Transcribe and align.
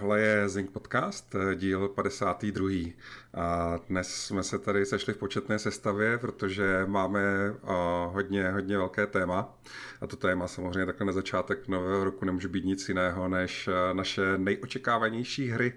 Tohle 0.00 0.20
je 0.20 0.48
Zing 0.48 0.70
Podcast, 0.70 1.36
díl 1.54 1.88
52. 1.88 2.68
A 3.34 3.78
dnes 3.88 4.14
jsme 4.14 4.42
se 4.42 4.58
tady 4.58 4.86
sešli 4.86 5.14
v 5.14 5.16
početné 5.16 5.58
sestavě, 5.58 6.18
protože 6.18 6.84
máme 6.86 7.54
hodně, 8.06 8.50
hodně 8.50 8.76
velké 8.76 9.06
téma. 9.06 9.58
A 10.00 10.06
to 10.06 10.16
téma 10.16 10.48
samozřejmě 10.48 10.86
takhle 10.86 11.06
na 11.06 11.12
začátek 11.12 11.68
nového 11.68 12.04
roku 12.04 12.24
nemůže 12.24 12.48
být 12.48 12.64
nic 12.64 12.88
jiného, 12.88 13.28
než 13.28 13.68
naše 13.92 14.38
nejočekávanější 14.38 15.48
hry 15.48 15.72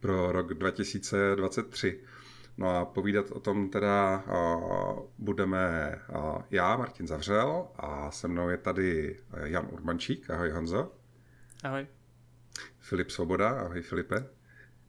pro 0.00 0.32
rok 0.32 0.54
2023. 0.54 2.00
No 2.58 2.76
a 2.76 2.84
povídat 2.84 3.30
o 3.30 3.40
tom 3.40 3.68
teda 3.68 4.24
budeme 5.18 5.94
já, 6.50 6.76
Martin 6.76 7.06
Zavřel, 7.06 7.66
a 7.76 8.10
se 8.10 8.28
mnou 8.28 8.48
je 8.48 8.56
tady 8.56 9.20
Jan 9.44 9.68
Urbančík. 9.70 10.30
Ahoj 10.30 10.50
Honzo. 10.50 10.92
Ahoj. 11.64 11.86
Filip 12.80 13.10
Svoboda, 13.10 13.48
ahoj 13.48 13.82
Filipe. 13.82 14.24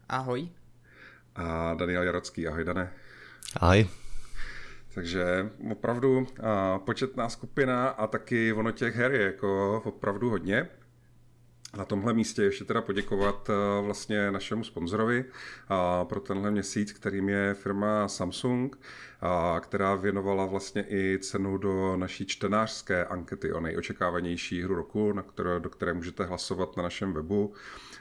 Ahoj. 0.09 0.49
A 1.36 1.73
Daniel 1.73 2.04
Jarocký, 2.04 2.48
ahoj 2.48 2.63
Dane. 2.63 2.94
Ahoj. 3.59 3.88
Takže 4.94 5.49
opravdu 5.72 6.27
a, 6.44 6.80
početná 6.80 7.30
skupina 7.30 7.88
a 7.90 8.08
taky 8.08 8.54
ono 8.54 8.72
těch 8.72 8.96
her 8.96 9.12
je 9.12 9.22
jako 9.22 9.82
opravdu 9.85 10.30
hodně. 10.30 10.68
Na 11.78 11.86
tomhle 11.86 12.14
místě 12.14 12.44
ještě 12.44 12.66
teda 12.66 12.82
poděkovat 12.82 13.50
vlastně 13.82 14.32
našemu 14.32 14.64
sponzorovi 14.64 15.26
pro 16.04 16.20
tenhle 16.20 16.52
měsíc, 16.52 16.94
kterým 16.94 17.30
je 17.30 17.54
firma 17.54 18.08
Samsung, 18.08 18.80
která 19.60 19.96
věnovala 19.96 20.46
vlastně 20.46 20.86
i 20.90 21.20
cenu 21.22 21.58
do 21.58 21.98
naší 21.98 22.26
čtenářské 22.26 23.06
ankety 23.06 23.54
o 23.54 23.60
nejočekávanější 23.60 24.64
hru 24.64 24.76
roku, 24.76 25.14
na 25.14 25.22
které, 25.22 25.60
do 25.60 25.70
které 25.70 25.94
můžete 25.94 26.24
hlasovat 26.24 26.78
na 26.78 26.84
našem 26.84 27.13
webu 27.13 27.54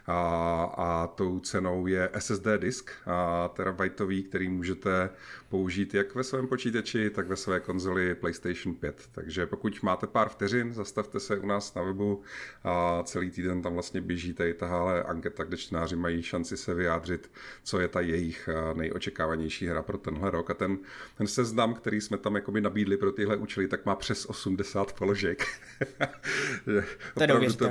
a, 0.06 0.65
a 0.77 1.06
tou 1.06 1.41
cenou 1.41 1.87
je 1.87 2.11
SSD 2.19 2.47
disk, 2.59 2.91
a 3.06 3.51
terabajtový, 3.55 4.23
který 4.23 4.48
můžete 4.48 5.11
použít 5.48 5.95
jak 5.95 6.15
ve 6.15 6.25
svém 6.25 6.47
počítači, 6.47 7.11
tak 7.11 7.27
ve 7.27 7.37
své 7.37 7.61
konzoli 7.61 8.15
PlayStation 8.15 8.75
5. 8.75 9.09
Takže 9.12 9.47
pokud 9.47 9.83
máte 9.83 10.06
pár 10.06 10.28
vteřin, 10.28 10.73
zastavte 10.73 11.21
se 11.21 11.39
u 11.39 11.47
nás 11.47 11.75
na 11.75 11.83
webu 11.83 12.23
a 12.65 13.03
celý 13.03 13.31
týden 13.31 13.62
tam 13.62 13.75
vlastně 13.75 14.01
běží 14.01 14.33
tady 14.33 14.55
tahle 14.55 15.03
anketa, 15.03 15.45
kde 15.45 15.56
čtenáři 15.56 15.97
mají 15.97 16.23
šanci 16.23 16.56
se 16.56 16.75
vyjádřit, 16.75 17.31
co 17.62 17.81
je 17.81 17.89
ta 17.89 18.01
jejich 18.01 18.48
nejočekávanější 18.75 19.67
hra 19.67 19.83
pro 19.83 19.98
tenhle 19.98 20.31
rok. 20.31 20.51
A 20.51 20.55
ten, 20.55 20.78
ten 21.19 21.27
seznam, 21.27 21.75
který 21.75 22.01
jsme 22.01 22.19
tam 22.19 22.34
jakoby 22.34 22.61
nabídli 22.61 22.97
pro 22.97 23.12
tyhle 23.12 23.37
účely, 23.37 23.69
tak 23.69 23.87
má 23.87 23.97
přes 23.97 24.27
80 24.27 24.93
položek. 24.93 25.47
to 26.65 27.23
je 27.23 27.53
to, 27.53 27.71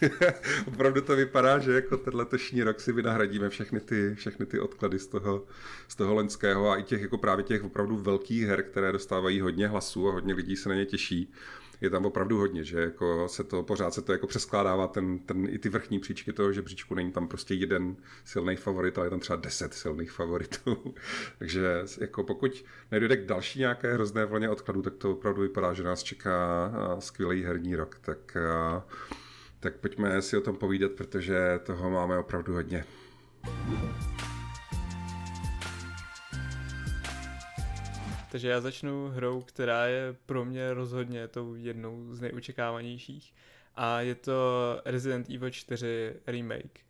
opravdu 0.66 1.00
to 1.00 1.16
vypadá, 1.16 1.58
že 1.58 1.72
jako 1.72 1.96
ten 1.96 2.16
letošní 2.16 2.62
rok 2.62 2.80
si 2.80 2.92
vynahradíme 2.92 3.48
všechny 3.48 3.80
ty, 3.80 4.14
všechny 4.14 4.46
ty 4.46 4.60
odklady 4.60 4.98
z 4.98 5.06
toho, 5.06 5.44
z 5.88 5.94
toho 5.94 6.14
loňského 6.14 6.70
a 6.70 6.76
i 6.76 6.82
těch 6.82 7.02
jako 7.02 7.18
právě 7.18 7.44
těch 7.44 7.64
opravdu 7.64 7.96
velkých 7.96 8.42
her, 8.42 8.62
které 8.62 8.92
dostávají 8.92 9.40
hodně 9.40 9.68
hlasů 9.68 10.08
a 10.08 10.12
hodně 10.12 10.34
lidí 10.34 10.56
se 10.56 10.68
na 10.68 10.74
ně 10.74 10.86
těší 10.86 11.32
je 11.80 11.90
tam 11.90 12.06
opravdu 12.06 12.38
hodně, 12.38 12.64
že 12.64 12.80
jako 12.80 13.28
se 13.28 13.44
to 13.44 13.62
pořád 13.62 13.94
se 13.94 14.02
to 14.02 14.12
jako 14.12 14.26
přeskládává 14.26 14.86
ten, 14.86 15.18
ten, 15.18 15.46
i 15.50 15.58
ty 15.58 15.68
vrchní 15.68 15.98
příčky 15.98 16.32
toho 16.32 16.52
žebříčku, 16.52 16.94
není 16.94 17.12
tam 17.12 17.28
prostě 17.28 17.54
jeden 17.54 17.96
silný 18.24 18.56
favorit, 18.56 18.98
ale 18.98 19.06
je 19.06 19.10
tam 19.10 19.20
třeba 19.20 19.36
deset 19.36 19.74
silných 19.74 20.10
favoritů. 20.10 20.94
Takže 21.38 21.82
jako 22.00 22.22
pokud 22.22 22.64
nedojde 22.92 23.16
k 23.16 23.26
další 23.26 23.58
nějaké 23.58 23.94
hrozné 23.94 24.24
vlně 24.24 24.50
odkladu, 24.50 24.82
tak 24.82 24.94
to 24.94 25.12
opravdu 25.12 25.42
vypadá, 25.42 25.72
že 25.72 25.82
nás 25.82 26.02
čeká 26.02 26.70
skvělý 26.98 27.42
herní 27.44 27.76
rok. 27.76 27.98
Tak 28.00 28.36
tak 29.60 29.76
pojďme 29.76 30.22
si 30.22 30.36
o 30.36 30.40
tom 30.40 30.56
povídat, 30.56 30.92
protože 30.92 31.60
toho 31.66 31.90
máme 31.90 32.18
opravdu 32.18 32.54
hodně. 32.54 32.84
Takže 38.30 38.48
já 38.48 38.60
začnu 38.60 39.08
hrou, 39.08 39.42
která 39.42 39.86
je 39.86 40.16
pro 40.26 40.44
mě 40.44 40.74
rozhodně 40.74 41.28
tou 41.28 41.54
jednou 41.54 42.14
z 42.14 42.20
nejočekávanějších 42.20 43.34
a 43.74 44.00
je 44.00 44.14
to 44.14 44.32
Resident 44.84 45.30
Evil 45.30 45.50
4 45.50 46.14
Remake, 46.26 46.80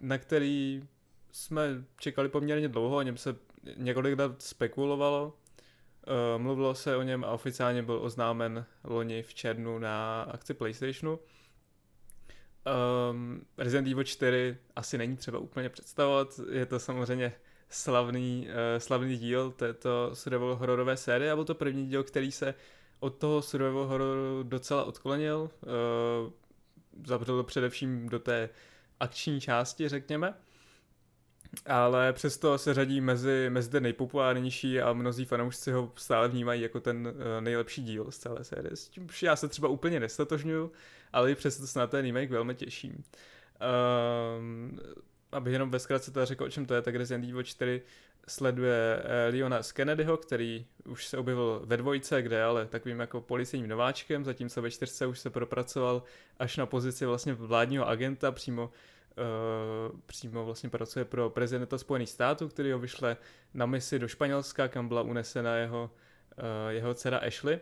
na 0.00 0.18
který 0.18 0.82
jsme 1.32 1.84
čekali 1.98 2.28
poměrně 2.28 2.68
dlouho, 2.68 2.96
o 2.96 3.02
něm 3.02 3.16
se 3.16 3.36
několik 3.76 4.18
let 4.18 4.42
spekulovalo, 4.42 5.36
eh, 6.06 6.38
mluvilo 6.38 6.74
se 6.74 6.96
o 6.96 7.02
něm 7.02 7.24
a 7.24 7.30
oficiálně 7.30 7.82
byl 7.82 7.98
oznámen 8.02 8.66
loni 8.84 9.22
v 9.22 9.34
červnu 9.34 9.78
na 9.78 10.22
akci 10.22 10.54
PlayStationu. 10.54 11.18
Um, 13.10 13.42
Resident 13.58 13.88
Evil 13.88 14.04
4 14.04 14.56
asi 14.76 14.98
není 14.98 15.16
třeba 15.16 15.38
úplně 15.38 15.68
představovat, 15.68 16.40
je 16.50 16.66
to 16.66 16.78
samozřejmě 16.78 17.32
slavný, 17.68 18.48
uh, 18.48 18.78
slavný 18.78 19.18
díl 19.18 19.50
této 19.50 20.10
survival 20.14 20.56
hororové 20.56 20.96
série 20.96 21.32
a 21.32 21.34
byl 21.34 21.44
to 21.44 21.54
první 21.54 21.88
díl, 21.88 22.02
který 22.02 22.32
se 22.32 22.54
od 23.00 23.14
toho 23.14 23.42
survival 23.42 23.86
hororu 23.86 24.42
docela 24.42 24.84
odklonil. 24.84 25.50
Uh, 25.62 26.32
Zabřel 27.06 27.36
to 27.36 27.44
především 27.44 28.08
do 28.08 28.18
té 28.18 28.48
akční 29.00 29.40
části, 29.40 29.88
řekněme. 29.88 30.34
Ale 31.66 32.12
přesto 32.12 32.58
se 32.58 32.74
řadí 32.74 33.00
mezi, 33.00 33.46
mezi 33.50 33.70
ten 33.70 33.82
nejpopulárnější 33.82 34.80
a 34.80 34.92
mnozí 34.92 35.24
fanoušci 35.24 35.72
ho 35.72 35.92
stále 35.96 36.28
vnímají 36.28 36.62
jako 36.62 36.80
ten 36.80 37.06
uh, 37.06 37.14
nejlepší 37.40 37.82
díl 37.82 38.10
z 38.10 38.18
celé 38.18 38.44
série. 38.44 38.76
S 38.76 38.88
tím 38.88 39.06
já 39.22 39.36
se 39.36 39.48
třeba 39.48 39.68
úplně 39.68 40.00
nestatožňuju, 40.00 40.72
ale 41.12 41.30
i 41.30 41.34
přesto 41.34 41.66
se 41.66 41.78
na 41.78 41.86
ten 41.86 42.04
remake 42.04 42.30
velmi 42.30 42.54
těším. 42.54 43.04
Um, 44.38 44.78
abych 45.32 45.52
jenom 45.52 45.70
ve 45.70 45.78
zkratce 45.78 46.10
teda 46.10 46.24
řekl, 46.24 46.44
o 46.44 46.50
čem 46.50 46.66
to 46.66 46.74
je, 46.74 46.82
tak 46.82 46.94
Resident 46.94 47.24
Evil 47.30 47.42
4 47.42 47.82
sleduje 48.28 49.02
eh, 49.04 49.28
Leona 49.32 49.62
z 49.62 49.72
Kennedyho, 49.72 50.16
který 50.16 50.66
už 50.88 51.06
se 51.06 51.18
objevil 51.18 51.62
ve 51.64 51.76
dvojce, 51.76 52.22
kde 52.22 52.42
ale 52.42 52.66
takovým 52.66 53.00
jako 53.00 53.20
policejním 53.20 53.68
nováčkem, 53.68 54.24
zatímco 54.24 54.62
ve 54.62 54.70
čtyřce 54.70 55.06
už 55.06 55.18
se 55.18 55.30
propracoval 55.30 56.02
až 56.38 56.56
na 56.56 56.66
pozici 56.66 57.06
vlastně 57.06 57.34
vládního 57.34 57.88
agenta, 57.88 58.32
přímo 58.32 58.70
Uh, 59.16 60.00
přímo 60.06 60.44
vlastně 60.44 60.68
pracuje 60.70 61.04
pro 61.04 61.30
prezidenta 61.30 61.78
Spojených 61.78 62.10
států, 62.10 62.48
který 62.48 62.72
ho 62.72 62.78
vyšle 62.78 63.16
na 63.54 63.66
misi 63.66 63.98
do 63.98 64.08
Španělska, 64.08 64.68
kam 64.68 64.88
byla 64.88 65.02
unesena 65.02 65.56
jeho, 65.56 65.90
uh, 66.38 66.70
jeho 66.70 66.94
dcera 66.94 67.18
Ashley, 67.18 67.60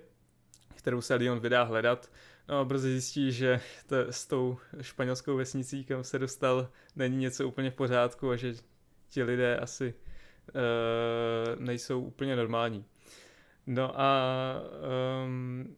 kterou 0.74 1.00
se 1.00 1.14
Leon 1.14 1.40
vydá 1.40 1.62
hledat 1.62 2.10
No 2.50 2.58
a 2.58 2.64
brzy 2.64 2.90
zjistí, 2.90 3.32
že 3.32 3.60
to, 3.86 3.96
s 3.96 4.26
tou 4.26 4.58
španělskou 4.80 5.36
vesnicí, 5.36 5.84
kam 5.84 6.04
se 6.04 6.18
dostal, 6.18 6.68
není 6.96 7.16
něco 7.16 7.48
úplně 7.48 7.70
v 7.70 7.74
pořádku 7.74 8.30
a 8.30 8.36
že 8.36 8.54
ti 9.08 9.22
lidé 9.22 9.56
asi 9.56 9.94
uh, 9.94 11.62
nejsou 11.62 12.00
úplně 12.00 12.36
normální. 12.36 12.84
No 13.66 14.00
a 14.00 14.54
um, 15.24 15.76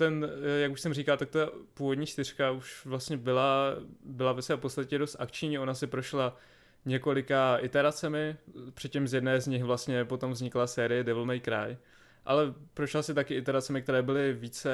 ten, 0.00 0.30
jak 0.62 0.72
už 0.72 0.80
jsem 0.80 0.94
říkal, 0.94 1.16
tak 1.16 1.30
ta 1.30 1.50
původní 1.74 2.06
čtyřka 2.06 2.50
už 2.50 2.86
vlastně 2.86 3.16
byla, 3.16 3.76
byla 4.04 4.32
ve 4.32 4.42
své 4.42 4.56
podstatě 4.56 4.98
dost 4.98 5.16
akční, 5.18 5.58
ona 5.58 5.74
si 5.74 5.86
prošla 5.86 6.36
několika 6.84 7.56
iteracemi, 7.58 8.36
přičem 8.74 9.08
z 9.08 9.14
jedné 9.14 9.40
z 9.40 9.46
nich 9.46 9.64
vlastně 9.64 10.04
potom 10.04 10.32
vznikla 10.32 10.66
série 10.66 11.04
Devil 11.04 11.24
May 11.24 11.40
Cry, 11.40 11.78
ale 12.24 12.54
prošla 12.74 13.02
si 13.02 13.14
taky 13.14 13.34
iteracemi, 13.34 13.82
které 13.82 14.02
byly 14.02 14.32
více 14.32 14.70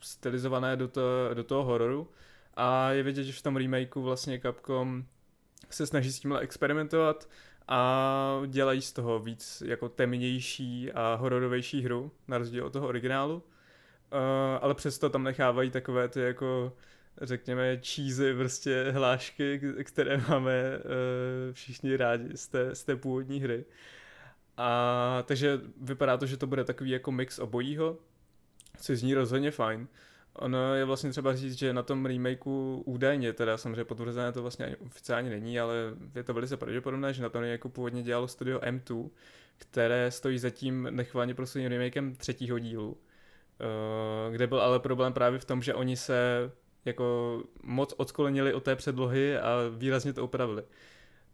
stylizované 0.00 0.76
do, 0.76 0.88
to, 0.88 1.02
do 1.34 1.44
toho 1.44 1.64
hororu. 1.64 2.10
A 2.54 2.90
je 2.90 3.02
vidět, 3.02 3.24
že 3.24 3.32
v 3.32 3.42
tom 3.42 3.56
remakeu 3.56 4.02
vlastně 4.02 4.40
Capcom 4.40 5.04
se 5.70 5.86
snaží 5.86 6.12
s 6.12 6.20
tímhle 6.20 6.40
experimentovat 6.40 7.28
a 7.68 8.42
dělají 8.46 8.82
z 8.82 8.92
toho 8.92 9.18
víc 9.18 9.62
jako 9.66 9.88
temnější 9.88 10.92
a 10.92 11.14
hororovější 11.14 11.82
hru, 11.82 12.10
na 12.28 12.38
rozdíl 12.38 12.66
od 12.66 12.72
toho 12.72 12.88
originálu. 12.88 13.42
Ale 14.60 14.74
přesto 14.74 15.10
tam 15.10 15.22
nechávají 15.22 15.70
takové 15.70 16.08
ty 16.08 16.20
jako 16.20 16.72
řekněme 17.22 17.80
cheesy 17.84 18.34
prostě 18.34 18.90
hlášky, 18.90 19.60
které 19.84 20.16
máme 20.28 20.78
uh, 20.78 21.52
všichni 21.52 21.96
rádi 21.96 22.36
z 22.36 22.48
té, 22.48 22.74
z 22.74 22.84
té 22.84 22.96
původní 22.96 23.40
hry. 23.40 23.64
A 24.56 25.22
takže 25.26 25.60
vypadá 25.80 26.16
to, 26.16 26.26
že 26.26 26.36
to 26.36 26.46
bude 26.46 26.64
takový 26.64 26.90
jako 26.90 27.12
mix 27.12 27.38
obojího, 27.38 27.98
což 28.80 28.98
zní 28.98 29.14
rozhodně 29.14 29.50
fajn. 29.50 29.88
Ono 30.34 30.74
je 30.74 30.84
vlastně 30.84 31.10
třeba 31.10 31.36
říct, 31.36 31.58
že 31.58 31.72
na 31.72 31.82
tom 31.82 32.06
remakeu 32.06 32.82
údajně, 32.86 33.32
teda 33.32 33.56
samozřejmě 33.56 33.84
potvrzené 33.84 34.32
to 34.32 34.42
vlastně 34.42 34.76
oficiálně 34.86 35.30
není, 35.30 35.60
ale 35.60 35.74
je 36.14 36.22
to 36.22 36.34
velice 36.34 36.56
pravděpodobné, 36.56 37.14
že 37.14 37.22
na 37.22 37.28
tom 37.28 37.44
jako 37.44 37.68
původně 37.68 38.02
dělalo 38.02 38.28
studio 38.28 38.58
M2, 38.58 39.10
které 39.58 40.10
stojí 40.10 40.38
za 40.38 40.50
tím 40.50 40.88
nechvalně 40.90 41.34
prosím 41.34 41.66
remakem 41.66 42.14
třetího 42.14 42.58
dílu, 42.58 42.96
kde 44.30 44.46
byl 44.46 44.60
ale 44.60 44.80
problém 44.80 45.12
právě 45.12 45.38
v 45.38 45.44
tom, 45.44 45.62
že 45.62 45.74
oni 45.74 45.96
se 45.96 46.50
jako 46.84 47.42
moc 47.62 47.94
odklonili 47.96 48.54
od 48.54 48.62
té 48.62 48.76
předlohy 48.76 49.38
a 49.38 49.56
výrazně 49.76 50.12
to 50.12 50.24
upravili. 50.24 50.62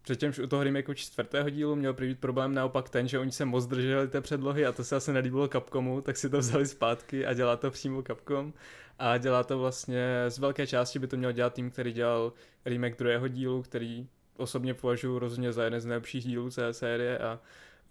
Přičemž 0.02 0.38
u 0.38 0.46
toho 0.46 0.64
remakeu 0.64 0.94
čtvrtého 0.94 1.50
dílu 1.50 1.76
měl 1.76 1.92
být 1.92 2.20
problém 2.20 2.54
naopak 2.54 2.88
ten, 2.88 3.08
že 3.08 3.18
oni 3.18 3.32
se 3.32 3.44
moc 3.44 3.66
drželi 3.66 4.08
té 4.08 4.20
předlohy 4.20 4.66
a 4.66 4.72
to 4.72 4.84
se 4.84 4.96
asi 4.96 5.12
nelíbilo 5.12 5.48
Capcomu, 5.48 6.00
tak 6.00 6.16
si 6.16 6.30
to 6.30 6.38
vzali 6.38 6.66
zpátky 6.66 7.26
a 7.26 7.34
dělá 7.34 7.56
to 7.56 7.70
přímo 7.70 8.02
Capcom. 8.02 8.52
A 8.98 9.18
dělá 9.18 9.44
to 9.44 9.58
vlastně, 9.58 10.24
z 10.28 10.38
velké 10.38 10.66
části 10.66 10.98
by 10.98 11.06
to 11.06 11.16
měl 11.16 11.32
dělat 11.32 11.54
tým, 11.54 11.70
který 11.70 11.92
dělal 11.92 12.32
remake 12.64 12.98
druhého 12.98 13.28
dílu, 13.28 13.62
který 13.62 14.08
osobně 14.36 14.74
považuji 14.74 15.18
rozhodně 15.18 15.52
za 15.52 15.64
jeden 15.64 15.80
z 15.80 15.86
nejlepších 15.86 16.24
dílů 16.24 16.50
celé 16.50 16.74
série 16.74 17.18
a 17.18 17.40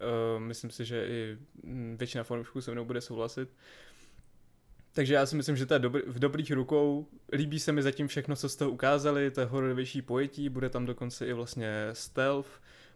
uh, 0.00 0.40
myslím 0.42 0.70
si, 0.70 0.84
že 0.84 1.06
i 1.06 1.38
mm, 1.62 1.96
většina 1.98 2.24
fanoušků 2.24 2.60
se 2.60 2.70
mnou 2.70 2.84
bude 2.84 3.00
souhlasit. 3.00 3.48
Takže 4.94 5.14
já 5.14 5.26
si 5.26 5.36
myslím, 5.36 5.56
že 5.56 5.66
to 5.66 5.74
je 5.74 5.80
dobr- 5.80 6.02
v 6.06 6.18
dobrých 6.18 6.52
rukou. 6.52 7.06
Líbí 7.32 7.60
se 7.60 7.72
mi 7.72 7.82
zatím 7.82 8.08
všechno, 8.08 8.36
co 8.36 8.48
jste 8.48 8.66
ukázali, 8.66 9.30
to 9.30 9.40
je 9.40 9.46
hororovější 9.46 10.02
pojetí, 10.02 10.48
bude 10.48 10.68
tam 10.68 10.86
dokonce 10.86 11.26
i 11.26 11.32
vlastně 11.32 11.88
stealth, 11.92 12.48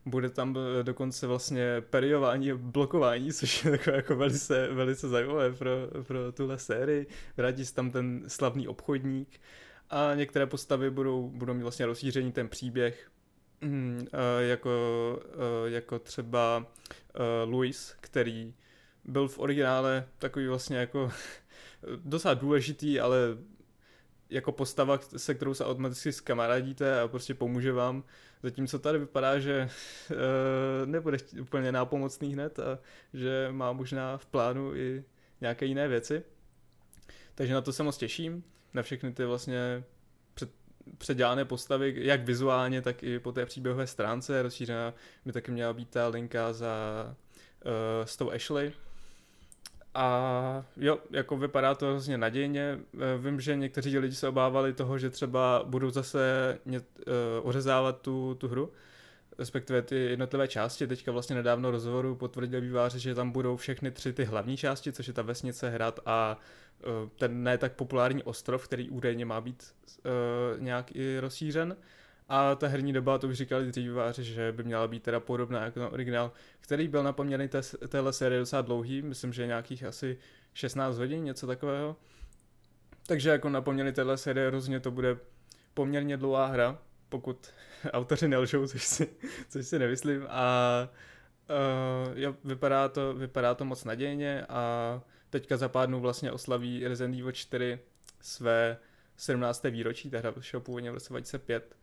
bude 0.07 0.31
tam 0.31 0.57
eh, 0.81 0.83
dokonce 0.83 1.27
vlastně 1.27 1.81
periování 1.81 2.53
blokování, 2.53 3.33
což 3.33 3.65
je 3.65 3.71
takové 3.71 3.97
jako 3.97 4.17
velice, 4.17 4.69
velice 4.73 5.09
zajímavé 5.09 5.53
pro, 5.53 5.71
pro 6.03 6.33
tuhle 6.33 6.59
sérii. 6.59 7.07
Vrátí 7.37 7.67
se 7.67 7.75
tam 7.75 7.91
ten 7.91 8.25
slavný 8.27 8.69
obchodník 8.69 9.41
a 9.91 10.15
některé 10.15 10.47
postavy 10.47 10.91
budou, 10.91 11.29
budou 11.29 11.55
mít 11.55 11.63
vlastně 11.63 11.87
rozšíření 11.87 12.33
ten 12.33 12.49
příběh, 12.49 13.11
mm, 13.61 14.07
jako, 14.39 14.71
eh, 15.25 15.71
jako 15.71 15.99
třeba 15.99 16.67
eh, 17.15 17.45
Louis, 17.45 17.95
který 18.01 18.55
byl 19.05 19.29
v 19.29 19.39
originále 19.39 20.09
takový 20.19 20.47
vlastně 20.47 20.77
jako 20.77 21.13
docela 21.97 22.35
důležitý, 22.35 23.01
ale 23.01 23.19
jako 24.31 24.53
postava, 24.53 24.99
se 25.17 25.35
kterou 25.35 25.55
se 25.55 25.65
automaticky 25.65 26.13
zkamarádíte 26.13 27.01
a 27.01 27.09
prostě 27.09 27.35
pomůže 27.35 27.73
vám. 27.73 28.05
Zatímco 28.43 28.79
tady 28.79 28.99
vypadá, 28.99 29.39
že 29.39 29.69
uh, 30.11 30.17
nebude 30.91 31.19
úplně 31.41 31.73
nápomocný 31.73 32.33
hned 32.33 32.59
a 32.59 32.79
že 33.15 33.49
má 33.51 33.73
možná 33.73 34.19
v 34.19 34.27
plánu 34.27 34.77
i 34.77 35.05
nějaké 35.41 35.67
jiné 35.67 35.89
věci. 35.89 36.23
Takže 37.35 37.55
na 37.55 37.61
to 37.61 37.73
se 37.73 37.83
moc 37.83 37.97
těším, 37.97 38.45
na 38.75 38.83
všechny 38.83 39.13
ty 39.13 39.25
vlastně 39.25 39.85
před, 40.35 40.51
předělané 40.99 41.45
postavy, 41.45 41.95
jak 41.97 42.25
vizuálně, 42.25 42.83
tak 42.83 43.03
i 43.03 43.19
po 43.19 43.33
té 43.33 43.47
příběhové 43.47 43.87
stránce. 43.87 44.43
Rozšířená 44.43 44.95
by 45.25 45.33
taky 45.33 45.51
měla 45.51 45.73
být 45.73 45.91
ta 45.91 46.09
linka 46.09 46.53
za 46.53 47.05
uh, 47.65 47.73
s 48.05 48.17
tou 48.17 48.31
Ashley, 48.33 48.73
a 49.99 50.65
jo, 50.77 50.99
jako 51.11 51.37
vypadá 51.37 51.75
to 51.75 51.87
hrozně 51.87 52.19
nadějně. 52.19 52.79
Eh, 52.95 53.19
vím, 53.19 53.41
že 53.41 53.57
někteří 53.57 53.99
lidi 53.99 54.15
se 54.15 54.29
obávali 54.29 54.73
toho, 54.73 54.99
že 54.99 55.11
třeba 55.11 55.63
budou 55.67 55.91
zase 55.91 56.59
uh, 56.67 56.77
ořezávat 57.43 58.01
tu, 58.01 58.35
tu 58.35 58.49
hru, 58.49 58.73
respektive 59.39 59.83
ty 59.83 59.97
jednotlivé 59.97 60.49
části. 60.49 60.87
Teďka 60.87 61.13
vlastně 61.13 61.37
nedávno 61.37 61.71
rozhovoru 61.71 62.15
potvrdil 62.15 62.61
výváři, 62.61 62.99
že 63.01 63.15
tam 63.15 63.31
budou 63.31 63.57
všechny 63.57 63.91
tři 63.91 64.13
ty 64.13 64.25
hlavní 64.25 64.57
části, 64.57 64.93
což 64.93 65.07
je 65.07 65.13
ta 65.13 65.23
vesnice, 65.23 65.71
hrad 65.71 66.01
a 66.07 66.39
uh, 66.87 67.09
ten 67.17 67.43
ne 67.43 67.59
tak 67.59 67.73
populární 67.73 68.23
ostrov, 68.23 68.65
který 68.65 68.91
údajně 68.91 69.25
má 69.25 69.41
být 69.41 69.75
uh, 70.55 70.63
nějak 70.63 70.97
i 70.97 71.19
rozšířen. 71.21 71.77
A 72.29 72.55
ta 72.55 72.69
herní 72.69 72.93
doba, 72.93 73.19
to 73.19 73.29
už 73.29 73.37
říkali 73.37 73.67
dříváři, 73.67 74.25
že 74.25 74.53
by 74.53 74.65
měla 74.65 74.89
být 74.89 75.03
teda 75.03 75.21
podobná 75.21 75.65
jako 75.65 75.81
ten 75.81 75.89
originál, 75.93 76.33
který 76.61 76.89
byl 76.89 77.03
na 77.03 77.13
poměrně 77.13 77.49
té, 77.49 77.63
téhle 77.89 78.13
série 78.13 78.39
docela 78.41 78.63
dlouhý, 78.63 79.03
myslím, 79.03 79.33
že 79.33 79.47
nějakých 79.47 79.85
asi 79.85 80.19
16 80.55 80.99
hodin, 80.99 81.25
něco 81.25 81.47
takového. 81.47 81.97
Takže 83.07 83.31
jako 83.31 83.49
na 83.49 83.61
poměrně 83.61 83.93
téhle 83.93 84.19
série 84.19 84.51
rozhodně 84.51 84.81
to 84.81 84.91
bude 84.91 85.17
poměrně 85.75 86.17
dlouhá 86.17 86.47
hra, 86.47 86.79
pokud 87.09 87.51
autoři 87.93 88.29
nelžou, 88.29 88.67
což 88.67 88.85
si, 88.85 89.09
což 89.49 89.67
si 89.67 89.79
nemyslím. 89.79 90.27
A 90.29 90.89
uh, 92.09 92.19
jo, 92.19 92.35
vypadá 92.45 92.89
to, 92.89 93.15
vypadá 93.15 93.55
to 93.55 93.65
moc 93.65 93.85
nadějně 93.85 94.47
a 94.49 95.03
teďka 95.31 95.57
za 95.57 95.69
pár 95.69 95.89
dnů 95.89 96.01
vlastně 96.01 96.33
oslaví 96.33 96.89
Resident 96.89 97.19
Evil 97.19 97.33
4 97.33 97.79
své 98.21 98.77
17. 99.17 99.63
výročí, 99.63 100.11
ta 100.11 100.19
hra 100.19 100.31
vyšla 100.31 100.61
původně 100.61 100.91
v 100.91 100.95
roce 100.95 101.13
2005 101.13 101.77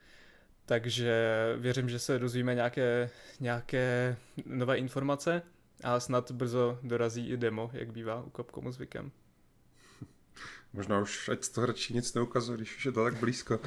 takže 0.66 1.14
věřím, 1.58 1.90
že 1.90 2.00
se 2.00 2.20
dozvíme 2.20 2.56
nějaké, 2.56 3.10
nějaké 3.40 4.18
nové 4.46 4.78
informace 4.78 5.42
a 5.84 6.00
snad 6.00 6.32
brzo 6.32 6.80
dorazí 6.84 7.30
i 7.30 7.38
demo, 7.38 7.70
jak 7.74 7.92
bývá 7.92 8.24
u 8.24 8.32
Capcomu 8.36 8.72
zvykem. 8.72 9.12
Možná 10.74 11.00
už 11.00 11.30
ať 11.30 11.48
to 11.48 11.66
radši 11.66 11.94
nic 11.94 12.14
neukazuje, 12.14 12.58
když 12.58 12.78
už 12.78 12.86
je 12.86 12.92
to 12.92 13.04
tak 13.04 13.20
blízko. 13.20 13.60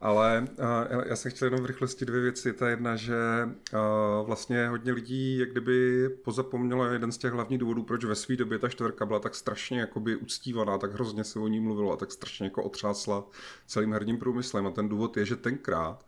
Ale 0.00 0.46
uh, 0.92 1.02
já 1.06 1.16
jsem 1.16 1.30
chtěl 1.30 1.46
jenom 1.46 1.62
v 1.62 1.66
rychlosti 1.66 2.04
dvě 2.04 2.20
věci. 2.20 2.52
Ta 2.52 2.68
jedna, 2.68 2.96
že 2.96 3.16
uh, 3.44 4.26
vlastně 4.26 4.68
hodně 4.68 4.92
lidí 4.92 5.38
jak 5.38 5.50
kdyby 5.50 6.08
pozapomnělo 6.08 6.84
jeden 6.92 7.12
z 7.12 7.18
těch 7.18 7.32
hlavních 7.32 7.58
důvodů, 7.58 7.82
proč 7.82 8.04
ve 8.04 8.14
své 8.14 8.36
době 8.36 8.58
ta 8.58 8.68
čtvrka 8.68 9.06
byla 9.06 9.18
tak 9.18 9.34
strašně 9.34 9.80
jakoby 9.80 10.16
uctívaná, 10.16 10.78
tak 10.78 10.92
hrozně 10.92 11.24
se 11.24 11.38
o 11.38 11.48
ní 11.48 11.60
mluvilo 11.60 11.92
a 11.92 11.96
tak 11.96 12.12
strašně 12.12 12.46
jako 12.46 12.62
otřásla 12.62 13.24
celým 13.66 13.92
herním 13.92 14.18
průmyslem. 14.18 14.66
A 14.66 14.70
ten 14.70 14.88
důvod 14.88 15.16
je, 15.16 15.24
že 15.24 15.36
tenkrát 15.36 16.04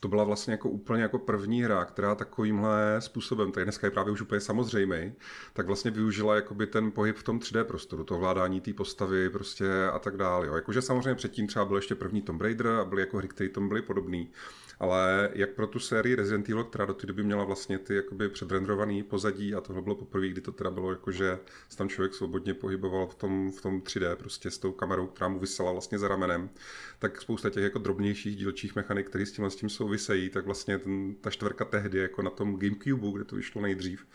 to 0.00 0.08
byla 0.08 0.24
vlastně 0.24 0.52
jako 0.52 0.68
úplně 0.68 1.02
jako 1.02 1.18
první 1.18 1.62
hra, 1.62 1.84
která 1.84 2.14
takovýmhle 2.14 2.96
způsobem, 2.98 3.52
tady 3.52 3.64
dneska 3.64 3.86
je 3.86 3.90
právě 3.90 4.12
už 4.12 4.20
úplně 4.20 4.40
samozřejmý, 4.40 5.12
tak 5.52 5.66
vlastně 5.66 5.90
využila 5.90 6.34
jakoby 6.34 6.66
ten 6.66 6.92
pohyb 6.92 7.16
v 7.16 7.22
tom 7.22 7.38
3D 7.38 7.64
prostoru, 7.64 8.04
to 8.04 8.18
vládání 8.18 8.60
té 8.60 8.72
postavy 8.72 9.30
prostě 9.30 9.66
a 9.92 9.98
tak 9.98 10.16
dále. 10.16 10.46
Jakože 10.46 10.82
samozřejmě 10.82 11.14
předtím 11.14 11.46
třeba 11.46 11.64
byl 11.64 11.76
ještě 11.76 11.94
první 11.94 12.22
Tomb 12.22 12.42
Raider 12.42 12.66
a 12.66 12.84
byly 12.84 13.02
jako 13.02 13.16
hry, 13.16 13.28
které 13.28 13.50
tomu 13.50 13.68
byly 13.68 13.82
podobný, 13.82 14.30
ale 14.78 15.30
jak 15.34 15.50
pro 15.50 15.66
tu 15.66 15.78
sérii 15.78 16.14
Resident 16.14 16.48
Evil, 16.48 16.64
která 16.64 16.84
do 16.84 16.94
té 16.94 17.06
doby 17.06 17.22
měla 17.22 17.44
vlastně 17.44 17.78
ty 17.78 17.94
jakoby 17.96 18.28
předrendrovaný 18.28 19.02
pozadí 19.02 19.54
a 19.54 19.60
tohle 19.60 19.82
bylo 19.82 19.94
poprvé, 19.94 20.28
kdy 20.28 20.40
to 20.40 20.52
teda 20.52 20.70
bylo 20.70 20.90
jako, 20.90 21.12
že 21.12 21.38
se 21.68 21.76
tam 21.76 21.88
člověk 21.88 22.14
svobodně 22.14 22.54
pohyboval 22.54 23.06
v 23.06 23.14
tom, 23.14 23.52
v 23.52 23.62
tom 23.62 23.80
3D 23.80 24.16
prostě 24.16 24.50
s 24.50 24.58
tou 24.58 24.72
kamerou, 24.72 25.06
která 25.06 25.28
mu 25.28 25.38
vysela 25.38 25.72
vlastně 25.72 25.98
za 25.98 26.08
ramenem, 26.08 26.50
tak 26.98 27.20
spousta 27.20 27.50
těch 27.50 27.62
jako 27.62 27.78
drobnějších 27.78 28.36
dílčích 28.36 28.76
mechanik, 28.76 29.06
které 29.08 29.26
s 29.26 29.32
tím, 29.32 29.44
s 29.44 29.56
tím 29.56 29.68
souvisejí, 29.68 30.30
tak 30.30 30.46
vlastně 30.46 30.78
ten, 30.78 31.14
ta 31.20 31.30
čtvrka 31.30 31.64
tehdy 31.64 31.98
jako 31.98 32.22
na 32.22 32.30
tom 32.30 32.58
Gamecube, 32.58 33.12
kde 33.12 33.24
to 33.24 33.36
vyšlo 33.36 33.62
nejdřív, 33.62 34.06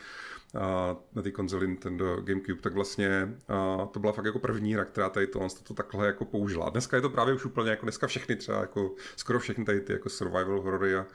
na 1.15 1.21
té 1.21 1.31
konzoli 1.31 1.67
Nintendo 1.67 2.21
Gamecube, 2.21 2.61
tak 2.61 2.73
vlastně 2.73 3.37
to 3.91 3.99
byla 3.99 4.13
fakt 4.13 4.25
jako 4.25 4.39
první 4.39 4.73
hra, 4.73 4.85
která 4.85 5.09
tady 5.09 5.27
to, 5.27 5.47
to 5.63 5.73
takhle 5.73 6.07
jako 6.07 6.25
použila. 6.25 6.69
Dneska 6.69 6.97
je 6.97 7.01
to 7.01 7.09
právě 7.09 7.33
už 7.33 7.45
úplně 7.45 7.69
jako 7.69 7.85
dneska 7.85 8.07
všechny 8.07 8.35
třeba 8.35 8.61
jako 8.61 8.95
skoro 9.15 9.39
všechny 9.39 9.65
tady 9.65 9.81
ty 9.81 9.93
jako 9.93 10.09
survival 10.09 10.61
horory 10.61 10.95
a, 10.95 11.05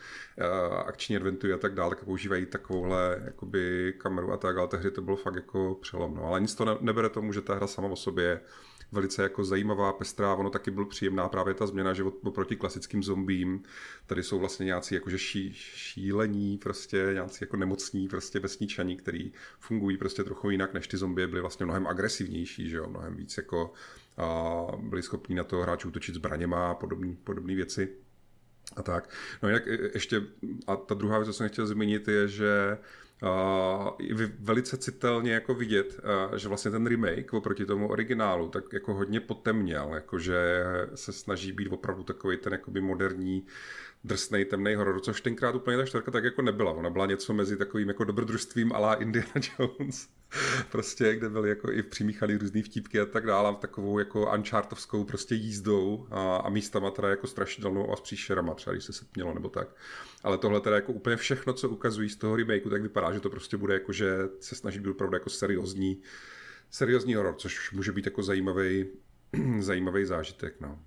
a 0.41 0.77
akční 0.77 1.17
adventury 1.17 1.53
a 1.53 1.59
tak 1.59 1.75
dále, 1.75 1.91
tak 1.91 2.05
používají 2.05 2.47
takovouhle 2.47 3.23
jakoby 3.25 3.95
kameru 3.99 4.33
a 4.33 4.37
tak, 4.37 4.57
ale 4.57 4.69
tehdy 4.69 4.91
to 4.91 5.03
bylo 5.03 5.17
fakt 5.17 5.35
jako 5.35 5.79
přelom. 5.81 6.15
No. 6.15 6.25
Ale 6.25 6.41
nic 6.41 6.55
to 6.55 6.65
ne, 6.65 6.77
nebere 6.81 7.09
tomu, 7.09 7.33
že 7.33 7.41
ta 7.41 7.55
hra 7.55 7.67
sama 7.67 7.89
o 7.89 7.97
sobě 7.97 8.41
velice 8.93 9.23
jako 9.23 9.45
zajímavá, 9.45 9.93
pestrá, 9.93 10.35
ono 10.35 10.51
taky 10.51 10.71
byl 10.71 10.85
příjemná 10.85 11.29
právě 11.29 11.55
ta 11.55 11.67
změna, 11.67 11.95
že 11.95 12.05
oproti 12.05 12.57
klasickým 12.57 13.03
zombím, 13.03 13.63
tady 14.07 14.23
jsou 14.23 14.39
vlastně 14.39 14.65
nějací 14.65 14.95
jakože 14.95 15.19
ší, 15.19 15.53
šílení, 15.55 16.59
prostě 16.59 16.97
nějací 17.13 17.39
jako 17.41 17.57
nemocní, 17.57 18.09
prostě 18.09 18.41
vesničaní, 18.41 18.97
který 18.97 19.33
fungují 19.59 19.97
prostě 19.97 20.25
trochu 20.25 20.51
jinak, 20.51 20.75
než 20.75 20.89
ty 20.89 20.97
zombie 20.97 21.27
byly 21.27 21.41
vlastně 21.41 21.67
mnohem 21.67 21.87
agresivnější, 21.87 22.69
že 22.69 22.77
jo, 22.77 22.87
mnohem 22.89 23.17
víc 23.17 23.37
jako 23.37 23.73
a 24.17 24.63
byli 24.79 25.03
schopni 25.03 25.35
na 25.35 25.45
to 25.45 25.63
hráči 25.63 25.89
útočit 25.89 26.15
zbraněma 26.15 26.71
a 26.71 26.75
podobné 27.25 27.55
věci 27.55 27.89
a 28.77 28.83
tak. 28.83 29.11
No 29.43 29.49
jinak 29.49 29.67
e, 29.67 29.79
ještě, 29.95 30.23
a 30.67 30.77
ta 30.77 30.95
druhá 30.95 31.19
věc, 31.19 31.29
co 31.29 31.33
jsem 31.33 31.49
chtěl 31.49 31.67
zmínit, 31.67 32.09
je, 32.09 32.29
že 32.29 32.79
uh, 33.23 34.19
velice 34.41 34.77
citelně 34.77 35.33
jako 35.33 35.55
vidět, 35.55 36.01
že 36.37 36.49
vlastně 36.49 36.71
ten 36.71 36.87
remake 36.87 37.33
oproti 37.33 37.67
tomu 37.67 37.89
originálu 37.89 38.49
tak 38.49 38.73
jako 38.73 38.95
hodně 38.95 39.21
potemněl, 39.21 39.91
jakože 39.95 40.65
se 40.95 41.13
snaží 41.13 41.53
být 41.53 41.69
opravdu 41.69 42.03
takový 42.03 42.37
ten 42.37 42.53
jakoby 42.53 42.81
moderní 42.81 43.47
drsnej, 44.07 44.45
temný 44.45 44.75
horor, 44.75 45.01
což 45.01 45.21
tenkrát 45.21 45.55
úplně 45.55 45.77
ta 45.77 45.87
čtvrka 45.87 46.11
tak 46.11 46.25
jako 46.25 46.43
nebyla. 46.43 46.73
Ona 46.73 46.91
byla 46.91 47.07
něco 47.07 47.33
mezi 47.33 47.57
takovým 47.57 47.89
jako 47.89 48.05
dobrodružstvím 48.05 48.73
a 48.73 48.95
Indiana 48.95 49.33
Jones. 49.59 50.09
prostě, 50.71 51.15
kde 51.15 51.29
byly 51.29 51.49
jako 51.49 51.73
i 51.73 51.83
přimíchaný 51.83 52.37
různý 52.37 52.63
vtípky 52.63 53.01
a 53.01 53.07
tak 53.07 53.27
dále, 53.27 53.57
takovou 53.61 53.99
jako 53.99 54.33
unchartovskou 54.35 55.05
prostě 55.05 55.35
jízdou 55.35 56.07
a, 56.11 56.37
a 56.37 56.49
místama 56.49 56.91
teda 56.91 57.09
jako 57.09 57.27
strašidelnou 57.27 57.93
a 57.93 57.97
s 57.97 58.01
příšerama, 58.01 58.55
třeba 58.55 58.75
když 58.75 58.85
se 58.85 58.93
setmělo 58.93 59.35
nebo 59.35 59.49
tak. 59.49 59.69
Ale 60.23 60.39
tohle 60.39 60.61
teda 60.61 60.77
jako 60.77 60.93
úplně 60.93 61.17
všechno, 61.17 61.53
co 61.53 61.69
ukazují 61.69 62.09
z 62.09 62.17
toho 62.17 62.37
remakeu, 62.37 62.71
tak 62.71 62.83
vypadá, 62.83 63.13
že 63.13 63.21
to 63.21 63.31
prostě 63.31 63.57
bude 63.57 63.75
jako, 63.75 63.93
že 63.93 64.17
se 64.41 64.55
snaží 64.55 64.81
být 64.81 64.91
opravdu 64.91 65.17
jako 65.17 65.31
seriózní, 65.31 66.03
seriózní 66.71 67.15
horor, 67.15 67.35
což 67.35 67.73
může 67.73 67.93
být 67.93 68.05
jako 68.05 68.23
zajímavý, 68.23 68.87
zajímavý 69.59 70.05
zážitek, 70.05 70.61
no. 70.61 70.79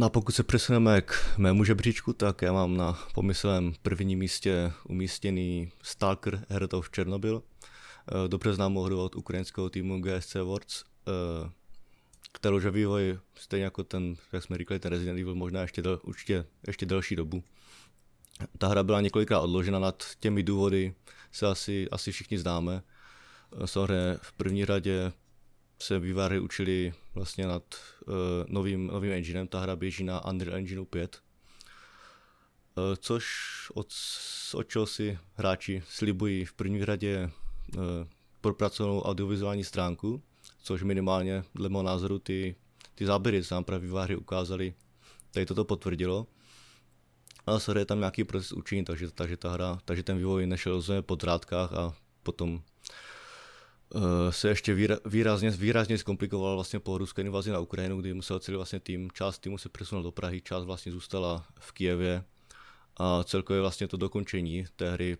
No 0.00 0.06
a 0.06 0.10
pokud 0.10 0.32
se 0.32 0.42
přesuneme 0.42 1.00
k 1.00 1.14
mému 1.38 1.64
žebříčku, 1.64 2.12
tak 2.12 2.42
já 2.42 2.52
mám 2.52 2.76
na 2.76 2.98
pomyslném 3.14 3.72
prvním 3.82 4.18
místě 4.18 4.72
umístěný 4.88 5.72
Stalker 5.82 6.44
Heart 6.48 6.74
of 6.74 6.90
Chernobyl, 6.96 7.42
eh, 7.42 8.28
dobře 8.28 8.54
známou 8.54 8.82
hru 8.82 9.02
od 9.02 9.16
ukrajinského 9.16 9.70
týmu 9.70 10.00
GSC 10.00 10.34
Words, 10.42 10.84
eh, 10.84 11.50
kterou 12.32 12.60
že 12.60 12.70
vývoj 12.70 13.18
stejně 13.34 13.64
jako 13.64 13.84
ten, 13.84 14.16
jak 14.32 14.42
jsme 14.42 14.58
říkali, 14.58 14.80
ten 14.80 14.90
Resident 14.90 15.18
Evil 15.18 15.34
možná 15.34 15.60
ještě, 15.60 15.82
del, 15.82 16.00
určitě 16.02 16.44
ještě 16.66 16.86
delší 16.86 17.16
dobu. 17.16 17.42
Ta 18.58 18.68
hra 18.68 18.82
byla 18.82 19.00
několikrát 19.00 19.40
odložena 19.40 19.78
nad 19.78 20.04
těmi 20.20 20.42
důvody, 20.42 20.94
se 21.32 21.46
asi, 21.46 21.88
asi 21.90 22.12
všichni 22.12 22.38
známe. 22.38 22.82
Samozřejmě 23.64 24.18
v 24.22 24.32
první 24.32 24.64
řadě 24.64 25.12
se 25.78 25.98
výváři 25.98 26.40
učili 26.40 26.92
vlastně 27.14 27.46
nad 27.46 27.62
uh, 28.06 28.14
novým, 28.46 28.86
novým 28.86 29.12
enginem. 29.12 29.48
Ta 29.48 29.60
hra 29.60 29.76
běží 29.76 30.04
na 30.04 30.24
Unreal 30.24 30.56
Engine 30.56 30.84
5. 30.84 31.22
Uh, 32.76 32.84
což 32.98 33.26
od, 33.74 33.86
od 34.54 34.68
čeho 34.68 34.86
si 34.86 35.18
hráči 35.34 35.82
slibují 35.88 36.44
v 36.44 36.52
první 36.52 36.84
řadě 36.84 37.30
uh, 37.76 37.82
propracovanou 38.40 39.02
audiovizuální 39.02 39.64
stránku, 39.64 40.22
což 40.62 40.82
minimálně 40.82 41.44
dle 41.54 41.68
mého 41.68 41.82
názoru 41.82 42.18
ty, 42.18 42.54
ty 42.94 43.06
záběry, 43.06 43.44
co 43.44 43.54
nám 43.54 43.64
právě 43.64 43.88
výváři 43.88 44.16
ukázali, 44.16 44.74
tady 45.30 45.46
toto 45.46 45.64
potvrdilo. 45.64 46.26
Ale 47.46 47.60
sorry, 47.60 47.80
je 47.80 47.86
tam 47.86 47.98
nějaký 47.98 48.24
proces 48.24 48.52
učení, 48.52 48.84
takže, 48.84 49.10
takže, 49.10 49.36
ta 49.36 49.52
hra, 49.52 49.78
takže 49.84 50.02
ten 50.02 50.18
vývoj 50.18 50.46
nešel 50.46 50.72
rozhodně 50.72 51.02
po 51.02 51.14
drátkách 51.14 51.72
a 51.72 51.94
potom 52.22 52.62
se 54.30 54.48
ještě 54.48 54.74
výrazně, 55.06 55.50
výrazně 55.50 55.98
zkomplikoval 55.98 56.54
vlastně 56.54 56.80
po 56.80 56.98
ruské 56.98 57.22
invazi 57.22 57.50
na 57.50 57.60
Ukrajinu, 57.60 58.00
kdy 58.00 58.14
musel 58.14 58.38
celý 58.38 58.56
vlastně 58.56 58.80
tým, 58.80 59.10
část 59.10 59.38
týmu 59.38 59.58
se 59.58 59.68
přesunul 59.68 60.02
do 60.02 60.12
Prahy, 60.12 60.40
část 60.40 60.64
vlastně 60.64 60.92
zůstala 60.92 61.46
v 61.60 61.72
Kijevě 61.72 62.24
a 62.96 63.24
celkově 63.24 63.60
vlastně 63.60 63.88
to 63.88 63.96
dokončení 63.96 64.64
té 64.76 64.90
hry 64.90 65.18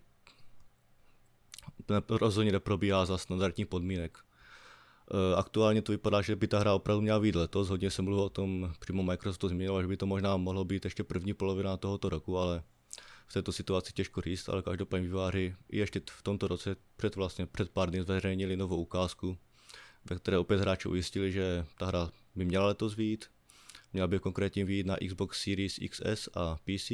rozhodně 2.09 2.53
neprobíhá 2.53 3.07
za 3.07 3.19
standardních 3.19 3.67
podmínek. 3.67 4.19
Eh, 4.19 5.37
aktuálně 5.37 5.83
to 5.83 5.93
vypadá, 5.93 6.23
že 6.23 6.37
by 6.37 6.49
ta 6.49 6.59
hra 6.59 6.75
opravdu 6.75 7.01
měla 7.01 7.21
být 7.21 7.35
letos. 7.35 7.69
Hodně 7.69 7.91
se 7.91 8.03
mluvilo 8.03 8.25
o 8.25 8.29
tom, 8.29 8.73
přímo 8.81 9.03
Microsoft 9.03 9.39
to 9.39 9.49
zmínil, 9.49 9.83
že 9.83 9.89
by 9.89 9.97
to 9.97 10.07
možná 10.07 10.37
mohlo 10.37 10.65
být 10.65 10.85
ještě 10.85 11.05
první 11.05 11.35
polovina 11.35 11.77
tohoto 11.77 12.09
roku, 12.09 12.39
ale 12.39 12.63
v 13.29 13.33
této 13.33 13.53
situaci 13.53 13.93
těžko 13.93 14.21
říct, 14.21 14.49
ale 14.49 14.63
každopádně 14.63 15.07
výváři 15.07 15.57
ještě 15.69 16.01
v 16.11 16.23
tomto 16.23 16.49
roce 16.49 16.77
před 16.97 17.17
vlastně 17.17 17.47
před 17.47 17.71
pár 17.71 17.91
dny 17.91 18.03
zveřejnili 18.03 18.57
novou 18.57 18.77
ukázku, 18.77 19.39
ve 20.11 20.17
které 20.17 20.39
opět 20.39 20.61
hráči 20.61 20.89
ujistili, 20.89 21.33
že 21.33 21.67
ta 21.79 21.87
hra 21.87 22.11
by 22.35 22.45
měla 22.45 22.67
letos 22.67 22.97
vyjít. 22.97 23.25
Měla 23.93 24.09
by 24.09 24.19
konkrétně 24.19 24.65
vyjít 24.65 24.87
na 24.87 24.97
Xbox 25.09 25.43
Series 25.43 25.79
XS 25.91 26.29
a 26.35 26.57
PC. 26.57 26.93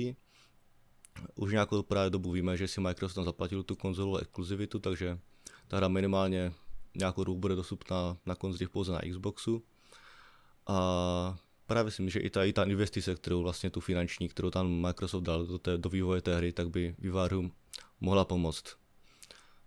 Už 1.34 1.52
nějakou 1.52 1.82
právě 1.82 2.10
dobu 2.10 2.30
víme, 2.30 2.56
že 2.56 2.68
si 2.68 2.80
Microsoft 2.80 3.14
tam 3.14 3.24
zaplatil 3.24 3.62
tu 3.62 3.76
konzolu 3.76 4.16
exkluzivitu, 4.16 4.78
takže 4.78 5.18
ta 5.68 5.76
hra 5.76 5.88
minimálně 5.88 6.52
nějakou 6.94 7.24
dobu 7.24 7.40
bude 7.40 7.54
dostupná 7.54 8.16
na 8.26 8.34
konzolích 8.34 8.70
pouze 8.70 8.92
na 8.92 9.00
Xboxu. 9.10 9.62
A 10.66 11.38
právě 11.66 11.92
si 11.92 12.02
myslím, 12.02 12.20
že 12.20 12.26
i 12.26 12.30
ta, 12.30 12.44
i 12.44 12.52
ta 12.52 12.64
investice, 12.64 13.14
kterou 13.14 13.42
vlastně 13.42 13.70
tu 13.70 13.80
finanční, 13.80 14.28
kterou 14.28 14.50
tam 14.50 14.86
Microsoft 14.86 15.22
dal 15.22 15.46
do, 15.46 15.58
té, 15.58 15.78
do 15.78 15.88
vývoje 15.88 16.22
té 16.22 16.36
hry, 16.36 16.52
tak 16.52 16.70
by 16.70 16.94
vývářům 16.98 17.52
mohla 18.00 18.24
pomoct. 18.24 18.76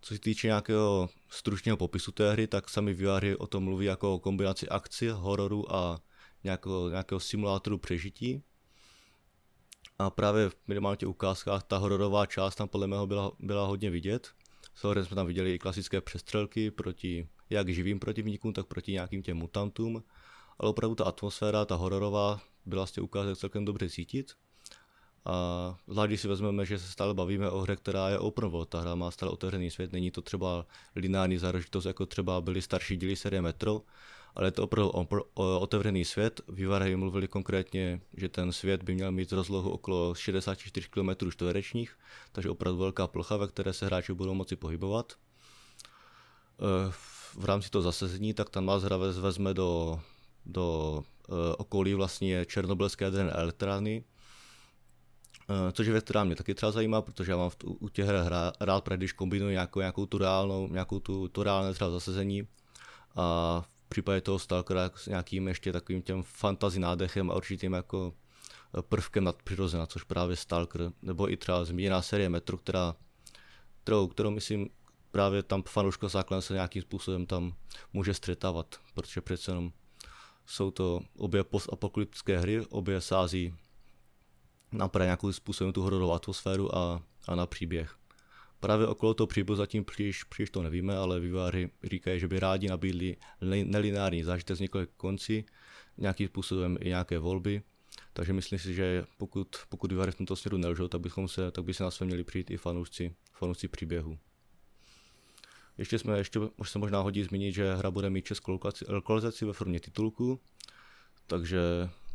Co 0.02 0.14
se 0.14 0.20
týče 0.20 0.48
nějakého 0.48 1.10
stručného 1.30 1.78
popisu 1.78 2.12
té 2.12 2.32
hry, 2.32 2.48
tak 2.48 2.70
sami 2.70 2.94
výváři 2.94 3.36
o 3.36 3.48
tom 3.48 3.64
mluví 3.64 3.86
jako 3.86 4.14
o 4.14 4.20
kombinaci 4.20 4.70
akci, 4.70 5.10
hororu 5.10 5.76
a 5.76 6.02
nějakého, 6.44 6.90
nějakého 6.90 7.20
simulátoru 7.20 7.78
přežití. 7.78 8.44
A 10.00 10.10
právě 10.10 10.50
v 10.50 10.56
minimálně 10.68 10.98
těch 10.98 11.10
ukázkách 11.10 11.64
ta 11.64 11.78
hororová 11.78 12.26
část 12.26 12.56
tam 12.56 12.68
podle 12.68 12.88
mého 12.88 13.08
byla, 13.08 13.32
byla 13.40 13.66
hodně 13.66 13.90
vidět. 13.90 14.30
Samozřejmě 14.76 15.06
jsme 15.06 15.16
tam 15.16 15.28
viděli 15.28 15.54
i 15.54 15.60
klasické 15.60 16.02
přestřelky 16.02 16.72
proti 16.72 17.28
jak 17.50 17.70
živým 17.70 18.00
protivníkům, 18.00 18.54
tak 18.54 18.66
proti 18.66 18.92
nějakým 18.92 19.24
těm 19.24 19.38
mutantům, 19.38 20.04
ale 20.60 20.70
opravdu 20.70 20.96
ta 20.96 21.04
atmosféra, 21.04 21.66
ta 21.66 21.76
hororová, 21.76 22.40
byla 22.66 22.86
z 22.86 22.92
těch 22.92 23.04
ukázek 23.04 23.38
celkem 23.38 23.66
dobře 23.66 23.90
cítit. 23.90 24.32
A 25.26 25.76
zvlášť 25.88 26.08
když 26.08 26.22
si 26.22 26.28
vezmeme, 26.28 26.66
že 26.66 26.80
se 26.80 26.92
stále 26.92 27.14
bavíme 27.14 27.50
o 27.50 27.60
hře, 27.60 27.76
která 27.76 28.10
je 28.10 28.20
open 28.20 28.50
world, 28.50 28.70
ta 28.70 28.82
hra 28.82 28.96
má 28.96 29.12
stále 29.12 29.32
otevřený 29.32 29.72
svět, 29.72 29.92
není 29.92 30.12
to 30.12 30.22
třeba 30.22 30.66
lineární 30.96 31.38
záležitost, 31.38 31.86
jako 31.86 32.06
třeba 32.06 32.42
byly 32.42 32.62
starší 32.62 32.98
díly 32.98 33.16
série 33.16 33.42
Metro, 33.42 33.82
ale 34.36 34.48
je 34.48 34.52
to 34.52 34.64
opravdu 34.64 34.92
otevřený 35.36 36.06
svět. 36.06 36.42
Vývojáři 36.50 36.96
mluvili 36.96 37.28
konkrétně, 37.28 38.02
že 38.18 38.30
ten 38.30 38.52
svět 38.52 38.84
by 38.84 38.96
měl 38.96 39.12
mít 39.12 39.32
rozlohu 39.32 39.70
okolo 39.70 40.16
64 40.16 40.90
km 40.90 41.32
čtverečních, 41.32 41.98
takže 42.32 42.50
opravdu 42.50 42.80
velká 42.80 43.08
plocha, 43.08 43.38
ve 43.38 43.48
které 43.48 43.74
se 43.74 43.86
hráči 43.86 44.14
budou 44.14 44.34
moci 44.34 44.56
pohybovat. 44.56 45.14
Eh, 46.60 46.92
v 47.38 47.46
rámci 47.46 47.70
toho 47.70 47.82
zasazení, 47.82 48.34
tak 48.34 48.50
tam 48.50 48.66
nás 48.66 48.84
hra 48.84 48.98
vezme 48.98 49.54
do, 49.54 50.00
do 50.48 51.04
eh, 51.30 51.56
okolí 51.58 51.94
vlastně 51.94 52.46
Černobylské 52.46 53.06
jaderné 53.06 53.32
elektrárny, 53.32 54.04
eh, 55.50 55.72
což 55.72 55.88
je 55.88 55.94
věc, 55.94 56.04
která 56.04 56.24
mě 56.24 56.36
taky 56.36 56.56
třeba 56.56 56.72
zajímá, 56.72 57.02
protože 57.02 57.32
já 57.32 57.38
mám 57.38 57.50
v 57.50 57.56
tu, 57.56 57.74
u 57.74 57.90
těch 57.90 58.06
her 58.06 58.24
rád, 58.60 58.90
když 58.96 59.12
kombinuji 59.12 59.52
nějakou, 59.52 59.80
nějakou 59.80 60.06
tu 60.06 60.18
reálnou, 60.18 60.68
nějakou 60.68 61.00
tu, 61.00 61.28
tu 61.28 61.44
reálné 61.44 61.74
třeba 61.74 61.90
zasazení 61.90 62.48
a 63.16 63.62
v 63.86 63.90
případě 63.90 64.22
toho 64.22 64.40
Stalkera 64.40 64.92
s 64.96 65.08
nějakým 65.08 65.48
ještě 65.48 65.72
takovým 65.72 66.02
těm 66.02 66.24
fantasy 66.24 66.80
nádechem 66.80 67.32
a 67.32 67.36
určitým 67.36 67.74
jako 67.74 68.14
eh, 68.78 68.82
prvkem 68.82 69.24
nadpřirozena, 69.24 69.86
což 69.86 70.04
právě 70.04 70.36
Stalker, 70.36 70.92
nebo 71.02 71.32
i 71.32 71.38
třeba 71.38 71.66
zmíněná 71.66 72.02
série 72.02 72.30
Metro, 72.30 72.58
která, 72.58 72.96
kterou, 73.84 74.08
kterou 74.08 74.32
myslím 74.32 74.70
právě 75.12 75.44
tam 75.44 75.64
fanouško 75.64 76.10
základem 76.10 76.42
se 76.42 76.54
nějakým 76.54 76.82
způsobem 76.82 77.26
tam 77.26 77.54
může 77.94 78.14
střetávat, 78.14 78.76
protože 78.94 79.22
přece 79.22 79.52
jenom 79.52 79.72
jsou 80.48 80.72
to 80.72 81.02
obě 81.18 81.44
postapokalyptické 81.44 82.40
hry, 82.40 82.62
obě 82.70 83.02
sází 83.02 83.54
na 84.72 84.90
nějakým 85.00 85.34
způsobem 85.34 85.74
tu 85.74 85.82
hororovou 85.82 86.14
atmosféru 86.14 86.76
a, 86.76 87.04
a 87.28 87.36
na 87.36 87.46
příběh. 87.46 87.96
Právě 88.60 88.88
okolo 88.88 89.14
toho 89.14 89.28
příběhu 89.28 89.56
zatím 89.56 89.86
příliš, 89.86 90.24
příliš 90.24 90.50
to 90.50 90.62
nevíme, 90.62 90.98
ale 90.98 91.20
výváři 91.20 91.70
říkají, 91.84 92.20
že 92.20 92.28
by 92.28 92.40
rádi 92.40 92.68
nabídli 92.68 93.18
nelineární 93.42 94.24
zážitek 94.24 94.58
z 94.58 94.60
několik 94.60 94.90
konci, 94.98 95.46
nějakým 95.98 96.28
způsobem 96.28 96.78
i 96.80 96.88
nějaké 96.88 97.20
volby. 97.20 97.62
Takže 98.14 98.34
myslím 98.34 98.60
si, 98.60 98.74
že 98.74 99.06
pokud, 99.18 99.48
pokud 99.70 99.92
výváři 99.92 100.12
v 100.12 100.16
tomto 100.16 100.36
směru 100.36 100.58
nelžou, 100.58 100.88
tak, 100.88 101.02
bychom 101.02 101.28
se, 101.28 101.52
tak 101.52 101.64
by 101.64 101.74
se 101.74 101.84
nás 101.84 102.00
měli 102.00 102.24
přijít 102.24 102.52
i 102.52 102.58
fanoušci, 102.58 103.16
fanoušci 103.34 103.68
příběhu. 103.68 104.18
Ještě 105.78 106.00
jsme, 106.00 106.18
ještě 106.18 106.40
už 106.40 106.70
se 106.70 106.80
možná 106.80 107.00
hodí 107.00 107.24
zmínit, 107.24 107.52
že 107.52 107.76
hra 107.76 107.92
bude 107.92 108.10
mít 108.10 108.26
českou 108.26 108.60
lokalizaci, 108.88 109.46
ve 109.46 109.54
formě 109.54 109.80
titulku, 109.80 110.40
takže 111.28 111.60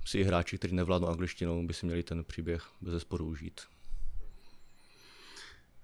si 0.04 0.18
i 0.18 0.24
hráči, 0.24 0.58
kteří 0.58 0.74
nevládnou 0.74 1.08
angličtinou, 1.08 1.66
by 1.66 1.74
si 1.74 1.86
měli 1.86 2.02
ten 2.02 2.24
příběh 2.24 2.66
bez 2.80 2.92
zesporu 2.92 3.26
užít. 3.26 3.60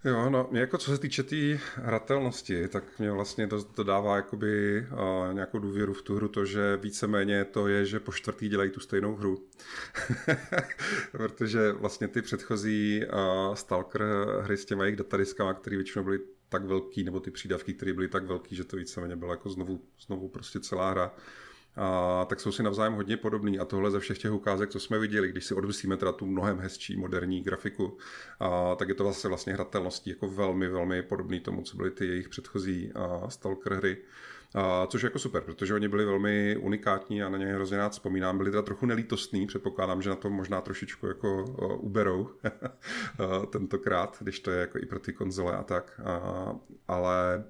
Jo, 0.04 0.30
no, 0.30 0.48
mě 0.50 0.60
jako 0.60 0.78
co 0.78 0.90
se 0.90 0.98
týče 0.98 1.22
té 1.22 1.28
tý 1.28 1.58
hratelnosti, 1.74 2.68
tak 2.68 2.98
mě 2.98 3.12
vlastně 3.12 3.46
to, 3.46 3.62
to 3.64 3.84
dává 3.84 4.16
jakoby 4.16 4.80
uh, 4.92 5.34
nějakou 5.34 5.58
důvěru 5.58 5.92
v 5.92 6.02
tu 6.02 6.16
hru, 6.16 6.28
to, 6.28 6.44
že 6.44 6.76
víceméně 6.76 7.44
to 7.44 7.68
je, 7.68 7.84
že 7.86 8.00
po 8.00 8.12
čtvrtý 8.12 8.48
dělají 8.48 8.70
tu 8.70 8.80
stejnou 8.80 9.16
hru. 9.16 9.46
Protože 11.12 11.72
vlastně 11.72 12.08
ty 12.08 12.22
předchozí 12.22 13.02
uh, 13.04 13.54
Stalker 13.54 14.02
hry 14.40 14.56
s 14.56 14.64
těma 14.64 14.84
jejich 14.84 14.98
datadiskama, 14.98 15.54
které 15.54 15.76
většinou 15.76 16.04
byly 16.04 16.20
tak 16.48 16.64
velký, 16.64 17.04
nebo 17.04 17.20
ty 17.20 17.30
přídavky, 17.30 17.74
které 17.74 17.92
byly 17.92 18.08
tak 18.08 18.24
velký, 18.24 18.56
že 18.56 18.64
to 18.64 18.76
víceméně 18.76 19.16
bylo 19.16 19.32
jako 19.32 19.50
znovu, 19.50 19.80
znovu 20.06 20.28
prostě 20.28 20.60
celá 20.60 20.90
hra, 20.90 21.14
a, 21.76 22.24
tak 22.24 22.40
jsou 22.40 22.52
si 22.52 22.62
navzájem 22.62 22.92
hodně 22.92 23.16
podobný 23.16 23.58
a 23.58 23.64
tohle 23.64 23.90
ze 23.90 24.00
všech 24.00 24.18
těch 24.18 24.32
ukázek, 24.32 24.70
co 24.70 24.80
jsme 24.80 24.98
viděli, 24.98 25.28
když 25.28 25.44
si 25.44 25.54
odvisíme 25.54 25.96
teda 25.96 26.12
tu 26.12 26.26
mnohem 26.26 26.58
hezčí 26.58 26.96
moderní 26.96 27.40
grafiku, 27.40 27.96
a, 28.40 28.74
tak 28.74 28.88
je 28.88 28.94
to 28.94 29.04
vlastně 29.04 29.28
vlastně 29.28 29.52
hratelností 29.52 30.10
jako 30.10 30.28
velmi, 30.28 30.68
velmi 30.68 31.02
podobný 31.02 31.40
tomu, 31.40 31.62
co 31.62 31.76
byly 31.76 31.90
ty 31.90 32.06
jejich 32.06 32.28
předchozí 32.28 32.92
a, 32.94 33.30
Stalker 33.30 33.74
hry. 33.74 33.96
A, 34.54 34.86
což 34.86 35.02
je 35.02 35.06
jako 35.06 35.18
super, 35.18 35.42
protože 35.42 35.74
oni 35.74 35.88
byli 35.88 36.04
velmi 36.04 36.56
unikátní 36.56 37.22
a 37.22 37.28
na 37.28 37.38
ně 37.38 37.46
hrozně 37.46 37.78
rád 37.78 37.92
vzpomínám. 37.92 38.38
Byli 38.38 38.50
teda 38.50 38.62
trochu 38.62 38.86
nelítostní, 38.86 39.46
předpokládám, 39.46 40.02
že 40.02 40.10
na 40.10 40.16
to 40.16 40.30
možná 40.30 40.60
trošičku 40.60 41.06
jako 41.06 41.44
uh, 41.44 41.84
uberou 41.84 42.30
tentokrát, 43.50 44.16
když 44.20 44.40
to 44.40 44.50
je 44.50 44.60
jako 44.60 44.78
i 44.78 44.86
pro 44.86 44.98
ty 44.98 45.12
konzole 45.12 45.56
a 45.56 45.62
tak. 45.62 46.00
A, 46.04 46.54
ale 46.88 47.44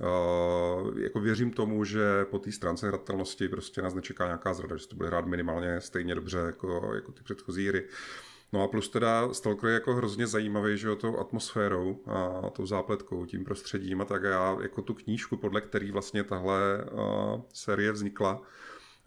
Uh, 0.00 0.98
jako 0.98 1.20
věřím 1.20 1.50
tomu, 1.50 1.84
že 1.84 2.24
po 2.24 2.38
té 2.38 2.52
stránce 2.52 2.88
hratelnosti 2.88 3.48
prostě 3.48 3.82
nás 3.82 3.94
nečeká 3.94 4.24
nějaká 4.24 4.54
zrada, 4.54 4.76
že 4.76 4.88
to 4.88 4.96
bude 4.96 5.08
hrát 5.08 5.26
minimálně 5.26 5.80
stejně 5.80 6.14
dobře 6.14 6.38
jako, 6.38 6.92
jako 6.94 7.12
ty 7.12 7.22
předchozí 7.22 7.68
hry. 7.68 7.84
No 8.52 8.62
a 8.62 8.68
plus 8.68 8.88
teda 8.88 9.34
Stalker 9.34 9.68
je 9.68 9.74
jako 9.74 9.94
hrozně 9.94 10.26
zajímavý, 10.26 10.78
že 10.78 10.88
jo, 10.88 10.96
tou 10.96 11.18
atmosférou 11.18 12.00
a 12.06 12.50
tou 12.50 12.66
zápletkou, 12.66 13.26
tím 13.26 13.44
prostředím 13.44 14.00
a 14.00 14.04
tak 14.04 14.22
já 14.22 14.56
jako 14.62 14.82
tu 14.82 14.94
knížku, 14.94 15.36
podle 15.36 15.60
který 15.60 15.90
vlastně 15.90 16.24
tahle 16.24 16.84
uh, 16.92 17.40
série 17.52 17.92
vznikla, 17.92 18.42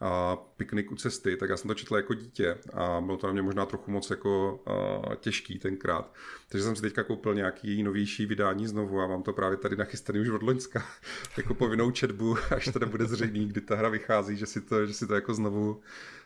a 0.01 0.35
piknik 0.35 0.91
u 0.91 0.95
cesty, 0.95 1.37
tak 1.37 1.49
já 1.49 1.57
jsem 1.57 1.67
to 1.67 1.73
četl 1.73 1.95
jako 1.95 2.13
dítě 2.13 2.57
a 2.73 3.01
bylo 3.01 3.17
to 3.17 3.27
na 3.27 3.33
mě 3.33 3.41
možná 3.41 3.65
trochu 3.65 3.91
moc 3.91 4.09
jako 4.09 4.59
a, 4.65 5.15
těžký 5.15 5.59
tenkrát. 5.59 6.13
Takže 6.49 6.63
jsem 6.63 6.75
si 6.75 6.81
teďka 6.81 7.03
koupil 7.03 7.35
nějaký 7.35 7.83
novější 7.83 8.25
vydání 8.25 8.67
znovu 8.67 9.01
a 9.01 9.07
mám 9.07 9.23
to 9.23 9.33
právě 9.33 9.57
tady 9.57 9.75
nachystaný 9.75 10.19
už 10.19 10.29
od 10.29 10.43
Loňska, 10.43 10.85
jako 11.37 11.53
povinnou 11.53 11.91
četbu, 11.91 12.37
až 12.55 12.69
to 12.73 12.85
bude 12.85 13.05
zřejmý, 13.05 13.45
kdy 13.45 13.61
ta 13.61 13.75
hra 13.75 13.89
vychází, 13.89 14.37
že 14.37 14.45
si 14.45 14.61
to, 14.61 14.85
že 14.85 14.93
si 14.93 15.07
to 15.07 15.15
jako 15.15 15.33
znovu, 15.33 15.81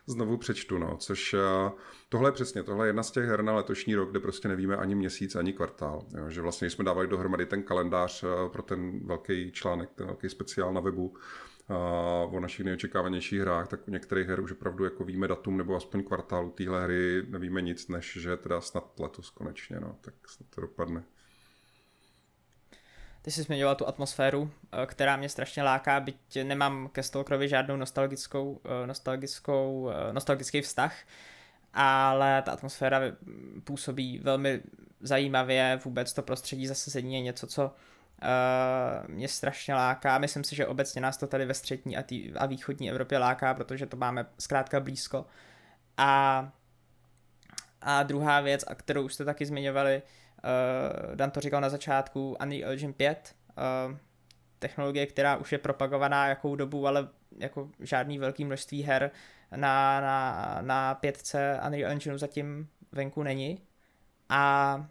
znovu 0.08 0.38
přečtu, 0.38 0.78
no, 0.78 0.98
což 0.98 1.34
a, 1.34 1.74
tohle 2.10 2.28
je 2.28 2.34
přesně, 2.34 2.64
tohle 2.64 2.86
je 2.86 2.90
jedna 2.90 3.04
z 3.04 3.12
těch 3.12 3.26
her 3.26 3.42
na 3.42 3.56
letošní 3.56 3.96
rok, 3.96 4.12
kde 4.12 4.20
prostě 4.20 4.48
nevíme 4.48 4.78
ani 4.78 4.96
měsíc, 4.96 5.36
ani 5.36 5.54
kvartál, 5.54 6.06
jo, 6.18 6.30
že 6.30 6.42
vlastně 6.42 6.70
jsme 6.70 6.84
dávali 6.84 7.08
dohromady 7.08 7.46
ten 7.46 7.64
kalendář 7.64 8.24
pro 8.52 8.62
ten 8.62 9.08
velký 9.08 9.52
článek, 9.52 9.90
ten 9.96 10.08
velký 10.08 10.30
speciál 10.30 10.74
na 10.74 10.82
webu, 10.82 11.16
o 12.32 12.40
našich 12.40 12.66
nejočekávanějších 12.66 13.40
hrách, 13.40 13.68
tak 13.68 13.88
u 13.88 13.92
některých 13.92 14.28
her 14.28 14.40
už 14.40 14.52
opravdu 14.52 14.84
jako 14.84 15.04
víme 15.04 15.28
datum 15.28 15.58
nebo 15.58 15.76
aspoň 15.76 16.04
kvartálu 16.04 16.52
téhle 16.52 16.84
hry 16.84 17.24
nevíme 17.30 17.62
nic, 17.62 17.88
než 17.88 18.18
že 18.22 18.38
teda 18.38 18.62
snad 18.62 19.00
letos 19.00 19.30
konečně, 19.30 19.80
no, 19.80 19.98
tak 20.02 20.14
snad 20.28 20.50
to 20.50 20.62
dopadne. 20.62 21.04
Ty 23.22 23.32
jsi 23.32 23.42
zmiňoval 23.42 23.76
tu 23.76 23.88
atmosféru, 23.88 24.52
eh, 24.72 24.86
která 24.86 25.16
mě 25.16 25.30
strašně 25.30 25.64
láká, 25.64 26.00
byť 26.00 26.38
nemám 26.44 26.90
ke 26.92 27.04
Stalkerovi 27.04 27.50
žádnou 27.50 27.76
nostalgickou, 27.76 28.62
eh, 28.66 28.88
nostalgickou, 28.88 29.90
eh, 29.90 30.14
nostalgický 30.14 30.62
vztah, 30.62 30.96
ale 31.74 32.42
ta 32.42 32.52
atmosféra 32.52 33.02
působí 33.64 34.20
velmi 34.20 34.62
zajímavě, 35.02 35.80
vůbec 35.86 36.14
to 36.14 36.22
prostředí 36.22 36.68
zasazení 36.68 37.14
je 37.14 37.22
něco, 37.22 37.48
co 37.48 37.72
mě 39.08 39.28
strašně 39.28 39.76
láká. 39.76 40.18
Myslím 40.18 40.44
si, 40.44 40.56
že 40.56 40.68
obecně 40.68 41.02
nás 41.02 41.18
to 41.18 41.28
tady 41.28 41.46
ve 41.46 41.54
střední 41.54 41.98
a, 41.98 42.04
tý, 42.04 42.34
a 42.34 42.46
východní 42.46 42.90
Evropě 42.90 43.18
láká, 43.18 43.54
protože 43.54 43.86
to 43.86 43.98
máme 43.98 44.26
zkrátka 44.40 44.80
blízko. 44.80 45.26
A, 45.98 46.52
a 47.82 48.04
druhá 48.04 48.42
věc, 48.42 48.64
a 48.68 48.76
kterou 48.76 49.04
už 49.04 49.14
jste 49.14 49.26
taky 49.26 49.46
zmiňovali, 49.46 50.02
uh, 50.02 51.16
Dan 51.16 51.32
to 51.32 51.42
říkal 51.42 51.62
na 51.62 51.70
začátku, 51.70 52.38
Unreal 52.42 52.72
Engine 52.72 52.94
5, 52.94 53.36
uh, 53.90 53.98
technologie, 54.60 55.06
která 55.06 55.36
už 55.36 55.52
je 55.52 55.58
propagovaná 55.58 56.28
jakou 56.28 56.56
dobu, 56.56 56.88
ale 56.88 57.08
jako 57.40 57.70
žádný 57.80 58.20
velký 58.20 58.46
množství 58.46 58.84
her 58.84 59.12
na, 59.56 60.02
na, 60.02 60.58
na 60.62 60.96
5 60.96 61.36
Unreal 61.68 61.92
Engineu 61.92 62.18
zatím 62.18 62.68
venku 62.92 63.24
není. 63.24 63.62
A 64.30 64.86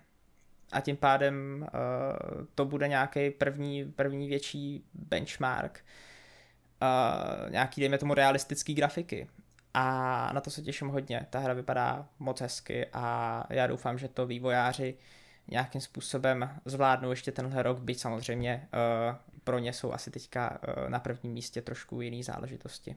a 0.73 0.81
tím 0.81 0.97
pádem 0.97 1.67
uh, 1.75 2.45
to 2.55 2.65
bude 2.65 2.89
nějaký 2.89 3.31
první, 3.31 3.93
první 3.93 4.29
větší 4.29 4.85
benchmark. 4.95 5.85
Uh, 6.83 7.51
nějaký, 7.51 7.81
dejme 7.81 7.99
tomu, 7.99 8.15
realistický 8.15 8.75
grafiky. 8.75 9.29
A 9.75 10.31
na 10.33 10.41
to 10.41 10.51
se 10.51 10.63
těším 10.63 10.89
hodně. 10.89 11.27
Ta 11.31 11.39
hra 11.39 11.55
vypadá 11.55 12.09
moc 12.19 12.41
hezky 12.41 12.87
a 12.93 13.47
já 13.51 13.67
doufám, 13.67 13.99
že 13.99 14.09
to 14.09 14.27
vývojáři 14.27 14.95
nějakým 15.49 15.81
způsobem 15.81 16.51
zvládnou 16.65 17.11
ještě 17.11 17.33
tenhle 17.33 17.63
rok, 17.63 17.79
byť 17.79 18.01
samozřejmě 18.01 18.69
uh, 18.73 19.17
pro 19.45 19.59
ně 19.59 19.73
jsou 19.73 19.93
asi 19.93 20.11
teďka 20.11 20.51
uh, 20.51 20.89
na 20.89 21.01
prvním 21.01 21.33
místě 21.33 21.63
trošku 21.63 22.01
jiný 22.01 22.23
záležitosti. 22.23 22.97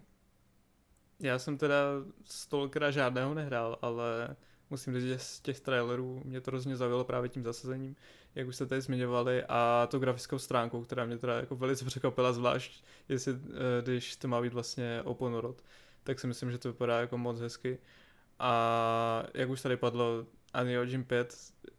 Já 1.20 1.40
jsem 1.40 1.58
teda 1.58 1.76
Stalkera 2.24 2.92
žádného 2.92 3.34
nehrál, 3.34 3.80
ale 3.82 4.36
musím 4.76 5.00
říct, 5.00 5.10
že 5.10 5.20
z 5.20 5.40
těch 5.40 5.60
trailerů 5.60 6.22
mě 6.26 6.42
to 6.42 6.52
hrozně 6.52 6.76
zaujalo 6.76 7.04
právě 7.04 7.30
tím 7.30 7.44
zasazením, 7.44 7.96
jak 8.36 8.48
už 8.48 8.56
jste 8.56 8.66
tady 8.66 8.82
zmiňovali, 8.82 9.44
a 9.50 9.88
to 9.92 10.00
grafickou 10.00 10.40
stránkou, 10.40 10.84
která 10.84 11.06
mě 11.06 11.18
teda 11.18 11.36
jako 11.36 11.56
velice 11.56 11.86
překvapila, 11.86 12.34
zvlášť 12.34 12.84
jestli, 13.10 13.34
eh, 13.34 13.82
když 13.82 14.16
to 14.16 14.28
má 14.28 14.42
být 14.42 14.54
vlastně 14.54 15.02
open 15.04 15.32
world, 15.32 15.64
tak 16.04 16.20
si 16.20 16.28
myslím, 16.28 16.52
že 16.52 16.58
to 16.58 16.72
vypadá 16.72 17.00
jako 17.00 17.18
moc 17.18 17.40
hezky. 17.40 17.78
A 18.40 19.24
jak 19.34 19.50
už 19.50 19.62
tady 19.62 19.78
padlo, 19.78 20.26
Unreal 20.62 20.84
Engine 20.84 21.04
5, 21.04 21.36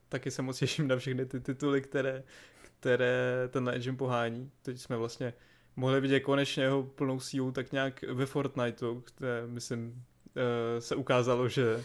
taky 0.08 0.30
se 0.30 0.42
moc 0.42 0.58
těším 0.58 0.88
na 0.88 0.96
všechny 0.96 1.26
ty 1.26 1.40
tituly, 1.40 1.82
které, 1.82 2.22
které 2.62 3.48
ten 3.50 3.68
engine 3.68 3.96
pohání. 3.96 4.50
Teď 4.62 4.80
jsme 4.80 4.96
vlastně 4.96 5.34
mohli 5.76 6.00
vidět 6.00 6.20
konečně 6.20 6.62
jeho 6.62 6.82
plnou 6.82 7.20
sílu 7.20 7.52
tak 7.52 7.72
nějak 7.72 8.02
ve 8.02 8.26
Fortniteu, 8.26 9.02
kde 9.16 9.42
myslím 9.46 10.02
eh, 10.36 10.80
se 10.80 10.96
ukázalo, 10.96 11.48
že 11.48 11.84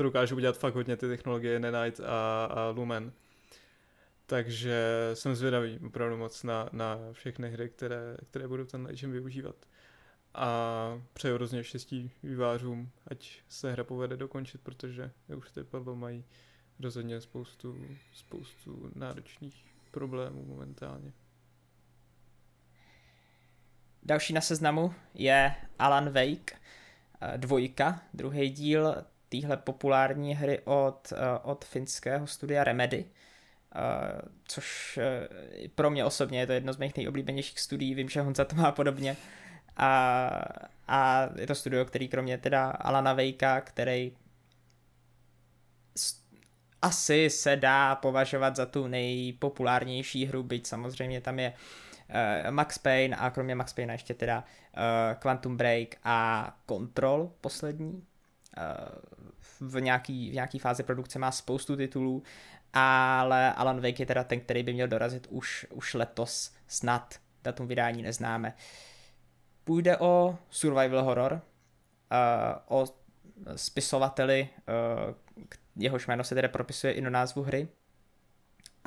to 0.00 0.04
dokážu 0.04 0.36
udělat 0.36 0.58
fakt 0.58 0.74
hodně 0.74 0.96
ty 0.96 1.08
technologie 1.08 1.60
Nanite 1.60 2.02
a, 2.06 2.48
a 2.50 2.68
Lumen. 2.70 3.12
Takže 4.26 5.10
jsem 5.14 5.34
zvědavý 5.34 5.78
opravdu 5.86 6.16
moc 6.16 6.42
na, 6.42 6.68
na 6.72 6.98
všechny 7.12 7.50
hry, 7.50 7.68
které, 7.68 8.16
které 8.30 8.48
budou 8.48 8.64
ten 8.64 8.86
engine 8.90 9.12
využívat. 9.12 9.56
A 10.34 11.02
přeju 11.12 11.34
hrozně 11.34 11.64
štěstí 11.64 12.10
vývářům, 12.22 12.90
ať 13.06 13.40
se 13.48 13.72
hra 13.72 13.84
povede 13.84 14.16
dokončit, 14.16 14.60
protože, 14.60 15.10
jak 15.28 15.38
už 15.38 15.50
tady 15.50 15.64
padlo, 15.64 15.96
mají 15.96 16.24
rozhodně 16.78 17.20
spoustu, 17.20 17.86
spoustu 18.14 18.90
náročných 18.94 19.64
problémů 19.90 20.44
momentálně. 20.44 21.12
Další 24.02 24.32
na 24.32 24.40
seznamu 24.40 24.94
je 25.14 25.54
Alan 25.78 26.10
Wake, 26.10 26.52
eh, 27.20 27.38
dvojka, 27.38 28.02
druhý 28.14 28.50
díl 28.50 28.94
téhle 29.30 29.56
populární 29.56 30.34
hry 30.34 30.60
od, 30.64 31.12
eh, 31.12 31.38
od 31.42 31.64
finského 31.64 32.26
studia 32.26 32.64
Remedy, 32.64 33.04
Uh, 33.74 34.28
což 34.44 34.98
uh, 34.98 35.68
pro 35.74 35.90
mě 35.90 36.04
osobně 36.04 36.40
je 36.40 36.46
to 36.46 36.52
jedno 36.52 36.72
z 36.72 36.76
mých 36.76 36.96
nejoblíbenějších 36.96 37.60
studií, 37.60 37.94
vím, 37.94 38.08
že 38.08 38.20
Honza 38.20 38.44
to 38.44 38.56
má 38.56 38.72
podobně. 38.72 39.16
A, 39.76 40.30
a 40.88 41.28
je 41.36 41.46
to 41.46 41.54
studio, 41.54 41.84
který 41.84 42.08
kromě 42.08 42.38
teda 42.38 42.70
Alana 42.70 43.12
Vejka, 43.12 43.60
který 43.60 44.12
asi 46.82 47.30
se 47.30 47.56
dá 47.56 47.94
považovat 47.94 48.56
za 48.56 48.66
tu 48.66 48.86
nejpopulárnější 48.86 50.26
hru, 50.26 50.42
byť 50.42 50.66
samozřejmě 50.66 51.20
tam 51.20 51.38
je 51.38 51.52
uh, 51.52 52.50
Max 52.50 52.78
Payne 52.78 53.16
a 53.16 53.30
kromě 53.30 53.54
Max 53.54 53.72
Payne 53.72 53.94
ještě 53.94 54.14
teda 54.14 54.44
uh, 54.76 54.82
Quantum 55.18 55.56
Break 55.56 55.96
a 56.04 56.50
Control 56.68 57.32
poslední. 57.40 58.02
Uh, 58.56 59.70
v 59.70 59.80
nějaký, 59.80 60.30
v 60.30 60.34
nějaký 60.34 60.58
fázi 60.58 60.82
produkce 60.82 61.18
má 61.18 61.32
spoustu 61.32 61.76
titulů, 61.76 62.22
ale 62.72 63.52
Alan 63.52 63.80
Wake 63.80 64.00
je 64.00 64.06
teda 64.06 64.24
ten, 64.24 64.40
který 64.40 64.62
by 64.62 64.72
měl 64.72 64.88
dorazit 64.88 65.26
už, 65.30 65.66
už 65.70 65.94
letos 65.94 66.54
snad, 66.66 67.14
datum 67.42 67.66
vydání 67.66 68.02
neznáme. 68.02 68.54
Půjde 69.64 69.98
o 69.98 70.38
survival 70.50 71.04
horror, 71.04 71.32
uh, 71.32 72.78
o 72.78 72.86
spisovateli, 73.56 74.48
uh, 75.06 75.14
jehož 75.76 76.06
jméno 76.06 76.24
se 76.24 76.34
tedy 76.34 76.48
propisuje 76.48 76.92
i 76.92 77.02
do 77.02 77.10
názvu 77.10 77.42
hry. 77.42 77.68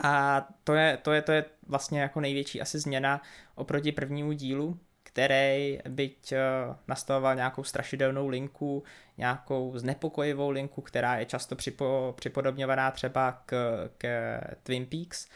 A 0.04 0.41
to 0.63 0.73
je, 0.73 0.97
to 0.97 1.12
je, 1.12 1.21
to 1.21 1.32
je 1.32 1.45
vlastně 1.67 2.02
jako 2.02 2.21
největší 2.21 2.62
asi 2.62 2.80
změna 2.80 3.21
oproti 3.56 3.91
prvnímu 3.91 4.32
dílu, 4.32 4.80
který 5.13 5.80
byť 5.89 6.32
eh, 6.32 6.39
nastavoval 6.88 7.36
nějakou 7.36 7.63
strašidelnou 7.63 8.28
linku, 8.28 8.84
nějakou 9.17 9.78
znepokojivou 9.78 10.49
linku, 10.49 10.82
která 10.82 11.15
je 11.15 11.26
často 11.26 11.56
připo, 11.56 12.13
připodobňovaná 12.17 12.91
třeba 12.91 13.41
k, 13.45 13.54
k 13.97 14.39
Twin 14.63 14.86
Peaks 14.86 15.28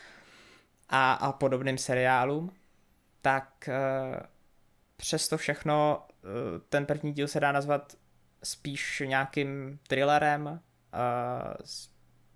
a, 0.89 1.13
a 1.13 1.31
podobným 1.31 1.77
seriálům, 1.77 2.51
tak 3.21 3.69
eh, 3.69 4.19
přesto 4.95 5.37
všechno 5.37 6.05
eh, 6.11 6.27
ten 6.69 6.85
první 6.85 7.13
díl 7.13 7.27
se 7.27 7.39
dá 7.39 7.51
nazvat 7.51 7.93
spíš 8.43 9.03
nějakým 9.05 9.79
thrillerem, 9.87 10.61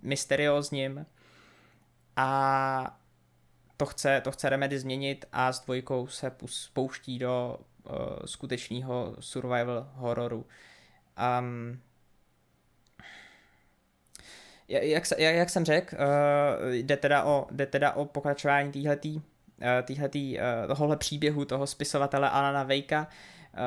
mysteriózním 0.01 1.05
a 2.15 3.00
to 3.81 3.85
chce, 3.85 4.21
to 4.21 4.31
chce 4.31 4.49
Remedy 4.49 4.79
změnit 4.79 5.25
a 5.31 5.53
s 5.53 5.59
dvojkou 5.59 6.07
se 6.07 6.31
pouští 6.73 7.19
do 7.19 7.57
uh, 7.83 7.95
skutečného 8.25 9.15
survival 9.19 9.89
hororu. 9.93 10.45
Um, 11.39 11.79
jak, 14.67 15.03
jak, 15.17 15.35
jak 15.35 15.49
jsem 15.49 15.65
řekl, 15.65 15.95
uh, 15.95 16.71
jde, 16.71 16.97
teda 16.97 17.23
o, 17.23 17.47
jde 17.51 17.65
teda 17.65 17.91
o 17.93 18.05
pokračování 18.05 18.71
týhletý, 18.71 19.15
uh, 19.15 19.23
týhletý, 19.83 20.37
uh, 20.37 20.67
tohohle 20.67 20.97
příběhu 20.97 21.45
toho 21.45 21.67
spisovatele 21.67 22.29
Alana 22.29 22.63
Vejka, 22.63 23.07
uh, 23.53 23.59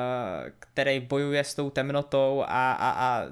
který 0.59 0.99
bojuje 0.99 1.43
s 1.43 1.55
tou 1.55 1.69
temnotou 1.69 2.43
a, 2.47 2.71
a, 2.71 2.89
a 2.89 3.27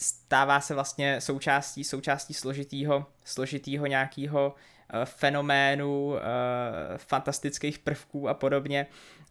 stává 0.00 0.60
se 0.60 0.74
vlastně 0.74 1.20
součástí, 1.20 1.84
součástí 1.84 2.34
složitýho, 2.34 3.06
složitýho 3.24 3.86
nějakého 3.86 4.54
uh, 4.94 5.04
fenoménu, 5.04 6.06
uh, 6.06 6.18
fantastických 6.96 7.78
prvků 7.78 8.28
a 8.28 8.34
podobně. 8.34 8.86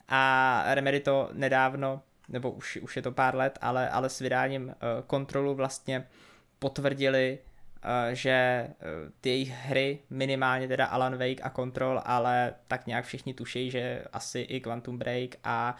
A 0.08 0.64
Remedy 0.68 1.00
to 1.00 1.30
nedávno, 1.34 2.02
nebo 2.30 2.52
už, 2.52 2.78
už 2.78 2.96
je 2.96 3.02
to 3.02 3.12
pár 3.12 3.36
let, 3.36 3.60
ale, 3.62 3.90
ale 3.90 4.10
s 4.10 4.20
vydáním 4.20 4.68
uh, 4.68 4.74
kontrolu 5.08 5.56
vlastně 5.56 6.08
potvrdili 6.60 7.40
že 8.14 8.68
ty 9.22 9.30
jejich 9.30 9.52
hry, 9.52 10.00
minimálně 10.10 10.68
teda 10.68 10.86
Alan 10.86 11.18
Wake 11.18 11.42
a 11.44 11.50
Control, 11.50 12.02
ale 12.06 12.54
tak 12.68 12.88
nějak 12.88 13.06
všichni 13.06 13.34
tuší, 13.34 13.72
že 13.72 14.04
asi 14.14 14.40
i 14.40 14.60
Quantum 14.60 14.98
Break 14.98 15.36
a 15.44 15.76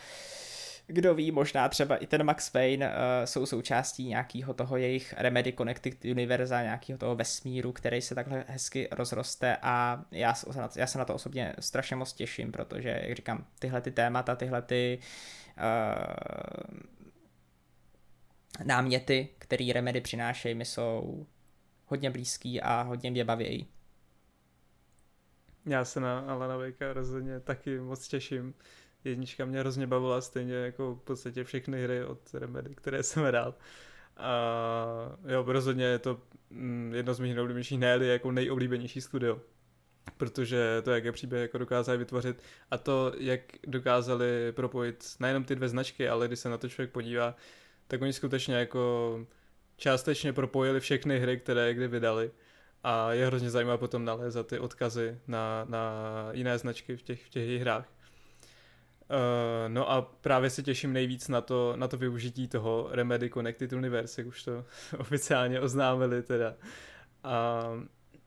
kdo 0.90 1.16
ví, 1.16 1.32
možná 1.32 1.70
třeba 1.70 1.98
i 1.98 2.08
ten 2.08 2.24
Max 2.24 2.50
Payne 2.50 2.88
uh, 2.88 2.94
jsou 3.26 3.46
součástí 3.46 4.08
nějakého 4.08 4.54
toho 4.54 4.78
jejich 4.78 5.14
Remedy 5.18 5.54
Connected 5.54 6.06
Univerza, 6.06 6.62
nějakého 6.62 7.00
toho 7.00 7.16
vesmíru, 7.16 7.72
který 7.72 8.02
se 8.02 8.16
takhle 8.16 8.46
hezky 8.48 8.88
rozroste 8.92 9.58
a 9.62 10.04
já, 10.12 10.34
já 10.76 10.88
se 10.88 10.98
na 10.98 11.06
to 11.06 11.14
osobně 11.14 11.56
strašně 11.60 11.96
moc 11.96 12.14
těším, 12.14 12.52
protože, 12.52 13.02
jak 13.04 13.16
říkám, 13.16 13.46
tyhle 13.60 13.82
ty 13.82 13.92
témata, 13.92 14.36
tyhle 14.36 14.62
ty 14.62 15.00
uh, 15.58 16.78
náměty, 18.64 19.30
který 19.38 19.74
Remedy 19.74 20.02
přinášejí, 20.02 20.56
mi 20.56 20.66
jsou 20.66 21.26
hodně 21.86 22.10
blízký 22.10 22.62
a 22.62 22.82
hodně 22.82 23.12
mě 23.12 23.26
baví. 23.26 23.68
Já 25.66 25.86
se 25.86 26.00
na 26.00 26.20
Alana 26.20 26.58
Wakea 26.58 26.94
rozhodně 26.94 27.40
taky 27.40 27.80
moc 27.80 28.08
těším 28.08 28.54
jednička 29.04 29.46
mě 29.46 29.60
hrozně 29.60 29.88
bavila, 29.88 30.22
stejně 30.22 30.54
jako 30.54 30.96
v 30.96 31.02
podstatě 31.02 31.44
všechny 31.44 31.84
hry 31.84 32.06
od 32.06 32.34
Remedy, 32.34 32.76
které 32.76 33.04
jsem 33.04 33.24
hrál. 33.24 33.56
A 34.18 35.18
jo, 35.28 35.46
rozhodně 35.48 35.86
je 35.86 36.00
to 36.00 36.22
mm, 36.50 36.92
jedno 36.96 37.14
z 37.14 37.20
mých 37.20 37.34
nejoblíbenějších, 37.34 37.80
ne 37.80 38.00
jako 38.02 38.32
nejoblíbenější 38.32 39.02
studio. 39.02 39.40
Protože 40.18 40.82
to, 40.84 40.92
jaké 40.92 41.12
příběhy 41.12 41.42
jako 41.42 41.58
dokázali 41.58 41.98
vytvořit 41.98 42.44
a 42.72 42.78
to, 42.78 43.14
jak 43.18 43.42
dokázali 43.68 44.52
propojit 44.52 45.16
nejenom 45.20 45.44
ty 45.44 45.56
dvě 45.56 45.70
značky, 45.70 46.10
ale 46.10 46.28
když 46.28 46.40
se 46.40 46.50
na 46.50 46.58
to 46.58 46.70
člověk 46.70 46.92
podívá, 46.92 47.36
tak 47.88 48.02
oni 48.02 48.14
skutečně 48.14 48.56
jako 48.56 49.26
částečně 49.78 50.34
propojili 50.34 50.80
všechny 50.80 51.20
hry, 51.20 51.38
které 51.38 51.74
kdy 51.74 51.88
vydali 51.88 52.32
a 52.84 53.14
je 53.14 53.26
hrozně 53.26 53.50
zajímavé 53.50 53.78
potom 53.78 54.06
nalézat 54.06 54.48
ty 54.48 54.60
odkazy 54.60 55.20
na, 55.28 55.66
na 55.70 55.94
jiné 56.32 56.58
značky 56.58 56.98
v 56.98 57.02
těch, 57.02 57.26
v 57.26 57.30
těch 57.30 57.62
hrách. 57.62 57.86
Uh, 59.10 59.74
no 59.74 59.92
a 59.92 60.02
právě 60.02 60.50
se 60.50 60.64
těším 60.64 60.94
nejvíc 60.94 61.28
na 61.28 61.42
to, 61.42 61.74
na 61.76 61.88
to 61.88 61.98
využití 61.98 62.48
toho 62.48 62.90
Remedy 62.92 63.30
Connected 63.30 63.74
Universe, 63.74 64.22
jak 64.22 64.28
už 64.28 64.44
to 64.44 64.66
oficiálně 64.98 65.60
oznámili 65.60 66.24
teda. 66.24 66.56
A 67.24 67.64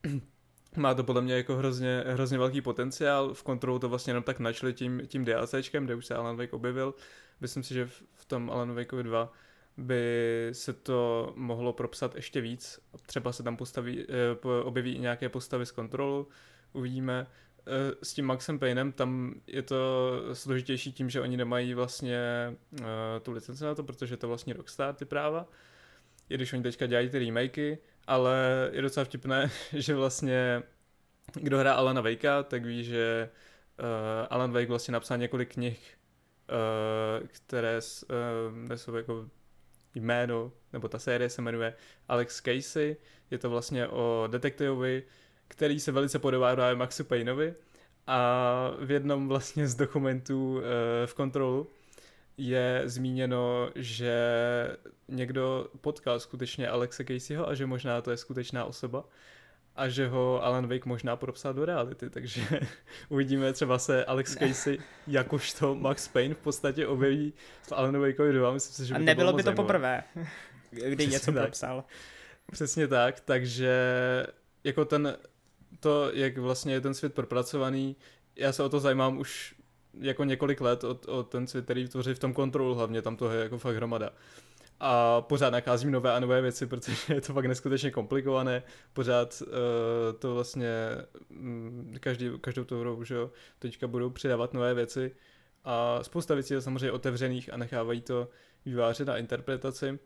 má 0.77 0.95
to 0.95 1.05
podle 1.05 1.23
mě 1.23 1.35
jako 1.35 1.57
hrozně, 1.57 2.05
hrozně 2.07 2.39
velký 2.39 2.61
potenciál, 2.61 3.35
v 3.35 3.43
kontrolu 3.43 3.79
to 3.79 3.89
vlastně 3.89 4.11
jenom 4.11 4.25
tak 4.25 4.39
načli 4.39 4.73
tím, 4.75 5.03
tím 5.07 5.25
DLCčkem, 5.25 5.85
kde 5.85 5.95
už 5.95 6.07
se 6.07 6.15
Alan 6.15 6.37
Wake 6.37 6.53
objevil. 6.53 6.95
Myslím 7.41 7.63
si, 7.63 7.75
že 7.75 7.87
v, 7.87 8.03
v 8.13 8.25
tom 8.25 8.51
Alan 8.51 8.75
Wake 8.75 9.03
2 9.03 9.33
by 9.77 10.49
se 10.53 10.73
to 10.73 11.33
mohlo 11.37 11.73
propsat 11.73 12.15
ještě 12.15 12.41
víc. 12.41 12.81
Třeba 13.07 13.33
se 13.33 13.43
tam 13.43 13.57
postaví, 13.57 14.07
eh, 14.09 14.63
objeví 14.63 14.99
nějaké 14.99 15.29
postavy 15.29 15.67
z 15.67 15.71
kontrolu, 15.71 16.29
uvidíme. 16.73 17.27
Eh, 17.67 17.95
s 18.03 18.15
tím 18.15 18.27
Maxem 18.27 18.59
Paynem 18.59 18.93
tam 18.93 19.35
je 19.47 19.63
to 19.63 19.77
složitější 20.33 20.93
tím, 20.93 21.11
že 21.11 21.21
oni 21.21 21.37
nemají 21.37 21.75
vlastně 21.75 22.19
uh, 22.81 22.87
tu 23.23 23.33
licenci 23.33 23.65
na 23.65 23.75
to, 23.75 23.83
protože 23.83 24.17
to 24.17 24.29
vlastně 24.29 24.55
Rockstar 24.55 24.95
ty 24.95 25.05
práva, 25.05 25.49
i 26.29 26.35
když 26.35 26.53
oni 26.53 26.63
teďka 26.63 26.87
dělají 26.87 27.09
ty 27.09 27.19
remakey, 27.19 27.79
ale 28.07 28.69
je 28.73 28.83
docela 28.83 29.05
vtipné, 29.05 29.51
že 29.73 29.95
vlastně 29.95 30.63
kdo 31.35 31.59
hrá 31.59 31.75
Alana 31.75 32.01
Wakea, 32.01 32.43
tak 32.43 32.65
ví, 32.65 32.85
že 32.85 33.31
uh, 33.79 34.27
Alan 34.31 34.53
Wake 34.53 34.69
vlastně 34.69 34.93
napsal 34.93 35.19
několik 35.19 35.55
knih, 35.55 35.95
uh, 37.21 37.27
které 37.27 37.79
uh, 37.79 38.69
nesou 38.69 38.95
jako 38.95 39.29
jméno, 39.95 40.53
nebo 40.73 40.89
ta 40.89 40.99
série 40.99 41.31
se 41.31 41.43
jmenuje 41.43 41.75
Alex 42.09 42.41
Casey, 42.41 42.97
je 43.31 43.39
to 43.39 43.51
vlastně 43.51 43.89
o 43.89 44.29
detektivovi, 44.31 45.03
který 45.53 45.81
se 45.81 45.93
velice 45.93 46.19
podobá 46.19 46.55
právě 46.55 46.77
Maxu 46.77 47.05
Payneovi 47.05 47.55
a 48.07 48.71
v 48.81 48.91
jednom 48.91 49.29
vlastně 49.29 49.69
z 49.69 49.75
dokumentů 49.75 50.55
uh, 50.55 50.63
v 51.07 51.15
kontrolu 51.15 51.71
je 52.37 52.83
zmíněno, 52.85 53.71
že 53.75 54.17
někdo 55.09 55.69
potkal 55.81 56.21
skutečně 56.21 56.69
Alexe 56.69 57.05
Caseyho 57.05 57.49
a 57.49 57.55
že 57.55 57.67
možná 57.67 58.01
to 58.01 58.11
je 58.11 58.17
skutečná 58.17 58.65
osoba 58.65 59.05
a 59.77 59.89
že 59.89 60.09
ho 60.09 60.45
Alan 60.45 60.67
Wake 60.69 60.87
možná 60.87 61.17
propsal 61.17 61.55
do 61.55 61.65
reality, 61.65 62.11
takže 62.11 62.43
uvidíme, 63.09 63.53
třeba 63.53 63.79
se 63.79 64.05
Alex 64.05 64.37
Casey 64.37 64.79
jakožto 65.07 65.75
Max 65.75 66.09
Payne 66.09 66.35
v 66.35 66.39
podstatě 66.39 66.87
objeví 66.87 67.33
v 67.63 67.73
Alan 67.73 68.01
Wakeovi 68.01 68.33
2, 68.33 68.53
myslím 68.53 68.75
si, 68.75 68.87
že 68.89 68.95
by 68.95 69.01
a 69.01 69.05
nebylo 69.05 69.31
to 69.31 69.37
by 69.37 69.43
to 69.43 69.47
zajímavé. 69.47 69.67
poprvé, 69.67 70.03
kdy 70.71 70.97
Přesně 70.97 71.13
něco 71.13 71.33
tak. 71.33 71.43
propsal. 71.43 71.85
Přesně 72.53 72.89
tak, 72.89 73.21
takže 73.21 73.73
jako 74.65 74.85
ten 74.85 75.17
to, 75.81 76.11
jak 76.13 76.39
vlastně 76.39 76.73
je 76.73 76.81
ten 76.81 76.95
svět 76.95 77.15
propracovaný, 77.15 77.97
já 78.37 78.53
se 78.53 78.63
o 78.63 78.69
to 78.69 78.81
zajímám 78.81 79.19
už 79.19 79.55
jako 80.01 80.25
několik 80.25 80.61
let 80.61 80.85
o, 80.85 80.99
o 81.07 81.23
ten 81.23 81.47
svět, 81.47 81.65
který 81.65 81.89
tvoří 81.89 82.15
v 82.15 82.19
tom 82.19 82.33
kontrolu 82.33 82.75
hlavně, 82.75 83.03
tam 83.03 83.17
to 83.17 83.31
je 83.31 83.43
jako 83.43 83.59
fakt 83.59 83.77
hromada. 83.77 84.11
A 84.81 85.21
pořád 85.21 85.51
nakázím 85.51 85.91
nové 85.91 86.13
a 86.13 86.21
nové 86.21 86.43
věci, 86.43 86.67
protože 86.67 87.15
je 87.15 87.21
to 87.21 87.33
fakt 87.33 87.45
neskutečně 87.45 87.91
komplikované. 87.91 88.63
Pořád 88.93 89.43
uh, 89.43 89.49
to 90.19 90.35
vlastně 90.35 90.69
um, 91.31 91.95
každý, 92.01 92.31
každou 92.41 92.65
tu 92.65 92.81
hru, 92.81 93.05
že 93.05 93.15
jo, 93.15 93.31
teďka 93.59 93.87
budou 93.87 94.11
přidávat 94.11 94.55
nové 94.55 94.75
věci. 94.75 95.17
A 95.65 96.03
spousta 96.03 96.35
věcí 96.35 96.55
je 96.55 96.61
samozřejmě 96.61 96.93
otevřených 96.93 97.53
a 97.53 97.57
nechávají 97.57 98.01
to 98.01 98.29
vyvářet 98.65 99.09
na 99.09 99.17
interpretaci. 99.17 99.99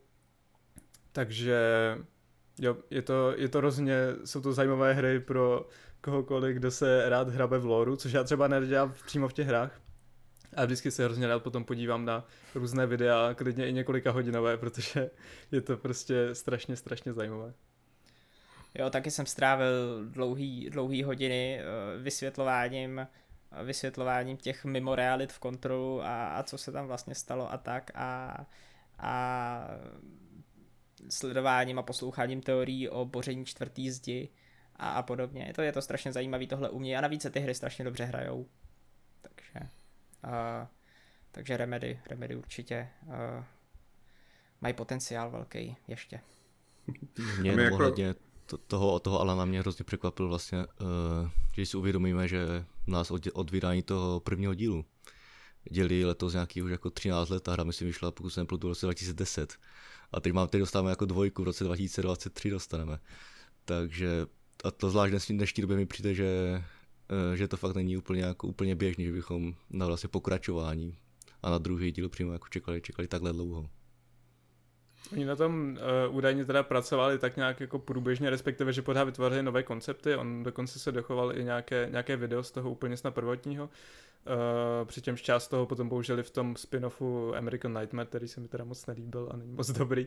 Takže 1.12 1.58
Jo, 2.60 2.76
je 2.90 3.02
to, 3.02 3.34
je 3.36 3.48
to 3.48 3.60
rozně, 3.60 3.94
jsou 4.24 4.40
to 4.40 4.52
zajímavé 4.52 4.94
hry 4.94 5.20
pro 5.20 5.68
kohokoliv, 6.00 6.56
kdo 6.56 6.70
se 6.70 7.08
rád 7.08 7.28
hrabe 7.28 7.58
v 7.58 7.64
loru, 7.64 7.96
což 7.96 8.12
já 8.12 8.24
třeba 8.24 8.48
nedělám 8.48 8.94
přímo 9.06 9.28
v 9.28 9.32
těch 9.32 9.46
hrách. 9.46 9.80
A 10.56 10.64
vždycky 10.64 10.90
se 10.90 11.04
hrozně 11.04 11.26
rád 11.26 11.42
potom 11.42 11.64
podívám 11.64 12.04
na 12.04 12.24
různé 12.54 12.86
videa, 12.86 13.34
klidně 13.34 13.68
i 13.68 13.72
několika 13.72 14.10
hodinové, 14.10 14.56
protože 14.56 15.10
je 15.52 15.60
to 15.60 15.76
prostě 15.76 16.34
strašně, 16.34 16.76
strašně 16.76 17.12
zajímavé. 17.12 17.54
Jo, 18.74 18.90
taky 18.90 19.10
jsem 19.10 19.26
strávil 19.26 20.04
dlouhý, 20.04 20.70
dlouhý 20.70 21.02
hodiny 21.02 21.60
eh, 21.60 21.98
vysvětlováním 21.98 23.06
vysvětlováním 23.62 24.36
těch 24.36 24.64
mimo 24.64 24.94
realit 24.94 25.32
v 25.32 25.38
kontrolu 25.38 26.02
a, 26.02 26.26
a 26.26 26.42
co 26.42 26.58
se 26.58 26.72
tam 26.72 26.86
vlastně 26.86 27.14
stalo 27.14 27.52
a 27.52 27.58
tak 27.58 27.90
a, 27.94 28.36
a 28.98 29.68
sledováním 31.08 31.78
a 31.78 31.82
posloucháním 31.82 32.40
teorií 32.40 32.88
o 32.88 33.04
boření 33.04 33.44
čtvrtý 33.44 33.90
zdi 33.90 34.28
a, 34.76 34.90
a 34.90 35.02
podobně. 35.02 35.44
Je 35.46 35.54
to, 35.54 35.62
je 35.62 35.72
to 35.72 35.82
strašně 35.82 36.12
zajímavý 36.12 36.46
tohle 36.46 36.70
u 36.70 36.78
mě 36.78 36.98
a 36.98 37.00
navíc 37.00 37.22
se 37.22 37.30
ty 37.30 37.40
hry 37.40 37.54
strašně 37.54 37.84
dobře 37.84 38.04
hrajou. 38.04 38.46
Takže, 39.22 39.70
uh, 40.24 40.66
takže 41.32 41.56
Remedy, 41.56 42.00
Remedy 42.10 42.36
určitě 42.36 42.88
uh, 43.06 43.44
mají 44.60 44.74
potenciál 44.74 45.30
velký 45.30 45.76
ještě. 45.88 46.20
Mě 47.40 47.50
jako... 47.50 47.74
ohledně 47.74 48.14
to, 48.46 48.58
toho, 48.58 49.00
toho 49.00 49.20
Alana 49.20 49.44
mě 49.44 49.60
hrozně 49.60 49.84
překvapil 49.84 50.28
vlastně, 50.28 50.58
uh, 50.58 51.30
že 51.56 51.66
si 51.66 51.76
uvědomíme, 51.76 52.28
že 52.28 52.64
nás 52.86 53.10
od, 53.10 53.26
od 53.32 53.50
vydání 53.50 53.82
toho 53.82 54.20
prvního 54.20 54.54
dílu 54.54 54.84
dělí 55.70 56.04
letos 56.04 56.32
nějaký 56.32 56.62
už 56.62 56.70
jako 56.70 56.90
13 56.90 57.28
let, 57.28 57.48
a 57.48 57.52
hra 57.52 57.64
myslím 57.64 57.88
vyšla, 57.88 58.10
pokud 58.10 58.30
jsem 58.30 58.42
neplutu, 58.42 58.66
v 58.66 58.70
roce 58.70 58.86
2010. 58.86 59.58
A 60.12 60.20
teď, 60.20 60.32
mám, 60.32 60.48
teď 60.48 60.60
dostáváme 60.60 60.90
jako 60.90 61.04
dvojku, 61.04 61.42
v 61.42 61.44
roce 61.44 61.64
2023 61.64 62.50
dostaneme. 62.50 62.98
Takže 63.64 64.26
a 64.64 64.70
to 64.70 64.90
zvlášť 64.90 65.14
v 65.14 65.32
dnešní 65.32 65.60
době 65.60 65.76
mi 65.76 65.86
přijde, 65.86 66.14
že, 66.14 66.62
eh, 67.10 67.36
že 67.36 67.48
to 67.48 67.56
fakt 67.56 67.76
není 67.76 67.96
úplně, 67.96 68.22
jako, 68.22 68.46
úplně 68.46 68.74
běžný, 68.74 69.04
že 69.04 69.12
bychom 69.12 69.54
na 69.70 69.86
vlastně 69.86 70.08
pokračování 70.08 70.96
a 71.42 71.50
na 71.50 71.58
druhý 71.58 71.92
díl 71.92 72.08
přímo 72.08 72.32
jako 72.32 72.48
čekali, 72.48 72.80
čekali 72.80 73.08
takhle 73.08 73.32
dlouho. 73.32 73.70
Oni 75.12 75.24
na 75.24 75.36
tom 75.36 75.78
uh, 76.08 76.16
údajně 76.16 76.44
teda 76.44 76.62
pracovali 76.62 77.18
tak 77.18 77.36
nějak 77.36 77.60
jako 77.60 77.78
průběžně, 77.78 78.30
respektive, 78.30 78.72
že 78.72 78.82
pořád 78.82 79.04
vytvářeli 79.04 79.42
nové 79.42 79.62
koncepty, 79.62 80.16
on 80.16 80.42
dokonce 80.42 80.78
se 80.78 80.92
dochoval 80.92 81.38
i 81.38 81.44
nějaké, 81.44 81.88
nějaké 81.90 82.16
video 82.16 82.42
z 82.42 82.50
toho 82.50 82.70
úplně 82.70 82.96
snad 82.96 83.14
prvotního, 83.14 83.70
Uh, 84.26 84.88
přičemž 84.88 85.22
část 85.22 85.48
toho 85.48 85.66
potom 85.66 85.88
použili 85.88 86.22
v 86.22 86.30
tom 86.30 86.54
spin-offu 86.54 87.34
American 87.36 87.78
Nightmare, 87.78 88.08
který 88.08 88.28
se 88.28 88.40
mi 88.40 88.48
teda 88.48 88.64
moc 88.64 88.86
nelíbil 88.86 89.28
a 89.32 89.36
není 89.36 89.52
moc 89.52 89.70
dobrý. 89.70 90.06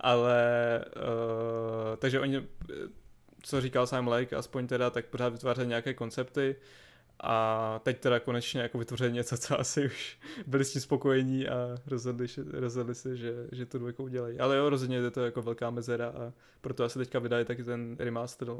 Ale 0.00 0.44
uh, 0.96 1.96
takže 1.98 2.20
oni, 2.20 2.46
co 3.42 3.60
říkal 3.60 3.86
Sam 3.86 4.08
Lake, 4.08 4.36
aspoň 4.36 4.66
teda, 4.66 4.90
tak 4.90 5.06
pořád 5.06 5.28
vytvářeli 5.28 5.66
nějaké 5.66 5.94
koncepty 5.94 6.56
a 7.20 7.80
teď 7.82 8.00
teda 8.00 8.20
konečně 8.20 8.60
jako 8.60 8.78
vytvořili 8.78 9.12
něco, 9.12 9.36
co 9.38 9.60
asi 9.60 9.86
už 9.86 10.18
byli 10.46 10.64
s 10.64 10.72
tím 10.72 10.82
spokojení 10.82 11.48
a 11.48 11.76
rozhodli, 11.86 12.26
rozhodli 12.52 12.94
se, 12.94 13.16
že, 13.16 13.34
že 13.52 13.66
tu 13.66 13.78
dvojku 13.78 14.02
udělají. 14.02 14.38
Ale 14.38 14.56
jo, 14.56 14.70
rozhodně 14.70 14.96
je 14.96 15.10
to 15.10 15.24
jako 15.24 15.42
velká 15.42 15.70
mezera 15.70 16.08
a 16.08 16.32
proto 16.60 16.84
asi 16.84 16.98
teďka 16.98 17.18
vydali 17.18 17.44
taky 17.44 17.64
ten 17.64 17.96
remaster 17.98 18.50
uh, 18.50 18.58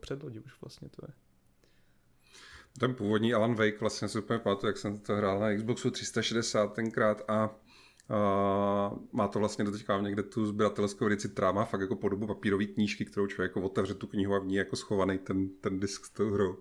předlodí 0.00 0.40
už 0.40 0.60
vlastně 0.60 0.88
to 0.88 1.06
je. 1.08 1.14
Ten 2.80 2.94
původní 2.94 3.34
Alan 3.34 3.54
Wake 3.54 3.80
vlastně 3.80 4.08
super 4.08 4.38
pamatuju, 4.38 4.68
jak 4.68 4.78
jsem 4.78 4.98
to 4.98 5.16
hrál 5.16 5.40
na 5.40 5.54
Xboxu 5.54 5.90
360 5.90 6.74
tenkrát 6.74 7.22
a 7.28 7.50
Uh, 8.10 8.98
má 9.12 9.28
to 9.28 9.38
vlastně 9.38 9.64
doteďka 9.64 10.00
někde 10.00 10.22
tu 10.22 10.46
sběratelskou 10.46 11.06
edici, 11.06 11.28
která 11.28 11.52
má 11.52 11.64
fakt 11.64 11.80
jako 11.80 11.96
podobu 11.96 12.26
papírové 12.26 12.64
knížky, 12.64 13.04
kterou 13.04 13.26
člověk 13.26 13.50
jako 13.50 13.66
otevře 13.66 13.94
tu 13.94 14.06
knihu 14.06 14.34
a 14.34 14.38
v 14.38 14.46
ní 14.46 14.54
jako 14.54 14.76
schovaný 14.76 15.18
ten, 15.18 15.48
ten 15.48 15.80
disk 15.80 16.04
s 16.04 16.10
tou 16.10 16.30
hrou. 16.30 16.56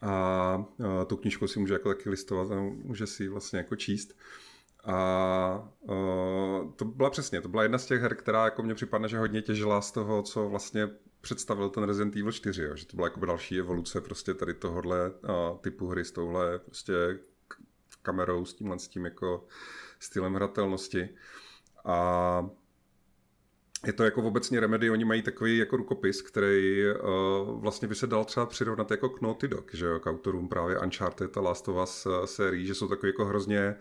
A 0.00 0.64
tu 1.06 1.16
knížku 1.16 1.48
si 1.48 1.58
může 1.58 1.74
jako 1.74 1.88
taky 1.88 2.10
listovat 2.10 2.50
a 2.50 2.60
může 2.60 3.06
si 3.06 3.28
vlastně 3.28 3.58
jako 3.58 3.76
číst. 3.76 4.14
A 4.84 5.68
uh, 5.80 6.72
to 6.76 6.84
byla 6.84 7.10
přesně, 7.10 7.40
to 7.40 7.48
byla 7.48 7.62
jedna 7.62 7.78
z 7.78 7.86
těch 7.86 8.00
her, 8.00 8.14
která 8.14 8.44
jako 8.44 8.62
mně 8.62 8.74
připadne, 8.74 9.08
že 9.08 9.18
hodně 9.18 9.42
těžila 9.42 9.80
z 9.80 9.92
toho, 9.92 10.22
co 10.22 10.48
vlastně 10.48 10.88
představil 11.20 11.68
ten 11.68 11.84
Resident 11.84 12.16
Evil 12.16 12.32
4, 12.32 12.62
jo, 12.62 12.76
že 12.76 12.86
to 12.86 12.96
byla 12.96 13.06
jako 13.06 13.26
další 13.26 13.58
evoluce 13.58 14.00
prostě 14.00 14.34
tady 14.34 14.54
tohohle 14.54 15.10
uh, 15.10 15.58
typu 15.60 15.86
hry 15.86 16.04
s 16.04 16.12
touhle 16.12 16.58
prostě 16.58 16.92
kamerou, 18.02 18.44
s 18.44 18.54
tímhle 18.54 18.78
s 18.78 18.88
tím 18.88 19.04
jako 19.04 19.46
stylem 19.98 20.34
hratelnosti. 20.34 21.08
A 21.84 22.50
je 23.86 23.92
to 23.92 24.04
jako 24.04 24.22
obecně 24.22 24.60
Remedy, 24.60 24.90
oni 24.90 25.04
mají 25.04 25.22
takový 25.22 25.58
jako 25.58 25.76
rukopis, 25.76 26.22
který 26.22 26.84
uh, 26.90 27.60
vlastně 27.60 27.88
by 27.88 27.94
se 27.94 28.06
dal 28.06 28.24
třeba 28.24 28.46
přirovnat 28.46 28.90
jako 28.90 29.08
k 29.08 29.20
Naughty 29.20 29.48
Dog, 29.48 29.74
že 29.74 29.86
jo, 29.86 30.00
k 30.00 30.06
autorům 30.06 30.48
právě 30.48 30.78
Uncharted 30.78 31.36
a 31.36 31.40
Last 31.40 31.68
of 31.68 31.82
Us 31.82 32.06
uh, 32.06 32.24
sérií, 32.24 32.66
že 32.66 32.74
jsou 32.74 32.88
takový 32.88 33.08
jako 33.08 33.24
hrozně 33.24 33.76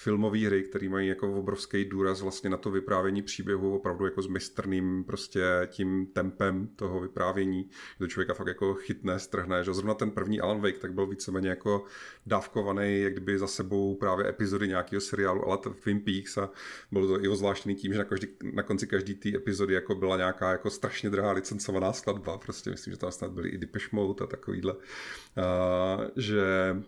filmové 0.00 0.46
hry, 0.46 0.62
které 0.62 0.88
mají 0.88 1.08
jako 1.08 1.34
obrovský 1.34 1.84
důraz 1.84 2.20
vlastně 2.20 2.50
na 2.50 2.56
to 2.56 2.70
vyprávění 2.70 3.22
příběhu 3.22 3.74
opravdu 3.74 4.04
jako 4.04 4.22
s 4.22 4.26
mistrným 4.26 5.04
prostě 5.04 5.40
tím 5.66 6.06
tempem 6.06 6.68
toho 6.76 7.00
vyprávění, 7.00 7.70
to 7.98 8.06
člověka 8.06 8.34
fakt 8.34 8.46
jako 8.46 8.74
chytne, 8.74 9.18
strhne, 9.18 9.64
že 9.64 9.74
zrovna 9.74 9.94
ten 9.94 10.10
první 10.10 10.40
Alan 10.40 10.60
Wake 10.60 10.78
tak 10.78 10.92
byl 10.92 11.06
víceméně 11.06 11.48
jako 11.48 11.84
dávkovaný, 12.26 13.00
jak 13.00 13.12
kdyby 13.12 13.38
za 13.38 13.46
sebou 13.46 13.94
právě 13.94 14.28
epizody 14.28 14.68
nějakého 14.68 15.00
seriálu, 15.00 15.46
ale 15.46 15.58
Twin 15.82 16.00
Peaks 16.00 16.38
a 16.38 16.50
bylo 16.92 17.06
to 17.06 17.24
i 17.24 17.36
zvláštní 17.36 17.74
tím, 17.74 17.92
že 17.92 17.98
na, 17.98 18.04
každý, 18.04 18.28
na 18.52 18.62
konci 18.62 18.86
každé 18.86 19.14
té 19.14 19.28
epizody 19.36 19.74
jako 19.74 19.94
byla 19.94 20.16
nějaká 20.16 20.50
jako 20.50 20.70
strašně 20.70 21.10
drahá 21.10 21.32
licencovaná 21.32 21.92
skladba, 21.92 22.38
prostě 22.38 22.70
myslím, 22.70 22.92
že 22.92 22.98
tam 22.98 23.12
snad 23.12 23.30
byly 23.30 23.48
i 23.48 23.58
Depeche 23.58 23.88
Mode 23.92 24.24
a 24.24 24.26
takovýhle, 24.26 24.74
a, 25.36 25.98
že 26.16 26.42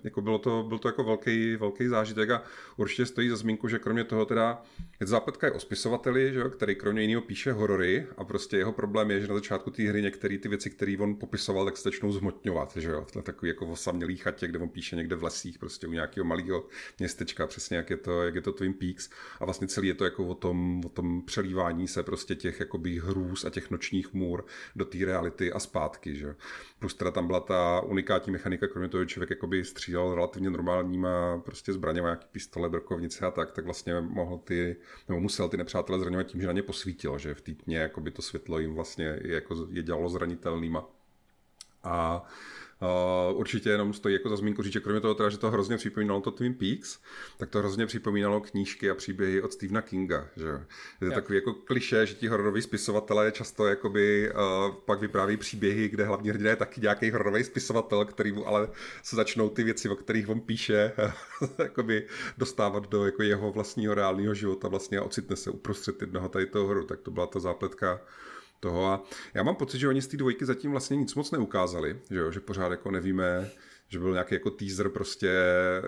jako 0.04 0.20
bylo 0.20 0.38
to, 0.38 0.64
byl 0.68 0.78
to 0.78 0.88
jako 0.88 1.04
velký, 1.04 1.56
velký 1.56 1.88
zážitek 1.88 2.30
a 2.30 2.42
určitě 2.76 2.99
určitě 3.00 3.12
stojí 3.12 3.28
za 3.28 3.36
zmínku, 3.36 3.68
že 3.68 3.78
kromě 3.78 4.04
toho 4.04 4.24
teda, 4.24 4.62
je 5.00 5.06
zápletka 5.06 5.46
je 5.46 5.52
o 5.52 5.60
spisovateli, 5.60 6.32
že, 6.32 6.42
který 6.50 6.74
kromě 6.74 7.02
jiného 7.02 7.22
píše 7.22 7.52
horory 7.52 8.06
a 8.16 8.24
prostě 8.24 8.56
jeho 8.56 8.72
problém 8.72 9.10
je, 9.10 9.20
že 9.20 9.28
na 9.28 9.34
začátku 9.34 9.70
té 9.70 9.82
hry 9.82 10.02
některé 10.02 10.38
ty 10.38 10.48
věci, 10.48 10.70
které 10.70 10.96
on 10.98 11.16
popisoval, 11.16 11.64
tak 11.64 11.76
se 11.76 11.82
začnou 11.82 12.12
zhmotňovat, 12.12 12.76
že 12.76 12.90
jo, 12.90 13.06
to 13.12 13.22
takový 13.22 13.48
jako 13.48 13.66
osamělý 13.66 14.16
chatě, 14.16 14.48
kde 14.48 14.58
on 14.58 14.68
píše 14.68 14.96
někde 14.96 15.16
v 15.16 15.22
lesích, 15.22 15.58
prostě 15.58 15.86
u 15.86 15.92
nějakého 15.92 16.24
malého 16.24 16.66
městečka, 16.98 17.46
přesně 17.46 17.76
jak 17.76 17.90
je 17.90 17.96
to, 17.96 18.22
jak 18.22 18.34
je 18.34 18.42
to 18.42 18.52
Twin 18.52 18.74
Peaks. 18.74 19.10
A 19.40 19.44
vlastně 19.44 19.68
celý 19.68 19.88
je 19.88 19.94
to 19.94 20.04
jako 20.04 20.26
o 20.26 20.34
tom, 20.34 20.80
o 20.86 20.88
tom 20.88 21.22
přelívání 21.22 21.88
se 21.88 22.02
prostě 22.02 22.34
těch 22.34 22.60
jakoby 22.60 22.98
hrůz 22.98 23.44
a 23.44 23.50
těch 23.50 23.70
nočních 23.70 24.12
můr 24.14 24.44
do 24.76 24.84
té 24.84 24.98
reality 25.04 25.52
a 25.52 25.58
zpátky, 25.58 26.16
že 26.16 26.34
Plus 26.80 26.94
teda 26.94 27.10
tam 27.10 27.26
byla 27.26 27.40
ta 27.40 27.80
unikátní 27.80 28.32
mechanika, 28.32 28.68
kromě 28.68 28.88
toho, 28.88 29.02
že 29.02 29.08
člověk 29.08 29.30
jakoby 29.30 29.64
střílel 29.64 30.14
relativně 30.14 30.50
normálníma 30.50 31.38
prostě 31.38 31.72
zbraněma, 31.72 32.08
nějaký 32.08 32.26
pistole, 32.32 32.68
brokovnice 32.90 33.26
a 33.26 33.30
tak, 33.30 33.52
tak 33.52 33.64
vlastně 33.64 34.00
mohl 34.00 34.38
ty, 34.38 34.76
nebo 35.08 35.20
musel 35.20 35.48
ty 35.48 35.56
nepřátelé 35.56 35.98
zraňovat 35.98 36.26
tím, 36.26 36.40
že 36.40 36.46
na 36.46 36.52
ně 36.52 36.62
posvítil, 36.62 37.18
že 37.18 37.34
v 37.34 37.40
té 37.40 37.54
tmě 37.54 37.78
jakoby 37.78 38.10
to 38.10 38.22
světlo 38.22 38.58
jim 38.58 38.74
vlastně 38.74 39.04
je, 39.04 39.34
jako 39.34 39.66
je 39.70 39.82
dělalo 39.82 40.08
zranitelnýma. 40.08 40.84
A 41.82 42.24
Uh, 42.82 43.38
určitě 43.38 43.70
jenom 43.70 43.92
stojí 43.92 44.14
jako 44.14 44.28
za 44.28 44.36
zmínku 44.36 44.62
říct, 44.62 44.72
že 44.72 44.80
kromě 44.80 45.00
toho, 45.00 45.14
teda, 45.14 45.28
že 45.28 45.38
to 45.38 45.50
hrozně 45.50 45.76
připomínalo 45.76 46.20
to 46.20 46.30
Twin 46.30 46.54
Peaks, 46.54 46.98
tak 47.36 47.50
to 47.50 47.58
hrozně 47.58 47.86
připomínalo 47.86 48.40
knížky 48.40 48.90
a 48.90 48.94
příběhy 48.94 49.42
od 49.42 49.52
Stephena 49.52 49.82
Kinga. 49.82 50.28
Že? 50.36 50.46
Je 51.00 51.08
to 51.08 51.14
takový 51.14 51.36
jako 51.36 51.54
kliše, 51.54 52.06
že 52.06 52.14
ti 52.14 52.28
hororoví 52.28 52.62
spisovatelé 52.62 53.32
často 53.32 53.66
jakoby, 53.66 54.32
uh, 54.32 54.74
pak 54.84 55.00
vypráví 55.00 55.36
příběhy, 55.36 55.88
kde 55.88 56.04
hlavní 56.04 56.30
hrdina 56.30 56.50
je 56.50 56.56
taky 56.56 56.80
nějaký 56.80 57.10
hororový 57.10 57.44
spisovatel, 57.44 58.04
který 58.04 58.32
mu 58.32 58.48
ale 58.48 58.68
se 59.02 59.16
začnou 59.16 59.48
ty 59.48 59.64
věci, 59.64 59.88
o 59.88 59.96
kterých 59.96 60.28
on 60.28 60.40
píše, 60.40 60.92
jakoby 61.58 62.06
dostávat 62.38 62.88
do 62.88 63.06
jako 63.06 63.22
jeho 63.22 63.52
vlastního 63.52 63.94
reálného 63.94 64.34
života 64.34 64.68
vlastně 64.68 64.98
a 64.98 65.02
ocitne 65.02 65.36
se 65.36 65.50
uprostřed 65.50 66.00
jednoho 66.00 66.28
tady 66.28 66.46
toho 66.46 66.66
hru. 66.66 66.84
Tak 66.84 67.00
to 67.00 67.10
byla 67.10 67.26
ta 67.26 67.40
zápletka 67.40 68.00
toho 68.60 68.86
a 68.86 69.02
já 69.34 69.42
mám 69.42 69.56
pocit, 69.56 69.78
že 69.78 69.88
oni 69.88 70.02
z 70.02 70.06
té 70.06 70.16
dvojky 70.16 70.46
zatím 70.46 70.70
vlastně 70.70 70.96
nic 70.96 71.14
moc 71.14 71.30
neukázali, 71.30 72.00
že, 72.10 72.18
jo? 72.18 72.30
že 72.30 72.40
pořád 72.40 72.70
jako 72.70 72.90
nevíme, 72.90 73.50
že 73.88 73.98
byl 73.98 74.12
nějaký 74.12 74.34
jako 74.34 74.50
teaser 74.50 74.88
prostě, 74.88 75.36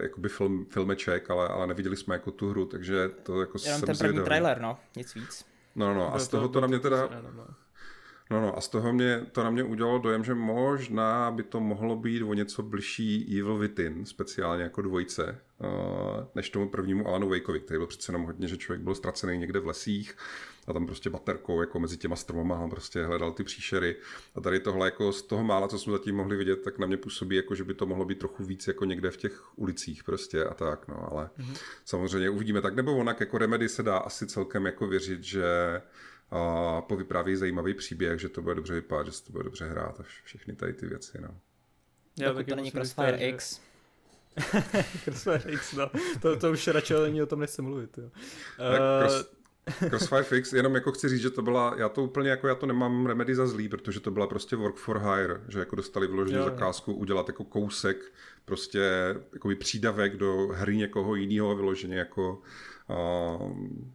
jakoby 0.03 0.29
film, 0.29 0.67
filmeček, 0.71 1.31
ale, 1.31 1.49
ale 1.49 1.67
neviděli 1.67 1.97
jsme 1.97 2.15
jako 2.15 2.31
tu 2.31 2.49
hru, 2.51 2.67
takže 2.67 3.09
to 3.23 3.41
jako 3.41 3.59
Jenom 3.65 3.81
ten 3.81 3.87
první 3.87 3.99
zvědavý. 3.99 4.25
trailer, 4.25 4.61
no, 4.61 4.79
nic 4.97 5.15
víc. 5.15 5.45
No, 5.75 5.89
no, 5.89 5.95
no 5.95 6.15
a 6.15 6.19
z 6.19 6.29
toho 6.29 6.49
to, 6.49 6.53
to 6.53 6.61
na 6.61 6.67
mě 6.67 6.79
teda... 6.79 7.09
No, 8.31 8.41
no, 8.41 8.59
a 8.59 8.61
z 8.61 8.69
toho 8.69 8.93
mě, 8.93 9.27
to 9.33 9.45
na 9.45 9.51
mě 9.51 9.63
udělalo 9.65 9.99
dojem, 9.99 10.25
že 10.25 10.35
možná 10.35 11.31
by 11.31 11.43
to 11.43 11.61
mohlo 11.61 11.97
být 11.97 12.23
o 12.23 12.35
něco 12.35 12.63
bližší 12.63 13.39
Evil 13.41 13.59
Within, 13.59 14.07
speciálně 14.07 14.63
jako 14.63 14.83
dvojce, 14.83 15.39
než 16.35 16.51
tomu 16.51 16.69
prvnímu 16.69 17.09
Alanu 17.09 17.29
Wakeovi, 17.29 17.61
který 17.61 17.79
byl 17.79 17.87
přece 17.87 18.13
jenom 18.13 18.27
hodně, 18.27 18.49
že 18.49 18.57
člověk 18.57 18.81
byl 18.81 18.95
ztracený 18.95 19.39
někde 19.39 19.61
v 19.61 19.67
lesích, 19.67 20.17
a 20.67 20.73
tam 20.73 20.87
prostě 20.87 21.11
baterkou 21.11 21.61
jako 21.61 21.81
mezi 21.81 21.97
těma 21.97 22.17
stromama 22.17 22.69
prostě 22.69 23.05
hledal 23.05 23.33
ty 23.33 23.45
příšery. 23.45 23.97
A 24.35 24.41
tady 24.41 24.61
tohle 24.61 24.87
jako 24.87 25.13
z 25.13 25.23
toho 25.23 25.45
mála, 25.45 25.69
co 25.69 25.79
jsme 25.79 25.93
zatím 25.93 26.17
mohli 26.17 26.37
vidět, 26.37 26.63
tak 26.63 26.79
na 26.79 26.87
mě 26.87 26.97
působí 26.97 27.37
jako, 27.37 27.55
že 27.55 27.65
by 27.65 27.75
to 27.75 27.87
mohlo 27.87 28.05
být 28.05 28.19
trochu 28.19 28.45
víc 28.45 28.67
jako 28.67 28.85
někde 28.85 29.11
v 29.11 29.17
těch 29.17 29.59
ulicích 29.59 30.05
prostě 30.05 30.45
a 30.45 30.55
tak, 30.55 30.89
no, 30.89 31.13
ale 31.13 31.31
mm-hmm. 31.39 31.57
samozřejmě 31.85 32.31
uvidíme 32.31 32.61
tak 32.61 32.75
nebo 32.75 32.97
onak, 32.97 33.21
jako 33.21 33.39
Remedy 33.39 33.69
se 33.69 33.83
dá 33.83 33.99
asi 33.99 34.27
celkem 34.27 34.67
jako 34.67 34.87
věřit, 34.87 35.23
že 35.23 35.45
a 36.31 36.81
povypráví 36.81 37.37
zajímavý 37.37 37.75
příběh, 37.75 38.21
že 38.21 38.29
to 38.29 38.43
bude 38.43 38.55
dobře 38.55 38.75
vypadat, 38.75 39.07
že 39.07 39.13
se 39.13 39.25
to 39.25 39.33
bude 39.33 39.45
dobře 39.45 39.69
hrát 39.69 40.01
a 40.01 40.03
všechny 40.25 40.57
tady 40.57 40.73
ty 40.73 40.87
věci, 40.87 41.19
no. 41.21 41.39
Já 42.19 42.33
Dokud 42.33 42.49
to 42.49 42.57
není 42.57 42.71
Crossfire. 42.71 43.17
X. 43.17 43.61
Crossfire 45.05 45.53
X, 45.53 45.73
no. 45.73 45.91
To, 46.23 46.37
to 46.37 46.51
už 46.51 46.67
radši 46.67 46.95
není 47.03 47.23
o 47.23 47.27
tom 47.27 47.41
nechci 47.41 47.63
mluvit, 47.63 47.99
jo. 47.99 48.05
Uh, 48.05 49.07
cross, 49.07 49.27
Crossfire 49.89 50.23
Fix, 50.23 50.53
jenom 50.53 50.75
jako 50.75 50.93
chci 50.93 51.09
říct, 51.09 51.21
že 51.21 51.31
to 51.31 51.43
byla, 51.43 51.75
já 51.79 51.89
to 51.89 52.03
úplně 52.03 52.31
jako, 52.31 52.49
já 52.49 52.55
to 52.55 52.67
nemám 52.67 53.07
remedy 53.07 53.35
za 53.35 53.47
zlý, 53.47 53.69
protože 53.69 54.01
to 54.01 54.11
byla 54.11 54.27
prostě 54.27 54.57
work 54.57 54.77
for 54.77 54.99
hire, 54.99 55.41
že 55.49 55.59
jako 55.59 55.77
dostali 55.77 56.07
vyloženě 56.07 56.43
zakázku 56.43 56.93
udělat 56.93 57.29
jako 57.29 57.45
kousek, 57.45 58.13
prostě 58.45 58.81
jako 59.33 59.49
přídavek 59.59 60.17
do 60.17 60.49
hry 60.53 60.77
někoho 60.77 61.15
jiného 61.15 61.57
vyloženě 61.57 61.97
jako 61.97 62.43
uh, 62.89 63.53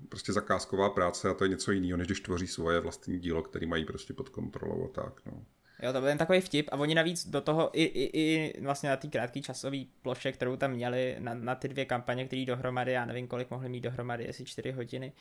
prostě 0.09 0.33
zakázková 0.33 0.89
práce 0.89 1.29
a 1.29 1.33
to 1.33 1.43
je 1.43 1.49
něco 1.49 1.71
jiného, 1.71 1.97
než 1.97 2.07
když 2.07 2.19
tvoří 2.19 2.47
svoje 2.47 2.79
vlastní 2.79 3.19
dílo, 3.19 3.41
který 3.41 3.65
mají 3.65 3.85
prostě 3.85 4.13
pod 4.13 4.29
kontrolou 4.29 4.85
a 4.85 5.01
tak, 5.01 5.21
no. 5.25 5.45
Jo, 5.83 5.93
to 5.93 5.99
byl 5.99 6.09
jen 6.09 6.17
takový 6.17 6.41
vtip 6.41 6.69
a 6.71 6.75
oni 6.75 6.95
navíc 6.95 7.27
do 7.27 7.41
toho 7.41 7.79
i, 7.79 7.83
i, 7.83 8.19
i 8.19 8.61
vlastně 8.61 8.89
na 8.89 8.97
té 8.97 9.07
krátké 9.07 9.41
časové 9.41 9.77
ploše, 10.01 10.31
kterou 10.31 10.55
tam 10.55 10.71
měli 10.71 11.15
na, 11.19 11.33
na 11.33 11.55
ty 11.55 11.67
dvě 11.67 11.85
kampaně, 11.85 12.25
které 12.25 12.45
dohromady, 12.45 12.91
já 12.91 13.05
nevím 13.05 13.27
kolik 13.27 13.51
mohli 13.51 13.69
mít 13.69 13.81
dohromady, 13.81 14.23
jestli 14.23 14.45
čtyři 14.45 14.71
hodiny, 14.71 15.13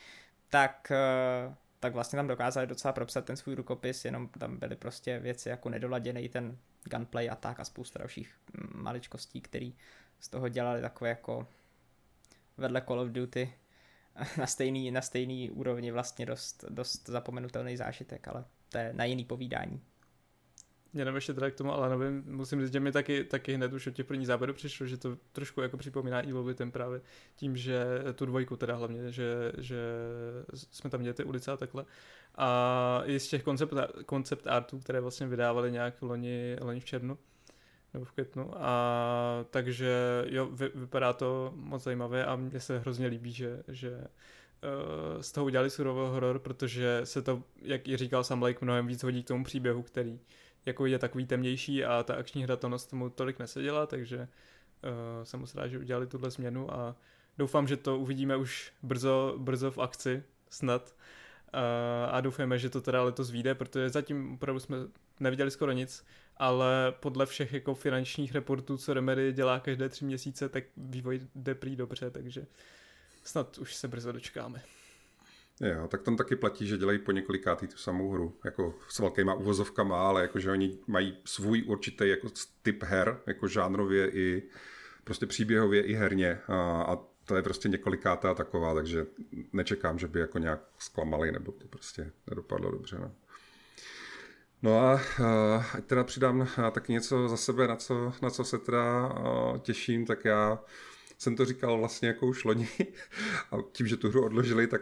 tak, 0.49 0.91
eh, 0.91 1.55
tak 1.79 1.93
vlastně 1.93 2.17
tam 2.17 2.27
dokázali 2.27 2.67
docela 2.67 2.93
propsat 2.93 3.25
ten 3.25 3.37
svůj 3.37 3.55
rukopis, 3.55 4.05
jenom 4.05 4.27
tam 4.27 4.57
byly 4.57 4.75
prostě 4.75 5.19
věci 5.19 5.49
jako 5.49 5.69
nedoladěný 5.69 6.29
ten 6.29 6.57
gunplay 6.83 7.29
a 7.29 7.35
tak 7.35 7.59
a 7.59 7.63
spousta 7.63 7.99
dalších 7.99 8.35
maličkostí, 8.73 9.41
který 9.41 9.75
z 10.19 10.29
toho 10.29 10.49
dělali 10.49 10.81
takové 10.81 11.09
jako 11.09 11.47
vedle 12.57 12.81
Call 12.81 12.99
of 12.99 13.09
Duty 13.09 13.53
na 14.37 14.47
stejný, 14.47 14.91
na 14.91 15.01
stejný 15.01 15.51
úrovni 15.51 15.91
vlastně 15.91 16.25
dost, 16.25 16.65
dost 16.69 17.09
zapomenutelný 17.09 17.77
zážitek, 17.77 18.27
ale 18.27 18.45
to 18.69 18.77
je 18.77 18.93
na 18.93 19.05
jiný 19.05 19.25
povídání. 19.25 19.81
Jenom 20.93 21.15
ještě 21.15 21.33
teda 21.33 21.51
k 21.51 21.55
tomu 21.55 21.73
Alanovi, 21.73 22.11
musím 22.11 22.61
říct, 22.61 22.73
že 22.73 22.79
mi 22.79 22.91
taky, 22.91 23.23
taky 23.23 23.53
hned 23.53 23.73
už 23.73 23.87
od 23.87 23.93
těch 23.93 24.05
prvních 24.05 24.27
záběrů 24.27 24.53
přišlo, 24.53 24.85
že 24.85 24.97
to 24.97 25.17
trošku 25.31 25.61
jako 25.61 25.77
připomíná 25.77 26.19
Evil 26.19 26.43
Within 26.43 26.71
právě 26.71 27.01
tím, 27.35 27.57
že 27.57 27.85
tu 28.15 28.25
dvojku 28.25 28.55
teda 28.55 28.75
hlavně, 28.75 29.11
že, 29.11 29.51
že 29.57 29.77
jsme 30.53 30.89
tam 30.89 30.99
měli 30.99 31.13
ty 31.13 31.23
ulice 31.23 31.51
a 31.51 31.57
takhle. 31.57 31.85
A 32.35 33.01
i 33.05 33.19
z 33.19 33.27
těch 33.27 33.43
koncept, 33.43 33.73
koncept 34.05 34.47
artů, 34.47 34.79
které 34.79 35.01
vlastně 35.01 35.27
vydávali 35.27 35.71
nějak 35.71 36.01
loni, 36.01 36.57
loni 36.61 36.79
v 36.79 36.85
červnu, 36.85 37.17
nebo 37.93 38.05
v 38.05 38.11
květnu. 38.11 38.51
A 38.55 39.45
takže 39.49 40.23
jo, 40.27 40.45
vy, 40.45 40.71
vypadá 40.75 41.13
to 41.13 41.53
moc 41.55 41.83
zajímavě 41.83 42.25
a 42.25 42.35
mně 42.35 42.59
se 42.59 42.79
hrozně 42.79 43.07
líbí, 43.07 43.31
že, 43.31 43.63
že 43.67 43.91
uh, 43.97 45.21
z 45.21 45.31
toho 45.31 45.45
udělali 45.45 45.69
surový 45.69 46.11
horor, 46.11 46.39
protože 46.39 47.01
se 47.03 47.21
to, 47.21 47.43
jak 47.61 47.87
i 47.87 47.97
říkal 47.97 48.23
sam 48.23 48.41
Lake, 48.41 48.65
mnohem 48.65 48.87
víc 48.87 49.03
hodí 49.03 49.23
k 49.23 49.27
tomu 49.27 49.43
příběhu, 49.43 49.83
který 49.83 50.19
jako 50.67 50.85
je 50.85 50.99
takový 50.99 51.25
temnější 51.25 51.85
a 51.85 52.03
ta 52.03 52.15
akční 52.15 52.43
hratelnost 52.43 52.89
tomu 52.89 53.09
tolik 53.09 53.39
neseděla, 53.39 53.85
takže 53.85 54.17
uh, 54.17 55.23
jsem 55.23 55.39
moc 55.39 55.55
rád, 55.55 55.67
že 55.67 55.79
udělali 55.79 56.07
tuhle 56.07 56.31
změnu 56.31 56.73
a 56.73 56.95
doufám, 57.37 57.67
že 57.67 57.77
to 57.77 57.97
uvidíme 57.97 58.35
už 58.35 58.73
brzo, 58.83 59.35
brzo 59.37 59.71
v 59.71 59.77
akci, 59.77 60.23
snad. 60.49 60.95
Uh, 61.53 62.15
a 62.15 62.21
doufáme, 62.21 62.59
že 62.59 62.69
to 62.69 62.81
teda 62.81 63.03
letos 63.03 63.31
vyjde, 63.31 63.55
protože 63.55 63.89
zatím 63.89 64.33
opravdu 64.33 64.59
jsme 64.59 64.77
neviděli 65.19 65.51
skoro 65.51 65.71
nic, 65.71 66.05
ale 66.37 66.93
podle 66.99 67.25
všech 67.25 67.53
jako 67.53 67.75
finančních 67.75 68.31
reportů, 68.31 68.77
co 68.77 68.93
Remedy 68.93 69.33
dělá 69.33 69.59
každé 69.59 69.89
tři 69.89 70.05
měsíce, 70.05 70.49
tak 70.49 70.63
vývoj 70.77 71.21
jde 71.35 71.55
prý 71.55 71.75
dobře, 71.75 72.11
takže 72.11 72.45
snad 73.23 73.57
už 73.57 73.75
se 73.75 73.87
brzo 73.87 74.11
dočkáme. 74.11 74.61
Jo, 75.61 75.87
tak 75.87 76.01
tam 76.01 76.17
taky 76.17 76.35
platí, 76.35 76.67
že 76.67 76.77
dělají 76.77 76.99
po 76.99 77.11
několikátý 77.11 77.67
tu 77.67 77.77
samou 77.77 78.11
hru, 78.11 78.37
jako 78.45 78.75
s 78.89 78.99
velkýma 78.99 79.33
uvozovkama, 79.33 80.07
ale 80.07 80.21
jakože 80.21 80.51
oni 80.51 80.77
mají 80.87 81.17
svůj 81.25 81.63
určitý 81.67 82.09
jako 82.09 82.27
typ 82.61 82.83
her, 82.83 83.19
jako 83.27 83.47
žánrově 83.47 84.09
i 84.09 84.43
prostě 85.03 85.25
příběhově 85.25 85.81
i 85.81 85.93
herně 85.93 86.39
a, 86.47 86.81
a 86.81 86.97
to 87.25 87.35
je 87.35 87.41
prostě 87.41 87.69
několikátá 87.69 88.33
taková, 88.33 88.73
takže 88.73 89.05
nečekám, 89.53 89.99
že 89.99 90.07
by 90.07 90.19
jako 90.19 90.37
nějak 90.37 90.59
zklamali, 90.79 91.31
nebo 91.31 91.51
to 91.51 91.67
prostě 91.67 92.11
nedopadlo 92.29 92.71
dobře. 92.71 92.97
No. 92.99 93.11
No 94.61 94.79
a 94.79 95.01
ať 95.73 95.85
teda 95.85 96.03
přidám 96.03 96.47
taky 96.71 96.93
něco 96.93 97.29
za 97.29 97.37
sebe, 97.37 97.67
na 97.67 97.75
co, 97.75 98.13
na 98.21 98.29
co 98.29 98.43
se 98.43 98.57
teda 98.57 99.13
těším, 99.59 100.05
tak 100.05 100.25
já 100.25 100.59
jsem 101.17 101.35
to 101.35 101.45
říkal 101.45 101.77
vlastně 101.77 102.07
jako 102.07 102.27
už 102.27 102.43
loni 102.43 102.67
a 103.51 103.55
tím, 103.71 103.87
že 103.87 103.97
tu 103.97 104.09
hru 104.09 104.25
odložili, 104.25 104.67
tak 104.67 104.81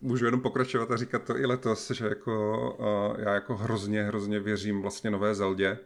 můžu 0.00 0.24
jenom 0.24 0.40
pokračovat 0.40 0.90
a 0.90 0.96
říkat 0.96 1.24
to 1.24 1.36
i 1.36 1.46
letos, 1.46 1.90
že 1.90 2.06
jako 2.06 3.16
já 3.18 3.34
jako 3.34 3.56
hrozně, 3.56 4.02
hrozně 4.02 4.40
věřím 4.40 4.82
vlastně 4.82 5.10
nové 5.10 5.34
Zeldě, 5.34 5.78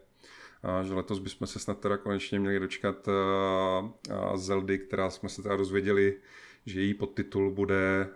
a 0.62 0.83
že 0.83 0.94
letos 0.94 1.18
bychom 1.18 1.46
se 1.46 1.59
snad 1.59 1.81
teda 1.81 1.96
konečně 1.96 2.40
měli 2.40 2.61
dočkat 2.61 3.09
Zeldy, 4.35 4.79
která 4.79 5.11
jsme 5.11 5.29
se 5.29 5.42
teda 5.42 5.57
dozvěděli, 5.57 6.16
že 6.66 6.81
její 6.81 6.94
podtitul 6.94 7.50
bude 7.50 8.09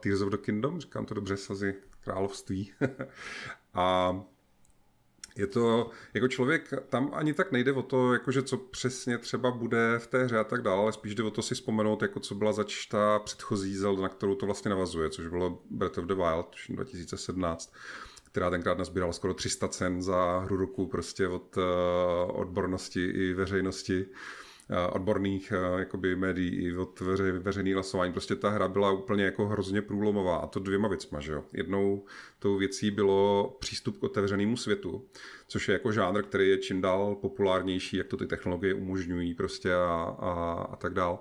Tears 0.00 0.20
of 0.20 0.30
the 0.30 0.36
Kingdom, 0.36 0.80
říkám 0.80 1.06
to 1.06 1.14
dobře, 1.14 1.36
sazy 1.36 1.74
království. 2.00 2.72
a 3.74 4.14
je 5.36 5.46
to, 5.46 5.90
jako 6.14 6.28
člověk, 6.28 6.70
tam 6.88 7.10
ani 7.14 7.34
tak 7.34 7.52
nejde 7.52 7.72
o 7.72 7.82
to, 7.82 8.12
jakože 8.12 8.42
co 8.42 8.56
přesně 8.56 9.18
třeba 9.18 9.50
bude 9.50 9.98
v 9.98 10.06
té 10.06 10.24
hře 10.24 10.38
a 10.38 10.44
tak 10.44 10.62
dále, 10.62 10.82
ale 10.82 10.92
spíš 10.92 11.14
jde 11.14 11.22
o 11.22 11.30
to 11.30 11.42
si 11.42 11.54
vzpomenout, 11.54 12.02
jako 12.02 12.20
co 12.20 12.34
byla 12.34 12.52
zač 12.52 12.86
ta 12.86 13.18
předchozí 13.18 13.76
Zelda, 13.76 14.02
na 14.02 14.08
kterou 14.08 14.34
to 14.34 14.46
vlastně 14.46 14.68
navazuje, 14.68 15.10
což 15.10 15.26
bylo 15.26 15.62
Breath 15.70 15.98
of 15.98 16.04
the 16.04 16.14
Wild, 16.14 16.56
2017 16.68 17.74
která 18.36 18.50
tenkrát 18.50 18.78
nazbírala 18.78 19.12
skoro 19.12 19.34
300 19.34 19.68
cen 19.68 20.02
za 20.02 20.38
hru 20.38 20.56
roku 20.56 20.86
prostě 20.86 21.28
od 21.28 21.56
uh, 21.56 21.62
odbornosti 22.40 23.04
i 23.04 23.32
veřejnosti 23.32 24.06
odborných 24.92 25.52
jakoby 25.78 26.16
médií 26.16 26.50
i 26.50 26.76
od 26.76 27.00
veře, 27.00 27.32
veřejný 27.32 27.72
hlasování. 27.72 28.12
Prostě 28.12 28.36
ta 28.36 28.50
hra 28.50 28.68
byla 28.68 28.92
úplně 28.92 29.24
jako 29.24 29.46
hrozně 29.46 29.82
průlomová 29.82 30.36
a 30.36 30.46
to 30.46 30.60
dvěma 30.60 30.88
věcma, 30.88 31.20
že 31.20 31.32
jo. 31.32 31.44
Jednou 31.52 32.04
tou 32.38 32.56
věcí 32.56 32.90
bylo 32.90 33.56
přístup 33.60 33.98
k 33.98 34.02
otevřenému 34.02 34.56
světu, 34.56 35.04
což 35.48 35.68
je 35.68 35.72
jako 35.72 35.92
žánr, 35.92 36.22
který 36.22 36.48
je 36.48 36.58
čím 36.58 36.80
dál 36.80 37.14
populárnější, 37.14 37.96
jak 37.96 38.06
to 38.06 38.16
ty 38.16 38.26
technologie 38.26 38.74
umožňují 38.74 39.34
prostě 39.34 39.74
a, 39.74 40.16
a, 40.18 40.32
a 40.72 40.76
tak 40.76 40.94
dál. 40.94 41.18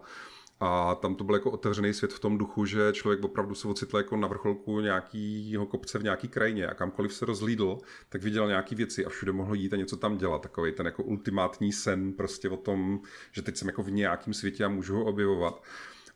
A 0.60 0.96
tam 0.96 1.16
to 1.16 1.24
byl 1.24 1.36
jako 1.36 1.52
otevřený 1.52 1.94
svět 1.94 2.14
v 2.14 2.20
tom 2.20 2.38
duchu, 2.38 2.66
že 2.66 2.92
člověk 2.94 3.24
opravdu 3.24 3.56
se 3.56 3.68
ocitl 3.68 3.98
jako 3.98 4.18
na 4.18 4.28
vrcholku 4.28 4.80
nějakého 4.80 5.66
kopce 5.66 6.00
v 6.00 6.04
nějaký 6.04 6.28
krajině 6.28 6.68
a 6.68 6.74
kamkoliv 6.74 7.14
se 7.14 7.26
rozlídl, 7.26 7.78
tak 8.10 8.24
viděl 8.24 8.48
nějaký 8.48 8.76
věci 8.76 9.06
a 9.06 9.10
všude 9.10 9.32
mohl 9.32 9.56
jít 9.56 9.74
a 9.74 9.78
něco 9.78 9.98
tam 9.98 10.18
dělat. 10.18 10.42
Takový 10.42 10.72
ten 10.72 10.86
jako 10.86 11.04
ultimátní 11.04 11.72
sen 11.72 12.14
prostě 12.14 12.50
o 12.50 12.58
tom, 12.58 13.00
že 13.32 13.42
teď 13.42 13.58
jsem 13.58 13.68
jako 13.68 13.84
v 13.84 13.92
nějakém 13.92 14.34
světě 14.34 14.66
a 14.66 14.70
můžu 14.70 14.96
ho 14.96 15.06
objevovat. 15.06 15.64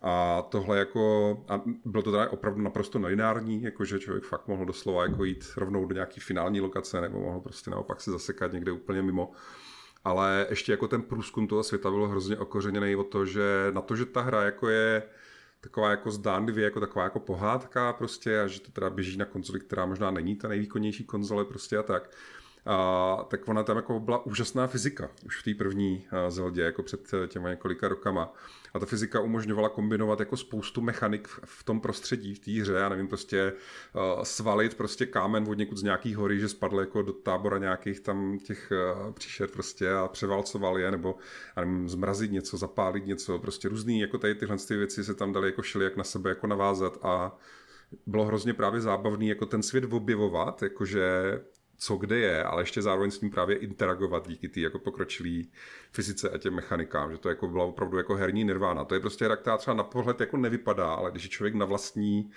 A 0.01 0.41
tohle 0.41 0.79
jako, 0.79 1.37
a 1.47 1.61
bylo 1.85 2.03
to 2.03 2.11
teda 2.11 2.29
opravdu 2.29 2.61
naprosto 2.61 2.99
nelineární, 2.99 3.63
jakože 3.63 3.99
člověk 3.99 4.23
fakt 4.23 4.47
mohl 4.47 4.65
doslova 4.65 5.03
jako 5.03 5.23
jít 5.23 5.45
rovnou 5.57 5.85
do 5.85 5.93
nějaký 5.93 6.19
finální 6.19 6.61
lokace, 6.61 7.01
nebo 7.01 7.19
mohl 7.19 7.39
prostě 7.39 7.71
naopak 7.71 8.01
se 8.01 8.11
zasekat 8.11 8.53
někde 8.53 8.71
úplně 8.71 9.01
mimo 9.01 9.31
ale 10.03 10.47
ještě 10.49 10.71
jako 10.71 10.87
ten 10.87 11.01
průzkum 11.01 11.47
toho 11.47 11.63
světa 11.63 11.89
byl 11.89 12.07
hrozně 12.07 12.37
okořeněný 12.37 12.95
o 12.95 13.03
to, 13.03 13.25
že 13.25 13.67
na 13.73 13.81
to, 13.81 13.95
že 13.95 14.05
ta 14.05 14.21
hra 14.21 14.43
jako 14.43 14.69
je 14.69 15.03
taková 15.61 15.91
jako 15.91 16.11
zdánlivě, 16.11 16.63
jako 16.63 16.79
taková 16.79 17.03
jako 17.03 17.19
pohádka 17.19 17.93
prostě 17.93 18.41
a 18.41 18.47
že 18.47 18.59
to 18.61 18.71
teda 18.71 18.89
běží 18.89 19.17
na 19.17 19.25
konzoli, 19.25 19.59
která 19.59 19.85
možná 19.85 20.11
není 20.11 20.35
ta 20.35 20.47
nejvýkonnější 20.47 21.03
konzole 21.03 21.45
prostě 21.45 21.77
a 21.77 21.83
tak, 21.83 22.11
a, 22.65 23.25
tak 23.29 23.47
ona 23.47 23.63
tam 23.63 23.77
jako 23.77 23.99
byla 23.99 24.25
úžasná 24.25 24.67
fyzika 24.67 25.09
už 25.25 25.41
v 25.41 25.43
té 25.43 25.53
první 25.53 26.07
Zeldě, 26.29 26.61
jako 26.61 26.83
před 26.83 27.11
těma 27.27 27.49
několika 27.49 27.87
rokama. 27.87 28.33
A 28.73 28.79
ta 28.79 28.85
fyzika 28.85 29.19
umožňovala 29.19 29.69
kombinovat 29.69 30.19
jako 30.19 30.37
spoustu 30.37 30.81
mechanik 30.81 31.27
v 31.45 31.63
tom 31.63 31.81
prostředí, 31.81 32.35
v 32.35 32.39
té 32.39 32.51
hře, 32.51 32.73
já 32.73 32.89
nevím, 32.89 33.07
prostě 33.07 33.53
uh, 33.95 34.23
svalit 34.23 34.77
prostě 34.77 35.05
kámen 35.05 35.45
od 35.49 35.57
někud 35.57 35.77
z 35.77 35.83
nějakých 35.83 36.17
hory, 36.17 36.39
že 36.39 36.49
spadl 36.49 36.79
jako 36.79 37.01
do 37.01 37.13
tábora 37.13 37.57
nějakých 37.57 37.99
tam 37.99 38.37
těch 38.37 38.71
uh, 38.71 39.11
příšer 39.13 39.49
prostě 39.49 39.91
a 39.91 40.07
převalcoval 40.07 40.79
je, 40.79 40.91
nebo 40.91 41.15
já 41.55 41.65
nevím, 41.65 41.89
zmrazit 41.89 42.31
něco, 42.31 42.57
zapálit 42.57 43.05
něco, 43.05 43.39
prostě 43.39 43.69
různý, 43.69 43.99
jako 43.99 44.17
tady 44.17 44.35
tyhle 44.35 44.57
ty 44.57 44.77
věci 44.77 45.03
se 45.03 45.13
tam 45.13 45.33
dali 45.33 45.47
jako 45.47 45.61
šili 45.61 45.83
jak 45.83 45.97
na 45.97 46.03
sebe 46.03 46.29
jako 46.29 46.47
navázat 46.47 46.97
a 47.01 47.37
bylo 48.05 48.25
hrozně 48.25 48.53
právě 48.53 48.81
zábavný 48.81 49.27
jako 49.27 49.45
ten 49.45 49.63
svět 49.63 49.93
objevovat, 49.93 50.63
jakože 50.63 51.39
co 51.79 51.95
kde 51.95 52.17
je, 52.17 52.43
ale 52.43 52.61
ještě 52.61 52.81
zároveň 52.81 53.11
s 53.11 53.21
ním 53.21 53.31
právě 53.31 53.57
interagovat 53.57 54.27
díky 54.27 54.49
té 54.49 54.59
jako 54.59 54.79
pokročilý 54.79 55.51
fyzice 55.91 56.29
a 56.29 56.37
těm 56.37 56.53
mechanikám, 56.53 57.11
že 57.11 57.17
to 57.17 57.29
jako 57.29 57.47
byla 57.47 57.65
opravdu 57.65 57.97
jako 57.97 58.15
herní 58.15 58.43
nirvána. 58.43 58.85
To 58.85 58.93
je 58.93 58.99
prostě 58.99 59.25
hra, 59.25 59.35
která 59.35 59.57
třeba 59.57 59.75
na 59.77 59.83
pohled 59.83 60.19
jako 60.19 60.37
nevypadá, 60.37 60.93
ale 60.93 61.11
když 61.11 61.23
je 61.23 61.29
člověk 61.29 61.55
na 61.55 61.65
vlastní 61.65 62.31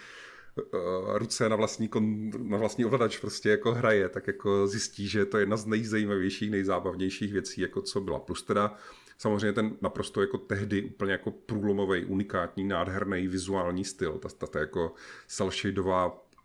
uh, 0.57 1.19
ruce, 1.19 1.49
na 1.49 1.57
vlastní, 1.57 1.89
kon, 1.89 2.31
na 2.43 2.59
vlastní 2.59 2.85
ovladač 2.85 3.19
prostě 3.19 3.51
jako 3.51 3.73
hraje, 3.73 4.09
tak 4.09 4.27
jako 4.27 4.67
zjistí, 4.67 5.09
že 5.09 5.25
to 5.25 5.37
je 5.37 5.43
jedna 5.43 5.57
z 5.57 5.67
nejzajímavějších, 5.67 6.51
nejzábavnějších 6.51 7.33
věcí, 7.33 7.61
jako 7.61 7.83
co 7.83 8.01
byla. 8.01 8.19
Plus 8.19 8.43
teda 8.43 8.75
samozřejmě 9.19 9.53
ten 9.53 9.77
naprosto 9.81 10.21
jako 10.21 10.39
tehdy 10.39 10.83
úplně 10.83 11.13
jako 11.13 11.31
průlomový, 11.31 12.05
unikátní, 12.05 12.65
nádherný 12.65 13.29
vizuální 13.29 13.85
styl, 13.85 14.13
ta, 14.13 14.29
ta, 14.29 14.47
ta 14.47 14.59
jako 14.59 14.93
cel 15.27 15.51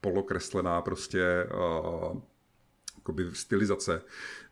polokreslená 0.01 0.81
prostě 0.81 1.47
uh, 1.53 2.21
jakoby 3.07 3.25
stylizace 3.33 4.01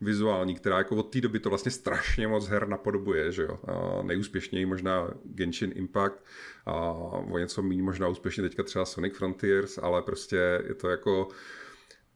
vizuální, 0.01 0.55
která 0.55 0.77
jako 0.77 0.95
od 0.95 1.03
té 1.03 1.21
doby 1.21 1.39
to 1.39 1.49
vlastně 1.49 1.71
strašně 1.71 2.27
moc 2.27 2.47
her 2.47 2.67
napodobuje, 2.67 3.31
že 3.31 3.43
jo. 3.43 3.59
A 3.67 4.03
nejúspěšněji 4.03 4.65
možná 4.65 5.09
Genshin 5.23 5.71
Impact 5.75 6.23
a 6.65 6.73
o 7.31 7.37
něco 7.37 7.61
méně 7.61 7.83
možná 7.83 8.07
úspěšně 8.07 8.43
teďka 8.43 8.63
třeba 8.63 8.85
Sonic 8.85 9.17
Frontiers, 9.17 9.77
ale 9.77 10.01
prostě 10.01 10.61
je 10.67 10.73
to 10.73 10.89
jako 10.89 11.27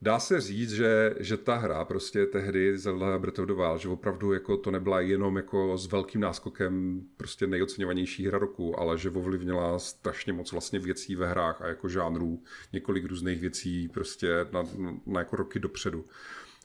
Dá 0.01 0.19
se 0.19 0.41
říct, 0.41 0.71
že, 0.71 1.15
že 1.19 1.37
ta 1.37 1.55
hra 1.55 1.85
prostě 1.85 2.25
tehdy 2.25 2.77
Zelda 2.77 3.19
Breath 3.19 3.39
of 3.39 3.45
the 3.45 3.53
Wild, 3.53 3.81
že 3.81 3.89
opravdu 3.89 4.33
jako 4.33 4.57
to 4.57 4.71
nebyla 4.71 4.99
jenom 4.99 5.37
jako 5.37 5.77
s 5.77 5.91
velkým 5.91 6.21
náskokem 6.21 7.01
prostě 7.17 7.47
nejoceňovanější 7.47 8.27
hra 8.27 8.37
roku, 8.37 8.79
ale 8.79 8.97
že 8.97 9.09
ovlivnila 9.09 9.79
strašně 9.79 10.33
moc 10.33 10.51
vlastně 10.51 10.79
věcí 10.79 11.15
ve 11.15 11.27
hrách 11.27 11.61
a 11.61 11.67
jako 11.67 11.89
žánrů, 11.89 12.43
několik 12.73 13.05
různých 13.05 13.41
věcí 13.41 13.87
prostě 13.87 14.45
na, 14.51 14.63
na 15.05 15.19
jako 15.19 15.35
roky 15.35 15.59
dopředu. 15.59 16.05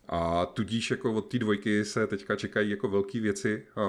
A 0.08 0.46
tudíž 0.46 0.90
jako 0.90 1.12
od 1.12 1.30
té 1.30 1.38
dvojky 1.38 1.84
se 1.84 2.06
teďka 2.06 2.36
čekají 2.36 2.70
jako 2.70 2.88
velké 2.88 3.20
věci 3.20 3.66
a, 3.76 3.86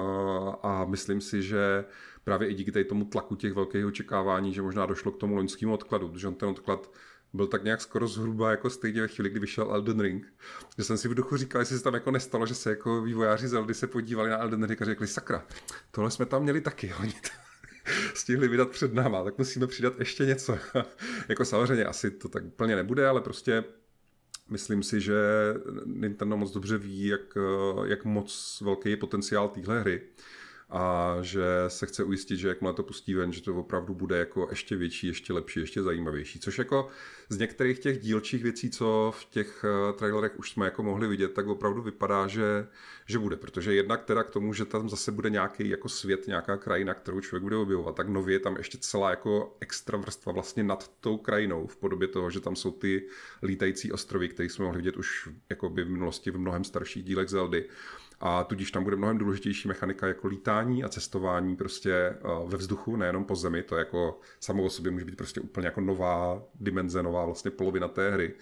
a 0.62 0.84
myslím 0.84 1.20
si, 1.20 1.42
že 1.42 1.84
právě 2.24 2.48
i 2.48 2.54
díky 2.54 2.72
tady 2.72 2.84
tomu 2.84 3.04
tlaku 3.04 3.36
těch 3.36 3.52
velkých 3.52 3.86
očekávání, 3.86 4.54
že 4.54 4.62
možná 4.62 4.86
došlo 4.86 5.12
k 5.12 5.16
tomu 5.18 5.34
loňskému 5.36 5.74
odkladu, 5.74 6.08
protože 6.08 6.28
on 6.28 6.34
ten 6.34 6.48
odklad 6.48 6.90
byl 7.32 7.46
tak 7.46 7.64
nějak 7.64 7.80
skoro 7.80 8.08
zhruba 8.08 8.50
jako 8.50 8.70
stejně 8.70 9.00
ve 9.00 9.08
chvíli, 9.08 9.30
kdy 9.30 9.40
vyšel 9.40 9.70
Elden 9.70 10.00
Ring. 10.00 10.34
Že 10.78 10.84
jsem 10.84 10.96
si 10.96 11.08
v 11.08 11.14
duchu 11.14 11.36
říkal, 11.36 11.60
jestli 11.60 11.78
se 11.78 11.84
tam 11.84 11.94
jako 11.94 12.10
nestalo, 12.10 12.46
že 12.46 12.54
se 12.54 12.70
jako 12.70 13.02
vývojáři 13.02 13.48
Zeldy 13.48 13.74
se 13.74 13.86
podívali 13.86 14.30
na 14.30 14.38
Elden 14.38 14.64
Ring 14.64 14.82
a 14.82 14.84
řekli, 14.84 15.06
sakra, 15.06 15.44
tohle 15.90 16.10
jsme 16.10 16.26
tam 16.26 16.42
měli 16.42 16.60
taky, 16.60 16.94
oni 17.00 17.12
to 17.12 17.28
stihli 18.14 18.48
vydat 18.48 18.70
před 18.70 18.94
náma, 18.94 19.24
tak 19.24 19.38
musíme 19.38 19.66
přidat 19.66 19.98
ještě 19.98 20.26
něco. 20.26 20.58
jako 21.28 21.44
samozřejmě 21.44 21.84
asi 21.84 22.10
to 22.10 22.28
tak 22.28 22.44
úplně 22.44 22.76
nebude, 22.76 23.08
ale 23.08 23.20
prostě 23.20 23.64
myslím 24.48 24.82
si, 24.82 25.00
že 25.00 25.14
Nintendo 25.84 26.36
moc 26.36 26.52
dobře 26.52 26.78
ví, 26.78 27.06
jak, 27.06 27.38
jak 27.84 28.04
moc 28.04 28.62
velký 28.64 28.90
je 28.90 28.96
potenciál 28.96 29.48
téhle 29.48 29.80
hry 29.80 30.02
a 30.70 31.16
že 31.20 31.44
se 31.68 31.86
chce 31.86 32.04
ujistit, 32.04 32.36
že 32.36 32.48
jakmile 32.48 32.74
to 32.74 32.82
pustí 32.82 33.14
ven, 33.14 33.32
že 33.32 33.42
to 33.42 33.54
opravdu 33.54 33.94
bude 33.94 34.18
jako 34.18 34.46
ještě 34.50 34.76
větší, 34.76 35.06
ještě 35.06 35.32
lepší, 35.32 35.60
ještě 35.60 35.82
zajímavější. 35.82 36.40
Což 36.40 36.58
jako 36.58 36.88
z 37.28 37.38
některých 37.38 37.78
těch 37.78 37.98
dílčích 37.98 38.42
věcí, 38.42 38.70
co 38.70 39.12
v 39.16 39.24
těch 39.24 39.64
eh, 39.64 39.92
trailerech 39.92 40.38
už 40.38 40.50
jsme 40.50 40.64
jako 40.64 40.82
mohli 40.82 41.08
vidět, 41.08 41.32
tak 41.32 41.46
opravdu 41.46 41.82
vypadá, 41.82 42.26
že, 42.26 42.66
že 43.06 43.18
bude. 43.18 43.36
Protože 43.36 43.74
jednak 43.74 44.04
teda 44.04 44.22
k 44.22 44.30
tomu, 44.30 44.52
že 44.52 44.64
tam 44.64 44.88
zase 44.88 45.12
bude 45.12 45.30
nějaký 45.30 45.68
jako 45.68 45.88
svět, 45.88 46.26
nějaká 46.26 46.56
krajina, 46.56 46.94
kterou 46.94 47.20
člověk 47.20 47.42
bude 47.42 47.56
objevovat, 47.56 47.96
tak 47.96 48.08
nově 48.08 48.34
je 48.34 48.40
tam 48.40 48.56
ještě 48.56 48.78
celá 48.78 49.10
jako 49.10 49.56
extra 49.60 49.98
vrstva 49.98 50.32
vlastně 50.32 50.64
nad 50.64 50.90
tou 51.00 51.16
krajinou 51.16 51.66
v 51.66 51.76
podobě 51.76 52.08
toho, 52.08 52.30
že 52.30 52.40
tam 52.40 52.56
jsou 52.56 52.70
ty 52.70 53.06
lítající 53.42 53.92
ostrovy, 53.92 54.28
které 54.28 54.48
jsme 54.48 54.64
mohli 54.64 54.78
vidět 54.78 54.96
už 54.96 55.28
jako 55.50 55.70
by 55.70 55.84
v 55.84 55.90
minulosti 55.90 56.30
v 56.30 56.38
mnohem 56.38 56.64
starších 56.64 57.04
dílech 57.04 57.28
Zeldy 57.28 57.68
a 58.20 58.44
tudíž 58.44 58.70
tam 58.70 58.84
bude 58.84 58.96
mnohem 58.96 59.18
důležitější 59.18 59.68
mechanika 59.68 60.06
jako 60.06 60.28
lítání 60.28 60.84
a 60.84 60.88
cestování 60.88 61.56
prostě 61.56 61.92
eh, 61.92 62.16
ve 62.46 62.56
vzduchu, 62.56 62.96
nejenom 62.96 63.24
po 63.24 63.36
zemi, 63.36 63.62
to 63.62 63.76
jako 63.76 64.20
samo 64.40 64.64
o 64.64 64.70
sobě 64.70 64.92
může 64.92 65.04
být 65.04 65.16
prostě 65.16 65.40
úplně 65.40 65.66
jako 65.66 65.80
nová 65.80 66.42
dimenze, 66.54 67.02
nová 67.02 67.24
vlastně 67.24 67.50
polovina 67.50 67.88
té 67.88 68.10
hry. 68.10 68.34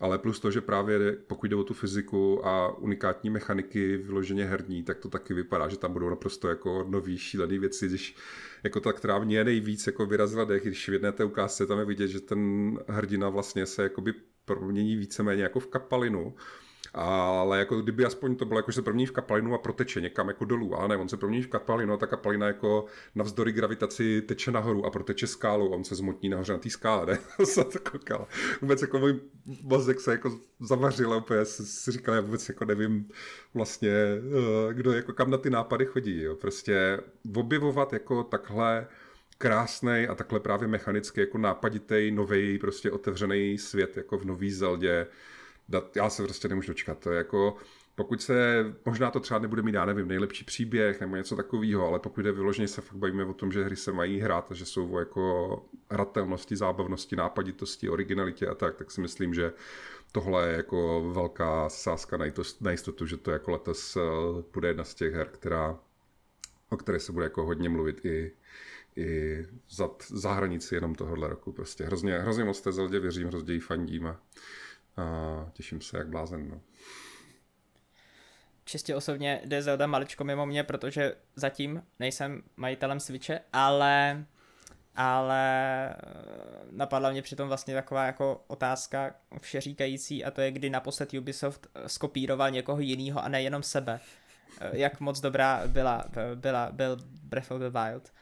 ale 0.00 0.18
plus 0.18 0.40
to, 0.40 0.50
že 0.50 0.60
právě 0.60 1.12
pokud 1.26 1.50
jde 1.50 1.56
o 1.56 1.64
tu 1.64 1.74
fyziku 1.74 2.46
a 2.46 2.78
unikátní 2.78 3.30
mechaniky 3.30 3.96
vyloženě 3.96 4.44
herní, 4.44 4.82
tak 4.82 4.98
to 4.98 5.08
taky 5.08 5.34
vypadá, 5.34 5.68
že 5.68 5.78
tam 5.78 5.92
budou 5.92 6.10
naprosto 6.10 6.48
jako 6.48 6.86
nový 6.88 7.18
šílený 7.18 7.58
věci, 7.58 7.86
když 7.88 8.16
jako 8.64 8.80
ta, 8.80 8.92
která 8.92 9.18
mě 9.18 9.44
nejvíc 9.44 9.86
jako 9.86 10.06
vyrazila 10.06 10.44
dech, 10.44 10.62
když 10.62 10.88
v 10.88 10.92
jedné 10.92 11.12
té 11.12 11.24
ukázce 11.24 11.66
tam 11.66 11.78
je 11.78 11.84
vidět, 11.84 12.08
že 12.08 12.20
ten 12.20 12.72
hrdina 12.88 13.28
vlastně 13.28 13.66
se 13.66 13.82
jakoby 13.82 14.14
promění 14.44 14.96
víceméně 14.96 15.42
jako 15.42 15.60
v 15.60 15.66
kapalinu, 15.66 16.34
ale 16.96 17.58
jako 17.58 17.80
kdyby 17.80 18.04
aspoň 18.04 18.36
to 18.36 18.44
bylo 18.44 18.58
jako, 18.58 18.70
že 18.70 18.74
se 18.74 18.82
promění 18.82 19.06
v 19.06 19.12
kapalinu 19.12 19.54
a 19.54 19.58
proteče 19.58 20.00
někam 20.00 20.28
jako 20.28 20.44
dolů, 20.44 20.74
ale 20.74 20.88
ne, 20.88 20.96
on 20.96 21.08
se 21.08 21.16
promění 21.16 21.42
v 21.42 21.48
kapalinu 21.48 21.92
a 21.92 21.96
ta 21.96 22.06
kapalina 22.06 22.46
jako 22.46 22.84
navzdory 23.14 23.52
gravitaci 23.52 24.22
teče 24.22 24.50
nahoru 24.50 24.86
a 24.86 24.90
proteče 24.90 25.26
skálu 25.26 25.68
on 25.68 25.84
se 25.84 25.94
zmotní 25.94 26.28
nahoře 26.28 26.52
na 26.52 26.58
té 26.58 26.70
skále, 26.70 27.06
ne? 27.38 27.46
se 27.46 27.64
to 27.64 27.90
koukal. 27.90 28.26
Vůbec 28.60 28.82
jako 28.82 28.98
můj 28.98 29.20
mozek 29.62 30.00
se 30.00 30.12
jako 30.12 30.38
zavařil 30.60 31.12
a 31.12 31.16
úplně 31.16 31.44
si 31.44 31.92
říkal, 31.92 32.14
já 32.14 32.20
vůbec 32.20 32.48
jako 32.48 32.64
nevím 32.64 33.08
vlastně, 33.54 33.90
eh, 33.90 34.74
kdo 34.74 34.92
jako 34.92 35.12
kam 35.12 35.30
na 35.30 35.38
ty 35.38 35.50
nápady 35.50 35.86
chodí, 35.86 36.22
jo. 36.22 36.34
Prostě 36.34 37.00
objevovat 37.34 37.92
jako 37.92 38.24
takhle 38.24 38.86
krásný 39.38 40.06
a 40.08 40.14
takhle 40.14 40.40
právě 40.40 40.68
mechanicky 40.68 41.20
jako 41.20 41.38
nápaditý, 41.38 42.10
nový, 42.10 42.58
prostě 42.58 42.90
otevřený 42.90 43.58
svět 43.58 43.96
jako 43.96 44.18
v 44.18 44.24
Nový 44.24 44.50
Zeldě, 44.50 45.06
dat, 45.68 45.96
já 45.96 46.10
se 46.10 46.22
prostě 46.22 46.48
nemůžu 46.48 46.68
dočkat. 46.68 46.98
To 46.98 47.10
je 47.10 47.18
jako, 47.18 47.56
pokud 47.94 48.22
se, 48.22 48.64
možná 48.84 49.10
to 49.10 49.20
třeba 49.20 49.40
nebude 49.40 49.62
mít, 49.62 49.74
já 49.74 49.84
nevím, 49.84 50.08
nejlepší 50.08 50.44
příběh 50.44 51.00
nebo 51.00 51.16
něco 51.16 51.36
takového, 51.36 51.86
ale 51.86 51.98
pokud 51.98 52.26
je 52.26 52.32
vyloženě 52.32 52.68
se 52.68 52.80
fakt 52.80 52.96
bavíme 52.96 53.24
o 53.24 53.34
tom, 53.34 53.52
že 53.52 53.64
hry 53.64 53.76
se 53.76 53.92
mají 53.92 54.20
hrát 54.20 54.50
a 54.50 54.54
že 54.54 54.66
jsou 54.66 54.90
o 54.90 54.98
jako 54.98 55.64
hratelnosti, 55.90 56.56
zábavnosti, 56.56 57.16
nápaditosti, 57.16 57.88
originalitě 57.88 58.46
a 58.46 58.54
tak, 58.54 58.76
tak 58.76 58.90
si 58.90 59.00
myslím, 59.00 59.34
že 59.34 59.52
tohle 60.12 60.48
je 60.48 60.56
jako 60.56 61.10
velká 61.14 61.68
sázka 61.68 62.16
na 62.60 62.70
jistotu, 62.70 63.06
že 63.06 63.16
to 63.16 63.30
jako 63.30 63.50
letos 63.50 63.96
eh, 63.96 64.00
bude 64.52 64.68
jedna 64.68 64.84
z 64.84 64.94
těch 64.94 65.14
her, 65.14 65.28
která, 65.28 65.78
o 66.70 66.76
které 66.76 67.00
se 67.00 67.12
bude 67.12 67.24
jako 67.24 67.44
hodně 67.44 67.68
mluvit 67.68 68.04
i, 68.04 68.32
i 68.96 69.38
za, 69.70 69.90
za 70.08 70.32
hranici 70.32 70.74
jenom 70.74 70.94
tohohle 70.94 71.28
roku. 71.28 71.52
Prostě 71.52 71.84
hrozně, 71.84 72.18
hrozně 72.18 72.44
moc 72.44 72.60
té 72.60 72.72
Zeldě 72.72 73.00
věřím, 73.00 73.28
hrozně 73.28 73.54
jí 73.54 73.60
fandím 73.60 74.06
a 74.06 74.20
a 74.96 75.50
těším 75.52 75.80
se 75.80 75.98
jak 75.98 76.08
blázen. 76.08 76.50
No. 76.50 76.60
Čistě 78.64 78.96
osobně 78.96 79.40
jde 79.44 79.62
Zelda 79.62 79.86
maličko 79.86 80.24
mimo 80.24 80.46
mě, 80.46 80.64
protože 80.64 81.14
zatím 81.36 81.82
nejsem 81.98 82.42
majitelem 82.56 83.00
Switche, 83.00 83.40
ale 83.52 84.26
ale 84.96 85.88
eh, 85.88 85.96
napadla 86.70 87.10
mě 87.10 87.22
přitom 87.22 87.48
vlastně 87.48 87.74
taková 87.74 88.06
jako 88.06 88.44
otázka 88.46 89.14
všeříkající 89.40 90.24
a 90.24 90.30
to 90.30 90.40
je, 90.40 90.50
kdy 90.50 90.70
naposled 90.70 91.14
Ubisoft 91.14 91.66
eh, 91.74 91.88
skopíroval 91.88 92.50
někoho 92.50 92.80
jiného 92.80 93.24
a 93.24 93.28
nejenom 93.28 93.62
sebe. 93.62 94.00
Eh, 94.60 94.70
jak 94.72 95.00
moc 95.00 95.20
dobrá 95.20 95.62
byla, 95.66 96.04
byla, 96.34 96.72
byl 96.72 96.96
Breath 97.22 97.50
of 97.50 97.60
the 97.60 97.78
Wild. 97.78 98.12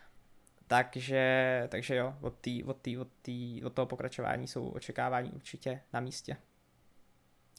Takže, 0.66 1.66
takže 1.68 1.96
jo, 1.96 2.14
od, 2.20 2.34
tý, 2.40 2.64
od, 2.64 2.76
tý, 2.76 2.98
od, 2.98 3.08
tý, 3.22 3.64
od 3.64 3.72
toho 3.72 3.86
pokračování 3.86 4.46
jsou 4.46 4.68
očekávání 4.68 5.32
určitě 5.32 5.80
na 5.92 6.00
místě. 6.00 6.36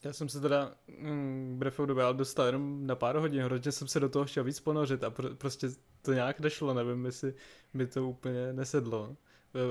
Já 0.04 0.12
jsem 0.12 0.28
se 0.28 0.40
teda 0.40 0.74
mm, 0.98 1.56
Breath 1.58 1.80
of 1.80 1.86
the 1.86 1.94
Wild 1.94 2.16
dostal 2.16 2.46
jenom 2.46 2.86
na 2.86 2.94
pár 2.94 3.16
hodin, 3.16 3.42
hrozně 3.42 3.72
jsem 3.72 3.88
se 3.88 4.00
do 4.00 4.08
toho 4.08 4.24
chtěl 4.24 4.44
víc 4.44 4.60
ponořit 4.60 5.04
a 5.04 5.10
pr- 5.10 5.34
prostě 5.34 5.68
to 6.02 6.12
nějak 6.12 6.40
nešlo, 6.40 6.74
nevím, 6.74 7.04
jestli 7.04 7.34
mi 7.74 7.86
to 7.86 8.08
úplně 8.08 8.52
nesedlo. 8.52 9.16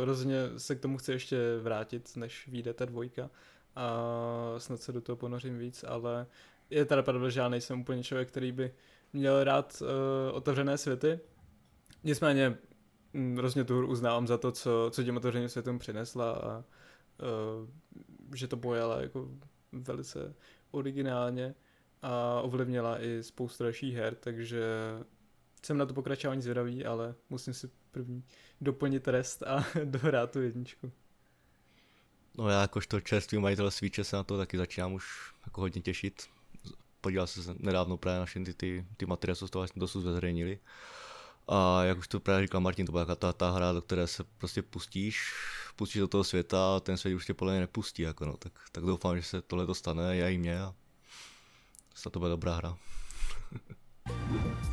Hrozně 0.02 0.36
se 0.58 0.76
k 0.76 0.80
tomu 0.80 0.98
chci 0.98 1.12
ještě 1.12 1.38
vrátit, 1.62 2.18
než 2.18 2.48
vyjde 2.48 2.74
ta 2.74 2.86
dvojka 2.86 3.30
a 3.76 4.00
snad 4.58 4.82
se 4.82 4.92
do 4.92 5.02
toho 5.02 5.16
ponořím 5.16 5.58
víc, 5.58 5.86
ale 5.88 6.28
je 6.70 6.86
teda 6.86 7.04
pravda, 7.04 7.30
že 7.30 7.40
já 7.40 7.50
nejsem 7.50 7.82
úplně 7.82 8.04
člověk, 8.04 8.28
který 8.28 8.52
by 8.52 8.74
měl 9.14 9.44
rád 9.44 9.82
uh, 9.82 9.88
otevřené 10.36 10.78
světy. 10.78 11.20
Nicméně 12.04 12.58
mm, 13.14 13.38
hrozně 13.38 13.64
tu 13.64 13.78
hru 13.78 13.88
uznávám 13.88 14.28
za 14.28 14.38
to, 14.38 14.52
co, 14.52 14.90
co 14.92 15.04
těm 15.04 15.18
otevřeným 15.18 15.50
světům 15.50 15.80
přinesla 15.80 16.32
a 16.32 16.58
uh, 16.58 17.70
že 18.36 18.48
to 18.48 18.58
pojala 18.58 19.02
jako 19.02 19.30
velice 19.72 20.36
originálně 20.72 21.56
a 22.02 22.42
ovlivnila 22.42 23.04
i 23.04 23.24
spoustu 23.24 23.64
dalších 23.64 23.96
her, 23.96 24.16
takže 24.16 24.64
jsem 25.66 25.78
na 25.78 25.86
to 25.86 25.94
pokračování 25.94 26.42
zvědavý, 26.42 26.86
ale 26.86 27.16
musím 27.30 27.54
si 27.54 27.70
první 27.92 28.24
doplnit 28.62 29.08
rest 29.08 29.44
a 29.44 29.66
dohrát 29.84 30.32
tu 30.32 30.42
jedničku. 30.42 30.92
No 32.38 32.50
já 32.50 32.62
jakožto 32.62 33.02
čerstvý 33.02 33.38
majitel 33.38 33.72
Switche 33.72 34.04
se 34.04 34.16
na 34.16 34.24
to 34.24 34.38
taky 34.38 34.58
začínám 34.58 34.94
už 34.94 35.34
jako 35.46 35.62
hodně 35.62 35.82
těšit. 35.82 36.24
Podíval 37.02 37.28
jsem 37.28 37.44
se 37.44 37.56
nedávno 37.60 37.98
právě 37.98 38.20
na 38.20 38.26
všechny 38.26 38.54
ty, 38.54 38.86
ty 38.98 39.06
materiály, 39.06 39.38
co 39.38 39.48
z 39.48 39.52
toho 39.52 39.62
vlastně 39.62 39.80
dosud 39.80 40.02
zveřejnili. 40.02 40.60
A 41.48 41.84
jak 41.84 41.98
už 41.98 42.08
to 42.08 42.20
právě 42.20 42.48
říkal 42.48 42.62
Martin, 42.62 42.86
to 42.86 42.92
byla 42.92 43.16
ta, 43.16 43.34
ta 43.34 43.52
hra, 43.52 43.74
do 43.74 43.82
které 43.82 44.08
se 44.08 44.24
prostě 44.38 44.62
pustíš, 44.62 45.34
pustíš 45.76 46.00
do 46.00 46.08
toho 46.08 46.24
světa 46.24 46.76
a 46.76 46.80
ten 46.80 46.98
svět 46.98 47.16
už 47.16 47.26
tě 47.26 47.34
podle 47.34 47.54
mě 47.54 47.60
nepustí, 47.60 48.02
jako 48.02 48.26
no, 48.26 48.38
tak, 48.38 48.54
tak 48.72 48.84
doufám, 48.84 49.18
že 49.18 49.24
se 49.24 49.42
tohle 49.42 49.66
dostane, 49.66 50.18
já 50.18 50.30
i 50.30 50.38
mě 50.38 50.62
a 50.62 50.74
to 52.12 52.20
bude 52.20 52.30
dobrá 52.30 52.56
hra. 52.56 52.78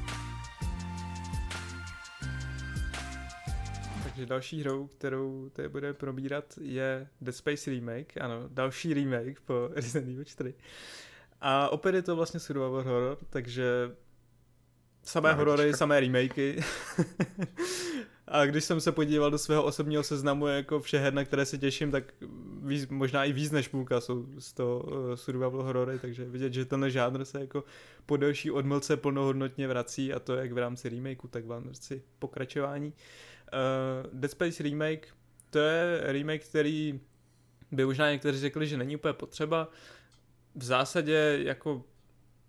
Takže 4.02 4.26
další 4.26 4.60
hrou, 4.60 4.86
kterou 4.86 5.48
tady 5.52 5.68
bude 5.68 5.94
probírat, 5.94 6.58
je 6.60 7.08
Dead 7.20 7.36
Space 7.36 7.70
Remake, 7.70 8.16
ano, 8.20 8.44
další 8.48 8.94
remake 8.94 9.40
po 9.40 9.68
Resident 9.74 10.10
Evil 10.10 10.24
4. 10.24 10.54
A 11.40 11.68
opět 11.68 11.94
je 11.94 12.02
to 12.02 12.16
vlastně 12.16 12.40
survival 12.40 12.82
horror, 12.82 13.18
takže 13.30 13.96
samé 15.03 15.32
horory, 15.32 15.74
samé 15.74 16.00
remakey. 16.00 16.61
A 18.28 18.46
když 18.46 18.64
jsem 18.64 18.80
se 18.80 18.92
podíval 18.92 19.30
do 19.30 19.38
svého 19.38 19.64
osobního 19.64 20.03
seznamu 20.03 20.46
jako 20.46 20.80
vše 20.80 20.98
her, 20.98 21.14
na 21.14 21.24
které 21.24 21.46
se 21.46 21.59
těším, 21.59 21.90
tak 21.90 22.05
víc, 22.62 22.88
možná 22.88 23.24
i 23.24 23.32
víc 23.32 23.50
než 23.50 23.68
půlka 23.68 24.00
jsou 24.00 24.26
z 24.38 24.53
toho 24.53 24.80
uh, 24.80 25.14
survival 25.14 25.62
horory, 25.62 25.98
takže 25.98 26.24
vidět, 26.24 26.53
že 26.53 26.64
tenhle 26.64 26.90
žánr 26.90 27.24
se 27.24 27.40
jako 27.40 27.64
po 28.07 28.16
delší 28.16 28.50
odmlce 28.50 28.96
plnohodnotně 28.96 29.68
vrací 29.68 30.12
a 30.12 30.18
to 30.18 30.34
jak 30.34 30.53
v 30.53 30.59
rámci 30.59 30.88
remakeu, 30.88 31.28
tak 31.28 31.44
v 31.44 31.50
rámci 31.50 32.03
pokračování. 32.18 32.92
Uh, 32.92 34.11
Dead 34.12 34.30
Space 34.30 34.62
Remake, 34.62 35.09
to 35.50 35.59
je 35.59 36.00
remake, 36.00 36.44
který 36.44 37.00
by 37.72 37.84
možná 37.84 38.11
někteří 38.11 38.38
řekli, 38.38 38.66
že 38.66 38.76
není 38.76 38.96
úplně 38.96 39.14
potřeba. 39.14 39.68
V 40.55 40.64
zásadě 40.64 41.38
jako 41.42 41.84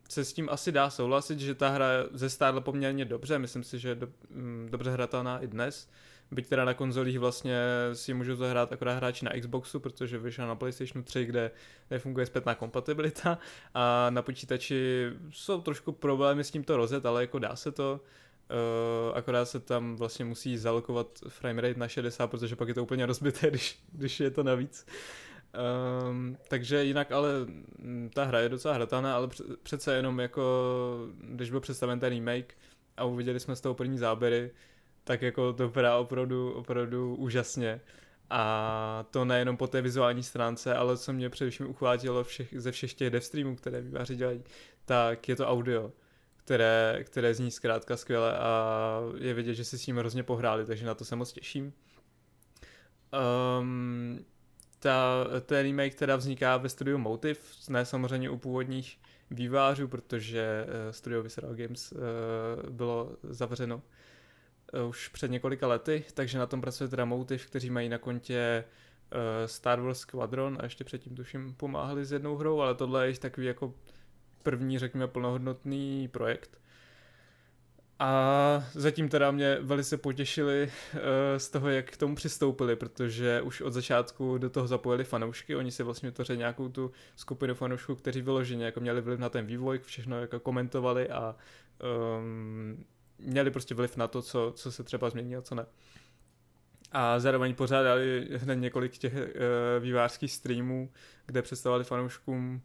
se 0.10 0.26
s 0.26 0.34
tím 0.34 0.50
asi 0.52 0.72
dá 0.72 0.90
souhlasit, 0.90 1.40
že 1.40 1.56
ta 1.56 1.70
hra 1.70 1.86
zestárla 2.12 2.62
poměrně 2.62 3.06
dobře, 3.06 3.40
myslím 3.40 3.64
si, 3.64 3.80
že 3.80 3.90
je 3.90 3.96
do, 3.96 4.08
mm, 4.30 4.68
dobře 4.72 4.92
hratelná 4.92 5.40
i 5.40 5.48
dnes. 5.48 5.90
Byť 6.32 6.50
teda 6.50 6.66
na 6.66 6.74
konzolích 6.74 7.20
vlastně 7.20 7.58
si 7.94 8.14
můžu 8.14 8.36
zahrát 8.36 8.74
akorát 8.74 8.94
hráči 8.94 9.26
na 9.26 9.32
Xboxu, 9.40 9.80
protože 9.80 10.18
vyšla 10.18 10.48
na 10.48 10.56
PlayStation 10.56 11.04
3, 11.04 11.26
kde 11.26 11.52
nefunguje 11.92 12.26
zpětná 12.26 12.56
kompatibilita 12.56 13.38
a 13.74 14.10
na 14.10 14.22
počítači 14.22 15.10
jsou 15.32 15.62
trošku 15.62 15.92
problémy 15.92 16.44
s 16.44 16.52
tímto 16.52 16.78
rozet, 16.78 17.06
ale 17.06 17.22
jako 17.22 17.40
dá 17.40 17.56
se 17.56 17.72
to. 17.72 18.02
Uh, 18.52 19.18
akorát 19.18 19.46
se 19.46 19.60
tam 19.60 19.96
vlastně 19.96 20.26
musí 20.26 20.58
zalokovat 20.58 21.08
framerate 21.28 21.80
na 21.80 21.88
60, 21.88 22.28
protože 22.28 22.56
pak 22.56 22.68
je 22.68 22.74
to 22.74 22.84
úplně 22.84 23.06
rozbité, 23.06 23.48
když, 23.50 23.80
když 23.92 24.20
je 24.20 24.32
to 24.32 24.44
navíc. 24.44 24.86
Um, 26.10 26.38
takže 26.48 26.84
jinak 26.84 27.12
ale 27.12 27.30
mm, 27.78 28.10
ta 28.14 28.24
hra 28.24 28.40
je 28.40 28.50
docela 28.50 28.74
hratelná, 28.74 29.16
ale 29.16 29.30
přece 29.64 29.96
jenom 29.96 30.20
jako, 30.20 30.44
když 31.18 31.50
byl 31.50 31.60
představen 31.60 32.00
ten 32.00 32.14
remake 32.14 32.56
a 32.98 33.04
uviděli 33.04 33.40
jsme 33.40 33.56
z 33.56 33.62
toho 33.62 33.76
první 33.76 33.98
záběry, 33.98 34.52
tak 35.04 35.22
jako 35.22 35.54
to 35.54 35.68
vypadá 35.68 35.98
opravdu, 35.98 36.52
opravdu 36.52 37.16
úžasně. 37.16 37.82
A 38.30 39.06
to 39.12 39.26
nejenom 39.26 39.58
po 39.58 39.68
té 39.68 39.82
vizuální 39.82 40.24
stránce, 40.24 40.76
ale 40.76 40.98
co 40.98 41.14
mě 41.14 41.30
především 41.30 41.70
uchvátilo 41.70 42.24
všech, 42.24 42.54
ze 42.58 42.72
všech 42.72 42.94
těch 42.94 43.10
devstreamů, 43.10 43.56
které 43.56 43.82
výváři 43.82 44.16
dělají, 44.16 44.44
tak 44.86 45.30
je 45.30 45.36
to 45.36 45.48
audio, 45.48 45.92
které, 46.36 47.00
které 47.04 47.34
zní 47.34 47.52
zkrátka 47.52 47.98
skvěle 47.98 48.38
a 48.38 49.00
je 49.18 49.34
vidět, 49.34 49.54
že 49.54 49.66
si 49.66 49.78
s 49.78 49.86
tím 49.86 49.98
hrozně 49.98 50.24
pohráli, 50.24 50.66
takže 50.66 50.86
na 50.86 50.96
to 50.96 51.06
se 51.06 51.16
moc 51.16 51.34
těším. 51.34 51.74
Um, 53.60 54.26
ta, 54.84 55.26
ten 55.46 55.64
remake 55.64 55.96
teda 55.96 56.16
vzniká 56.16 56.58
ve 56.58 56.70
studiu 56.70 56.98
Motive, 56.98 57.40
ne 57.70 57.86
samozřejmě 57.86 58.30
u 58.30 58.38
původních 58.38 59.00
vývářů, 59.32 59.88
protože 59.88 60.66
uh, 60.66 60.92
studio 60.92 61.24
Visceral 61.24 61.56
Games 61.56 61.92
uh, 61.92 62.70
bylo 62.70 63.12
zavřeno 63.24 63.82
uh, 64.74 64.90
už 64.90 65.08
před 65.08 65.32
několika 65.32 65.68
lety, 65.68 66.04
takže 66.14 66.40
na 66.40 66.46
tom 66.46 66.62
pracuje 66.62 66.88
teda 66.88 67.06
Motive, 67.06 67.44
kteří 67.44 67.70
mají 67.70 67.90
na 67.90 67.98
kontě 67.98 68.64
Star 69.46 69.82
Wars 69.82 70.00
Squadron 70.00 70.58
a 70.60 70.64
ještě 70.64 70.84
předtím 70.84 71.16
tuším 71.16 71.54
pomáhali 71.54 72.06
s 72.06 72.12
jednou 72.12 72.36
hrou, 72.36 72.62
ale 72.62 72.76
tohle 72.76 73.08
je 73.08 73.18
takový 73.18 73.48
jako 73.48 73.74
první, 74.44 74.80
řekněme, 74.80 75.08
plnohodnotný 75.08 76.08
projekt. 76.08 76.58
A 78.04 78.64
zatím 78.74 79.10
teda 79.10 79.32
mě 79.32 79.58
velice 79.62 79.98
potěšili 79.98 80.72
uh, 80.94 81.00
z 81.38 81.50
toho, 81.50 81.70
jak 81.70 81.92
k 81.92 81.98
tomu 81.98 82.16
přistoupili, 82.16 82.76
protože 82.76 83.42
už 83.42 83.62
od 83.62 83.74
začátku 83.74 84.38
do 84.38 84.50
toho 84.50 84.68
zapojili 84.68 85.04
fanoušky, 85.04 85.56
oni 85.56 85.72
si 85.72 85.84
vlastně 85.84 86.10
vytvořili 86.10 86.38
nějakou 86.38 86.70
tu 86.70 86.92
skupinu 87.16 87.56
fanoušků, 87.56 87.96
kteří 87.96 88.22
vyloženě 88.22 88.66
jako 88.66 88.80
měli 88.80 89.02
vliv 89.02 89.20
na 89.20 89.30
ten 89.30 89.46
vývoj, 89.46 89.80
všechno 89.80 90.22
jako 90.22 90.40
komentovali 90.40 91.10
a 91.10 91.36
um, 92.18 92.86
měli 93.20 93.52
prostě 93.52 93.76
vliv 93.76 93.98
na 93.98 94.08
to, 94.08 94.22
co, 94.22 94.54
co 94.56 94.72
se 94.72 94.84
třeba 94.84 95.10
změní 95.10 95.36
a 95.36 95.42
co 95.42 95.56
ne. 95.56 95.66
A 96.92 97.20
zároveň 97.20 97.56
pořádali 97.56 98.28
hned 98.36 98.56
několik 98.56 98.98
těch 98.98 99.14
uh, 99.14 99.20
vývářských 99.80 100.32
streamů, 100.32 100.92
kde 101.26 101.42
představovali 101.42 101.84
fanouškům 101.84 102.62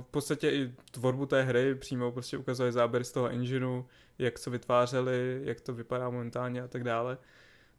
v 0.00 0.06
podstatě 0.10 0.50
i 0.50 0.72
tvorbu 0.90 1.26
té 1.26 1.42
hry, 1.42 1.74
přímo 1.74 2.12
prostě 2.12 2.38
ukazovali 2.38 2.72
záběry 2.72 3.04
z 3.04 3.12
toho 3.12 3.28
engineu, 3.28 3.84
jak 4.18 4.38
co 4.38 4.50
vytvářeli, 4.50 5.40
jak 5.44 5.60
to 5.60 5.74
vypadá 5.74 6.10
momentálně 6.10 6.62
a 6.62 6.68
tak 6.68 6.84
dále. 6.84 7.18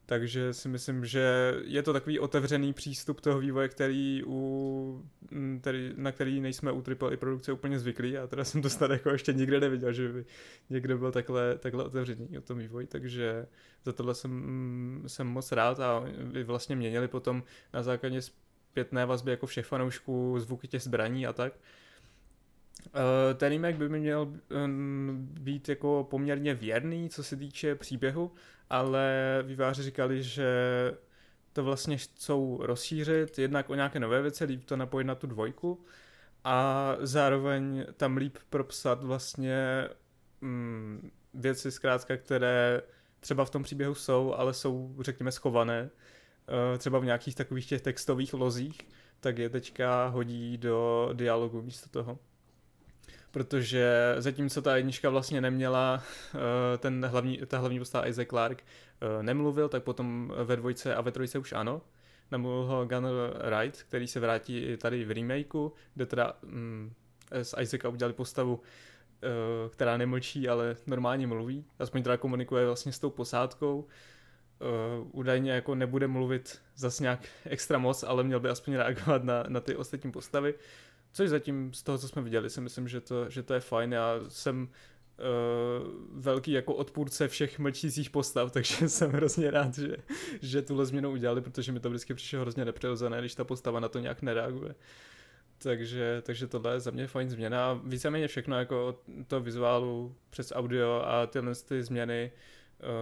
Takže 0.06 0.54
si 0.54 0.68
myslím, 0.70 1.06
že 1.06 1.54
je 1.64 1.84
to 1.84 1.94
takový 1.94 2.20
otevřený 2.20 2.74
přístup 2.74 3.22
toho 3.22 3.40
vývoje, 3.40 3.70
který 3.70 4.24
u, 4.26 5.10
který, 5.62 5.94
na 5.98 6.12
který 6.12 6.42
nejsme 6.42 6.72
u 6.72 6.84
AAA 6.88 7.18
produkce 7.18 7.52
úplně 7.52 7.80
zvyklí. 7.80 8.18
A 8.18 8.28
teda 8.28 8.44
jsem 8.44 8.62
to 8.62 8.70
snad 8.70 8.92
jako 8.92 9.10
ještě 9.10 9.34
nikde 9.34 9.60
neviděl, 9.60 9.94
že 9.94 10.10
by 10.10 10.26
někdo 10.70 10.98
byl 10.98 11.12
takhle, 11.12 11.58
takhle 11.58 11.84
otevřený 11.84 12.38
o 12.38 12.42
tom 12.42 12.58
vývoji, 12.58 12.88
takže 12.88 13.46
za 13.86 13.94
tohle 13.94 14.16
jsem, 14.16 15.04
jsem 15.08 15.28
moc 15.28 15.52
rád 15.52 15.80
a 15.80 16.04
vy 16.18 16.44
vlastně 16.44 16.76
měnili 16.76 17.08
potom 17.08 17.44
na 17.74 17.84
základě 17.84 18.22
zpětné 18.74 19.06
vazby 19.06 19.32
jako 19.32 19.46
všech 19.46 19.66
fanoušků 19.66 20.40
zvuky 20.40 20.68
těch 20.68 20.82
zbraní 20.82 21.28
a 21.28 21.34
tak. 21.34 21.54
Uh, 22.86 23.38
ten 23.38 23.50
remake 23.50 23.76
by 23.76 23.90
měl 23.90 24.22
um, 24.22 25.28
být 25.40 25.70
jako 25.70 26.08
poměrně 26.10 26.54
věrný, 26.54 27.10
co 27.10 27.24
se 27.24 27.36
týče 27.36 27.76
příběhu, 27.76 28.32
ale 28.70 29.40
výváři 29.44 29.84
říkali, 29.84 30.24
že 30.24 30.48
to 31.54 31.64
vlastně 31.64 31.98
chcou 31.98 32.60
rozšířit, 32.62 33.40
jednak 33.40 33.70
o 33.70 33.76
nějaké 33.76 34.00
nové 34.00 34.22
věci, 34.22 34.46
líp 34.46 34.66
to 34.66 34.78
napojit 34.78 35.08
na 35.08 35.16
tu 35.16 35.28
dvojku 35.28 35.86
a 36.44 36.96
zároveň 37.00 37.86
tam 37.98 38.18
líp 38.18 38.38
propsat 38.50 39.04
vlastně 39.04 39.90
um, 40.42 41.12
věci 41.34 41.72
zkrátka, 41.72 42.18
které 42.18 42.82
třeba 43.20 43.46
v 43.46 43.50
tom 43.50 43.64
příběhu 43.64 43.96
jsou, 43.96 44.34
ale 44.34 44.54
jsou, 44.54 44.96
řekněme, 45.00 45.32
schované, 45.32 45.90
třeba 46.78 47.00
v 47.00 47.06
nějakých 47.06 47.36
takových 47.36 47.66
těch 47.68 47.82
textových 47.82 48.34
lozích, 48.34 48.78
tak 49.20 49.38
je 49.38 49.50
teďka 49.50 50.08
hodí 50.08 50.58
do 50.58 51.10
dialogu 51.14 51.62
místo 51.62 51.90
toho 51.90 52.20
protože 53.34 54.16
zatímco 54.18 54.62
ta 54.62 54.78
jednička 54.78 55.10
vlastně 55.10 55.42
neměla, 55.42 56.04
eh, 56.36 56.78
ten 56.78 57.06
hlavní, 57.06 57.38
ta 57.48 57.58
hlavní 57.58 57.80
postava 57.80 58.08
Isaac 58.08 58.28
Clark 58.28 58.64
eh, 58.64 59.24
nemluvil, 59.24 59.70
tak 59.70 59.84
potom 59.84 60.34
ve 60.44 60.56
dvojce 60.56 60.96
a 60.96 61.02
ve 61.02 61.12
trojce 61.12 61.40
už 61.40 61.54
ano. 61.54 61.82
Nemluvil 62.32 62.64
ho 62.64 62.86
Gunnar 62.86 63.14
Wright, 63.50 63.84
který 63.84 64.08
se 64.08 64.20
vrátí 64.20 64.78
tady 64.78 65.06
v 65.06 65.12
remakeu, 65.12 65.74
kde 65.94 66.06
teda 66.06 66.34
mm, 66.42 66.94
z 67.42 67.56
Isaaca 67.62 67.90
udělali 67.90 68.14
postavu, 68.14 68.62
eh, 69.24 69.70
která 69.70 69.98
nemlčí, 69.98 70.50
ale 70.50 70.76
normálně 70.88 71.28
mluví. 71.28 71.66
Aspoň 71.80 72.04
teda 72.04 72.18
komunikuje 72.18 72.66
vlastně 72.66 72.92
s 72.92 73.00
tou 73.00 73.10
posádkou. 73.10 73.88
Uh, 74.64 75.08
údajně 75.12 75.52
jako 75.52 75.76
nebude 75.76 76.08
mluvit 76.08 76.62
zase 76.76 77.04
nějak 77.04 77.20
extra 77.46 77.78
moc, 77.78 78.04
ale 78.04 78.24
měl 78.24 78.40
by 78.40 78.50
aspoň 78.50 78.74
reagovat 78.74 79.24
na, 79.24 79.44
na 79.48 79.60
ty 79.60 79.76
ostatní 79.76 80.12
postavy. 80.12 80.54
Což 81.14 81.30
zatím 81.30 81.74
z 81.74 81.84
toho, 81.84 81.98
co 81.98 82.08
jsme 82.08 82.22
viděli, 82.22 82.50
si 82.50 82.62
myslím, 82.62 82.88
že 82.88 83.02
to, 83.02 83.30
že 83.30 83.44
to 83.44 83.54
je 83.54 83.60
fajn. 83.60 83.94
Já 83.94 84.20
jsem 84.28 84.64
uh, 84.64 86.20
velký 86.22 86.52
jako 86.52 86.74
odpůrce 86.74 87.28
všech 87.28 87.60
mlčících 87.60 88.10
postav, 88.10 88.52
takže 88.52 88.90
jsem 88.90 89.12
hrozně 89.12 89.52
rád, 89.52 89.76
že, 89.76 89.96
že 90.42 90.62
tuhle 90.62 90.86
změnu 90.86 91.12
udělali, 91.12 91.42
protože 91.42 91.72
mi 91.72 91.80
to 91.80 91.90
vždycky 91.90 92.14
přišlo 92.14 92.42
hrozně 92.42 92.66
nepřirozené, 92.66 93.20
když 93.20 93.36
ta 93.36 93.44
postava 93.44 93.80
na 93.80 93.90
to 93.90 94.00
nějak 94.00 94.22
nereaguje. 94.22 94.76
Takže, 95.58 96.22
takže 96.26 96.48
tohle 96.48 96.74
je 96.74 96.80
za 96.80 96.92
mě 96.92 97.08
fajn 97.08 97.30
změna. 97.30 97.82
Víceméně 97.84 98.28
všechno 98.28 98.60
jako 98.60 99.00
to 99.28 99.42
vizuálu 99.42 100.16
přes 100.30 100.54
audio 100.56 101.02
a 101.06 101.28
tyhle 101.28 101.56
ty 101.56 101.84
změny. 101.84 102.32
Uh, 102.34 102.40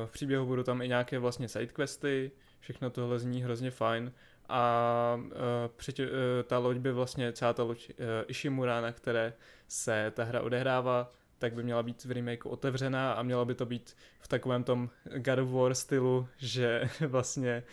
v 0.05 0.11
příběhu 0.11 0.45
budou 0.45 0.63
tam 0.63 0.81
i 0.81 0.87
nějaké 0.87 1.19
vlastně 1.19 1.47
sidequesty, 1.47 2.31
všechno 2.59 2.89
tohle 2.89 3.19
zní 3.19 3.43
hrozně 3.43 3.71
fajn. 3.71 4.11
A 4.49 5.19
uh, 5.25 5.31
přetě, 5.75 6.07
uh, 6.07 6.11
ta 6.43 6.57
loď 6.57 6.77
by 6.77 6.91
vlastně, 6.91 7.33
celá 7.33 7.53
ta 7.53 7.63
loď 7.63 7.91
Ishimura, 8.27 8.81
na 8.81 8.91
které 8.91 9.33
se 9.67 10.11
ta 10.15 10.23
hra 10.23 10.41
odehrává, 10.41 11.09
tak 11.37 11.53
by 11.53 11.63
měla 11.63 11.83
být 11.83 12.05
v 12.05 12.11
remakeu 12.11 12.49
otevřená 12.49 13.13
a 13.13 13.23
měla 13.23 13.45
by 13.45 13.55
to 13.55 13.65
být 13.65 13.97
v 14.19 14.27
takovém 14.27 14.63
tom 14.63 14.89
God 15.17 15.39
of 15.39 15.49
War 15.49 15.75
stylu, 15.75 16.27
že 16.37 16.89
vlastně 17.07 17.63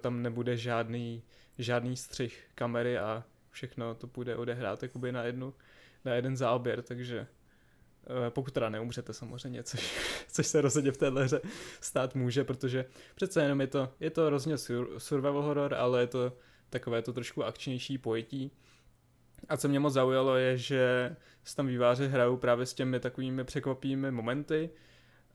tam 0.00 0.22
nebude 0.22 0.56
žádný, 0.56 1.22
žádný 1.58 1.96
střih 1.96 2.46
kamery 2.54 2.98
a 2.98 3.24
všechno 3.50 3.94
to 3.94 4.06
půjde 4.06 4.36
odehrát 4.36 4.82
jakoby 4.82 5.12
na 5.12 5.22
jednu, 5.22 5.54
na 6.04 6.14
jeden 6.14 6.36
záběr, 6.36 6.82
takže 6.82 7.26
Eh, 7.26 7.37
pokud 8.28 8.54
teda 8.54 8.68
neumřete 8.68 9.12
samozřejmě, 9.12 9.62
což, 9.62 9.94
což 10.32 10.46
se 10.46 10.60
rozhodně 10.60 10.92
v 10.92 10.96
téhle 10.96 11.24
hře 11.24 11.40
stát 11.80 12.14
může, 12.14 12.44
protože 12.44 12.84
přece 13.14 13.42
jenom 13.42 13.60
je 13.60 13.66
to, 13.66 13.92
je 14.00 14.10
to 14.10 14.26
hrozně 14.26 14.58
sur, 14.58 14.88
survival 14.98 15.42
horror, 15.42 15.74
ale 15.74 16.00
je 16.00 16.06
to 16.06 16.32
takové 16.70 17.02
to 17.02 17.12
trošku 17.12 17.44
akčnější 17.44 17.98
pojetí. 17.98 18.50
A 19.48 19.56
co 19.56 19.68
mě 19.68 19.80
moc 19.80 19.92
zaujalo 19.92 20.36
je, 20.36 20.58
že 20.58 21.16
se 21.44 21.56
tam 21.56 21.66
výváři 21.66 22.08
hrajou 22.08 22.36
právě 22.36 22.66
s 22.66 22.74
těmi 22.74 23.00
takovými 23.00 23.44
překvapivými 23.44 24.10
momenty 24.10 24.70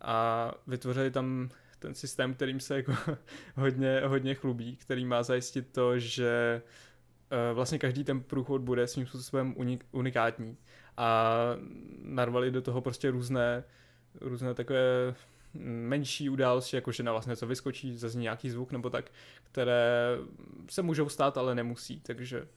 a 0.02 0.52
vytvořili 0.68 1.12
tam 1.12 1.50
ten 1.80 1.94
systém, 1.96 2.34
kterým 2.34 2.60
se 2.60 2.76
jako 2.76 2.94
hodně, 3.56 4.02
hodně 4.06 4.36
chlubí, 4.36 4.76
který 4.76 5.06
má 5.06 5.24
zajistit 5.24 5.68
to, 5.72 6.00
že 6.00 6.62
eh, 7.32 7.54
vlastně 7.54 7.80
každý 7.80 8.04
ten 8.04 8.22
průchod 8.22 8.62
bude 8.62 8.88
svým 8.88 9.08
způsobem 9.08 9.54
unik, 9.58 9.86
unikátní 9.92 10.58
a 10.98 11.36
narvali 12.04 12.52
do 12.52 12.62
toho 12.62 12.82
prostě 12.82 13.12
různé, 13.12 13.64
různé 14.22 14.54
takové 14.54 15.16
menší 15.64 16.30
události, 16.30 16.76
jako 16.76 16.91
že 16.91 17.04
na 17.04 17.14
vás 17.14 17.26
něco 17.26 17.48
vyskočí, 17.48 17.98
zazní 17.98 18.22
nějaký 18.22 18.50
zvuk 18.50 18.72
nebo 18.72 18.89
tak, 18.89 19.12
které 19.44 20.18
se 20.70 20.82
můžou 20.82 21.10
stát, 21.10 21.38
ale 21.38 21.56
nemusí, 21.56 22.00
takže 22.00 22.48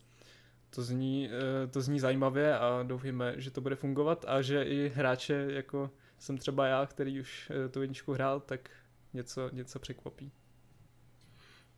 to 0.71 0.83
zní, 0.83 1.31
eh, 1.31 1.67
to 1.67 1.81
zní 1.81 2.01
zajímavě 2.01 2.59
a 2.59 2.83
doufíme, 2.83 3.35
že 3.37 3.51
to 3.51 3.61
bude 3.61 3.77
fungovat 3.77 4.25
a 4.29 4.43
že 4.43 4.63
i 4.63 4.93
hráče, 4.95 5.47
jako 5.49 5.91
jsem 6.19 6.39
třeba 6.39 6.67
já, 6.67 6.87
který 6.87 7.21
už 7.21 7.51
eh, 7.51 7.69
tu 7.69 7.81
jedničku 7.81 8.13
hrál, 8.13 8.41
tak 8.41 8.71
něco, 9.13 9.51
něco 9.53 9.79
překvapí. 9.79 10.33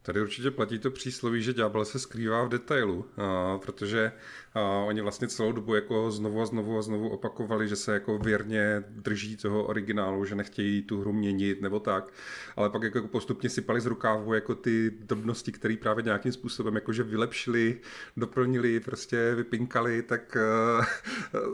Tady 0.08 0.20
určitě 0.20 0.50
platí 0.50 0.78
to 0.78 0.90
přísloví, 0.90 1.42
že 1.42 1.52
ďábel 1.52 1.84
se 1.84 1.98
skrývá 1.98 2.44
v 2.44 2.48
detailu, 2.48 3.06
a, 3.16 3.58
protože 3.58 4.12
a, 4.54 4.60
oni 4.60 5.00
vlastně 5.00 5.28
celou 5.28 5.52
dobu 5.52 5.74
jako 5.74 6.10
znovu 6.10 6.42
a 6.42 6.46
znovu 6.46 6.78
a 6.78 6.82
znovu 6.82 7.08
opakovali, 7.08 7.68
že 7.68 7.76
se 7.76 7.92
jako 7.92 8.18
věrně 8.18 8.84
drží 8.88 9.36
toho 9.36 9.64
originálu, 9.64 10.24
že 10.24 10.34
nechtějí 10.34 10.82
tu 10.82 11.00
hru 11.00 11.12
měnit 11.12 11.62
nebo 11.62 11.80
tak, 11.80 12.12
ale 12.56 12.70
pak 12.70 12.82
jako 12.82 13.08
postupně 13.08 13.50
sypali 13.50 13.80
z 13.80 13.86
rukávu 13.86 14.34
jako 14.34 14.54
ty 14.54 14.90
drobnosti, 14.90 15.52
které 15.52 15.76
právě 15.80 16.04
nějakým 16.04 16.32
způsobem 16.32 16.74
jakože 16.74 17.02
vylepšili, 17.02 17.80
doplnili, 18.16 18.80
prostě 18.80 19.34
vypinkali, 19.34 20.02
tak 20.02 20.36
a, 20.36 20.86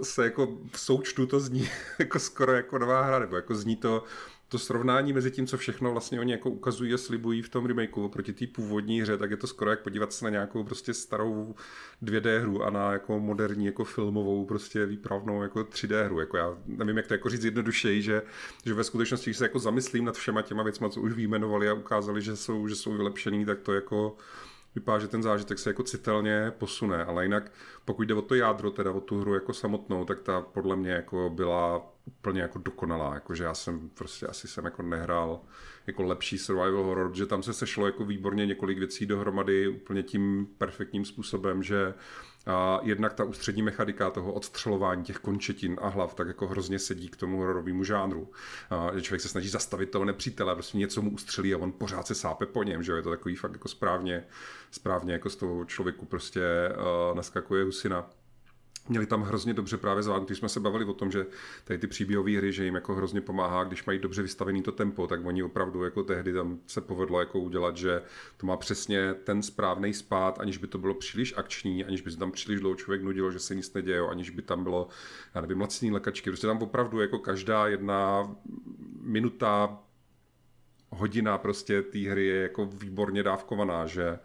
se 0.02 0.24
jako 0.24 0.59
v 0.72 0.80
součtu 0.80 1.26
to 1.26 1.40
zní 1.40 1.68
jako 1.98 2.18
skoro 2.18 2.52
jako 2.52 2.78
nová 2.78 3.02
hra, 3.02 3.18
nebo 3.18 3.36
jako 3.36 3.55
zní 3.55 3.76
to 3.76 4.05
to 4.49 4.59
srovnání 4.59 5.12
mezi 5.12 5.30
tím, 5.30 5.47
co 5.47 5.59
všechno 5.59 5.92
vlastně 5.92 6.20
oni 6.20 6.32
jako 6.32 6.51
ukazují 6.51 6.95
a 6.95 6.99
slibují 6.99 7.42
v 7.42 7.49
tom 7.49 7.66
remakeu 7.66 8.09
proti 8.09 8.32
té 8.32 8.47
původní 8.47 9.01
hře, 9.01 9.18
tak 9.18 9.30
je 9.30 9.36
to 9.36 9.47
skoro 9.47 9.70
jak 9.70 9.82
podívat 9.82 10.12
se 10.12 10.24
na 10.24 10.30
nějakou 10.30 10.64
prostě 10.64 10.95
starou 10.95 11.55
2D 12.03 12.40
hru 12.40 12.62
a 12.64 12.70
na 12.70 12.92
jako 12.92 13.20
moderní 13.20 13.66
jako 13.66 13.84
filmovou 13.84 14.45
prostě 14.45 14.86
výpravnou 14.86 15.42
jako 15.42 15.61
3D 15.61 16.05
hru. 16.05 16.20
Jako 16.20 16.36
já 16.36 16.57
nevím, 16.66 16.97
jak 16.97 17.07
to 17.07 17.14
jako 17.14 17.28
říct 17.28 17.45
jednodušeji, 17.45 18.03
že, 18.03 18.22
že 18.64 18.74
ve 18.74 18.84
skutečnosti, 18.84 19.30
když 19.30 19.36
se 19.36 19.45
jako 19.45 19.59
zamyslím 19.59 20.05
nad 20.05 20.16
všema 20.16 20.42
těma 20.42 20.62
věcma, 20.62 20.88
co 20.88 21.01
už 21.01 21.12
vyjmenovali 21.12 21.68
a 21.68 21.74
ukázali, 21.74 22.22
že 22.22 22.36
jsou, 22.36 22.68
že 22.68 22.76
jsou 22.76 22.92
vylepšený, 22.92 23.45
tak 23.45 23.61
to 23.61 23.72
jako 23.72 24.16
vypadá, 24.74 24.98
že 24.98 25.08
ten 25.08 25.22
zážitek 25.22 25.58
se 25.58 25.70
jako 25.70 25.82
citelně 25.82 26.52
posune, 26.58 27.04
ale 27.04 27.24
jinak 27.24 27.52
pokud 27.84 28.02
jde 28.02 28.14
o 28.14 28.22
to 28.22 28.34
jádro, 28.34 28.70
teda 28.70 28.92
o 28.92 29.00
tu 29.00 29.20
hru 29.20 29.34
jako 29.34 29.52
samotnou, 29.52 30.04
tak 30.04 30.22
ta 30.22 30.40
podle 30.40 30.76
mě 30.76 30.90
jako 30.90 31.30
byla 31.34 31.90
úplně 32.04 32.40
jako 32.40 32.58
dokonalá, 32.58 33.14
jakože 33.14 33.44
já 33.44 33.54
jsem 33.54 33.88
prostě 33.88 34.26
asi 34.26 34.48
jsem 34.48 34.64
jako 34.64 34.82
nehrál 34.82 35.40
jako 35.86 36.02
lepší 36.02 36.38
survival 36.38 36.84
horror, 36.84 37.14
že 37.14 37.26
tam 37.26 37.42
se 37.42 37.52
sešlo 37.52 37.86
jako 37.86 38.04
výborně 38.04 38.46
několik 38.46 38.78
věcí 38.78 39.06
dohromady 39.06 39.68
úplně 39.68 40.02
tím 40.02 40.46
perfektním 40.58 41.04
způsobem, 41.04 41.62
že 41.62 41.94
a 42.47 42.80
jednak 42.82 43.14
ta 43.14 43.24
ústřední 43.24 43.62
mechanika 43.62 44.11
toho 44.11 44.32
odstřelování 44.32 45.05
těch 45.05 45.18
končetin 45.18 45.76
a 45.80 45.88
hlav 45.88 46.14
tak 46.14 46.28
jako 46.28 46.47
hrozně 46.47 46.78
sedí 46.78 47.09
k 47.09 47.16
tomu 47.16 47.38
hororovému 47.38 47.84
žánru. 47.84 48.32
A, 48.70 48.90
že 48.95 49.03
člověk 49.03 49.20
se 49.20 49.28
snaží 49.28 49.49
zastavit 49.49 49.90
toho 49.90 50.05
nepřítele, 50.05 50.55
prostě 50.55 50.78
něco 50.78 51.03
mu 51.03 51.11
ustřelí 51.11 51.55
a 51.55 51.59
on 51.59 51.72
pořád 51.72 52.07
se 52.07 52.14
sápe 52.14 52.47
po 52.47 52.62
něm, 52.62 52.82
že 52.82 52.92
je 52.92 53.03
to 53.03 53.11
takový 53.11 53.36
fakt 53.36 53.53
jako 53.53 53.68
správně, 53.68 54.24
správně 54.70 55.12
jako 55.12 55.30
z 55.30 55.36
toho 55.36 55.64
člověku 55.64 56.07
prostě 56.07 56.40
uh, 57.11 57.16
naskakuje 57.16 57.64
husina. 57.64 58.11
Měli 58.89 59.07
tam 59.07 59.22
hrozně 59.22 59.55
dobře 59.55 59.76
právě 59.76 60.03
zvládnout. 60.03 60.26
Když 60.26 60.39
jsme 60.39 60.49
se 60.49 60.61
bavili 60.61 60.85
o 60.85 60.93
tom, 60.93 61.11
že 61.11 61.26
tady 61.64 61.78
ty 61.78 61.87
příběhové 61.87 62.37
hry, 62.37 62.53
že 62.53 62.64
jim 62.64 62.74
jako 62.74 62.95
hrozně 62.95 63.20
pomáhá, 63.20 63.64
když 63.64 63.85
mají 63.85 63.99
dobře 63.99 64.22
vystavený 64.22 64.62
to 64.62 64.72
tempo, 64.72 65.07
tak 65.07 65.24
oni 65.24 65.43
opravdu 65.43 65.85
jako 65.85 66.03
tehdy 66.03 66.32
tam 66.32 66.59
se 66.66 66.80
povedlo 66.80 67.20
jako 67.20 67.41
udělat, 67.41 67.76
že 67.76 68.03
to 68.37 68.47
má 68.47 68.57
přesně 68.57 69.14
ten 69.14 69.43
správný 69.43 69.95
spát, 69.95 70.41
aniž 70.41 70.59
by 70.59 70.66
to 70.66 70.78
bylo 70.78 70.95
příliš 70.95 71.35
akční, 71.37 71.85
aniž 71.85 72.01
by 72.01 72.11
se 72.11 72.18
tam 72.18 72.32
příliš 72.32 72.61
dlouho 72.61 72.76
člověk 72.76 73.03
nudilo, 73.03 73.30
že 73.30 73.39
se 73.39 73.55
nic 73.55 73.72
neděje, 73.72 74.01
aniž 74.01 74.30
by 74.30 74.43
tam 74.43 74.62
bylo, 74.62 74.89
já 75.35 75.41
nevím, 75.41 75.61
laciný 75.61 75.91
lekačky. 75.91 76.30
Prostě 76.30 76.47
tam 76.47 76.59
opravdu 76.59 77.01
jako 77.01 77.18
každá 77.18 77.66
jedna 77.66 78.35
minuta 79.01 79.78
hodina 80.95 81.39
prostě 81.39 81.82
té 81.82 81.99
hry 81.99 82.26
je 82.26 82.43
jako 82.43 82.66
výborně 82.66 83.22
dávkovaná, 83.22 83.87
že 83.87 84.18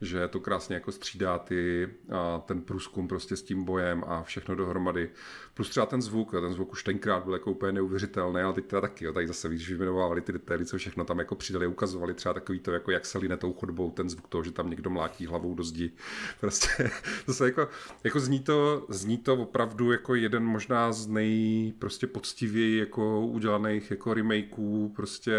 že 0.00 0.28
to 0.28 0.40
krásně 0.40 0.74
jako 0.74 0.92
střídá 0.92 1.38
ty, 1.38 1.88
a 2.12 2.38
ten 2.38 2.62
průzkum 2.62 3.08
prostě 3.08 3.36
s 3.36 3.42
tím 3.42 3.64
bojem 3.64 4.04
a 4.06 4.22
všechno 4.22 4.54
dohromady. 4.54 5.10
Plus 5.54 5.70
třeba 5.70 5.86
ten 5.86 6.02
zvuk, 6.02 6.30
ten 6.30 6.52
zvuk 6.52 6.72
už 6.72 6.84
tenkrát 6.84 7.24
byl 7.24 7.32
jako 7.32 7.50
úplně 7.50 7.72
neuvěřitelný, 7.72 8.40
ale 8.40 8.54
teď 8.54 8.66
teda 8.66 8.80
taky, 8.80 9.04
jo, 9.04 9.12
tady 9.12 9.26
zase 9.26 9.48
víš, 9.48 9.68
vyjmenovávali 9.68 10.20
ty 10.20 10.32
detaily, 10.32 10.66
co 10.66 10.78
všechno 10.78 11.04
tam 11.04 11.18
jako 11.18 11.34
přidali, 11.34 11.66
ukazovali 11.66 12.14
třeba 12.14 12.32
takový 12.32 12.58
to, 12.58 12.72
jako 12.72 12.90
jak 12.90 13.06
se 13.06 13.18
line 13.18 13.36
tou 13.36 13.52
chodbou, 13.52 13.90
ten 13.90 14.10
zvuk 14.10 14.28
toho, 14.28 14.44
že 14.44 14.52
tam 14.52 14.70
někdo 14.70 14.90
mlátí 14.90 15.26
hlavou 15.26 15.54
do 15.54 15.64
zdi. 15.64 15.90
Prostě 16.40 16.90
to 17.26 17.34
se 17.34 17.44
jako, 17.44 17.68
jako 18.04 18.20
zní 18.20 18.40
to, 18.40 18.86
zní 18.88 19.18
to 19.18 19.34
opravdu 19.34 19.92
jako 19.92 20.14
jeden 20.14 20.44
možná 20.44 20.92
z 20.92 21.06
nej 21.06 21.72
prostě 21.78 22.06
poctivěji 22.06 22.78
jako 22.78 23.26
udělaných 23.26 23.90
jako 23.90 24.14
remakeů 24.14 24.92
prostě 24.96 25.32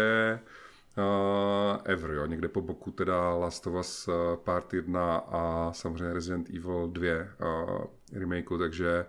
uh, 0.98 1.80
ever, 1.84 2.10
jo. 2.10 2.26
Někde 2.26 2.48
po 2.48 2.60
boku 2.60 2.90
teda 2.90 3.34
Last 3.34 3.66
of 3.66 3.74
Us 3.74 4.08
uh, 4.08 4.14
Part 4.36 4.74
1 4.74 5.16
a 5.16 5.72
samozřejmě 5.72 6.14
Resident 6.14 6.50
Evil 6.50 6.88
2 6.88 7.08
uh, 7.40 7.84
remakeu, 8.12 8.58
takže 8.58 9.06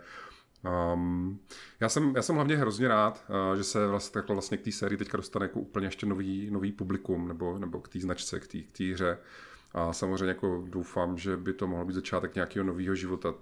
Um, 0.94 1.40
já, 1.80 1.90
jsem, 1.90 2.16
já 2.16 2.22
jsem 2.22 2.36
hlavně 2.36 2.58
hrozně 2.58 2.88
rád, 2.88 3.26
uh, 3.30 3.58
že 3.58 3.64
se 3.64 3.88
vlastně 3.88 4.14
takhle 4.14 4.36
vlastně 4.36 4.58
k 4.58 4.62
té 4.62 4.72
sérii 4.72 4.98
teďka 4.98 5.18
dostane 5.18 5.46
jako 5.46 5.60
úplně 5.60 5.88
ještě 5.88 6.06
nový, 6.06 6.50
nový 6.52 6.72
publikum 6.72 7.28
nebo, 7.28 7.60
nebo 7.60 7.82
k 7.82 7.90
té 7.90 8.00
značce, 8.00 8.40
k 8.40 8.48
té 8.78 8.84
hře. 8.84 9.18
A 9.72 9.94
samozřejmě 9.94 10.26
jako 10.26 10.66
doufám, 10.68 11.18
že 11.18 11.38
by 11.38 11.54
to 11.54 11.68
mohlo 11.68 11.86
být 11.86 11.94
začátek 11.94 12.36
nějakého 12.36 12.66
nového 12.66 12.96
života 12.96 13.34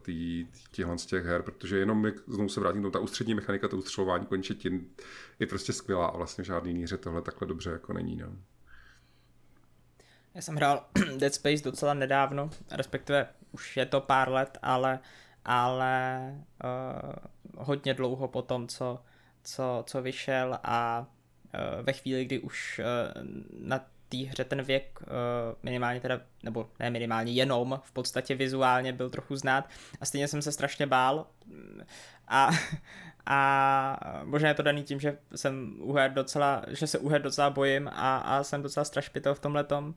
těchhle 0.72 0.98
z 0.98 1.06
těch 1.06 1.26
her, 1.26 1.42
protože 1.42 1.78
jenom 1.78 2.06
jak 2.06 2.16
znovu 2.28 2.50
se 2.50 2.60
vrátím, 2.60 2.92
ta 2.92 3.00
ústřední 3.00 3.34
mechanika, 3.34 3.68
to 3.68 3.78
ustřelování 3.78 4.26
končetin 4.26 4.88
je 5.40 5.48
prostě 5.48 5.74
skvělá 5.74 6.08
a 6.08 6.18
vlastně 6.18 6.44
žádný 6.44 6.84
hře 6.84 6.98
tohle 6.98 7.22
takhle 7.22 7.48
dobře 7.48 7.70
jako 7.70 7.94
není. 7.94 8.16
No. 8.16 8.28
Já 10.34 10.42
jsem 10.42 10.56
hrál 10.56 10.86
Dead 11.18 11.34
Space 11.34 11.64
docela 11.64 11.94
nedávno, 11.94 12.50
respektive 12.72 13.28
už 13.52 13.78
je 13.78 13.86
to 13.86 14.02
pár 14.02 14.30
let, 14.32 14.58
ale, 14.62 15.00
ale 15.46 16.34
uh, 16.64 17.66
hodně 17.66 17.94
dlouho 17.94 18.28
po 18.28 18.42
tom, 18.42 18.68
co, 18.68 19.00
co, 19.44 19.84
co 19.88 20.02
vyšel 20.02 20.60
a 20.64 21.00
uh, 21.00 21.86
ve 21.86 21.94
chvíli, 21.94 22.26
kdy 22.26 22.40
už 22.40 22.82
uh, 22.84 23.24
na 23.60 23.86
té 24.10 24.18
hře 24.18 24.44
ten 24.44 24.62
věk 24.62 25.00
uh, 25.02 25.08
minimálně 25.64 26.00
teda, 26.00 26.22
nebo 26.44 26.70
ne 26.80 26.90
minimálně, 26.90 27.32
jenom 27.32 27.82
v 27.84 27.92
podstatě 27.92 28.36
vizuálně 28.36 28.94
byl 28.94 29.10
trochu 29.10 29.36
znát. 29.36 29.70
A 30.02 30.06
stejně 30.06 30.28
jsem 30.28 30.42
se 30.42 30.52
strašně 30.52 30.88
bál. 30.88 31.28
A, 32.28 32.50
a 33.26 34.22
možná 34.24 34.48
je 34.48 34.56
to 34.56 34.64
daný 34.64 34.84
tím, 34.84 35.00
že 35.00 35.18
jsem 35.36 35.76
uhed 35.80 36.12
docela, 36.12 36.64
že 36.68 36.88
se 36.88 37.00
uhed 37.00 37.22
docela 37.22 37.50
bojím 37.50 37.88
a, 37.88 38.18
a 38.18 38.44
jsem 38.44 38.62
docela 38.62 38.84
strašpitel 38.84 39.36
v 39.36 39.40
tomhle 39.40 39.64
tom, 39.64 39.96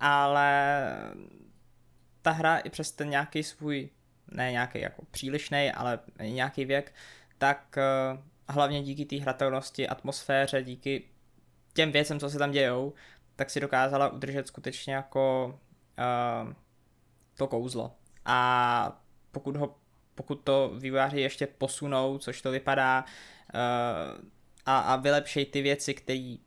ale 0.00 0.82
ta 2.22 2.30
hra 2.30 2.58
i 2.58 2.70
přes 2.70 2.92
ten 2.92 3.10
nějaký 3.10 3.42
svůj, 3.42 3.88
ne 4.30 4.52
nějaký 4.52 4.80
jako 4.80 5.04
přílišný, 5.10 5.72
ale 5.72 5.98
nějaký 6.20 6.64
věk, 6.64 6.94
tak 7.38 7.76
uh, 8.14 8.20
hlavně 8.48 8.82
díky 8.82 9.04
té 9.04 9.16
hratelnosti, 9.16 9.88
atmosféře, 9.88 10.62
díky 10.62 11.02
těm 11.74 11.92
věcem, 11.92 12.20
co 12.20 12.30
se 12.30 12.38
tam 12.38 12.50
dějou, 12.50 12.92
tak 13.42 13.50
si 13.50 13.60
dokázala 13.60 14.08
udržet 14.08 14.46
skutečně 14.46 14.94
jako 14.94 15.54
uh, 16.46 16.52
to 17.36 17.46
kouzlo. 17.46 17.94
A 18.24 19.02
pokud, 19.32 19.56
ho, 19.56 19.76
pokud 20.14 20.34
to 20.34 20.72
vývojáři 20.78 21.20
ještě 21.20 21.46
posunou, 21.46 22.18
což 22.18 22.42
to 22.42 22.50
vypadá, 22.50 23.04
uh, 23.54 24.28
a, 24.66 24.78
a 24.78 24.96
vylepšej 24.96 25.46
ty 25.46 25.62
věci, 25.62 25.94
který, 25.94 26.38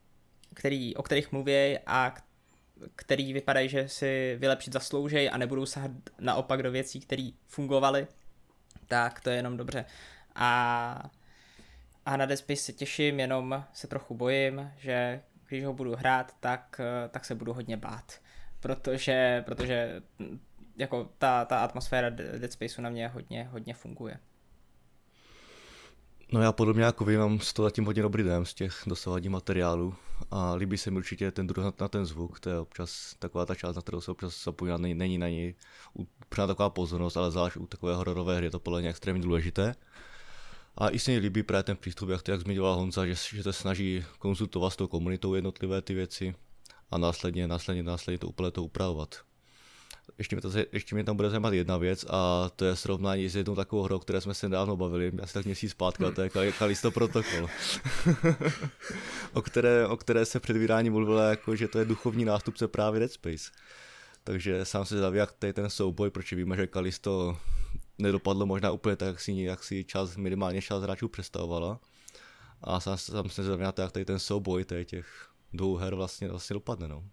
který, 0.54 0.96
o 0.96 1.04
kterých 1.04 1.32
mluví 1.32 1.80
a 1.86 2.16
který 2.96 3.34
vypadají, 3.34 3.70
že 3.70 3.90
si 3.90 4.36
vylepšit 4.40 4.74
zasloužej 4.74 5.30
a 5.34 5.38
nebudou 5.38 5.66
sahat 5.66 5.92
naopak 6.20 6.64
do 6.64 6.72
věcí, 6.72 7.00
které 7.00 7.30
fungovaly, 7.48 8.08
tak 8.88 9.20
to 9.20 9.30
je 9.30 9.36
jenom 9.36 9.58
dobře. 9.58 9.86
A, 10.36 11.10
a 12.06 12.18
na 12.18 12.36
Space 12.36 12.62
se 12.62 12.74
těším, 12.74 13.20
jenom 13.20 13.66
se 13.74 13.88
trochu 13.88 14.16
bojím, 14.16 14.72
že 14.78 15.22
když 15.48 15.66
ho 15.66 15.74
budu 15.74 15.96
hrát, 15.96 16.36
tak, 16.40 16.82
eh, 16.84 17.10
tak 17.10 17.26
se 17.26 17.36
budu 17.36 17.54
hodně 17.54 17.78
bát. 17.78 18.20
Protože, 18.60 19.44
protože 19.46 20.02
hm, 20.20 20.40
jako 20.78 21.10
ta, 21.18 21.46
ta 21.46 21.60
atmosféra 21.60 22.10
Dead 22.10 22.52
Spaceu 22.52 22.82
na 22.82 22.90
mě 22.90 23.08
hodně, 23.08 23.44
hodně 23.44 23.74
funguje. 23.74 24.20
No 26.34 26.42
já 26.42 26.52
podobně 26.52 26.84
jako 26.84 27.06
vy 27.06 27.18
mám 27.18 27.40
z 27.40 27.54
toho 27.54 27.66
zatím 27.66 27.86
hodně 27.86 28.02
dobrý 28.02 28.24
dojem 28.24 28.46
z 28.46 28.54
těch 28.54 28.84
dosavadních 28.88 29.32
materiálů 29.32 29.96
a 30.32 30.54
líbí 30.54 30.78
se 30.78 30.92
mi 30.92 30.98
určitě 30.98 31.32
ten 31.32 31.48
druh 31.48 31.80
na 31.80 31.88
ten 31.88 32.06
zvuk, 32.06 32.40
to 32.40 32.50
je 32.50 32.60
občas 32.60 33.16
taková 33.20 33.46
ta 33.46 33.56
část, 33.56 33.76
na 33.76 33.82
kterou 33.82 34.02
se 34.02 34.12
občas 34.12 34.44
zapomíná, 34.44 34.78
není, 34.78 34.94
není 34.94 35.18
na 35.18 35.30
něj 35.30 35.56
úplně 35.94 36.48
taková 36.48 36.70
pozornost, 36.70 37.18
ale 37.18 37.32
zvlášť 37.32 37.58
u 37.58 37.68
takové 37.68 37.96
hororové 37.96 38.38
hry 38.38 38.46
je 38.46 38.52
to 38.52 38.60
podle 38.60 38.82
mě 38.82 38.90
extrémně 38.90 39.22
důležité. 39.22 39.76
A 40.78 40.90
i 40.90 41.00
se 41.00 41.12
mi 41.12 41.18
líbí 41.18 41.44
právě 41.44 41.64
ten 41.64 41.78
přístup, 41.78 42.10
jak, 42.10 42.28
jak 42.28 42.42
zmiňoval 42.42 42.76
Honza, 42.76 43.06
že, 43.06 43.16
že 43.34 43.44
to 43.44 43.54
snaží 43.54 44.06
konzultovat 44.20 44.74
s 44.74 44.76
tou 44.76 44.88
komunitou 44.88 45.36
jednotlivé 45.36 45.82
ty 45.82 45.94
věci 45.94 46.36
a 46.92 46.98
následně, 46.98 47.48
následně, 47.48 47.84
následně 47.84 48.20
to 48.20 48.28
úplně 48.28 48.52
to 48.52 48.64
upravovat. 48.64 49.16
Ještě 50.18 50.36
mě, 50.36 50.42
to, 50.42 50.52
ještě 50.72 50.96
mě 50.96 51.04
tam 51.04 51.16
bude 51.16 51.30
zajímat 51.30 51.54
jedna 51.54 51.78
věc 51.78 52.06
a 52.10 52.52
to 52.56 52.66
je 52.66 52.76
srovnání 52.76 53.30
s 53.30 53.36
jednou 53.36 53.56
takovou 53.56 53.84
hrou, 53.84 54.00
které 54.00 54.22
jsme 54.22 54.34
se 54.34 54.50
nedávno 54.50 54.78
bavili, 54.78 55.12
asi 55.22 55.34
tak 55.34 55.46
měsíc 55.46 55.72
zpátky, 55.72 56.04
to 56.34 56.42
je 56.42 56.52
Kalisto 56.52 56.92
Protokol, 56.92 57.50
o, 59.34 59.42
které, 59.42 59.88
o 59.88 59.98
které 59.98 60.26
se 60.26 60.40
před 60.40 60.58
vydáním 60.58 60.94
mluvilo 60.94 61.20
jako, 61.20 61.56
že 61.56 61.68
to 61.68 61.80
je 61.80 61.86
duchovní 61.86 62.26
nástupce 62.26 62.68
právě 62.68 63.00
Dead 63.00 63.12
Space. 63.12 63.52
Takže 64.24 64.66
sám 64.66 64.86
se 64.86 64.98
zaví, 64.98 65.18
jak 65.18 65.32
tady 65.32 65.54
ten 65.54 65.70
souboj, 65.70 66.10
proč 66.10 66.34
víme, 66.34 66.56
že 66.56 66.68
Kalisto 66.68 67.38
nedopadlo 67.98 68.46
možná 68.46 68.72
úplně 68.72 68.96
tak, 68.96 69.08
jak 69.08 69.20
si, 69.20 69.32
jak 69.32 69.64
si 69.64 69.84
čas, 69.84 70.16
minimálně 70.16 70.62
čas 70.62 70.84
hráčů 70.84 71.08
představovala. 71.08 71.80
A 72.62 72.80
sám, 72.80 72.98
sám 72.98 73.30
se 73.30 73.44
zrovna 73.44 73.74
jak 73.78 73.92
tady 73.92 74.06
ten 74.06 74.20
souboj 74.20 74.66
tady 74.66 74.86
těch 74.86 75.28
dvou 75.54 75.76
her 75.76 75.96
vlastně, 75.96 76.28
vlastně 76.28 76.54
dopadne. 76.54 76.88
No. 76.88 77.04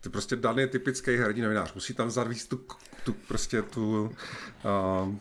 To 0.00 0.10
prostě 0.10 0.36
Dan 0.36 0.58
je 0.58 0.66
typický 0.66 1.16
herní 1.16 1.42
novinář. 1.42 1.74
Musí 1.74 1.94
tam 1.94 2.10
zarvíst 2.10 2.48
tu, 2.48 2.66
tu 3.04 3.12
prostě 3.12 3.62
tu... 3.62 4.10
Uh, 5.04 5.14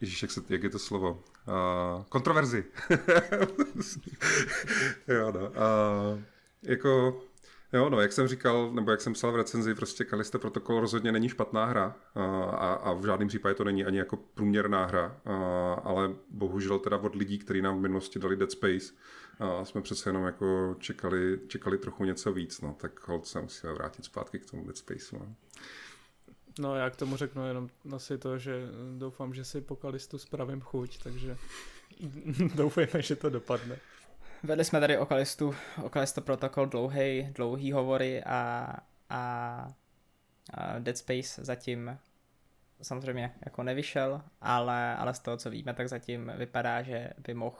Ježíš, 0.00 0.22
jak, 0.22 0.30
se, 0.30 0.40
jak 0.48 0.62
je 0.62 0.70
to 0.70 0.78
slovo? 0.78 1.22
Uh, 1.48 2.04
kontroverzi. 2.04 2.64
jo, 5.08 5.32
no. 5.32 5.40
Uh, 5.40 6.20
jako 6.62 7.22
Jo, 7.72 7.90
no, 7.90 8.00
jak 8.00 8.12
jsem 8.12 8.28
říkal, 8.28 8.72
nebo 8.72 8.90
jak 8.90 9.00
jsem 9.00 9.12
psal 9.12 9.32
v 9.32 9.36
recenzi, 9.36 9.74
prostě 9.74 10.04
Kalista 10.04 10.38
Protocol 10.38 10.80
rozhodně 10.80 11.12
není 11.12 11.28
špatná 11.28 11.64
hra 11.64 11.96
a, 12.14 12.74
a 12.74 12.92
v 12.92 13.06
žádném 13.06 13.28
případě 13.28 13.54
to 13.54 13.64
není 13.64 13.84
ani 13.84 13.98
jako 13.98 14.16
průměrná 14.16 14.86
hra, 14.86 15.16
a, 15.24 15.34
ale 15.74 16.14
bohužel 16.30 16.78
teda 16.78 16.96
od 16.98 17.14
lidí, 17.14 17.38
kteří 17.38 17.62
nám 17.62 17.78
v 17.78 17.80
minulosti 17.80 18.18
dali 18.18 18.36
Dead 18.36 18.52
Space, 18.52 18.92
a 19.38 19.64
jsme 19.64 19.82
přece 19.82 20.08
jenom 20.08 20.24
jako 20.24 20.76
čekali, 20.78 21.40
čekali 21.46 21.78
trochu 21.78 22.04
něco 22.04 22.32
víc, 22.32 22.60
no, 22.60 22.76
tak 22.80 23.08
hold 23.08 23.26
se 23.26 23.40
musíme 23.40 23.72
vrátit 23.72 24.04
zpátky 24.04 24.38
k 24.38 24.50
tomu 24.50 24.64
Dead 24.64 24.76
Space. 24.76 25.16
No. 25.16 25.34
No 26.58 26.76
já 26.76 26.90
k 26.90 26.96
tomu 26.96 27.16
řeknu 27.16 27.46
jenom 27.46 27.68
asi 27.94 28.18
to, 28.18 28.38
že 28.38 28.68
doufám, 28.98 29.34
že 29.34 29.44
si 29.44 29.60
po 29.60 29.76
Kalistu 29.76 30.18
spravím 30.18 30.60
chuť, 30.60 31.02
takže 31.02 31.36
doufejme, 32.54 33.02
že 33.02 33.16
to 33.16 33.30
dopadne. 33.30 33.78
Vedli 34.44 34.64
jsme 34.64 34.80
tady 34.80 34.98
o 34.98 35.06
Kalistu, 35.06 35.54
o 35.82 35.88
Kalisto 35.88 36.20
protokol 36.20 36.66
dlouhý, 36.66 37.28
dlouhý 37.32 37.72
hovory 37.72 38.24
a, 38.24 38.72
a, 39.10 39.68
a 40.54 40.78
Dead 40.78 40.98
Space 40.98 41.44
zatím 41.44 41.98
samozřejmě 42.82 43.34
jako 43.44 43.62
nevyšel, 43.62 44.22
ale, 44.40 44.96
ale 44.96 45.14
z 45.14 45.18
toho, 45.18 45.36
co 45.36 45.50
víme, 45.50 45.74
tak 45.74 45.88
zatím 45.88 46.32
vypadá, 46.36 46.82
že 46.82 47.10
by 47.18 47.34
mohl 47.34 47.58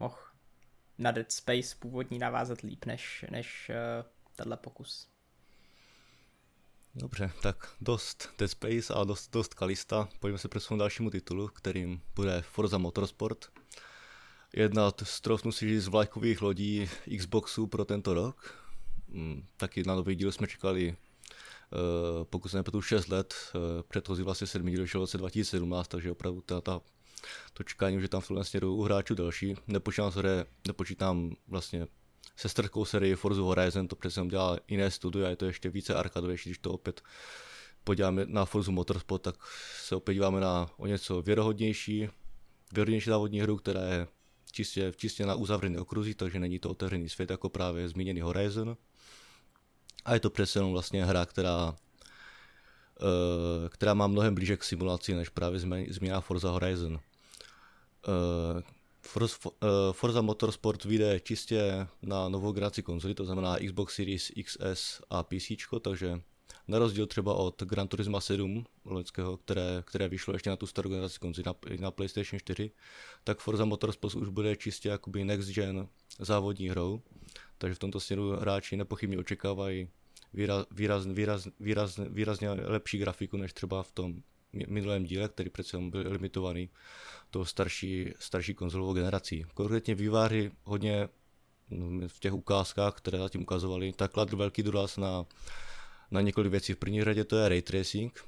moh 0.00 0.36
na 0.98 1.10
Dead 1.10 1.32
Space 1.32 1.76
původní 1.78 2.18
navázat 2.18 2.60
líp 2.60 2.84
než, 2.84 3.24
než 3.30 3.70
uh, 3.70 4.06
tenhle 4.36 4.56
pokus. 4.56 5.08
Dobře, 6.94 7.30
tak 7.42 7.56
dost 7.80 8.28
Dead 8.38 8.50
Space 8.50 8.94
a 8.94 9.04
dost, 9.04 9.32
dost 9.32 9.54
Kalista. 9.54 10.08
Pojďme 10.20 10.38
se 10.38 10.48
přesunout 10.48 10.78
dalšímu 10.78 11.10
titulu, 11.10 11.48
kterým 11.48 12.02
bude 12.14 12.42
Forza 12.42 12.78
Motorsport 12.78 13.50
jedna 14.56 14.92
z 15.02 15.20
troufnu 15.20 15.52
si 15.52 15.80
z 15.80 15.88
vlajkových 15.88 16.42
lodí 16.42 16.88
Xboxu 17.18 17.66
pro 17.66 17.84
tento 17.84 18.14
rok. 18.14 18.54
Mm, 19.08 19.46
taky 19.56 19.82
na 19.82 19.94
nový 19.94 20.14
díl 20.14 20.32
jsme 20.32 20.46
čekali 20.46 20.96
pokud 22.24 22.48
se 22.48 22.56
nepletu 22.56 22.82
6 22.82 23.08
let, 23.08 23.34
předchozí 23.88 24.22
vlastně 24.22 24.46
sedmý 24.46 24.70
díl 24.70 24.80
vyšel 24.80 25.00
v 25.00 25.02
roce 25.02 25.18
2017, 25.18 25.88
takže 25.88 26.10
opravdu 26.10 26.40
ta, 26.40 26.60
ta 26.60 26.80
to 27.52 27.62
čekání, 27.62 28.00
že 28.00 28.08
tam 28.08 28.20
v 28.20 28.28
tomhle 28.28 28.44
směru 28.44 28.74
u 28.74 28.82
hráčů 28.82 29.14
další. 29.14 29.54
Nepočítám, 29.66 30.12
se, 30.12 30.46
nepočítám 30.66 31.36
vlastně 31.48 31.86
sestrkou 32.36 32.84
sérii 32.84 33.14
Forza 33.14 33.42
Horizon, 33.42 33.88
to 33.88 33.96
přece 33.96 34.26
dělá 34.26 34.58
jiné 34.68 34.90
studio 34.90 35.26
a 35.26 35.28
je 35.28 35.36
to 35.36 35.44
ještě 35.46 35.70
více 35.70 35.94
arkadovější, 35.94 36.48
když 36.48 36.58
to 36.58 36.72
opět 36.72 37.02
podíváme 37.84 38.26
na 38.26 38.44
Forza 38.44 38.72
Motorsport, 38.72 39.22
tak 39.22 39.34
se 39.84 39.96
opět 39.96 40.14
díváme 40.14 40.40
na 40.40 40.70
o 40.76 40.86
něco 40.86 41.22
věrohodnější, 41.22 42.08
věrohodnější 42.72 43.10
závodní 43.10 43.40
hru, 43.40 43.56
která 43.56 43.80
je 43.80 44.06
čistě, 44.56 44.92
čistě 44.96 45.26
na 45.26 45.34
uzavřený 45.34 45.78
okruzi, 45.78 46.14
takže 46.14 46.38
není 46.38 46.58
to 46.58 46.70
otevřený 46.70 47.08
svět 47.08 47.30
jako 47.30 47.48
právě 47.48 47.88
zmíněný 47.88 48.20
Horizon. 48.20 48.76
A 50.04 50.14
je 50.14 50.20
to 50.20 50.30
přece 50.30 50.58
jenom 50.58 50.72
vlastně 50.72 51.04
hra, 51.04 51.26
která, 51.26 51.68
uh, 51.68 51.74
která 53.68 53.94
má 53.94 54.06
mnohem 54.06 54.34
blíže 54.34 54.56
k 54.56 54.64
simulaci 54.64 55.14
než 55.14 55.28
právě 55.28 55.60
zmíněná 55.88 56.20
Forza 56.20 56.50
Horizon. 56.50 57.00
Forza, 59.00 59.36
uh, 59.44 59.50
Forza 59.92 60.20
Motorsport 60.20 60.84
vyjde 60.84 61.20
čistě 61.20 61.86
na 62.02 62.28
novou 62.28 62.52
generaci 62.52 62.82
konzoli, 62.82 63.14
to 63.14 63.24
znamená 63.24 63.56
Xbox 63.66 63.94
Series 63.94 64.32
XS 64.44 65.00
a 65.10 65.22
PC, 65.22 65.52
takže 65.80 66.20
na 66.68 66.78
rozdíl 66.78 67.06
třeba 67.06 67.34
od 67.34 67.62
Gran 67.62 67.88
Turismo 67.88 68.20
7 68.20 68.64
loňského, 68.84 69.36
které, 69.36 69.82
které 69.86 70.08
vyšlo 70.08 70.32
ještě 70.34 70.50
na 70.50 70.56
tu 70.56 70.66
starou 70.66 70.90
generaci 70.90 71.18
konzoli 71.18 71.44
na, 71.46 71.54
na 71.80 71.90
PlayStation 71.90 72.40
4, 72.40 72.70
tak 73.24 73.38
Forza 73.38 73.64
Motorsport 73.64 74.14
už 74.14 74.28
bude 74.28 74.56
čistě 74.56 74.88
jakoby 74.88 75.24
next 75.24 75.48
gen 75.48 75.88
závodní 76.18 76.68
hrou, 76.68 77.00
takže 77.58 77.74
v 77.74 77.78
tomto 77.78 78.00
směru 78.00 78.30
hráči 78.30 78.76
nepochybně 78.76 79.18
očekávají 79.18 79.88
výraz, 80.34 80.66
výraz, 80.70 81.06
výraz, 81.06 81.48
výraz, 81.60 82.00
výrazně 82.08 82.50
lepší 82.50 82.98
grafiku 82.98 83.36
než 83.36 83.52
třeba 83.52 83.82
v 83.82 83.92
tom 83.92 84.22
minulém 84.68 85.04
díle, 85.04 85.28
který 85.28 85.50
přece 85.50 85.78
byl 85.78 86.12
limitovaný 86.12 86.70
tou 87.30 87.44
starší, 87.44 88.12
starší 88.18 88.54
konzolovou 88.54 88.92
generací. 88.94 89.44
Konkrétně 89.54 89.94
výváři 89.94 90.50
hodně 90.64 91.08
no, 91.70 92.08
v 92.08 92.20
těch 92.20 92.32
ukázkách, 92.32 92.94
které 92.94 93.18
zatím 93.18 93.42
ukazovali, 93.42 93.92
tak 93.92 94.12
kladl 94.12 94.36
velký 94.36 94.62
důraz 94.62 94.96
na, 94.96 95.26
na 96.10 96.20
několik 96.20 96.50
věcí. 96.50 96.72
V 96.72 96.76
první 96.76 97.04
řadě 97.04 97.24
to 97.24 97.36
je 97.36 97.48
ray 97.48 97.62
tracing, 97.62 98.24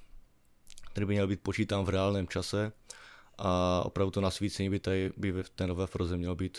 který 0.91 1.07
by 1.07 1.13
měl 1.13 1.27
být 1.27 1.41
počítán 1.41 1.85
v 1.85 1.89
reálném 1.89 2.29
čase 2.29 2.73
a 3.39 3.83
opravdu 3.85 4.11
to 4.11 4.21
nasvícení 4.21 4.71
by, 4.71 4.81
tady, 4.81 5.13
by 5.17 5.43
v 5.43 5.51
té 5.51 5.67
nové 5.67 5.87
Froze 5.87 6.17
mělo 6.17 6.35
být 6.35 6.59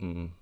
mm, 0.00 0.32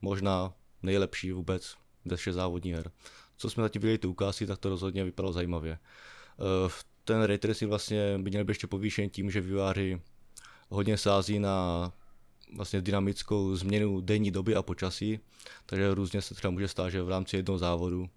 možná 0.00 0.54
nejlepší 0.82 1.32
vůbec 1.32 1.76
ze 2.04 2.16
všech 2.16 2.34
závodních 2.34 2.74
her. 2.74 2.90
Co 3.36 3.50
jsme 3.50 3.62
zatím 3.62 3.82
viděli 3.82 3.98
ty 3.98 4.06
ukázky, 4.06 4.46
tak 4.46 4.58
to 4.58 4.68
rozhodně 4.68 5.04
vypadalo 5.04 5.32
zajímavě. 5.32 5.72
Eh, 5.72 6.70
ten 7.04 7.22
ray 7.22 7.38
tracing 7.38 7.68
vlastně 7.68 8.18
by 8.18 8.30
měl 8.30 8.44
být 8.44 8.50
ještě 8.50 8.66
povýšen 8.66 9.10
tím, 9.10 9.30
že 9.30 9.40
výváři 9.40 10.00
hodně 10.68 10.98
sází 10.98 11.38
na 11.38 11.92
vlastně 12.56 12.80
dynamickou 12.80 13.56
změnu 13.56 14.00
denní 14.00 14.30
doby 14.30 14.56
a 14.56 14.62
počasí, 14.62 15.20
takže 15.66 15.94
různě 15.94 16.22
se 16.22 16.34
třeba 16.34 16.50
může 16.50 16.68
stát, 16.68 16.90
že 16.90 17.02
v 17.02 17.08
rámci 17.08 17.36
jednoho 17.36 17.58
závodu 17.58 18.10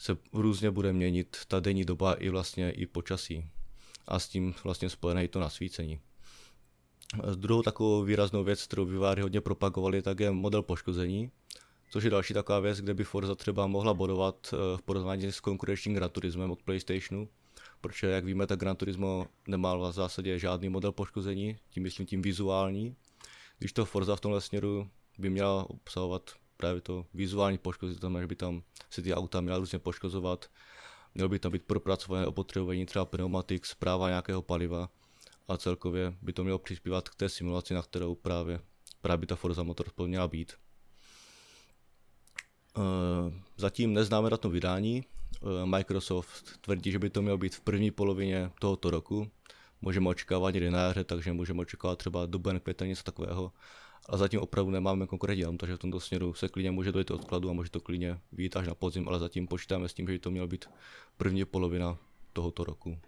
se 0.00 0.16
různě 0.32 0.70
bude 0.70 0.92
měnit 0.92 1.36
ta 1.48 1.60
denní 1.60 1.84
doba 1.84 2.14
i 2.14 2.28
vlastně 2.28 2.70
i 2.70 2.86
počasí. 2.86 3.44
A 4.08 4.18
s 4.18 4.28
tím 4.28 4.54
vlastně 4.64 4.90
spojené 4.90 5.24
i 5.24 5.28
to 5.28 5.40
nasvícení. 5.40 6.00
Druhou 7.34 7.62
takovou 7.62 8.02
výraznou 8.02 8.44
věc, 8.44 8.66
kterou 8.66 8.84
výváři 8.84 9.22
hodně 9.22 9.40
propagovali, 9.40 10.02
tak 10.02 10.20
je 10.20 10.30
model 10.30 10.62
poškození, 10.62 11.30
což 11.90 12.04
je 12.04 12.10
další 12.10 12.34
taková 12.34 12.60
věc, 12.60 12.80
kde 12.80 12.94
by 12.94 13.04
Forza 13.04 13.34
třeba 13.34 13.66
mohla 13.66 13.94
bodovat 13.94 14.54
eh, 14.54 14.76
v 14.76 14.82
porovnání 14.82 15.32
s 15.32 15.40
konkurenčním 15.40 15.94
Gran 15.94 16.10
Turismem 16.10 16.50
od 16.50 16.62
PlayStationu, 16.62 17.28
protože 17.80 18.06
jak 18.06 18.24
víme, 18.24 18.46
tak 18.46 18.58
Gran 18.58 18.76
Turismo 18.76 19.26
nemá 19.48 19.76
v 19.76 19.92
zásadě 19.92 20.38
žádný 20.38 20.68
model 20.68 20.92
poškození, 20.92 21.56
tím 21.70 21.82
myslím 21.82 22.06
tím 22.06 22.22
vizuální, 22.22 22.96
když 23.58 23.72
to 23.72 23.84
Forza 23.84 24.16
v 24.16 24.20
tomhle 24.20 24.40
směru 24.40 24.90
by 25.18 25.30
měla 25.30 25.70
obsahovat 25.70 26.39
právě 26.60 26.80
to 26.80 27.06
vizuální 27.14 27.58
poškození, 27.58 27.96
to 27.96 28.00
znamená, 28.00 28.20
že 28.20 28.26
by 28.26 28.36
tam 28.36 28.62
se 28.90 29.02
ty 29.02 29.14
auta 29.14 29.40
měla 29.40 29.58
různě 29.58 29.78
poškozovat, 29.78 30.50
mělo 31.14 31.28
by 31.28 31.38
tam 31.38 31.52
být 31.52 31.64
propracované 31.64 32.26
opotřebování 32.26 32.86
třeba 32.86 33.04
pneumatik, 33.04 33.66
zpráva 33.66 34.08
nějakého 34.08 34.42
paliva 34.42 34.88
a 35.48 35.56
celkově 35.56 36.14
by 36.22 36.32
to 36.32 36.44
mělo 36.44 36.58
přispívat 36.58 37.08
k 37.08 37.14
té 37.14 37.28
simulaci, 37.28 37.74
na 37.74 37.82
kterou 37.82 38.14
právě, 38.14 38.60
právě 39.00 39.26
ta 39.26 39.36
Forza 39.36 39.62
Motorsport 39.62 40.08
měla 40.08 40.28
být. 40.28 40.52
Eh, 42.76 43.32
zatím 43.56 43.94
neznáme 43.94 44.30
datum 44.30 44.52
vydání. 44.52 45.04
Eh, 45.04 45.66
Microsoft 45.66 46.58
tvrdí, 46.60 46.92
že 46.92 46.98
by 46.98 47.10
to 47.10 47.22
mělo 47.22 47.38
být 47.38 47.54
v 47.54 47.60
první 47.60 47.90
polovině 47.90 48.50
tohoto 48.60 48.90
roku. 48.90 49.30
Můžeme 49.80 50.08
očekávat 50.08 50.50
někdy 50.50 50.70
na 50.70 50.78
jaře, 50.78 51.04
takže 51.04 51.32
můžeme 51.32 51.60
očekávat 51.60 51.98
třeba 51.98 52.26
duben, 52.26 52.60
květen, 52.60 52.88
něco 52.88 53.02
takového. 53.02 53.52
A 54.08 54.16
zatím 54.16 54.40
opravdu 54.40 54.70
nemáme 54.70 55.06
konkurentní 55.06 55.58
takže 55.58 55.76
v 55.76 55.78
tomto 55.78 56.00
směru 56.00 56.34
se 56.34 56.48
klidně 56.48 56.70
může 56.70 56.92
dojít 56.92 57.10
odkladu 57.10 57.50
a 57.50 57.52
může 57.52 57.70
to 57.70 57.80
klidně 57.80 58.20
být 58.32 58.56
až 58.56 58.66
na 58.66 58.74
podzim, 58.74 59.08
ale 59.08 59.18
zatím 59.18 59.46
počítáme 59.46 59.88
s 59.88 59.94
tím, 59.94 60.06
že 60.06 60.12
by 60.12 60.18
to 60.18 60.30
mělo 60.30 60.46
být 60.46 60.64
první 61.16 61.44
polovina 61.44 61.98
tohoto 62.32 62.64
roku. 62.64 62.98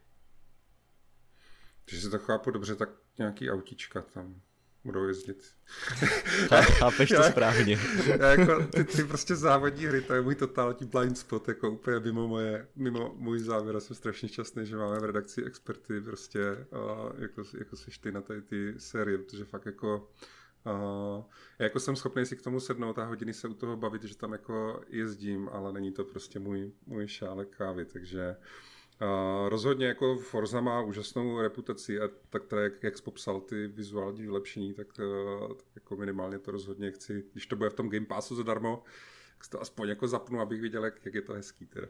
Když 1.85 2.03
si 2.03 2.11
to 2.11 2.19
chápu 2.19 2.51
dobře, 2.51 2.75
tak 2.75 2.89
nějaký 3.19 3.51
autíčka 3.51 4.03
tam 4.03 4.41
budou 4.85 5.05
jezdit. 5.05 5.45
Chápeš 6.79 7.09
to 7.09 7.23
správně. 7.23 7.79
Já 8.19 8.31
jako, 8.31 8.67
ty, 8.67 8.85
ty 8.85 9.05
prostě 9.05 9.37
závodní 9.37 9.87
hry, 9.87 10.03
to 10.03 10.15
je 10.15 10.23
můj 10.23 10.35
totální 10.35 10.87
blind 10.87 11.19
spot, 11.19 11.49
jako 11.49 11.71
úplně 11.71 12.01
mimo, 12.01 12.29
moje, 12.29 12.69
mimo 12.77 13.15
můj 13.17 13.39
závěr. 13.39 13.81
jsem 13.81 13.97
strašně 13.97 14.29
šťastný, 14.29 14.67
že 14.67 14.77
máme 14.77 14.99
v 14.99 15.05
redakci 15.05 15.45
experty 15.45 16.01
prostě, 16.01 16.41
jako, 17.19 17.43
jako 17.59 17.77
seš 17.77 17.99
ty 17.99 18.13
na 18.13 18.21
té 18.21 18.41
ty 18.41 18.75
série, 18.79 19.19
protože 19.19 19.45
fakt 19.45 19.67
jako 19.67 20.09
Uh, 20.67 21.25
jako 21.59 21.81
jsem 21.81 21.97
schopný 21.97 22.27
si 22.27 22.37
k 22.37 22.43
tomu 22.43 22.61
sednout 22.61 22.99
a 22.99 23.05
hodiny 23.05 23.35
se 23.35 23.49
u 23.49 23.55
toho 23.55 23.77
bavit, 23.77 24.03
že 24.03 24.17
tam 24.17 24.33
jako 24.33 24.81
jezdím, 24.89 25.49
ale 25.53 25.73
není 25.73 25.93
to 25.93 26.05
prostě 26.05 26.39
můj, 26.39 26.73
můj 26.87 27.09
šálek 27.09 27.57
kávy, 27.57 27.85
takže 27.85 28.37
Uh, 29.01 29.49
rozhodně 29.49 29.87
jako 29.87 30.17
Forza 30.17 30.61
má 30.61 30.81
úžasnou 30.81 31.41
reputaci 31.41 32.01
a 32.01 32.09
tak 32.31 32.45
teda, 32.45 32.63
jak, 32.63 32.83
jak 32.83 32.97
jsi 32.97 33.03
popsal 33.03 33.41
ty 33.41 33.67
vizuální 33.67 34.23
vylepšení, 34.23 34.75
tak, 34.75 34.87
uh, 34.99 35.49
tak 35.49 35.67
jako 35.75 35.97
minimálně 35.97 36.39
to 36.39 36.51
rozhodně 36.51 36.91
chci, 36.91 37.25
když 37.33 37.47
to 37.47 37.57
bude 37.57 37.71
v 37.71 37.75
tom 37.75 37.89
Game 37.89 38.07
Passu 38.07 38.37
zadarmo, 38.37 38.83
tak 39.39 39.49
to 39.49 39.61
aspoň 39.61 39.89
jako 39.89 40.09
zapnu, 40.09 40.41
abych 40.41 40.61
viděl, 40.61 40.85
jak, 40.85 41.05
jak 41.05 41.15
je 41.15 41.23
to 41.23 41.33
hezký 41.33 41.67
teda. 41.67 41.87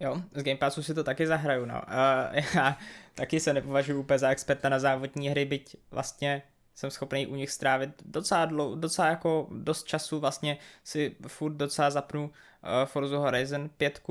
Jo, 0.00 0.22
z 0.34 0.42
Game 0.42 0.58
Passu 0.58 0.82
si 0.82 0.94
to 0.94 1.04
taky 1.04 1.26
zahraju, 1.26 1.64
no. 1.64 1.74
Uh, 1.74 2.42
já 2.54 2.78
taky 3.14 3.40
se 3.40 3.52
nepovažuji 3.52 3.98
úplně 3.98 4.18
za 4.18 4.30
experta 4.30 4.68
na 4.68 4.78
závodní 4.78 5.28
hry, 5.28 5.44
byť 5.44 5.76
vlastně 5.90 6.42
jsem 6.76 6.90
schopný 6.90 7.26
u 7.26 7.34
nich 7.34 7.50
strávit 7.50 7.90
docela, 8.04 8.44
dlou, 8.44 8.74
docela 8.74 9.08
jako 9.08 9.48
dost 9.50 9.84
času, 9.84 10.20
vlastně 10.20 10.58
si 10.84 11.16
furt 11.26 11.54
docela 11.54 11.90
zapnu 11.90 12.24
uh, 12.24 12.30
Forza 12.84 13.18
Horizon 13.18 13.68
5, 13.68 14.02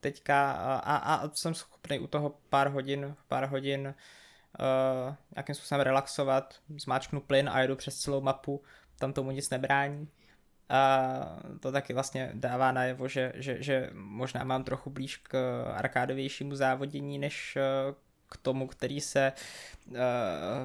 teďka 0.00 0.52
a, 0.52 0.76
a, 0.76 1.14
a 1.14 1.30
jsem 1.34 1.54
schopný 1.54 1.98
u 1.98 2.06
toho 2.06 2.34
pár 2.48 2.68
hodin, 2.68 3.16
pár 3.28 3.44
hodin 3.44 3.94
uh, 4.60 5.14
nějakým 5.36 5.54
způsobem 5.54 5.80
relaxovat, 5.80 6.54
zmáčknu 6.78 7.20
plyn 7.20 7.48
a 7.48 7.60
jedu 7.60 7.76
přes 7.76 7.94
celou 7.94 8.20
mapu, 8.20 8.62
tam 8.98 9.12
tomu 9.12 9.30
nic 9.30 9.50
nebrání. 9.50 10.08
A 10.72 11.38
to 11.60 11.72
taky 11.72 11.94
vlastně 11.94 12.30
dává 12.34 12.72
najevo, 12.72 13.08
že, 13.08 13.32
že, 13.34 13.62
že 13.62 13.90
možná 13.92 14.44
mám 14.44 14.64
trochu 14.64 14.90
blíž 14.90 15.16
k 15.16 15.64
arkádovějšímu 15.74 16.54
závodění, 16.54 17.18
než 17.18 17.56
uh, 17.56 17.94
k 18.28 18.36
tomu, 18.36 18.66
který 18.66 19.00
se 19.00 19.32
uh, 19.86 19.96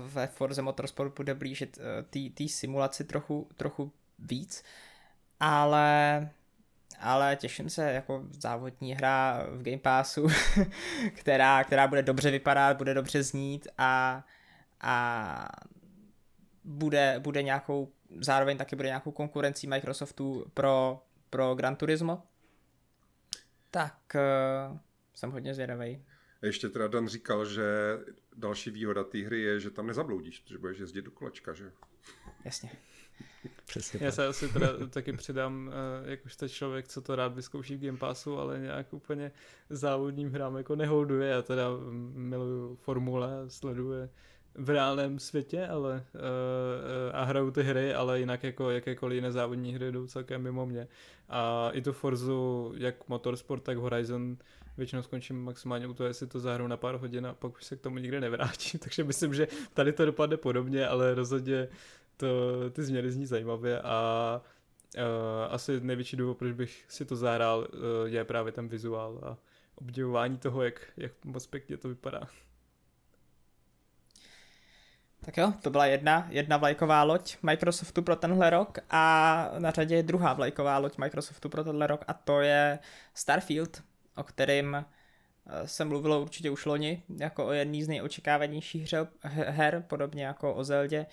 ve 0.05 0.27
Forze 0.27 0.61
Motorsport 0.61 1.15
bude 1.15 1.35
blížit 1.35 1.77
uh, 1.77 2.29
té 2.33 2.47
simulaci 2.47 3.03
trochu, 3.03 3.49
trochu 3.57 3.91
víc. 4.19 4.63
Ale 5.39 6.29
ale 6.99 7.35
těším 7.35 7.69
se 7.69 7.91
jako 7.91 8.23
závodní 8.31 8.93
hra 8.93 9.43
v 9.49 9.63
Game 9.63 9.77
Passu, 9.77 10.27
která, 11.15 11.63
která 11.63 11.87
bude 11.87 12.03
dobře 12.03 12.31
vypadat, 12.31 12.77
bude 12.77 12.93
dobře 12.93 13.23
znít 13.23 13.67
a, 13.77 14.23
a 14.81 15.49
bude, 16.63 17.15
bude 17.19 17.43
nějakou, 17.43 17.91
zároveň 18.21 18.57
taky 18.57 18.75
bude 18.75 18.87
nějakou 18.87 19.11
konkurencí 19.11 19.67
Microsoftu 19.67 20.45
pro, 20.53 21.03
pro 21.29 21.55
Gran 21.55 21.75
Turismo. 21.75 22.23
Tak 23.71 24.15
uh, 24.69 24.77
jsem 25.13 25.31
hodně 25.31 25.53
zvědavý. 25.53 26.05
Ještě 26.41 26.69
teda 26.69 26.87
Dan 26.87 27.07
říkal, 27.07 27.45
že 27.45 27.97
další 28.35 28.71
výhoda 28.71 29.03
té 29.03 29.17
hry 29.17 29.41
je, 29.41 29.59
že 29.59 29.69
tam 29.69 29.87
nezabloudíš, 29.87 30.43
že 30.45 30.57
budeš 30.57 30.77
jezdit 30.77 31.01
do 31.01 31.11
kolečka, 31.11 31.53
že 31.53 31.71
Jasně. 32.45 32.71
Přesně 33.65 33.99
Já 34.03 34.11
tak. 34.11 34.15
se 34.15 34.27
asi 34.27 34.49
teda 34.49 34.67
taky 34.89 35.13
přidám, 35.13 35.67
uh, 35.67 36.09
jakožto 36.09 36.47
člověk, 36.47 36.87
co 36.87 37.01
to 37.01 37.15
rád 37.15 37.33
vyzkouší 37.35 37.75
v 37.75 37.85
Game 37.85 37.97
Passu, 37.97 38.37
ale 38.39 38.59
nějak 38.59 38.93
úplně 38.93 39.31
závodním 39.69 40.31
hrám 40.31 40.57
jako 40.57 40.75
neholduje. 40.75 41.29
Já 41.29 41.41
teda 41.41 41.67
miluju 42.13 42.75
formule, 42.75 43.29
sleduje 43.47 44.09
v 44.57 44.69
reálném 44.69 45.19
světě, 45.19 45.67
ale 45.67 46.05
uh, 46.15 46.21
a 47.15 47.23
hraju 47.23 47.51
ty 47.51 47.63
hry, 47.63 47.93
ale 47.93 48.19
jinak 48.19 48.43
jako 48.43 48.71
jakékoliv 48.71 49.15
jiné 49.15 49.31
závodní 49.31 49.73
hry 49.73 49.91
jdou 49.91 50.07
celkem 50.07 50.41
mimo 50.41 50.65
mě. 50.65 50.87
A 51.29 51.69
i 51.73 51.81
tu 51.81 51.93
Forzu, 51.93 52.73
jak 52.77 53.07
Motorsport, 53.07 53.63
tak 53.63 53.77
Horizon 53.77 54.37
většinou 54.77 55.01
skončím 55.01 55.43
maximálně 55.43 55.87
u 55.87 55.93
toho, 55.93 56.07
jestli 56.07 56.27
to 56.27 56.39
zahraju 56.39 56.67
na 56.67 56.77
pár 56.77 56.95
hodin 56.95 57.27
a 57.27 57.33
pak 57.33 57.55
už 57.55 57.63
se 57.63 57.75
k 57.75 57.81
tomu 57.81 57.97
nikdy 57.97 58.19
nevrátím. 58.19 58.79
Takže 58.83 59.03
myslím, 59.03 59.33
že 59.33 59.47
tady 59.73 59.93
to 59.93 60.05
dopadne 60.05 60.37
podobně, 60.37 60.87
ale 60.87 61.15
rozhodně 61.15 61.67
to, 62.17 62.27
ty 62.71 62.83
změny 62.83 63.11
zní 63.11 63.25
zajímavě 63.25 63.81
a 63.81 64.41
uh, 64.97 65.01
asi 65.49 65.79
největší 65.81 66.17
důvod, 66.17 66.37
proč 66.37 66.51
bych 66.51 66.85
si 66.87 67.05
to 67.05 67.15
zahrál, 67.15 67.59
uh, 67.59 67.79
je 68.05 68.25
právě 68.25 68.51
ten 68.51 68.67
vizuál 68.67 69.19
a 69.23 69.37
obdivování 69.75 70.37
toho, 70.37 70.63
jak, 70.63 70.81
jak 70.97 71.25
moc 71.25 71.47
pěkně 71.47 71.77
to 71.77 71.89
vypadá. 71.89 72.21
Tak 75.27 75.37
jo, 75.37 75.53
to 75.61 75.69
byla 75.69 75.85
jedna, 75.85 76.27
jedna 76.29 76.57
vlajková 76.57 77.03
loď 77.03 77.37
Microsoftu 77.43 78.01
pro 78.01 78.15
tenhle 78.15 78.49
rok 78.49 78.77
a 78.89 79.51
na 79.59 79.71
řadě 79.71 79.95
je 79.95 80.03
druhá 80.03 80.33
vlajková 80.33 80.77
loď 80.77 80.97
Microsoftu 80.97 81.49
pro 81.49 81.63
tenhle 81.63 81.87
rok 81.87 82.05
a 82.07 82.13
to 82.13 82.41
je 82.41 82.79
Starfield, 83.13 83.83
o 84.15 84.23
kterým 84.23 84.75
eh, 84.75 85.67
se 85.67 85.85
mluvilo 85.85 86.21
určitě 86.21 86.49
už 86.49 86.65
loni, 86.65 87.03
jako 87.17 87.45
o 87.45 87.51
jedný 87.51 87.83
z 87.83 87.87
nejočekávanějších 87.87 88.93
her, 89.23 89.83
podobně 89.87 90.25
jako 90.25 90.53
o 90.53 90.63
Zeldě. 90.63 91.05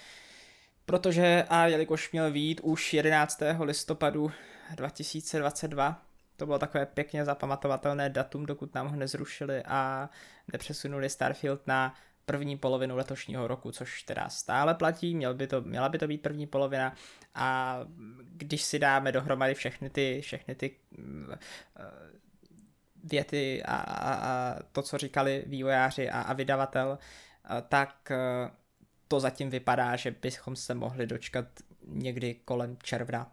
Protože 0.86 1.44
a 1.48 1.66
jelikož 1.66 2.12
měl 2.12 2.30
výjít 2.30 2.60
už 2.64 2.94
11. 2.94 3.42
listopadu 3.60 4.32
2022, 4.74 6.02
to 6.36 6.46
bylo 6.46 6.58
takové 6.58 6.86
pěkně 6.86 7.24
zapamatovatelné 7.24 8.10
datum, 8.10 8.46
dokud 8.46 8.74
nám 8.74 8.88
ho 8.88 8.96
nezrušili 8.96 9.62
a 9.62 10.10
nepřesunuli 10.52 11.10
Starfield 11.10 11.66
na 11.66 11.94
první 12.26 12.58
polovinu 12.58 12.96
letošního 12.96 13.46
roku, 13.46 13.72
což 13.72 14.02
teda 14.02 14.28
stále 14.28 14.74
platí, 14.74 15.14
měl 15.14 15.34
by 15.34 15.46
to, 15.46 15.60
měla 15.60 15.88
by 15.88 15.98
to 15.98 16.08
být 16.08 16.22
první 16.22 16.46
polovina. 16.46 16.94
A 17.34 17.80
když 18.24 18.62
si 18.62 18.78
dáme 18.78 19.12
dohromady 19.12 19.54
všechny 19.54 19.90
ty, 19.90 20.20
všechny 20.22 20.54
ty 20.54 20.76
uh, 20.98 21.34
věty 23.04 23.62
a, 23.62 23.76
a, 23.76 24.14
a 24.14 24.58
to, 24.72 24.82
co 24.82 24.98
říkali 24.98 25.44
vývojáři 25.46 26.10
a, 26.10 26.20
a 26.20 26.32
vydavatel, 26.32 26.88
uh, 27.50 27.60
tak 27.68 28.10
uh, 28.10 28.50
to 29.08 29.20
zatím 29.20 29.50
vypadá, 29.50 29.96
že 29.96 30.10
bychom 30.10 30.56
se 30.56 30.74
mohli 30.74 31.06
dočkat 31.06 31.46
někdy 31.86 32.34
kolem 32.34 32.76
června, 32.82 33.32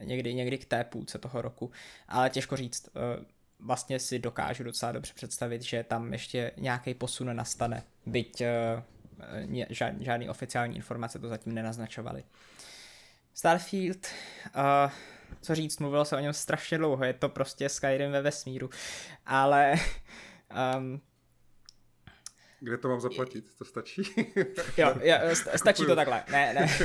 někdy, 0.00 0.34
někdy 0.34 0.58
k 0.58 0.64
té 0.64 0.84
půlce 0.84 1.18
toho 1.18 1.42
roku, 1.42 1.70
ale 2.08 2.30
těžko 2.30 2.56
říct, 2.56 2.88
vlastně 3.64 3.98
si 3.98 4.18
dokážu 4.18 4.64
docela 4.64 4.92
dobře 4.92 5.12
představit, 5.14 5.62
že 5.62 5.82
tam 5.82 6.12
ještě 6.12 6.52
nějaký 6.56 6.94
posun 6.94 7.36
nastane, 7.36 7.82
byť 8.06 8.40
uh, 8.40 8.46
žádný, 9.70 10.04
žádný 10.04 10.28
oficiální 10.28 10.76
informace 10.76 11.18
to 11.18 11.28
zatím 11.28 11.54
nenaznačovaly. 11.54 12.24
Starfield, 13.34 14.06
uh, 14.56 14.92
co 15.40 15.54
říct, 15.54 15.78
mluvilo 15.78 16.04
se 16.04 16.16
o 16.16 16.20
něm 16.20 16.32
strašně 16.32 16.78
dlouho, 16.78 17.04
je 17.04 17.12
to 17.12 17.28
prostě 17.28 17.68
Skyrim 17.68 18.12
ve 18.12 18.22
vesmíru, 18.22 18.70
ale 19.26 19.74
um, 20.76 21.00
kde 22.60 22.78
to 22.78 22.88
mám 22.88 23.00
zaplatit? 23.00 23.44
To 23.58 23.64
stačí? 23.64 24.02
jo, 24.76 24.94
jo, 25.02 25.16
stačí 25.56 25.86
to 25.86 25.96
takhle. 25.96 26.24
Ne, 26.30 26.54
ne. 26.54 26.78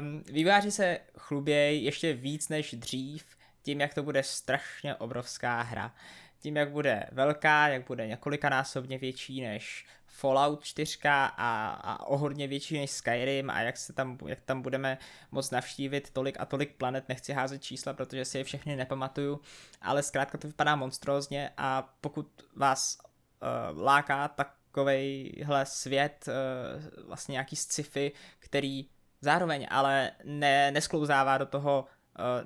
Um, 0.00 0.22
vývojáři 0.32 0.70
se 0.70 0.98
chlubějí 1.18 1.84
ještě 1.84 2.12
víc 2.12 2.48
než 2.48 2.74
dřív 2.74 3.37
tím, 3.68 3.80
jak 3.80 3.94
to 3.94 4.02
bude 4.02 4.22
strašně 4.22 4.94
obrovská 4.94 5.62
hra. 5.62 5.94
Tím, 6.38 6.56
jak 6.56 6.70
bude 6.70 7.06
velká, 7.12 7.68
jak 7.68 7.86
bude 7.86 8.06
několikanásobně 8.06 8.98
větší 8.98 9.40
než 9.40 9.86
Fallout 10.06 10.64
4 10.64 10.98
a, 11.08 11.26
a 11.68 12.06
o 12.06 12.16
hodně 12.18 12.48
větší 12.48 12.78
než 12.78 12.90
Skyrim 12.90 13.50
a 13.50 13.60
jak, 13.60 13.76
se 13.76 13.92
tam, 13.92 14.18
jak 14.26 14.40
tam 14.40 14.62
budeme 14.62 14.98
moc 15.30 15.50
navštívit 15.50 16.10
tolik 16.10 16.40
a 16.40 16.44
tolik 16.44 16.76
planet, 16.76 17.08
nechci 17.08 17.32
házet 17.32 17.62
čísla, 17.62 17.92
protože 17.92 18.24
si 18.24 18.38
je 18.38 18.44
všechny 18.44 18.76
nepamatuju, 18.76 19.40
ale 19.82 20.02
zkrátka 20.02 20.38
to 20.38 20.46
vypadá 20.48 20.76
monstrózně 20.76 21.50
a 21.56 21.94
pokud 22.00 22.28
vás 22.56 22.98
uh, 23.02 23.82
láká 23.82 24.28
takovejhle 24.28 25.66
svět, 25.66 26.28
uh, 26.28 27.06
vlastně 27.06 27.32
nějaký 27.32 27.56
sci-fi, 27.56 28.12
který 28.38 28.88
zároveň 29.20 29.66
ale 29.70 30.10
ne, 30.24 30.70
nesklouzává 30.70 31.38
do 31.38 31.46
toho 31.46 31.86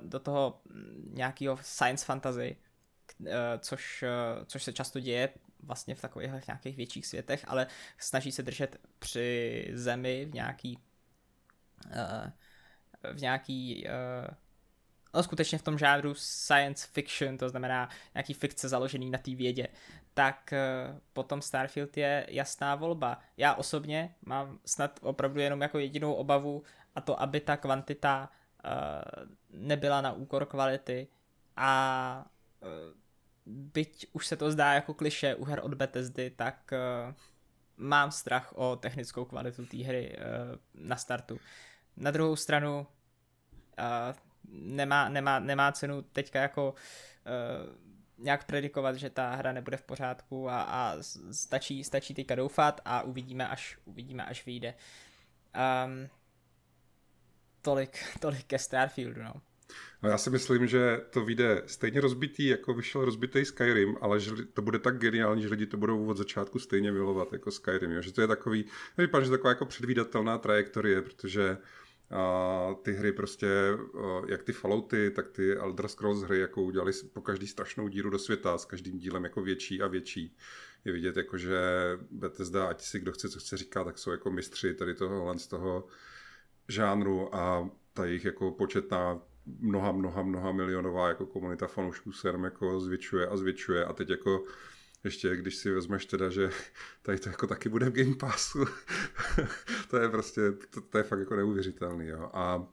do 0.03 0.19
toho 0.19 0.61
nějakého 1.09 1.57
science 1.61 2.05
fantasy, 2.05 2.57
eh, 3.27 3.31
což, 3.59 4.03
eh, 4.03 4.45
což 4.45 4.63
se 4.63 4.73
často 4.73 4.99
děje 4.99 5.29
vlastně 5.63 5.95
v 5.95 6.01
takových 6.01 6.31
nějakých 6.47 6.77
větších 6.77 7.07
světech, 7.07 7.45
ale 7.47 7.67
snaží 7.97 8.31
se 8.31 8.43
držet 8.43 8.77
při 8.99 9.69
zemi 9.73 10.25
v 10.25 10.33
nějaký 10.33 10.79
v 13.13 13.21
nějaký 13.21 13.87
no 15.13 15.23
skutečně 15.23 15.57
v 15.57 15.61
tom 15.61 15.77
žádru 15.77 16.13
science 16.13 16.87
fiction, 16.91 17.37
to 17.37 17.49
znamená 17.49 17.89
nějaký 18.15 18.33
fikce 18.33 18.69
založený 18.69 19.09
na 19.09 19.17
té 19.17 19.35
vědě, 19.35 19.67
tak 20.13 20.53
potom 21.13 21.41
Starfield 21.41 21.97
je 21.97 22.25
jasná 22.29 22.75
volba. 22.75 23.19
Já 23.37 23.53
osobně 23.53 24.15
mám 24.21 24.59
snad 24.65 24.99
opravdu 25.01 25.39
jenom 25.39 25.61
jako 25.61 25.79
jedinou 25.79 26.13
obavu 26.13 26.63
a 26.95 27.01
to, 27.01 27.21
aby 27.21 27.39
ta 27.39 27.57
kvantita 27.57 28.29
Eh, 28.29 28.42
nebyla 29.49 30.01
na 30.01 30.11
úkor 30.11 30.45
kvality 30.45 31.07
a 31.55 32.25
eh, 32.61 32.67
byť 33.45 34.07
už 34.13 34.27
se 34.27 34.35
to 34.35 34.51
zdá 34.51 34.73
jako 34.73 34.93
kliše 34.93 35.35
u 35.35 35.45
her 35.45 35.59
od 35.63 35.73
Bethesdy, 35.73 36.29
tak 36.29 36.73
eh, 36.73 37.13
mám 37.77 38.11
strach 38.11 38.53
o 38.55 38.75
technickou 38.75 39.25
kvalitu 39.25 39.65
té 39.65 39.77
hry 39.77 40.17
na 40.73 40.95
startu. 40.95 41.39
Na 41.97 42.11
druhou 42.11 42.35
stranu 42.35 42.87
nemá, 44.49 45.09
nemá, 45.09 45.39
nemá 45.39 45.71
cenu 45.71 46.01
teďka 46.01 46.41
jako 46.41 46.75
nějak 48.17 48.43
predikovat, 48.43 48.95
že 48.95 49.09
ta 49.09 49.35
hra 49.35 49.51
nebude 49.51 49.77
v 49.77 49.83
pořádku 49.83 50.49
a, 50.49 50.61
a 50.61 50.95
stačí, 51.31 51.83
stačí 51.83 52.13
teďka 52.13 52.35
doufat 52.35 52.81
a 52.85 53.01
uvidíme, 53.01 53.47
až, 53.47 53.77
uvidíme, 53.85 54.25
až 54.25 54.45
vyjde. 54.45 54.73
Um, 55.85 56.09
tolik, 57.63 57.97
tolik 58.19 58.45
ke 58.45 58.59
Starfieldu, 58.59 59.23
no. 59.23 59.33
No 60.03 60.09
já 60.09 60.17
si 60.17 60.29
myslím, 60.29 60.67
že 60.67 61.01
to 61.09 61.25
vyjde 61.25 61.63
stejně 61.65 62.01
rozbitý, 62.01 62.47
jako 62.47 62.73
vyšel 62.73 63.05
rozbitý 63.05 63.45
Skyrim, 63.45 63.97
ale 64.01 64.19
že 64.19 64.31
to 64.53 64.61
bude 64.61 64.79
tak 64.79 64.97
geniální, 64.97 65.41
že 65.41 65.47
lidi 65.47 65.65
to 65.65 65.77
budou 65.77 66.05
od 66.05 66.17
začátku 66.17 66.59
stejně 66.59 66.91
milovat 66.91 67.33
jako 67.33 67.51
Skyrim. 67.51 67.91
Jo? 67.91 68.01
Že 68.01 68.13
to 68.13 68.21
je 68.21 68.27
takový, 68.27 68.65
vypadá, 68.97 69.25
že 69.25 69.31
taková 69.31 69.49
jako 69.49 69.65
předvídatelná 69.65 70.37
trajektorie, 70.37 71.01
protože 71.01 71.57
a 72.11 72.75
ty 72.81 72.93
hry 72.93 73.11
prostě, 73.11 73.47
jak 74.27 74.43
ty 74.43 74.53
Fallouty, 74.53 75.11
tak 75.11 75.29
ty 75.29 75.55
Elder 75.55 75.87
Scrolls 75.87 76.21
hry, 76.21 76.39
jako 76.39 76.61
udělali 76.61 76.91
po 77.13 77.21
každý 77.21 77.47
strašnou 77.47 77.87
díru 77.87 78.09
do 78.09 78.19
světa, 78.19 78.57
s 78.57 78.65
každým 78.65 78.97
dílem 78.97 79.23
jako 79.23 79.41
větší 79.41 79.81
a 79.81 79.87
větší. 79.87 80.37
Je 80.85 80.93
vidět, 80.93 81.17
jako 81.17 81.37
že 81.37 81.59
Bethesda, 82.11 82.67
ať 82.67 82.81
si 82.81 82.99
kdo 82.99 83.11
chce, 83.11 83.29
co 83.29 83.39
chce 83.39 83.57
říkat, 83.57 83.83
tak 83.83 83.97
jsou 83.97 84.11
jako 84.11 84.31
mistři 84.31 84.73
tady 84.73 84.93
tohohle 84.93 85.39
z 85.39 85.47
toho 85.47 85.87
žánru 86.67 87.35
a 87.35 87.69
ta 87.93 88.05
jejich 88.05 88.25
jako 88.25 88.51
početná 88.51 89.21
mnoha, 89.45 89.91
mnoha, 89.91 90.23
mnoha 90.23 90.51
milionová 90.51 91.07
jako 91.07 91.25
komunita 91.25 91.67
fanoušků 91.67 92.11
se 92.11 92.27
jenom 92.27 92.43
jako 92.43 92.79
zvětšuje 92.79 93.27
a 93.27 93.37
zvětšuje 93.37 93.85
a 93.85 93.93
teď 93.93 94.09
jako 94.09 94.43
ještě 95.03 95.35
když 95.35 95.55
si 95.55 95.71
vezmeš 95.71 96.05
teda, 96.05 96.29
že 96.29 96.49
tady 97.01 97.19
to 97.19 97.29
jako 97.29 97.47
taky 97.47 97.69
bude 97.69 97.89
v 97.89 97.93
Game 97.93 98.15
Passu, 98.15 98.65
to 99.89 99.97
je 99.97 100.09
prostě, 100.09 100.41
to, 100.69 100.81
to 100.81 100.97
je 100.97 101.03
fakt 101.03 101.19
jako 101.19 101.35
neuvěřitelný, 101.35 102.07
jo. 102.07 102.29
A 102.33 102.67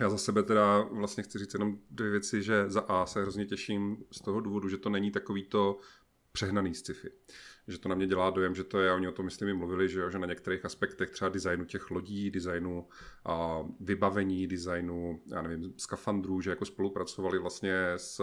já 0.00 0.08
za 0.08 0.18
sebe 0.18 0.42
teda 0.42 0.80
vlastně 0.80 1.22
chci 1.22 1.38
říct 1.38 1.54
jenom 1.54 1.78
dvě 1.90 2.10
věci, 2.10 2.42
že 2.42 2.64
za 2.70 2.80
A 2.80 3.06
se 3.06 3.22
hrozně 3.22 3.46
těším 3.46 4.04
z 4.10 4.20
toho 4.20 4.40
důvodu, 4.40 4.68
že 4.68 4.78
to 4.78 4.90
není 4.90 5.10
takový 5.10 5.44
to 5.44 5.78
přehnaný 6.32 6.74
sci-fi. 6.74 7.10
Že 7.68 7.78
to 7.78 7.88
na 7.88 7.94
mě 7.94 8.06
dělá 8.06 8.30
dojem, 8.30 8.54
že 8.54 8.64
to 8.64 8.80
je, 8.80 8.92
oni 8.92 9.08
o 9.08 9.12
tom 9.12 9.24
myslím 9.24 9.56
mluvili, 9.56 9.88
že, 9.88 10.10
že 10.10 10.18
na 10.18 10.26
některých 10.26 10.64
aspektech 10.64 11.10
třeba 11.10 11.28
designu 11.28 11.64
těch 11.64 11.90
lodí, 11.90 12.30
designu 12.30 12.88
a 13.24 13.62
vybavení, 13.80 14.46
designu, 14.46 15.22
já 15.26 15.42
nevím, 15.42 15.74
skafandrů, 15.76 16.40
že 16.40 16.50
jako 16.50 16.64
spolupracovali 16.64 17.38
vlastně 17.38 17.74
s 17.96 18.20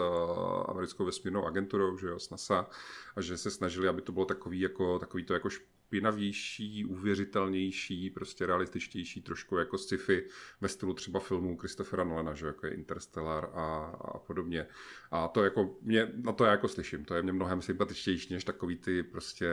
americkou 0.67 1.05
vesmírnou 1.05 1.45
agenturou, 1.45 1.97
že 1.97 2.07
jo, 2.07 2.19
s 2.19 2.29
NASA 2.29 2.69
a 3.15 3.21
že 3.21 3.37
se 3.37 3.51
snažili, 3.51 3.87
aby 3.87 4.01
to 4.01 4.11
bylo 4.11 4.25
takový, 4.25 4.59
jako, 4.59 4.99
takový 4.99 5.23
to 5.23 5.33
jako 5.33 5.49
špinavější, 5.89 6.85
uvěřitelnější, 6.85 8.09
prostě 8.09 8.45
realističtější, 8.45 9.21
trošku 9.21 9.57
jako 9.57 9.77
sci-fi 9.77 10.27
ve 10.61 10.67
stylu 10.67 10.93
třeba 10.93 11.19
filmů 11.19 11.57
Christophera 11.57 12.03
Nolana, 12.03 12.33
že 12.33 12.45
jako 12.45 12.65
je 12.65 12.73
Interstellar 12.73 13.49
a, 13.53 13.85
a 14.13 14.19
podobně. 14.19 14.67
A 15.11 15.27
to 15.27 15.43
jako 15.43 15.77
mě, 15.81 16.11
na 16.15 16.31
to 16.31 16.45
já 16.45 16.51
jako 16.51 16.67
slyším, 16.67 17.05
to 17.05 17.15
je 17.15 17.21
mě 17.21 17.33
mnohem 17.33 17.61
sympatičtější, 17.61 18.33
než 18.33 18.43
takový 18.43 18.77
ty 18.77 19.03
prostě 19.03 19.49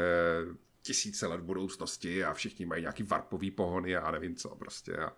tisíce 0.83 1.27
let 1.27 1.41
budoucnosti 1.41 2.25
a 2.25 2.35
všichni 2.35 2.67
mají 2.67 2.83
nějaký 2.83 3.03
varpový 3.03 3.51
pohony 3.51 3.97
a 3.97 4.11
nevím 4.11 4.37
co 4.37 4.49
prostě. 4.49 4.97
A, 4.97 5.13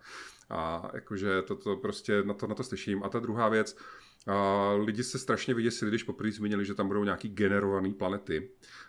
a 0.50 0.90
jakože 0.94 1.42
to, 1.42 1.56
to 1.56 1.76
prostě 1.76 2.22
na 2.22 2.34
to, 2.34 2.46
na 2.46 2.54
to 2.54 2.64
slyším. 2.64 3.02
A 3.02 3.08
ta 3.08 3.18
druhá 3.18 3.48
věc, 3.48 3.76
a 4.28 4.72
lidi 4.72 5.04
se 5.04 5.18
strašně 5.18 5.54
vyděsili, 5.54 5.90
když 5.90 6.02
poprvé 6.02 6.32
zmínili, 6.32 6.64
že 6.64 6.74
tam 6.74 6.88
budou 6.88 7.04
nějaký 7.04 7.28
generované 7.28 7.90
planety 7.90 8.48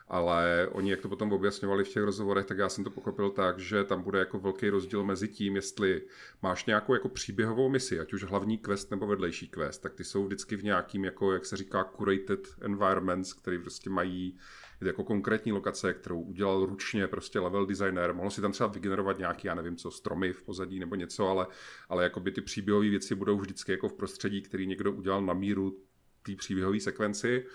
ale 0.10 0.68
oni, 0.72 0.92
jak 0.92 1.02
to 1.02 1.10
potom 1.10 1.32
objasňovali 1.32 1.84
v 1.84 1.88
těch 1.88 2.04
rozhovorech, 2.04 2.46
tak 2.46 2.58
já 2.58 2.70
jsem 2.70 2.84
to 2.84 2.90
pochopil 2.90 3.30
tak, 3.30 3.60
že 3.60 3.84
tam 3.84 4.02
bude 4.02 4.20
jako 4.20 4.40
velký 4.40 4.70
rozdíl 4.70 5.04
mezi 5.04 5.28
tím, 5.28 5.56
jestli 5.56 6.02
máš 6.42 6.66
nějakou 6.66 6.94
jako 6.94 7.10
příběhovou 7.10 7.70
misi, 7.70 8.00
ať 8.00 8.14
už 8.14 8.24
hlavní 8.24 8.58
quest 8.58 8.92
nebo 8.92 9.08
vedlejší 9.08 9.48
quest, 9.48 9.82
tak 9.82 9.94
ty 9.94 10.04
jsou 10.04 10.26
vždycky 10.26 10.56
v 10.56 10.64
nějakým, 10.64 11.06
jako, 11.06 11.34
jak 11.34 11.46
se 11.46 11.58
říká, 11.58 11.92
curated 11.98 12.48
environments, 12.62 13.34
který 13.34 13.60
prostě 13.60 13.90
mají 13.90 14.38
jako 14.82 15.04
konkrétní 15.04 15.52
lokace, 15.52 15.94
kterou 15.94 16.22
udělal 16.22 16.66
ručně 16.66 17.08
prostě 17.08 17.40
level 17.40 17.66
designer. 17.66 18.14
Mohl 18.14 18.30
si 18.30 18.42
tam 18.42 18.52
třeba 18.52 18.68
vygenerovat 18.68 19.18
nějaký, 19.18 19.48
já 19.48 19.56
nevím 19.56 19.76
co, 19.76 19.92
stromy 19.92 20.34
v 20.34 20.44
pozadí 20.44 20.80
nebo 20.80 20.96
něco, 20.96 21.28
ale, 21.28 21.48
ale 21.90 22.04
jako 22.04 22.20
by 22.20 22.32
ty 22.32 22.42
příběhové 22.42 22.90
věci 22.90 23.16
budou 23.16 23.38
vždycky 23.38 23.72
jako 23.72 23.90
v 23.90 23.94
prostředí, 23.94 24.42
který 24.42 24.68
někdo 24.68 24.92
udělal 24.92 25.22
na 25.22 25.34
míru 25.34 25.78
té 26.24 26.36
příběhové 26.36 26.80
sekvenci. 26.80 27.46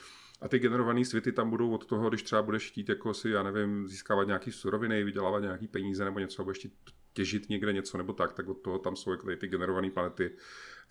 A 0.40 0.48
ty 0.48 0.58
generované 0.58 1.04
světy 1.04 1.32
tam 1.32 1.50
budou 1.50 1.70
od 1.70 1.86
toho, 1.86 2.08
když 2.08 2.22
třeba 2.22 2.42
budeš 2.42 2.70
chtít 2.70 2.88
jako 2.88 3.14
si, 3.14 3.30
já 3.30 3.42
nevím, 3.42 3.88
získávat 3.88 4.26
nějaký 4.26 4.52
suroviny, 4.52 5.04
vydělávat 5.04 5.40
nějaký 5.40 5.68
peníze 5.68 6.04
nebo 6.04 6.18
něco, 6.18 6.44
budeš 6.44 6.58
chtít 6.58 6.72
těžit 7.12 7.48
někde 7.48 7.72
něco 7.72 7.98
nebo 7.98 8.12
tak, 8.12 8.32
tak 8.32 8.48
od 8.48 8.54
toho 8.54 8.78
tam 8.78 8.96
jsou 8.96 9.10
jako 9.10 9.36
ty 9.36 9.48
generované 9.48 9.90
planety, 9.90 10.36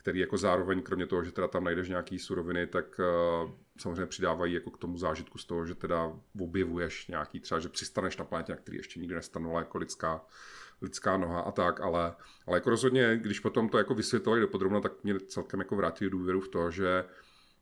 které 0.03 0.19
jako 0.19 0.37
zároveň, 0.37 0.81
kromě 0.81 1.07
toho, 1.07 1.23
že 1.23 1.31
teda 1.31 1.47
tam 1.47 1.63
najdeš 1.63 1.89
nějaký 1.89 2.19
suroviny, 2.19 2.67
tak 2.67 2.99
uh, 2.99 3.51
samozřejmě 3.77 4.05
přidávají 4.05 4.53
jako 4.53 4.71
k 4.71 4.77
tomu 4.77 4.97
zážitku 4.97 5.37
z 5.37 5.45
toho, 5.45 5.65
že 5.65 5.75
teda 5.75 6.19
objevuješ 6.39 7.07
nějaký 7.07 7.39
třeba, 7.39 7.59
že 7.59 7.69
přistaneš 7.69 8.17
na 8.17 8.25
planetě, 8.25 8.51
na 8.51 8.57
který 8.57 8.77
ještě 8.77 8.99
nikdy 8.99 9.15
nestanula 9.15 9.59
jako 9.59 9.77
lidská, 9.77 10.25
lidská 10.81 11.17
noha 11.17 11.39
a 11.39 11.51
tak, 11.51 11.81
ale, 11.81 12.15
ale 12.47 12.57
jako 12.57 12.69
rozhodně, 12.69 13.17
když 13.17 13.39
potom 13.39 13.69
to 13.69 13.77
jako 13.77 13.95
vysvětlovali 13.95 14.41
dopodrobno, 14.41 14.81
tak 14.81 15.03
mě 15.03 15.19
celkem 15.19 15.59
jako 15.59 15.75
vrátili 15.75 16.09
důvěru 16.09 16.41
v 16.41 16.47
to, 16.47 16.71
že 16.71 17.05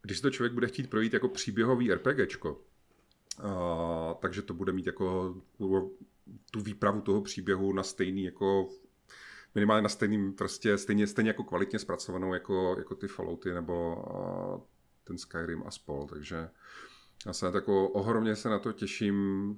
když 0.01 0.17
si 0.17 0.21
to 0.21 0.31
člověk 0.31 0.53
bude 0.53 0.67
chtít 0.67 0.89
projít 0.89 1.13
jako 1.13 1.27
příběhový 1.27 1.93
RPGčko, 1.93 2.53
uh, 2.53 3.49
takže 4.19 4.41
to 4.41 4.53
bude 4.53 4.71
mít 4.71 4.85
jako 4.85 5.35
tu 6.51 6.61
výpravu 6.61 7.01
toho 7.01 7.21
příběhu 7.21 7.73
na 7.73 7.83
stejný 7.83 8.23
jako 8.23 8.69
minimálně 9.55 9.81
na 9.81 9.89
stejným, 9.89 10.33
prostě 10.33 10.77
stejně, 10.77 11.07
stejně 11.07 11.29
jako 11.29 11.43
kvalitně 11.43 11.79
zpracovanou 11.79 12.33
jako, 12.33 12.75
jako 12.77 12.95
ty 12.95 13.07
Fallouty 13.07 13.53
nebo 13.53 14.05
ten 15.03 15.17
Skyrim 15.17 15.63
a 15.65 15.71
spol, 15.71 16.07
takže 16.07 16.49
já 17.25 17.33
se 17.33 17.45
jako 17.45 17.89
ohromně 17.89 18.35
se 18.35 18.49
na 18.49 18.59
to 18.59 18.71
těším. 18.71 19.55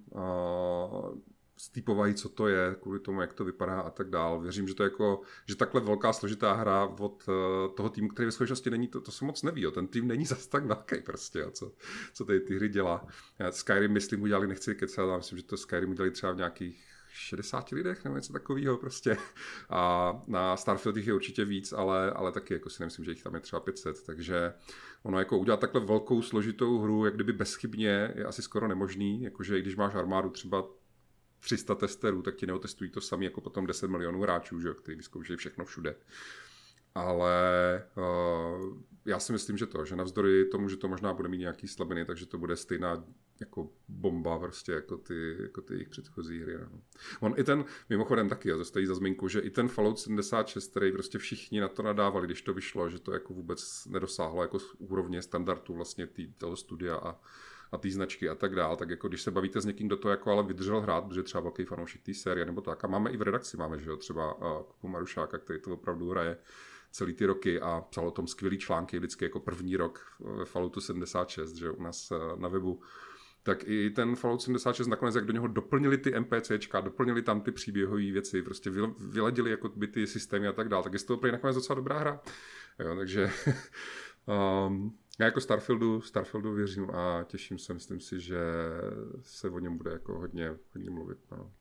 Povahy, 1.85 2.13
co 2.13 2.29
to 2.29 2.47
je, 2.47 2.75
kvůli 2.81 2.99
tomu, 2.99 3.21
jak 3.21 3.33
to 3.33 3.45
vypadá 3.45 3.81
a 3.81 3.89
tak 3.89 4.09
dál. 4.09 4.41
Věřím, 4.41 4.67
že 4.67 4.73
to 4.73 4.83
je 4.83 4.85
jako, 4.85 5.21
že 5.47 5.55
takhle 5.55 5.81
velká 5.81 6.13
složitá 6.13 6.53
hra 6.53 6.85
od 6.85 7.27
uh, 7.27 7.75
toho 7.75 7.89
týmu, 7.89 8.07
který 8.07 8.25
ve 8.25 8.31
skutečnosti 8.31 8.69
není, 8.69 8.87
to, 8.87 9.01
to 9.01 9.11
se 9.11 9.25
moc 9.25 9.43
neví, 9.43 9.61
jo. 9.61 9.71
ten 9.71 9.87
tým 9.87 10.07
není 10.07 10.25
zas 10.33 10.47
tak 10.47 10.65
velký 10.65 11.01
prostě, 11.01 11.39
jo, 11.39 11.51
co, 11.51 11.71
co 12.13 12.25
tady 12.25 12.39
ty 12.39 12.55
hry 12.55 12.69
dělá. 12.69 13.07
Skyrim, 13.49 13.91
myslím, 13.91 14.21
udělali, 14.21 14.47
nechci 14.47 14.75
kecat, 14.75 14.99
ale 14.99 15.17
myslím, 15.17 15.37
že 15.37 15.43
to 15.43 15.57
Skyrim 15.57 15.89
udělali 15.89 16.11
třeba 16.11 16.31
v 16.31 16.37
nějakých 16.37 16.92
60 17.23 17.69
lidech 17.69 18.03
nebo 18.03 18.15
něco 18.15 18.33
takového 18.33 18.77
prostě. 18.77 19.17
A 19.69 20.13
na 20.27 20.57
Starfield 20.57 20.97
je 20.97 21.13
určitě 21.13 21.45
víc, 21.45 21.73
ale, 21.73 22.11
ale 22.11 22.31
taky 22.31 22.53
jako 22.53 22.69
si 22.69 22.81
nemyslím, 22.81 23.05
že 23.05 23.11
jich 23.11 23.23
tam 23.23 23.35
je 23.35 23.39
třeba 23.39 23.59
500, 23.59 24.05
takže 24.05 24.53
ono 25.03 25.19
jako 25.19 25.37
udělat 25.37 25.59
takhle 25.59 25.81
velkou 25.81 26.21
složitou 26.21 26.79
hru, 26.79 27.05
jak 27.05 27.15
kdyby 27.15 27.33
bezchybně, 27.33 28.13
je 28.15 28.25
asi 28.25 28.41
skoro 28.41 28.67
nemožný, 28.67 29.23
jakože 29.23 29.59
i 29.59 29.61
když 29.61 29.75
máš 29.75 29.95
armádu 29.95 30.29
třeba 30.29 30.65
300 31.39 31.75
testerů, 31.75 32.21
tak 32.21 32.35
ti 32.35 32.47
neotestují 32.47 32.89
to 32.89 33.01
sami 33.01 33.25
jako 33.25 33.41
potom 33.41 33.65
10 33.65 33.87
milionů 33.87 34.21
hráčů, 34.21 34.59
že, 34.59 34.73
který 34.73 34.97
vyzkoušejí 34.97 35.37
všechno 35.37 35.65
všude. 35.65 35.95
Ale 36.95 37.83
uh, 37.97 38.77
já 39.05 39.19
si 39.19 39.31
myslím, 39.31 39.57
že 39.57 39.65
to, 39.65 39.85
že 39.85 39.95
navzdory 39.95 40.45
tomu, 40.45 40.69
že 40.69 40.77
to 40.77 40.87
možná 40.87 41.13
bude 41.13 41.29
mít 41.29 41.37
nějaký 41.37 41.67
slabiny, 41.67 42.05
takže 42.05 42.25
to 42.25 42.37
bude 42.37 42.55
stejná 42.55 43.05
jako 43.43 43.69
bomba 43.87 44.39
prostě 44.39 44.71
jako 44.71 44.97
ty, 44.97 45.37
jako 45.39 45.61
ty 45.61 45.73
jejich 45.73 45.89
předchozí 45.89 46.41
hry. 46.41 46.57
No. 46.57 46.81
On 47.19 47.33
i 47.37 47.43
ten, 47.43 47.65
mimochodem 47.89 48.29
taky, 48.29 48.49
jo, 48.49 48.57
to 48.57 48.65
stojí 48.65 48.85
za 48.85 48.95
zmínku, 48.95 49.27
že 49.27 49.39
i 49.39 49.49
ten 49.49 49.67
Fallout 49.67 49.99
76, 49.99 50.71
který 50.71 50.91
prostě 50.91 51.17
všichni 51.17 51.61
na 51.61 51.67
to 51.67 51.83
nadávali, 51.83 52.27
když 52.27 52.41
to 52.41 52.53
vyšlo, 52.53 52.89
že 52.89 52.99
to 52.99 53.13
jako 53.13 53.33
vůbec 53.33 53.85
nedosáhlo 53.85 54.41
jako 54.41 54.57
úrovně 54.77 55.21
standardu 55.21 55.73
vlastně 55.73 56.07
tý, 56.07 56.33
toho 56.33 56.55
studia 56.55 56.95
a, 56.95 57.19
a 57.71 57.77
té 57.77 57.89
značky 57.89 58.29
a 58.29 58.35
tak 58.35 58.55
dál, 58.55 58.75
tak 58.75 58.89
jako 58.89 59.07
když 59.07 59.21
se 59.21 59.31
bavíte 59.31 59.61
s 59.61 59.65
někým, 59.65 59.87
kdo 59.87 59.97
to 59.97 60.09
jako 60.09 60.31
ale 60.31 60.43
vydržel 60.43 60.81
hrát, 60.81 61.05
protože 61.05 61.23
třeba 61.23 61.41
velký 61.41 61.65
fanoušek 61.65 62.01
té 62.01 62.13
série 62.13 62.45
nebo 62.45 62.61
tak. 62.61 62.83
A 62.83 62.87
máme 62.87 63.11
i 63.11 63.17
v 63.17 63.21
redakci, 63.21 63.57
máme, 63.57 63.79
že 63.79 63.89
jo, 63.89 63.97
třeba 63.97 64.33
Kupu 64.67 64.87
Marušáka, 64.87 65.37
který 65.37 65.61
to 65.61 65.73
opravdu 65.73 66.09
hraje 66.09 66.37
celý 66.93 67.13
ty 67.13 67.25
roky 67.25 67.61
a 67.61 67.81
psal 67.89 68.07
o 68.07 68.11
tom 68.11 68.27
skvělý 68.27 68.57
články 68.57 68.99
vždycky 68.99 69.25
jako 69.25 69.39
první 69.39 69.77
rok 69.77 70.05
ve 70.19 70.45
Falloutu 70.45 70.81
76, 70.81 71.55
že 71.55 71.71
u 71.71 71.83
nás 71.83 72.11
na 72.35 72.47
webu 72.47 72.81
tak 73.43 73.67
i 73.67 73.89
ten 73.89 74.15
Fallout 74.15 74.41
76 74.41 74.87
nakonec, 74.87 75.15
jak 75.15 75.25
do 75.25 75.33
něho 75.33 75.47
doplnili 75.47 75.97
ty 75.97 76.19
NPCčka, 76.19 76.81
doplnili 76.81 77.21
tam 77.21 77.41
ty 77.41 77.51
příběhové 77.51 78.11
věci, 78.11 78.41
prostě 78.41 78.71
vyladili 78.97 79.51
jako 79.51 79.69
by 79.69 79.87
ty 79.87 80.07
systémy 80.07 80.47
a 80.47 80.53
tak 80.53 80.69
dále, 80.69 80.83
tak 80.83 80.93
je 80.93 80.99
to 80.99 81.19
nakonec 81.31 81.55
docela 81.55 81.75
dobrá 81.75 81.99
hra. 81.99 82.21
Jo, 82.79 82.95
takže 82.95 83.31
um, 84.67 84.97
já 85.19 85.25
jako 85.25 85.41
Starfieldu, 85.41 86.01
Starfieldu 86.01 86.53
věřím 86.53 86.89
a 86.89 87.23
těším 87.23 87.59
se, 87.59 87.73
myslím 87.73 87.99
si, 87.99 88.19
že 88.19 88.39
se 89.21 89.49
o 89.49 89.59
něm 89.59 89.77
bude 89.77 89.91
jako 89.91 90.19
hodně, 90.19 90.55
hodně 90.73 90.89
mluvit. 90.89 91.17
No. 91.31 91.51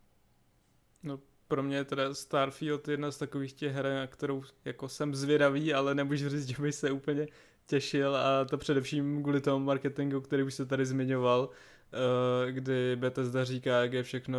no 1.03 1.21
pro 1.49 1.63
mě 1.63 1.77
je 1.77 1.85
teda 1.85 2.15
Starfield 2.15 2.89
jedna 2.89 3.11
z 3.11 3.19
takových 3.19 3.53
těch 3.53 3.73
her, 3.73 3.85
na 3.85 4.07
kterou 4.07 4.43
jako 4.65 4.89
jsem 4.89 5.15
zvědavý, 5.15 5.75
ale 5.75 5.95
nemůžu 5.95 6.29
říct, 6.29 6.47
že 6.47 6.63
bych 6.63 6.75
se 6.75 6.91
úplně 6.91 7.27
těšil 7.67 8.17
a 8.17 8.45
to 8.45 8.59
především 8.59 9.23
kvůli 9.23 9.41
tomu 9.41 9.65
marketingu, 9.65 10.21
který 10.21 10.43
už 10.43 10.55
se 10.55 10.67
tady 10.67 10.87
zmiňoval, 10.87 11.49
eh, 12.49 12.53
kdy 12.53 12.97
Bethesda 12.97 13.45
říká, 13.45 13.83
jak 13.83 13.93
je 13.93 14.03
všechno 14.03 14.39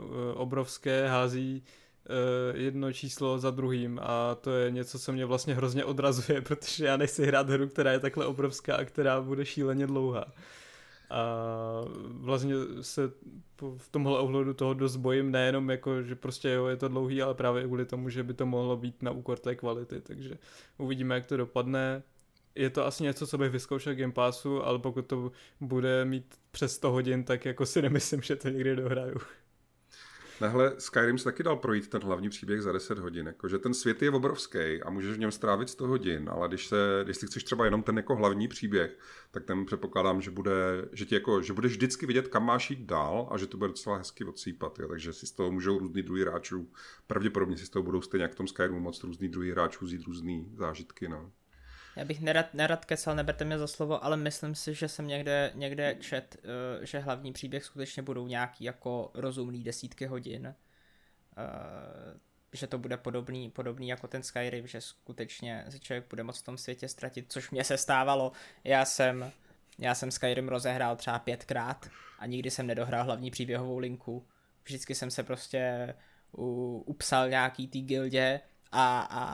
eh, 0.00 0.34
obrovské, 0.34 1.08
hází 1.08 1.62
eh, 1.64 2.58
jedno 2.58 2.92
číslo 2.92 3.38
za 3.38 3.50
druhým 3.50 4.00
a 4.02 4.34
to 4.34 4.50
je 4.50 4.70
něco, 4.70 4.98
co 4.98 5.12
mě 5.12 5.26
vlastně 5.26 5.54
hrozně 5.54 5.84
odrazuje, 5.84 6.40
protože 6.48 6.86
já 6.86 6.96
nechci 6.96 7.26
hrát 7.26 7.50
hru, 7.50 7.68
která 7.68 7.92
je 7.92 8.00
takhle 8.00 8.26
obrovská 8.26 8.76
a 8.76 8.84
která 8.84 9.20
bude 9.20 9.46
šíleně 9.46 9.86
dlouhá. 9.86 10.24
A 11.10 11.24
vlastně 12.08 12.54
se 12.80 13.10
v 13.76 13.88
tomhle 13.90 14.18
ohledu 14.18 14.54
toho 14.54 14.74
dost 14.74 14.96
bojím, 14.96 15.30
nejenom 15.30 15.70
jako, 15.70 16.02
že 16.02 16.14
prostě 16.14 16.50
jo, 16.50 16.66
je 16.66 16.76
to 16.76 16.88
dlouhý, 16.88 17.22
ale 17.22 17.34
právě 17.34 17.64
kvůli 17.64 17.86
tomu, 17.86 18.08
že 18.08 18.22
by 18.22 18.34
to 18.34 18.46
mohlo 18.46 18.76
být 18.76 19.02
na 19.02 19.10
úkor 19.10 19.38
té 19.38 19.54
kvality, 19.54 20.00
takže 20.00 20.38
uvidíme, 20.78 21.14
jak 21.14 21.26
to 21.26 21.36
dopadne 21.36 22.02
je 22.58 22.70
to 22.70 22.86
asi 22.86 23.02
něco, 23.02 23.26
co 23.26 23.38
bych 23.38 23.50
vyzkoušel 23.50 23.94
Game 23.94 24.12
Passu, 24.12 24.64
ale 24.64 24.78
pokud 24.78 25.06
to 25.06 25.32
bude 25.60 26.04
mít 26.04 26.34
přes 26.50 26.74
100 26.74 26.90
hodin, 26.90 27.24
tak 27.24 27.44
jako 27.44 27.66
si 27.66 27.82
nemyslím, 27.82 28.22
že 28.22 28.36
to 28.36 28.48
někdy 28.48 28.76
dohraju. 28.76 29.18
Nahle 30.40 30.74
Skyrim 30.78 31.18
se 31.18 31.24
taky 31.24 31.42
dal 31.42 31.56
projít 31.56 31.88
ten 31.88 32.02
hlavní 32.02 32.28
příběh 32.28 32.62
za 32.62 32.72
10 32.72 32.98
hodin. 32.98 33.26
Jakože 33.26 33.58
ten 33.58 33.74
svět 33.74 34.02
je 34.02 34.10
obrovský 34.10 34.82
a 34.82 34.90
můžeš 34.90 35.16
v 35.16 35.20
něm 35.20 35.30
strávit 35.30 35.68
100 35.68 35.86
hodin, 35.86 36.28
ale 36.32 36.48
když, 36.48 36.66
se, 36.66 36.76
když 37.04 37.16
si 37.16 37.26
chceš 37.26 37.44
třeba 37.44 37.64
jenom 37.64 37.82
ten 37.82 37.96
jako 37.96 38.16
hlavní 38.16 38.48
příběh, 38.48 38.98
tak 39.30 39.44
ten 39.44 39.64
předpokládám, 39.64 40.20
že, 40.20 40.30
bude, 40.30 40.88
že, 40.92 41.04
ti 41.04 41.14
jako, 41.14 41.42
že 41.42 41.52
budeš 41.52 41.72
vždycky 41.72 42.06
vidět, 42.06 42.28
kam 42.28 42.46
máš 42.46 42.70
jít 42.70 42.80
dál 42.80 43.28
a 43.30 43.38
že 43.38 43.46
to 43.46 43.56
bude 43.56 43.68
docela 43.68 43.96
hezky 43.96 44.24
odsýpat. 44.24 44.78
Jo. 44.78 44.88
Takže 44.88 45.12
si 45.12 45.26
z 45.26 45.32
toho 45.32 45.50
můžou 45.50 45.78
různý 45.78 46.02
druhý 46.02 46.22
hráčů, 46.22 46.72
pravděpodobně 47.06 47.56
si 47.56 47.66
z 47.66 47.70
toho 47.70 47.82
budou 47.82 48.02
stejně 48.02 48.22
jak 48.22 48.32
v 48.32 48.36
tom 48.36 48.48
Skyrimu 48.48 48.80
moc 48.80 49.04
různý 49.04 49.28
druhý 49.28 49.50
hráčů 49.50 49.84
vzít 49.84 50.06
různý 50.06 50.52
zážitky. 50.56 51.08
No. 51.08 51.32
Já 51.98 52.04
bych 52.04 52.20
nerad, 52.20 52.54
nerad 52.54 52.84
kecal, 52.84 53.16
neberte 53.16 53.44
mě 53.44 53.58
za 53.58 53.66
slovo, 53.66 54.04
ale 54.04 54.16
myslím 54.16 54.54
si, 54.54 54.74
že 54.74 54.88
jsem 54.88 55.06
někde, 55.06 55.52
někde 55.54 55.94
čet, 56.00 56.36
uh, 56.44 56.84
že 56.84 56.98
hlavní 56.98 57.32
příběh 57.32 57.64
skutečně 57.64 58.02
budou 58.02 58.26
nějaký 58.26 58.64
jako 58.64 59.10
rozumný 59.14 59.62
desítky 59.64 60.06
hodin. 60.06 60.54
Uh, 61.38 62.18
že 62.52 62.66
to 62.66 62.78
bude 62.78 62.96
podobný, 62.96 63.50
podobný 63.50 63.88
jako 63.88 64.08
ten 64.08 64.22
Skyrim, 64.22 64.66
že 64.66 64.80
skutečně 64.80 65.64
si 65.68 65.80
člověk 65.80 66.04
bude 66.10 66.22
moc 66.22 66.40
v 66.40 66.44
tom 66.44 66.58
světě 66.58 66.88
ztratit, 66.88 67.32
což 67.32 67.50
mě 67.50 67.64
se 67.64 67.78
stávalo. 67.78 68.32
Já 68.64 68.84
jsem, 68.84 69.32
já 69.78 69.94
jsem 69.94 70.10
Skyrim 70.10 70.48
rozehrál 70.48 70.96
třeba 70.96 71.18
pětkrát 71.18 71.90
a 72.18 72.26
nikdy 72.26 72.50
jsem 72.50 72.66
nedohrál 72.66 73.04
hlavní 73.04 73.30
příběhovou 73.30 73.78
linku. 73.78 74.26
Vždycky 74.64 74.94
jsem 74.94 75.10
se 75.10 75.22
prostě 75.22 75.94
u, 76.38 76.82
upsal 76.86 77.28
nějaký 77.28 77.68
tý 77.68 77.82
gildě, 77.82 78.40
a, 78.72 79.00
a, 79.00 79.24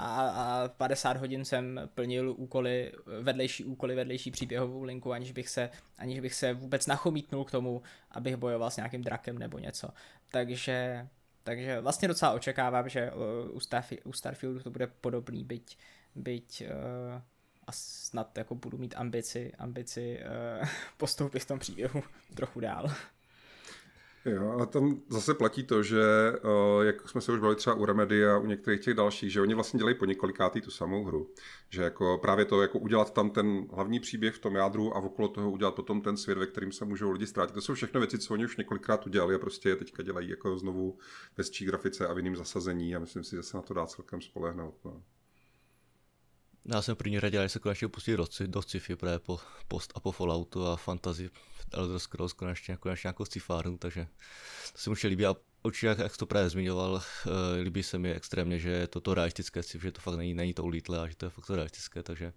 a 0.64 0.68
50 0.68 1.16
hodin 1.16 1.44
jsem 1.44 1.80
plnil 1.94 2.34
úkoly, 2.36 2.92
vedlejší 3.20 3.64
úkoly, 3.64 3.94
vedlejší 3.94 4.30
příběhovou 4.30 4.82
linku, 4.82 5.12
aniž 5.12 5.32
bych 5.32 5.48
se, 5.48 5.70
aniž 5.98 6.20
bych 6.20 6.34
se 6.34 6.52
vůbec 6.52 6.86
nachomítnul 6.86 7.44
k 7.44 7.50
tomu, 7.50 7.82
abych 8.10 8.36
bojoval 8.36 8.70
s 8.70 8.76
nějakým 8.76 9.02
drakem 9.02 9.38
nebo 9.38 9.58
něco. 9.58 9.88
Takže, 10.30 11.08
takže 11.42 11.80
vlastně 11.80 12.08
docela 12.08 12.32
očekávám, 12.32 12.88
že 12.88 13.12
u, 13.50 13.58
Starf- 13.58 13.98
u 14.04 14.12
Starfieldu 14.12 14.60
to 14.60 14.70
bude 14.70 14.86
podobný, 14.86 15.44
byť, 15.44 15.78
byť 16.14 16.62
uh, 16.62 17.22
a 17.66 17.72
snad 17.72 18.38
jako 18.38 18.54
budu 18.54 18.78
mít 18.78 18.94
ambici, 18.96 19.52
ambici 19.58 20.20
uh, 20.60 20.68
postoupit 20.96 21.38
v 21.38 21.46
tom 21.46 21.58
příběhu 21.58 22.02
trochu 22.34 22.60
dál. 22.60 22.90
Jo, 24.26 24.50
ale 24.50 24.66
tam 24.66 25.02
zase 25.08 25.34
platí 25.34 25.64
to, 25.64 25.82
že 25.82 26.02
jak 26.82 27.08
jsme 27.08 27.20
se 27.20 27.32
už 27.32 27.40
bavili 27.40 27.56
třeba 27.56 27.76
u 27.76 27.84
Remedy 27.84 28.26
a 28.26 28.38
u 28.38 28.46
některých 28.46 28.80
těch 28.80 28.94
dalších, 28.94 29.32
že 29.32 29.40
oni 29.40 29.54
vlastně 29.54 29.78
dělají 29.78 29.96
po 29.96 30.04
několikátý 30.04 30.60
tu 30.60 30.70
samou 30.70 31.04
hru. 31.04 31.30
Že 31.70 31.82
jako 31.82 32.18
právě 32.22 32.44
to 32.44 32.62
jako 32.62 32.78
udělat 32.78 33.14
tam 33.14 33.30
ten 33.30 33.66
hlavní 33.72 34.00
příběh 34.00 34.34
v 34.34 34.38
tom 34.38 34.54
jádru 34.54 34.96
a 34.96 35.00
okolo 35.00 35.28
toho 35.28 35.50
udělat 35.50 35.74
potom 35.74 36.00
ten 36.00 36.16
svět, 36.16 36.38
ve 36.38 36.46
kterým 36.46 36.72
se 36.72 36.84
můžou 36.84 37.10
lidi 37.10 37.26
ztrátit. 37.26 37.54
To 37.54 37.60
jsou 37.60 37.74
všechno 37.74 38.00
věci, 38.00 38.18
co 38.18 38.34
oni 38.34 38.44
už 38.44 38.56
několikrát 38.56 39.06
udělali 39.06 39.34
a 39.34 39.38
prostě 39.38 39.68
je 39.68 39.76
teďka 39.76 40.02
dělají 40.02 40.28
jako 40.28 40.58
znovu 40.58 40.98
ve 41.36 41.66
grafice 41.66 42.06
a 42.06 42.12
v 42.12 42.16
jiným 42.16 42.36
zasazení 42.36 42.96
a 42.96 42.98
myslím 42.98 43.24
si, 43.24 43.36
že 43.36 43.42
se 43.42 43.56
na 43.56 43.62
to 43.62 43.74
dá 43.74 43.86
celkem 43.86 44.20
spolehnout. 44.20 44.74
No. 44.84 45.02
Já 46.64 46.82
jsem 46.82 46.96
první 46.96 47.20
radě, 47.20 47.42
že 47.42 47.48
se 47.48 47.58
konečně 47.58 47.88
pustí 47.88 48.16
do, 48.16 48.26
do 48.46 48.62
sci-fi 48.62 48.96
právě 48.96 49.18
po 49.18 49.40
post 49.68 49.92
a 49.94 50.00
po 50.00 50.12
Falloutu 50.12 50.66
a 50.66 50.76
fantasy 50.76 51.30
Elder 51.72 51.98
Scrolls 51.98 52.32
konečně, 52.32 52.76
konečně 52.76 53.06
nějakou 53.06 53.24
sci 53.24 53.40
takže 53.78 54.06
to 54.72 54.78
se 54.78 54.90
mi 54.90 54.92
už 54.92 55.04
líbí. 55.04 55.26
A 55.26 55.36
určitě, 55.62 55.86
jak, 55.86 55.98
jak 55.98 56.16
to 56.16 56.26
právě 56.26 56.50
zmiňoval, 56.50 56.92
uh, 56.92 57.02
líbí 57.62 57.82
se 57.82 57.98
mi 57.98 58.12
extrémně, 58.12 58.58
že 58.58 58.70
je 58.70 58.86
to, 58.86 59.00
to 59.00 59.14
realistické 59.14 59.62
sci 59.62 59.78
že 59.82 59.92
to 59.92 60.00
fakt 60.00 60.16
není, 60.16 60.34
není 60.34 60.54
to 60.54 60.64
ulítlé 60.64 61.00
a 61.00 61.06
že 61.06 61.16
to 61.16 61.26
je 61.26 61.30
fakt 61.30 61.46
to 61.46 61.54
realistické, 61.54 62.02
takže 62.02 62.32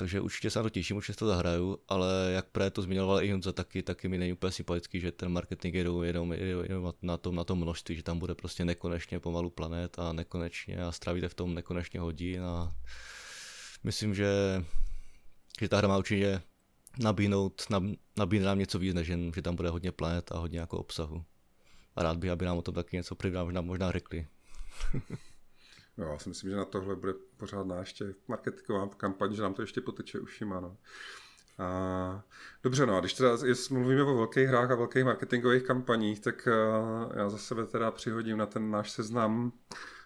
takže 0.00 0.20
určitě 0.20 0.50
se 0.50 0.58
na 0.58 0.62
to 0.62 0.70
těším, 0.70 0.96
určitě 0.96 1.18
to 1.18 1.26
zahraju, 1.26 1.78
ale 1.88 2.30
jak 2.34 2.46
právě 2.46 2.70
to 2.70 2.82
zmiňoval 2.82 3.22
i 3.22 3.30
Honza, 3.30 3.52
taky, 3.52 3.82
taky 3.82 4.08
mi 4.08 4.18
není 4.18 4.32
úplně 4.32 4.52
sympatický, 4.52 5.00
že 5.00 5.12
ten 5.12 5.32
marketing 5.32 5.74
je 5.74 5.84
jenom, 6.02 6.32
jenom 6.32 6.92
na, 7.02 7.16
tom, 7.16 7.34
na 7.34 7.44
tom 7.44 7.58
množství, 7.58 7.96
že 7.96 8.02
tam 8.02 8.18
bude 8.18 8.34
prostě 8.34 8.64
nekonečně 8.64 9.20
pomalu 9.20 9.50
planet 9.50 9.98
a 9.98 10.12
nekonečně 10.12 10.84
a 10.84 10.92
strávíte 10.92 11.28
v 11.28 11.34
tom 11.34 11.54
nekonečně 11.54 12.00
hodin 12.00 12.42
a 12.42 12.74
myslím, 13.84 14.14
že, 14.14 14.28
že 15.60 15.68
ta 15.68 15.76
hra 15.76 15.88
má 15.88 15.98
určitě 15.98 16.42
nabídnout, 16.98 17.62
nab, 17.70 17.82
nabídne 18.18 18.46
nám 18.46 18.58
něco 18.58 18.78
víc, 18.78 18.94
než 18.94 19.08
jen, 19.08 19.32
že 19.34 19.42
tam 19.42 19.56
bude 19.56 19.68
hodně 19.68 19.92
planet 19.92 20.32
a 20.32 20.38
hodně 20.38 20.60
jako 20.60 20.78
obsahu. 20.78 21.24
A 21.96 22.02
rád 22.02 22.18
bych, 22.18 22.30
aby 22.30 22.44
nám 22.44 22.58
o 22.58 22.62
tom 22.62 22.74
taky 22.74 22.96
něco 22.96 23.14
prvná 23.14 23.44
možná, 23.44 23.60
možná 23.60 23.92
řekli. 23.92 24.26
jo, 25.98 26.08
já 26.12 26.18
si 26.18 26.28
myslím, 26.28 26.50
že 26.50 26.56
na 26.56 26.64
tohle 26.64 26.96
bude 26.96 27.12
pořád 27.36 27.66
ještě 27.78 28.14
marketingová 28.28 28.88
kampaň, 28.88 29.34
že 29.34 29.42
nám 29.42 29.54
to 29.54 29.62
ještě 29.62 29.80
poteče 29.80 30.20
ušima. 30.20 30.60
No. 30.60 30.76
A, 31.58 32.24
dobře, 32.62 32.86
no 32.86 32.96
a 32.96 33.00
když 33.00 33.14
teda 33.14 33.36
mluvíme 33.70 34.02
o 34.02 34.16
velkých 34.16 34.48
hrách 34.48 34.70
a 34.70 34.74
velkých 34.74 35.04
marketingových 35.04 35.62
kampaních, 35.62 36.20
tak 36.20 36.48
uh, 36.48 37.12
já 37.16 37.28
za 37.28 37.38
sebe 37.38 37.66
teda 37.66 37.90
přihodím 37.90 38.38
na 38.38 38.46
ten 38.46 38.70
náš 38.70 38.90
seznam 38.90 39.52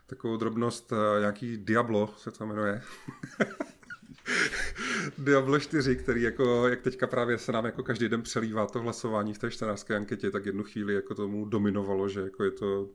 takovou 0.07 0.37
drobnost, 0.37 0.93
uh, 0.93 0.99
nějaký 1.20 1.57
Diablo 1.57 2.14
se 2.16 2.30
to 2.30 2.47
jmenuje. 2.47 2.82
Diablo 5.19 5.59
4, 5.59 5.97
který 5.97 6.23
jako, 6.23 6.69
jak 6.69 6.83
teďka 6.83 7.07
právě 7.07 7.39
se 7.39 7.53
nám 7.53 7.65
jako 7.65 7.83
každý 7.83 8.09
den 8.09 8.23
přelívá 8.23 8.67
to 8.67 8.81
hlasování 8.81 9.35
v 9.35 9.39
té 9.39 9.51
čtenářské 9.51 9.97
anketě, 9.97 10.31
tak 10.31 10.47
jednu 10.47 10.62
chvíli 10.62 10.95
jako 10.95 11.15
tomu 11.15 11.45
dominovalo, 11.45 12.09
že 12.09 12.21
jako 12.21 12.45
je 12.45 12.51
to, 12.51 12.89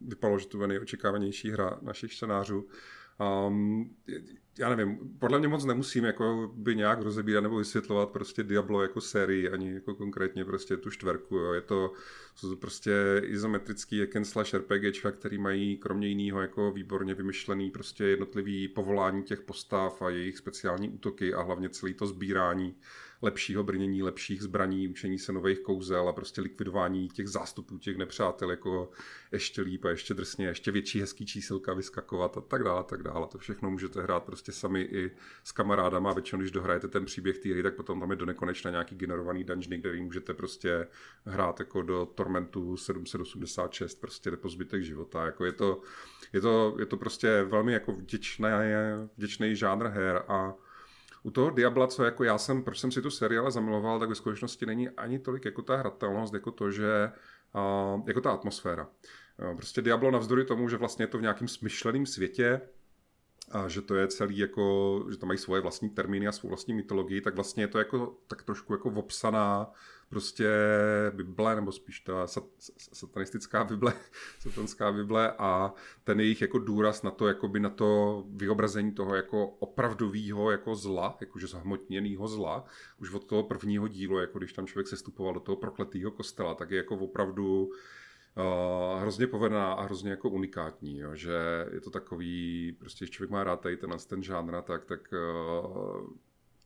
vypadalo, 0.00 0.38
že 0.38 0.46
to 0.46 0.56
bude 0.56 0.68
nejočekávanější 0.68 1.50
hra 1.50 1.78
našich 1.82 2.12
čtenářů. 2.12 2.68
Um, 3.20 3.90
já 4.58 4.68
nevím, 4.68 4.98
podle 5.18 5.38
mě 5.38 5.48
moc 5.48 5.64
nemusím 5.64 6.04
jako 6.04 6.52
by 6.54 6.76
nějak 6.76 7.02
rozebírat 7.02 7.42
nebo 7.42 7.56
vysvětlovat 7.56 8.10
prostě 8.10 8.42
Diablo 8.42 8.82
jako 8.82 9.00
sérii, 9.00 9.50
ani 9.50 9.74
jako 9.74 9.94
konkrétně 9.94 10.44
prostě 10.44 10.76
tu 10.76 10.90
čtverku. 10.90 11.36
Jo. 11.36 11.52
Je 11.52 11.60
to, 11.60 11.92
prostě 12.60 13.22
izometrický 13.24 13.96
jak 13.96 14.10
slash 14.22 14.54
RPG, 14.54 15.06
který 15.12 15.38
mají 15.38 15.76
kromě 15.76 16.08
jiného 16.08 16.40
jako 16.40 16.72
výborně 16.72 17.14
vymyšlený 17.14 17.70
prostě 17.70 18.04
jednotlivý 18.04 18.68
povolání 18.68 19.22
těch 19.22 19.40
postav 19.40 20.02
a 20.02 20.10
jejich 20.10 20.38
speciální 20.38 20.88
útoky 20.88 21.34
a 21.34 21.42
hlavně 21.42 21.68
celý 21.68 21.94
to 21.94 22.06
sbírání 22.06 22.76
lepšího 23.22 23.62
brnění, 23.62 24.02
lepších 24.02 24.42
zbraní, 24.42 24.88
učení 24.88 25.18
se 25.18 25.32
nových 25.32 25.60
kouzel 25.60 26.08
a 26.08 26.12
prostě 26.12 26.40
likvidování 26.40 27.08
těch 27.08 27.28
zástupů 27.28 27.78
těch 27.78 27.96
nepřátel 27.96 28.50
jako 28.50 28.90
ještě 29.32 29.62
líp 29.62 29.84
a 29.84 29.90
ještě 29.90 30.14
drsně, 30.14 30.46
ještě 30.46 30.70
větší 30.70 31.00
hezký 31.00 31.26
čísilka 31.26 31.74
vyskakovat 31.74 32.36
a 32.36 32.40
tak 32.40 32.64
dále, 32.64 32.84
tak 32.84 33.02
dále. 33.02 33.26
To 33.26 33.38
všechno 33.38 33.70
můžete 33.70 34.02
hrát 34.02 34.22
prostě 34.22 34.52
sami 34.52 34.80
i 34.80 35.10
s 35.44 35.52
kamarádama 35.52 36.10
a 36.10 36.14
většinou, 36.14 36.40
když 36.40 36.50
dohrajete 36.50 36.88
ten 36.88 37.04
příběh 37.04 37.38
té 37.38 37.48
hry, 37.48 37.62
tak 37.62 37.74
potom 37.74 38.00
tam 38.00 38.10
je 38.10 38.16
do 38.16 38.26
nekonečna 38.26 38.70
nějaký 38.70 38.96
generovaný 38.96 39.44
dungeon, 39.44 39.80
který 39.80 40.02
můžete 40.02 40.34
prostě 40.34 40.86
hrát 41.24 41.60
jako 41.60 41.82
do 41.82 42.06
Tormentu 42.06 42.76
786, 42.76 44.00
prostě 44.00 44.30
po 44.30 44.48
zbytek 44.48 44.82
života. 44.82 45.24
Jako 45.24 45.44
je, 45.44 45.52
to, 45.52 45.82
je, 46.32 46.40
to, 46.40 46.76
je 46.78 46.86
to 46.86 46.96
prostě 46.96 47.42
velmi 47.42 47.72
jako 47.72 47.92
vděčný, 47.92 48.48
vděčný 49.16 49.56
žánr 49.56 49.86
her 49.86 50.22
a 50.28 50.54
u 51.22 51.30
toho 51.30 51.50
Diabla, 51.50 51.86
co 51.86 52.04
jako 52.04 52.24
já 52.24 52.38
jsem, 52.38 52.62
proč 52.62 52.78
jsem 52.78 52.92
si 52.92 53.02
tu 53.02 53.10
seriále 53.10 53.50
zamiloval, 53.50 54.00
tak 54.00 54.08
ve 54.08 54.14
skutečnosti 54.14 54.66
není 54.66 54.88
ani 54.88 55.18
tolik 55.18 55.44
jako 55.44 55.62
ta 55.62 55.76
hratelnost, 55.76 56.34
jako 56.34 56.50
to, 56.50 56.70
že 56.70 57.12
jako 58.06 58.20
ta 58.20 58.30
atmosféra. 58.30 58.88
Prostě 59.56 59.82
Diablo 59.82 60.10
navzdory 60.10 60.44
tomu, 60.44 60.68
že 60.68 60.76
vlastně 60.76 61.02
je 61.02 61.06
to 61.06 61.18
v 61.18 61.22
nějakém 61.22 61.48
smyšleném 61.48 62.06
světě, 62.06 62.60
a 63.50 63.68
že 63.68 63.82
to 63.82 63.94
je 63.94 64.08
celý 64.08 64.38
jako, 64.38 65.06
že 65.10 65.16
to 65.16 65.26
mají 65.26 65.38
svoje 65.38 65.62
vlastní 65.62 65.90
termíny 65.90 66.28
a 66.28 66.32
svou 66.32 66.48
vlastní 66.48 66.74
mytologii, 66.74 67.20
tak 67.20 67.34
vlastně 67.34 67.62
je 67.62 67.68
to 67.68 67.78
jako 67.78 68.16
tak 68.26 68.42
trošku 68.42 68.72
jako 68.72 68.90
vopsaná 68.90 69.72
prostě 70.10 70.48
Bible, 71.14 71.54
nebo 71.54 71.72
spíš 71.72 72.00
ta 72.00 72.26
satanistická 72.92 73.64
Bible, 73.64 73.92
satanská 74.38 74.92
Bible 74.92 75.32
a 75.38 75.74
ten 76.04 76.20
jejich 76.20 76.40
jako 76.40 76.58
důraz 76.58 77.02
na 77.02 77.10
to, 77.10 77.28
jakoby 77.28 77.60
na 77.60 77.70
to 77.70 78.24
vyobrazení 78.30 78.92
toho 78.92 79.14
jako 79.14 79.46
opravdového 79.46 80.50
jako 80.50 80.74
zla, 80.74 81.16
jakože 81.20 81.46
zahmotněného 81.46 82.28
zla, 82.28 82.64
už 82.98 83.12
od 83.12 83.24
toho 83.24 83.42
prvního 83.42 83.88
dílu, 83.88 84.18
jako 84.18 84.38
když 84.38 84.52
tam 84.52 84.66
člověk 84.66 84.88
sestupoval 84.88 85.34
do 85.34 85.40
toho 85.40 85.56
prokletého 85.56 86.10
kostela, 86.10 86.54
tak 86.54 86.70
je 86.70 86.76
jako 86.76 86.96
opravdu 86.96 87.70
uh, 88.36 89.00
hrozně 89.00 89.26
povedená 89.26 89.72
a 89.72 89.82
hrozně 89.82 90.10
jako 90.10 90.30
unikátní, 90.30 90.98
jo, 90.98 91.14
že 91.14 91.66
je 91.72 91.80
to 91.80 91.90
takový, 91.90 92.72
prostě 92.78 93.04
když 93.04 93.10
člověk 93.10 93.30
má 93.30 93.44
rád 93.44 93.60
tady 93.60 93.76
ten, 93.76 93.90
ten 94.08 94.22
žánr, 94.22 94.62
tak, 94.62 94.84
tak 94.84 95.00
uh, 95.12 96.10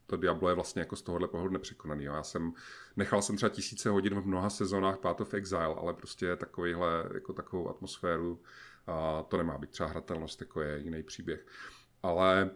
to 0.07 0.17
Diablo 0.17 0.49
je 0.49 0.55
vlastně 0.55 0.81
jako 0.81 0.97
z 0.97 1.03
tohohle 1.03 1.29
pohledu 1.29 1.53
nepřekonaný. 1.53 2.05
Já 2.05 2.23
jsem, 2.23 2.53
nechal 2.97 3.23
jsem 3.23 3.37
třeba 3.37 3.51
tisíce 3.51 3.91
hodin 3.91 4.21
v 4.21 4.27
mnoha 4.27 4.51
sezónách 4.51 4.99
Path 4.99 5.21
of 5.21 5.35
Exile, 5.35 5.75
ale 5.77 5.95
prostě 5.95 6.37
takovýhle, 6.37 7.05
jako 7.15 7.33
takovou 7.33 7.69
atmosféru 7.69 8.41
a 8.87 9.23
to 9.23 9.37
nemá 9.37 9.59
být 9.59 9.71
třeba 9.71 9.89
hratelnost, 9.89 10.41
jako 10.41 10.61
je 10.61 10.79
jiný 10.79 11.03
příběh. 11.03 11.47
Ale 12.03 12.51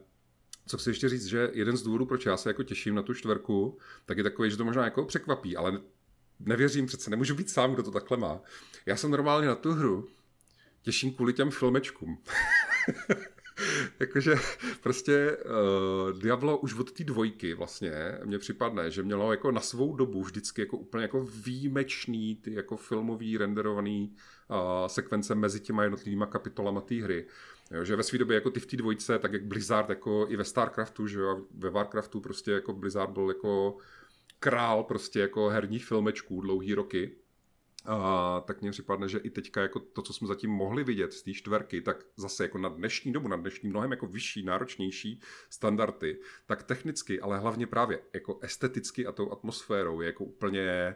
co 0.67 0.79
chci 0.79 0.91
ještě 0.91 1.09
říct, 1.09 1.27
že 1.27 1.51
jeden 1.53 1.77
z 1.77 1.83
důvodů, 1.83 2.07
proč 2.07 2.27
já 2.27 2.37
se 2.37 2.51
jako 2.51 2.63
těším 2.63 2.95
na 2.95 3.03
tu 3.03 3.15
čtverku, 3.15 3.79
tak 4.07 4.19
je 4.19 4.23
takový, 4.25 4.51
že 4.51 4.57
to 4.57 4.65
možná 4.65 4.85
jako 4.85 5.05
překvapí, 5.05 5.57
ale 5.57 5.81
nevěřím 6.41 6.87
přece, 6.87 7.11
nemůžu 7.11 7.35
být 7.35 7.51
sám, 7.51 7.75
kdo 7.75 7.83
to 7.83 7.91
takhle 7.91 8.17
má. 8.17 8.41
Já 8.87 8.97
jsem 8.97 9.11
normálně 9.11 9.49
na 9.49 9.55
tu 9.55 9.73
hru 9.73 10.09
těším 10.83 11.15
kvůli 11.15 11.33
těm 11.33 11.51
filmečkům. 11.51 12.19
Jakože 14.01 14.35
prostě 14.83 15.37
uh, 15.37 16.19
Diablo 16.19 16.59
už 16.59 16.75
od 16.75 16.93
té 16.93 17.05
dvojky 17.05 17.55
vlastně 17.55 17.93
mně 18.25 18.39
připadne, 18.39 18.91
že 18.91 19.03
mělo 19.03 19.31
jako 19.33 19.51
na 19.53 19.61
svou 19.61 19.97
dobu 19.97 20.23
vždycky 20.23 20.61
jako 20.61 20.77
úplně 20.77 21.03
jako 21.03 21.25
výjimečný 21.45 22.37
ty 22.37 22.55
jako 22.55 22.77
filmový 22.77 23.39
renderovaný 23.39 24.15
uh, 24.49 24.57
sekvence 24.87 25.35
mezi 25.35 25.61
těma 25.61 25.83
jednotlivýma 25.83 26.27
kapitolama 26.27 26.81
té 26.81 26.95
hry. 26.95 27.27
Jo, 27.71 27.85
že 27.85 27.97
ve 27.97 28.03
své 28.03 28.19
době 28.19 28.35
jako 28.35 28.51
ty 28.51 28.61
v 28.61 28.67
té 28.67 28.77
dvojce, 28.77 29.19
tak 29.19 29.33
jak 29.33 29.45
Blizzard 29.45 29.89
jako 29.89 30.27
i 30.29 30.37
ve 30.37 30.45
StarCraftu, 30.45 31.07
že 31.07 31.21
jo, 31.21 31.47
ve 31.55 31.71
Warcraftu 31.71 32.21
prostě 32.21 32.51
jako 32.51 32.73
Blizzard 32.73 33.11
byl 33.11 33.29
jako 33.29 33.77
král 34.39 34.85
prostě 34.85 35.21
jako 35.21 35.49
herních 35.49 35.85
filmečků 35.85 36.41
dlouhý 36.41 36.75
roky 36.75 37.17
a 37.85 38.41
tak 38.47 38.63
mně 38.63 38.71
připadne, 38.71 39.09
že 39.09 39.19
i 39.19 39.31
teďka 39.31 39.63
jako 39.63 39.81
to, 39.81 40.03
co 40.03 40.13
jsme 40.13 40.29
zatím 40.29 40.51
mohli 40.51 40.85
vidět 40.85 41.13
z 41.13 41.23
té 41.23 41.33
čtverky, 41.33 41.83
tak 41.83 42.05
zase 42.17 42.45
jako 42.45 42.59
na 42.59 42.69
dnešní 42.69 43.13
dobu, 43.13 43.29
na 43.29 43.37
dnešní 43.37 43.69
mnohem 43.69 43.91
jako 43.91 44.07
vyšší, 44.07 44.43
náročnější 44.43 45.21
standardy, 45.51 46.21
tak 46.47 46.63
technicky, 46.63 47.21
ale 47.21 47.39
hlavně 47.39 47.67
právě 47.67 48.01
jako 48.15 48.39
esteticky 48.43 49.07
a 49.07 49.13
tou 49.13 49.33
atmosférou 49.33 50.01
je 50.01 50.07
jako 50.07 50.25
úplně 50.25 50.95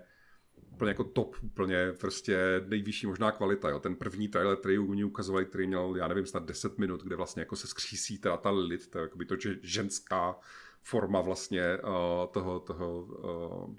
úplně 0.72 0.88
jako 0.90 1.04
top, 1.04 1.36
úplně 1.42 1.92
prostě 2.00 2.64
nejvyšší 2.68 3.06
možná 3.06 3.32
kvalita. 3.32 3.68
Jo. 3.68 3.78
Ten 3.78 3.96
první 3.96 4.28
trailer, 4.28 4.56
který 4.56 4.78
oni 4.78 5.04
ukazovali, 5.04 5.46
který 5.46 5.66
měl, 5.66 5.94
já 5.96 6.08
nevím, 6.08 6.26
snad 6.26 6.44
10 6.44 6.78
minut, 6.78 7.02
kde 7.02 7.16
vlastně 7.16 7.40
jako 7.40 7.56
se 7.56 7.66
skřísí 7.66 8.18
teda 8.18 8.36
ta 8.36 8.50
Lilith, 8.50 8.86
to, 8.86 9.16
by 9.16 9.24
to, 9.24 9.36
že 9.36 9.58
ženská 9.62 10.36
forma 10.82 11.20
vlastně 11.20 11.78
uh, 11.78 12.32
toho, 12.32 12.60
toho 12.60 13.02
uh, 13.02 13.74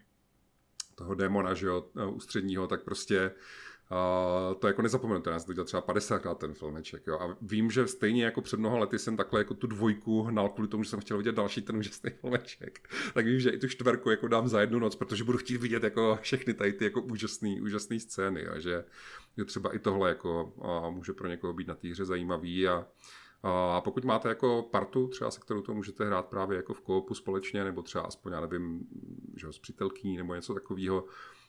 toho 0.95 1.15
démona, 1.15 1.53
že 1.53 1.67
jo, 1.67 1.85
eh, 1.97 2.05
ústředního, 2.05 2.67
tak 2.67 2.83
prostě 2.83 3.31
uh, 3.91 4.59
to 4.59 4.67
jako 4.67 4.81
nezapomenu, 4.81 5.23
já 5.25 5.39
jsem 5.39 5.45
to 5.45 5.53
dělal 5.53 5.65
třeba 5.65 5.81
50 5.81 6.19
krát 6.19 6.39
ten 6.39 6.53
filmeček, 6.53 7.03
jo, 7.07 7.19
a 7.19 7.37
vím, 7.41 7.71
že 7.71 7.87
stejně 7.87 8.23
jako 8.23 8.41
před 8.41 8.59
mnoha 8.59 8.77
lety 8.77 8.99
jsem 8.99 9.17
takhle 9.17 9.39
jako 9.39 9.53
tu 9.53 9.67
dvojku 9.67 10.21
hnal 10.21 10.49
kvůli 10.49 10.67
tomu, 10.67 10.83
že 10.83 10.89
jsem 10.89 10.99
chtěl 10.99 11.17
vidět 11.17 11.35
další 11.35 11.61
ten 11.61 11.77
úžasný 11.77 12.09
filmeček, 12.21 12.89
tak 13.13 13.25
vím, 13.25 13.39
že 13.39 13.49
i 13.49 13.59
tu 13.59 13.67
čtverku 13.67 14.09
jako 14.09 14.27
dám 14.27 14.47
za 14.47 14.61
jednu 14.61 14.79
noc, 14.79 14.95
protože 14.95 15.23
budu 15.23 15.37
chtít 15.37 15.57
vidět 15.57 15.83
jako 15.83 16.19
všechny 16.21 16.53
tady 16.53 16.73
ty 16.73 16.83
jako 16.83 17.01
úžasné 17.01 17.55
úžasný 17.61 17.99
scény, 17.99 18.47
a 18.47 18.59
že, 18.59 18.85
že 19.37 19.45
třeba 19.45 19.75
i 19.75 19.79
tohle 19.79 20.09
jako 20.09 20.53
uh, 20.55 20.95
může 20.95 21.13
pro 21.13 21.27
někoho 21.27 21.53
být 21.53 21.67
na 21.67 21.75
té 21.75 21.87
hře 21.87 22.05
zajímavý 22.05 22.67
a 22.67 22.85
a 23.43 23.81
pokud 23.81 24.05
máte 24.05 24.29
jako 24.29 24.67
partu, 24.71 25.07
třeba 25.07 25.31
se 25.31 25.39
kterou 25.39 25.61
to 25.61 25.73
můžete 25.73 26.05
hrát 26.05 26.25
právě 26.25 26.57
jako 26.57 26.73
v 26.73 26.81
koopu 26.81 27.13
společně, 27.13 27.63
nebo 27.63 27.81
třeba 27.81 28.03
aspoň, 28.03 28.31
já 28.31 28.41
nevím, 28.41 28.87
že 29.35 29.53
s 29.53 29.59
přítelkyní 29.59 30.17
nebo 30.17 30.35
něco 30.35 30.53
takového, 30.53 31.05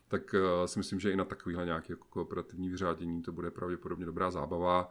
tak 0.08 0.34
si 0.66 0.78
myslím, 0.78 1.00
že 1.00 1.12
i 1.12 1.16
na 1.16 1.24
takovýhle 1.24 1.64
nějaké 1.64 1.92
jako 1.92 2.06
kooperativní 2.08 2.68
vyřádění 2.68 3.22
to 3.22 3.32
bude 3.32 3.50
pravděpodobně 3.50 4.06
dobrá 4.06 4.30
zábava. 4.30 4.88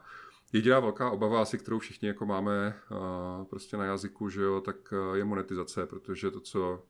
Jediná 0.52 0.80
velká 0.80 1.10
obava 1.10 1.42
asi, 1.42 1.58
kterou 1.58 1.78
všichni 1.78 2.08
jako 2.08 2.26
máme 2.26 2.80
prostě 3.50 3.76
na 3.76 3.84
jazyku, 3.84 4.28
že 4.28 4.42
jo, 4.42 4.60
tak 4.60 4.94
je 5.14 5.24
monetizace, 5.24 5.86
protože 5.86 6.30
to, 6.30 6.40
co 6.40 6.82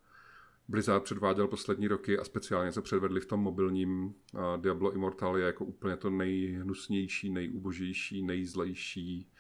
Blizzard 0.69 1.03
předváděl 1.03 1.49
poslední 1.49 1.89
roky 1.89 2.19
a 2.19 2.25
speciálně 2.25 2.73
co 2.73 2.83
předvedli 2.83 3.21
v 3.21 3.27
tom 3.27 3.41
mobilním 3.41 4.15
Diablo 4.57 4.93
Immortal 4.93 5.39
je 5.39 5.47
jako 5.47 5.65
úplně 5.65 5.97
to 5.97 6.11
nejhnusnější, 6.11 7.31
nejubožejší, 7.31 8.23
nejzlejší. 8.23 9.31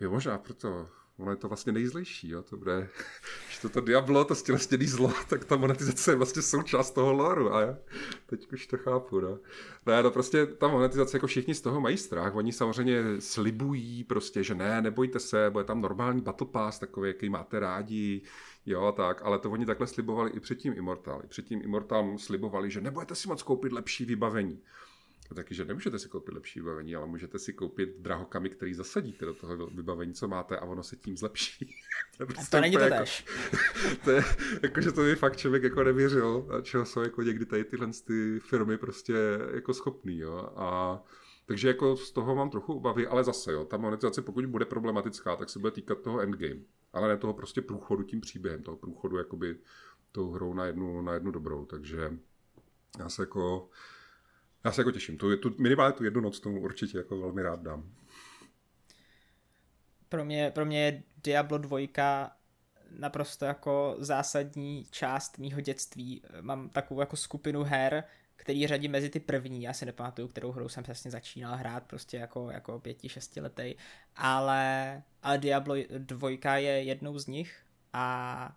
Je 0.00 0.08
možná 0.08 0.38
proto 0.38 0.88
ono 1.18 1.30
je 1.30 1.36
to 1.36 1.48
vlastně 1.48 1.72
nejzlejší, 1.72 2.28
jo, 2.28 2.42
to 2.42 2.56
bude, 2.56 2.88
že 3.50 3.60
toto 3.62 3.80
Diablo, 3.80 4.24
to 4.24 4.34
stělestěný 4.34 4.86
zlo, 4.86 5.12
tak 5.28 5.44
ta 5.44 5.56
monetizace 5.56 6.12
je 6.12 6.16
vlastně 6.16 6.42
součást 6.42 6.90
toho 6.90 7.12
loru 7.12 7.54
a 7.54 7.60
já 7.60 7.78
teď 8.26 8.52
už 8.52 8.66
to 8.66 8.76
chápu, 8.76 9.20
no. 9.20 9.38
Ne, 9.86 10.02
no 10.02 10.10
prostě 10.10 10.46
ta 10.46 10.68
monetizace, 10.68 11.16
jako 11.16 11.26
všichni 11.26 11.54
z 11.54 11.60
toho 11.60 11.80
mají 11.80 11.96
strach, 11.96 12.34
oni 12.34 12.52
samozřejmě 12.52 13.02
slibují 13.18 14.04
prostě, 14.04 14.42
že 14.42 14.54
ne, 14.54 14.82
nebojte 14.82 15.20
se, 15.20 15.50
bude 15.50 15.64
tam 15.64 15.80
normální 15.80 16.20
battle 16.20 16.46
pass, 16.46 16.78
takový, 16.78 17.08
jaký 17.08 17.28
máte 17.28 17.60
rádi, 17.60 18.22
jo, 18.66 18.92
tak, 18.96 19.22
ale 19.22 19.38
to 19.38 19.50
oni 19.50 19.66
takhle 19.66 19.86
slibovali 19.86 20.30
i 20.30 20.40
předtím 20.40 20.72
Immortal, 20.76 21.20
i 21.24 21.26
předtím 21.26 21.62
Immortal 21.62 22.18
slibovali, 22.18 22.70
že 22.70 22.80
nebudete 22.80 23.14
si 23.14 23.28
moc 23.28 23.42
koupit 23.42 23.72
lepší 23.72 24.04
vybavení 24.04 24.62
taky, 25.34 25.54
že 25.54 25.64
nemůžete 25.64 25.98
si 25.98 26.08
koupit 26.08 26.34
lepší 26.34 26.60
vybavení, 26.60 26.96
ale 26.96 27.06
můžete 27.06 27.38
si 27.38 27.52
koupit 27.52 27.96
drahokamy, 27.98 28.50
který 28.50 28.74
zasadíte 28.74 29.24
do 29.24 29.34
toho 29.34 29.66
vybavení, 29.66 30.14
co 30.14 30.28
máte 30.28 30.56
a 30.56 30.64
ono 30.64 30.82
se 30.82 30.96
tím 30.96 31.16
zlepší. 31.16 31.74
to, 32.18 32.26
prostě 32.26 32.56
to 32.56 32.60
není 32.60 32.76
to 32.76 32.82
jako, 32.82 32.96
tež. 32.96 33.24
to 34.04 34.10
je, 34.10 34.22
jakože 34.62 34.92
to 34.92 35.00
by 35.00 35.16
fakt 35.16 35.36
člověk 35.36 35.62
jako 35.62 35.84
nevěřil, 35.84 36.48
a 36.50 36.60
čeho 36.60 36.84
jsou 36.84 37.00
jako 37.00 37.22
někdy 37.22 37.46
tady 37.46 37.64
tyhle 37.64 37.88
ty 38.06 38.40
firmy 38.40 38.78
prostě 38.78 39.14
jako 39.54 39.74
schopný, 39.74 40.18
jo. 40.18 40.52
A 40.56 41.02
takže 41.46 41.68
jako 41.68 41.96
z 41.96 42.10
toho 42.12 42.34
mám 42.34 42.50
trochu 42.50 42.74
obavy, 42.74 43.06
ale 43.06 43.24
zase 43.24 43.52
jo, 43.52 43.64
ta 43.64 43.76
monetizace 43.76 44.22
pokud 44.22 44.46
bude 44.46 44.64
problematická, 44.64 45.36
tak 45.36 45.50
se 45.50 45.58
bude 45.58 45.70
týkat 45.70 46.00
toho 46.00 46.20
endgame, 46.20 46.60
ale 46.92 47.08
ne 47.08 47.16
toho 47.16 47.34
prostě 47.34 47.62
průchodu 47.62 48.02
tím 48.02 48.20
příběhem, 48.20 48.62
toho 48.62 48.76
průchodu 48.76 49.16
jakoby 49.16 49.56
tou 50.12 50.30
hrou 50.30 50.54
na 50.54 50.64
jednu, 50.64 51.02
na 51.02 51.14
jednu 51.14 51.30
dobrou, 51.30 51.64
takže 51.64 52.18
já 52.98 53.08
se 53.08 53.22
jako 53.22 53.68
já 54.64 54.72
se 54.72 54.80
jako 54.80 54.90
těším. 54.90 55.18
Tu, 55.18 55.36
tu, 55.36 55.54
minimálně 55.58 55.92
tu 55.92 56.04
jednu 56.04 56.20
noc 56.20 56.40
tomu 56.40 56.60
určitě 56.60 56.98
jako 56.98 57.20
velmi 57.20 57.42
rád 57.42 57.62
dám. 57.62 57.92
Pro 60.08 60.24
mě, 60.24 60.50
pro 60.50 60.64
mě 60.64 60.84
je 60.84 61.02
Diablo 61.24 61.58
2 61.58 61.78
naprosto 62.98 63.44
jako 63.44 63.96
zásadní 63.98 64.86
část 64.90 65.38
mýho 65.38 65.60
dětství. 65.60 66.22
Mám 66.40 66.68
takovou 66.68 67.00
jako 67.00 67.16
skupinu 67.16 67.62
her, 67.62 68.04
který 68.36 68.66
řadí 68.66 68.88
mezi 68.88 69.10
ty 69.10 69.20
první, 69.20 69.62
já 69.62 69.72
si 69.72 69.86
nepamatuju, 69.86 70.28
kterou 70.28 70.52
hru 70.52 70.68
jsem 70.68 70.84
přesně 70.84 71.10
začínal 71.10 71.56
hrát, 71.56 71.84
prostě 71.84 72.16
jako, 72.16 72.50
jako 72.50 72.80
pěti, 72.80 73.08
šestiletej, 73.08 73.76
ale, 74.16 75.02
ale 75.22 75.38
Diablo 75.38 75.74
2 75.98 76.56
je 76.56 76.82
jednou 76.82 77.18
z 77.18 77.26
nich 77.26 77.56
a 77.92 78.56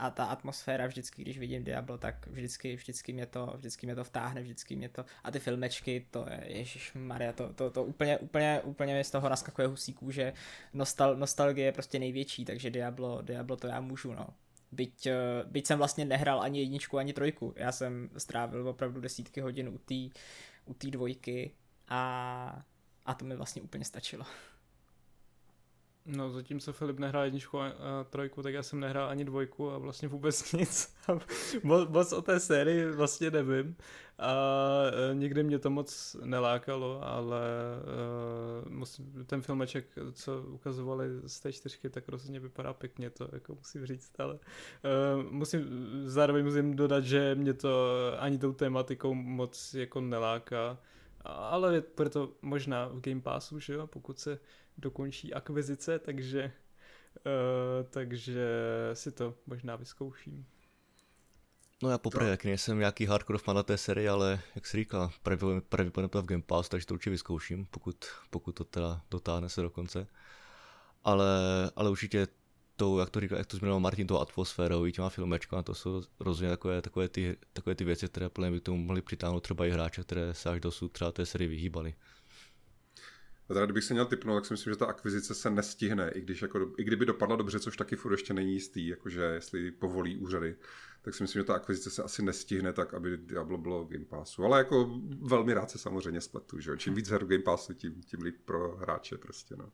a 0.00 0.10
ta 0.10 0.24
atmosféra 0.24 0.86
vždycky, 0.86 1.22
když 1.22 1.38
vidím 1.38 1.64
Diablo, 1.64 1.98
tak 1.98 2.26
vždycky, 2.26 2.76
vždycky 2.76 3.12
mě 3.12 3.26
to, 3.26 3.54
vždycky 3.56 3.86
mě 3.86 3.94
to 3.94 4.04
vtáhne, 4.04 4.42
vždycky 4.42 4.76
mě 4.76 4.88
to, 4.88 5.04
a 5.24 5.30
ty 5.30 5.38
filmečky, 5.38 6.06
to 6.10 6.26
je, 6.30 6.58
Ježíš 6.58 6.92
Maria, 6.94 7.32
to, 7.32 7.52
to, 7.52 7.70
to, 7.70 7.84
úplně, 7.84 8.18
úplně, 8.18 8.60
úplně 8.64 8.94
mi 8.94 9.04
z 9.04 9.10
toho 9.10 9.28
naskakuje 9.28 9.66
husí 9.66 9.92
kůže, 9.92 10.32
Nostal, 10.74 11.16
nostalgie 11.16 11.66
je 11.66 11.72
prostě 11.72 11.98
největší, 11.98 12.44
takže 12.44 12.70
Diablo, 12.70 13.22
Diablo 13.22 13.56
to 13.56 13.66
já 13.66 13.80
můžu, 13.80 14.14
no. 14.14 14.26
Byť, 14.72 15.06
eh, 15.06 15.14
byť 15.44 15.66
jsem 15.66 15.78
vlastně 15.78 16.04
nehrál 16.04 16.40
ani 16.42 16.60
jedničku, 16.60 16.98
ani 16.98 17.12
trojku, 17.12 17.54
já 17.56 17.72
jsem 17.72 18.10
strávil 18.16 18.68
opravdu 18.68 19.00
desítky 19.00 19.40
hodin 19.40 19.68
u 19.68 19.78
té 19.78 20.20
u 20.64 20.74
tý 20.74 20.90
dvojky 20.90 21.54
a, 21.88 22.62
a 23.06 23.14
to 23.14 23.24
mi 23.24 23.36
vlastně 23.36 23.62
úplně 23.62 23.84
stačilo. 23.84 24.24
No, 26.16 26.30
zatímco 26.30 26.72
Filip 26.72 26.98
nehrál 26.98 27.24
jedničku 27.24 27.58
a, 27.58 27.66
a 27.66 28.04
trojku, 28.10 28.42
tak 28.42 28.54
já 28.54 28.62
jsem 28.62 28.80
nehrál 28.80 29.08
ani 29.08 29.24
dvojku 29.24 29.70
a 29.70 29.78
vlastně 29.78 30.08
vůbec 30.08 30.52
nic. 30.52 30.96
moc, 31.62 31.88
moc 31.88 32.12
o 32.12 32.22
té 32.22 32.40
sérii 32.40 32.90
vlastně 32.90 33.30
nevím. 33.30 33.76
A 34.18 34.34
e, 35.10 35.14
nikdy 35.14 35.42
mě 35.42 35.58
to 35.58 35.70
moc 35.70 36.16
nelákalo, 36.24 37.00
ale 37.02 37.40
e, 39.20 39.24
ten 39.24 39.42
filmeček, 39.42 39.86
co 40.12 40.42
ukazovali 40.42 41.06
z 41.26 41.40
té 41.40 41.52
čtyřky, 41.52 41.90
tak 41.90 42.08
rozhodně 42.08 42.40
vypadá 42.40 42.72
pěkně, 42.72 43.10
to 43.10 43.28
jako 43.32 43.54
musím 43.54 43.86
říct, 43.86 44.20
ale 44.20 44.34
e, 44.34 45.22
musím, 45.30 45.62
zároveň 46.04 46.44
musím 46.44 46.76
dodat, 46.76 47.04
že 47.04 47.34
mě 47.34 47.54
to 47.54 47.90
ani 48.18 48.38
tou 48.38 48.52
tématikou 48.52 49.14
moc 49.14 49.74
jako 49.74 50.00
neláká. 50.00 50.78
Ale 51.24 51.82
bude 51.96 52.10
to 52.10 52.32
možná 52.42 52.88
v 52.88 53.00
Game 53.00 53.20
Passu, 53.20 53.58
že 53.58 53.72
jo, 53.72 53.86
pokud 53.86 54.18
se 54.18 54.38
dokončí 54.80 55.34
akvizice, 55.34 55.98
takže, 55.98 56.52
uh, 57.26 57.90
takže 57.90 58.46
si 58.94 59.12
to 59.12 59.34
možná 59.46 59.76
vyzkouším. 59.76 60.46
No 61.82 61.90
já 61.90 61.98
poprvé, 61.98 62.30
jak 62.30 62.44
nejsem 62.44 62.78
nějaký 62.78 63.06
hardcore 63.06 63.38
fan 63.38 63.56
na 63.56 63.62
té 63.62 63.78
série, 63.78 64.10
ale 64.10 64.40
jak 64.54 64.66
se 64.66 64.76
říká, 64.76 65.10
pravděpodobně 65.68 66.08
to 66.08 66.22
v 66.22 66.26
Game 66.26 66.42
Pass, 66.42 66.68
takže 66.68 66.86
to 66.86 66.94
určitě 66.94 67.10
vyzkouším, 67.10 67.66
pokud, 67.70 68.04
pokud 68.30 68.52
to 68.52 68.64
teda 68.64 69.02
dotáhne 69.10 69.48
se 69.48 69.62
do 69.62 69.70
konce. 69.70 70.06
Ale, 71.04 71.28
ale 71.76 71.90
určitě 71.90 72.26
tou, 72.76 72.98
jak 72.98 73.10
to 73.10 73.20
říká, 73.20 73.36
jak 73.38 73.46
to 73.46 73.56
zmiňoval 73.56 73.80
Martin, 73.80 74.06
tou 74.06 74.18
atmosférou, 74.18 74.86
i 74.86 74.92
těma 74.92 75.08
filmečkama, 75.08 75.62
to 75.62 75.74
jsou 75.74 76.02
rozhodně 76.20 76.50
takové, 76.50 76.82
takové, 76.82 77.08
ty, 77.08 77.36
takové 77.52 77.74
ty 77.74 77.84
věci, 77.84 78.08
které 78.08 78.30
mě 78.38 78.50
by 78.50 78.60
k 78.60 78.62
tomu 78.62 78.78
mohly 78.78 79.02
přitáhnout 79.02 79.42
třeba 79.42 79.66
i 79.66 79.70
hráče, 79.70 80.02
které 80.02 80.34
se 80.34 80.50
až 80.50 80.60
dosud 80.60 80.92
třeba 80.92 81.12
té 81.12 81.26
sérii 81.26 81.48
vyhýbali. 81.48 81.94
A 83.50 83.54
teda 83.54 83.66
kdybych 83.66 83.84
se 83.84 83.94
měl 83.94 84.06
typnout, 84.06 84.36
tak 84.36 84.46
si 84.46 84.54
myslím, 84.54 84.72
že 84.72 84.76
ta 84.76 84.86
akvizice 84.86 85.34
se 85.34 85.50
nestihne, 85.50 86.10
i, 86.10 86.20
když 86.20 86.42
jako, 86.42 86.72
i 86.78 86.84
kdyby 86.84 87.06
dopadla 87.06 87.36
dobře, 87.36 87.60
což 87.60 87.76
taky 87.76 87.96
furt 87.96 88.12
ještě 88.12 88.34
není 88.34 88.52
jistý, 88.52 88.88
jakože 88.88 89.22
jestli 89.22 89.70
povolí 89.70 90.16
úřady, 90.16 90.56
tak 91.02 91.14
si 91.14 91.22
myslím, 91.22 91.40
že 91.40 91.44
ta 91.44 91.54
akvizice 91.54 91.90
se 91.90 92.02
asi 92.02 92.22
nestihne 92.22 92.72
tak, 92.72 92.94
aby 92.94 93.16
Diablo 93.16 93.58
bylo 93.58 93.84
Game 93.84 94.04
Passu. 94.04 94.44
Ale 94.44 94.58
jako 94.58 95.00
velmi 95.20 95.54
rád 95.54 95.70
se 95.70 95.78
samozřejmě 95.78 96.20
spletu, 96.20 96.60
že 96.60 96.76
Čím 96.76 96.94
víc 96.94 97.08
her 97.08 97.24
Game 97.24 97.42
Passu, 97.42 97.74
tím, 97.74 98.02
tím 98.02 98.22
líp 98.22 98.36
pro 98.44 98.76
hráče 98.76 99.18
prostě, 99.18 99.56
no. 99.56 99.72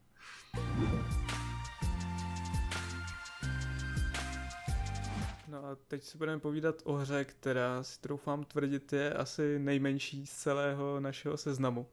No 5.48 5.64
a 5.64 5.76
teď 5.88 6.04
si 6.04 6.18
budeme 6.18 6.40
povídat 6.40 6.82
o 6.84 6.92
hře, 6.92 7.24
která 7.24 7.82
si 7.82 8.00
troufám 8.00 8.44
tvrdit 8.44 8.92
je 8.92 9.14
asi 9.14 9.58
nejmenší 9.58 10.26
z 10.26 10.32
celého 10.32 11.00
našeho 11.00 11.36
seznamu 11.36 11.86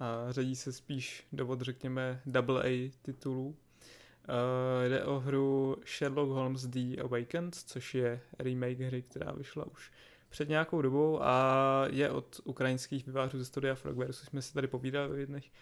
a 0.00 0.32
řadí 0.32 0.56
se 0.56 0.72
spíš 0.72 1.26
do 1.32 1.46
řekněme 1.60 2.20
double 2.26 2.62
A 2.64 2.90
titulů. 3.02 3.46
Uh, 3.46 4.88
jde 4.88 5.04
o 5.04 5.20
hru 5.20 5.76
Sherlock 5.98 6.30
Holmes 6.30 6.66
The 6.66 7.00
Awakened, 7.00 7.54
což 7.54 7.94
je 7.94 8.20
remake 8.38 8.80
hry, 8.80 9.02
která 9.02 9.32
vyšla 9.32 9.66
už 9.66 9.92
před 10.28 10.48
nějakou 10.48 10.82
dobou 10.82 11.22
a 11.22 11.84
je 11.90 12.10
od 12.10 12.40
ukrajinských 12.44 13.06
vývářů 13.06 13.38
ze 13.38 13.44
studia 13.44 13.74
Frogwares, 13.74 14.18
což 14.18 14.28
jsme 14.28 14.42
si 14.42 14.54
tady 14.54 14.66
povídali 14.66 15.10
o 15.10 15.14
jedných 15.14 15.52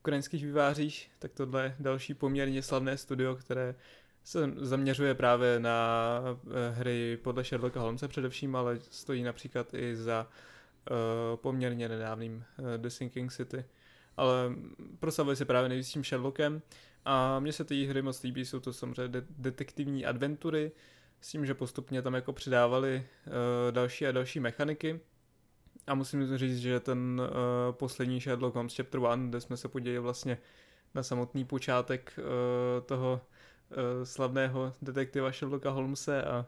ukrajinských 0.00 0.44
vývářích, 0.44 1.10
tak 1.18 1.32
tohle 1.32 1.62
je 1.62 1.76
další 1.78 2.14
poměrně 2.14 2.62
slavné 2.62 2.96
studio, 2.96 3.34
které 3.34 3.74
se 4.24 4.52
zaměřuje 4.56 5.14
právě 5.14 5.60
na 5.60 6.20
eh, 6.24 6.70
hry 6.70 7.18
podle 7.22 7.44
Sherlocka 7.44 7.80
Holmesa 7.80 8.08
především, 8.08 8.56
ale 8.56 8.78
stojí 8.90 9.22
například 9.22 9.74
i 9.74 9.96
za 9.96 10.26
uh, 10.90 10.96
poměrně 11.36 11.88
nedávným 11.88 12.44
uh, 12.58 12.66
The 12.76 12.88
Sinking 12.88 13.32
City 13.32 13.64
ale 14.18 14.54
proslavili 14.98 15.36
se 15.36 15.44
právě 15.44 15.68
nejvíc 15.68 15.88
tím 15.88 16.04
Sherlockem 16.04 16.62
a 17.04 17.40
mně 17.40 17.52
se 17.52 17.64
ty 17.64 17.86
hry 17.86 18.02
moc 18.02 18.22
líbí, 18.22 18.44
jsou 18.44 18.60
to 18.60 18.72
samozřejmě 18.72 19.08
de- 19.08 19.26
detektivní 19.28 20.06
adventury, 20.06 20.72
s 21.20 21.28
tím, 21.28 21.46
že 21.46 21.54
postupně 21.54 22.02
tam 22.02 22.14
jako 22.14 22.32
přidávali 22.32 23.06
uh, 23.26 23.32
další 23.72 24.06
a 24.06 24.12
další 24.12 24.40
mechaniky. 24.40 25.00
A 25.86 25.94
musím 25.94 26.38
říct, 26.38 26.58
že 26.58 26.80
ten 26.80 27.20
uh, 27.20 27.72
poslední 27.72 28.20
Sherlock 28.20 28.54
Holmes 28.54 28.76
Chapter 28.76 29.00
1, 29.00 29.16
kde 29.16 29.40
jsme 29.40 29.56
se 29.56 29.68
podívali 29.68 29.98
vlastně 29.98 30.38
na 30.94 31.02
samotný 31.02 31.44
počátek 31.44 32.18
uh, 32.18 32.24
toho 32.86 33.20
uh, 33.70 34.04
slavného 34.04 34.72
detektiva 34.82 35.32
Sherlocka 35.32 35.70
Holmese 35.70 36.24
a 36.24 36.46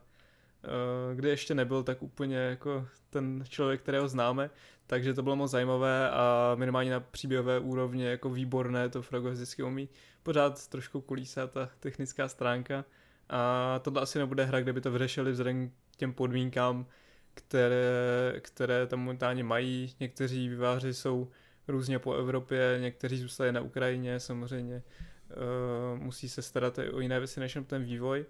uh, 0.65 1.17
kde 1.17 1.29
ještě 1.29 1.55
nebyl 1.55 1.83
tak 1.83 2.03
úplně 2.03 2.37
jako 2.37 2.87
ten 3.11 3.45
člověk, 3.49 3.81
kterého 3.81 4.09
známe, 4.09 4.51
takže 4.87 5.15
to 5.15 5.23
bylo 5.23 5.37
moc 5.37 5.51
zajímavé 5.51 6.11
a 6.11 6.55
minimálně 6.55 6.91
na 6.91 7.01
příběhové 7.01 7.59
úrovně 7.59 8.09
jako 8.09 8.31
výborné, 8.31 8.89
to 8.89 9.03
Frago 9.03 9.31
vždycky 9.31 9.63
umí 9.63 9.89
pořád 10.23 10.69
trošku 10.69 11.01
kulísá 11.01 11.47
ta 11.47 11.71
technická 11.81 12.29
stránka 12.29 12.85
a 13.29 13.79
tohle 13.83 14.03
asi 14.03 14.19
nebude 14.19 14.45
hra, 14.45 14.61
kde 14.61 14.73
by 14.73 14.81
to 14.81 14.91
vyřešili 14.91 15.33
vzhledem 15.33 15.71
k 15.71 15.97
těm 15.97 16.13
podmínkám, 16.13 16.87
které, 17.35 18.35
které 18.41 18.87
tam 18.87 19.01
momentálně 19.01 19.45
mají. 19.45 19.95
Někteří 20.01 20.49
výváři 20.49 20.95
jsou 20.95 21.31
různě 21.69 21.99
po 21.99 22.15
Evropě, 22.15 22.79
někteří 22.81 23.19
zůstali 23.19 23.53
na 23.53 23.61
Ukrajině, 23.61 24.21
samozřejmě 24.21 24.83
uh, 25.31 25.99
musí 26.03 26.29
se 26.29 26.43
starat 26.43 26.79
o 26.93 27.01
jiné 27.01 27.19
věci 27.19 27.41
než 27.41 27.59
ten 27.67 27.85
vývoj. 27.85 28.25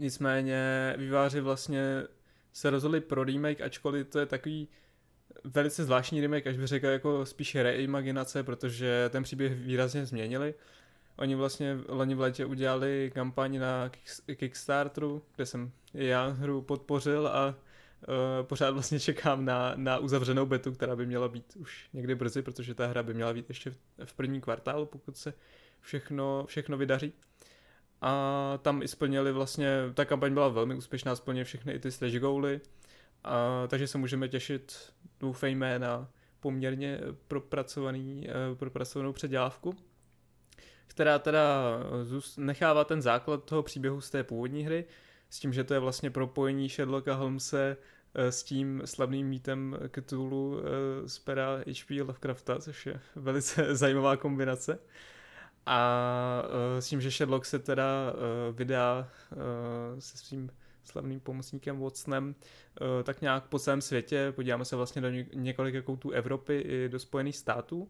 Nicméně 0.00 0.94
výváři 0.98 1.40
vlastně 1.40 2.02
se 2.52 2.70
rozhodli 2.70 3.00
pro 3.00 3.24
remake, 3.24 3.60
ačkoliv 3.60 4.08
to 4.08 4.18
je 4.18 4.26
takový 4.26 4.68
velice 5.44 5.84
zvláštní 5.84 6.20
remake, 6.20 6.46
až 6.46 6.56
bych 6.56 6.66
řekl 6.66 6.86
jako 6.86 7.26
spíše 7.26 7.62
reimaginace, 7.62 8.42
protože 8.42 9.08
ten 9.12 9.22
příběh 9.22 9.52
výrazně 9.52 10.06
změnili. 10.06 10.54
Oni 11.16 11.34
vlastně 11.34 11.78
loni 11.88 12.14
v 12.14 12.20
létě 12.20 12.44
udělali 12.44 13.10
kampaň 13.14 13.58
na 13.58 13.90
Kickstarteru, 14.36 15.22
kde 15.36 15.46
jsem 15.46 15.72
já 15.94 16.26
hru 16.26 16.62
podpořil 16.62 17.26
a 17.26 17.48
uh, 17.48 17.54
pořád 18.46 18.70
vlastně 18.70 19.00
čekám 19.00 19.44
na, 19.44 19.72
na 19.76 19.98
uzavřenou 19.98 20.46
betu, 20.46 20.72
která 20.72 20.96
by 20.96 21.06
měla 21.06 21.28
být 21.28 21.56
už 21.56 21.88
někdy 21.92 22.14
brzy, 22.14 22.42
protože 22.42 22.74
ta 22.74 22.86
hra 22.86 23.02
by 23.02 23.14
měla 23.14 23.32
být 23.32 23.48
ještě 23.48 23.70
v, 23.70 23.76
v 24.04 24.12
první 24.12 24.40
kvartálu, 24.40 24.86
pokud 24.86 25.16
se 25.16 25.34
všechno, 25.80 26.44
všechno 26.46 26.76
vydaří. 26.76 27.12
A 28.00 28.58
tam 28.62 28.82
i 28.82 28.88
splnili 28.88 29.32
vlastně, 29.32 29.68
ta 29.94 30.04
kampaň 30.04 30.34
byla 30.34 30.48
velmi 30.48 30.74
úspěšná, 30.74 31.16
splnili 31.16 31.44
všechny 31.44 31.72
i 31.72 31.78
ty 31.78 31.90
stretch 31.90 32.18
goaly, 32.18 32.60
a, 33.24 33.66
takže 33.68 33.86
se 33.86 33.98
můžeme 33.98 34.28
těšit, 34.28 34.92
doufejme, 35.20 35.78
na 35.78 36.08
poměrně 36.40 37.00
propracovaný, 37.28 38.28
uh, 38.28 38.56
propracovanou 38.56 39.12
předělávku 39.12 39.74
která 40.90 41.18
teda 41.18 41.42
nechává 42.36 42.84
ten 42.84 43.02
základ 43.02 43.44
toho 43.44 43.62
příběhu 43.62 44.00
z 44.00 44.10
té 44.10 44.24
původní 44.24 44.62
hry, 44.62 44.84
s 45.30 45.40
tím, 45.40 45.52
že 45.52 45.64
to 45.64 45.74
je 45.74 45.80
vlastně 45.80 46.10
propojení 46.10 46.68
Sherlocka 46.68 47.14
Holmese 47.14 47.76
eh, 48.14 48.32
s 48.32 48.42
tím 48.42 48.82
slavným 48.84 49.28
mítem 49.28 49.76
Cthulhu 49.90 50.58
eh, 50.58 51.08
z 51.08 51.18
pera 51.18 51.56
H.P. 51.56 52.00
Lovecrafta, 52.00 52.58
což 52.58 52.86
je 52.86 53.00
velice 53.16 53.74
zajímavá 53.76 54.16
kombinace. 54.16 54.78
A 55.66 56.42
eh, 56.78 56.82
s 56.82 56.88
tím, 56.88 57.00
že 57.00 57.10
Sherlock 57.10 57.44
se 57.44 57.58
teda 57.58 58.12
vydá 58.52 59.08
se 59.98 60.18
svým 60.18 60.50
slavným 60.84 61.20
pomocníkem 61.20 61.80
Watsonem, 61.80 62.34
tak 63.04 63.20
nějak 63.20 63.44
po 63.44 63.58
celém 63.58 63.80
světě, 63.80 64.32
podíváme 64.36 64.64
se 64.64 64.76
vlastně 64.76 65.02
do 65.02 65.10
několika 65.34 65.82
koutů 65.82 66.10
Evropy 66.10 66.58
i 66.58 66.88
do 66.88 66.98
Spojených 66.98 67.36
států. 67.36 67.88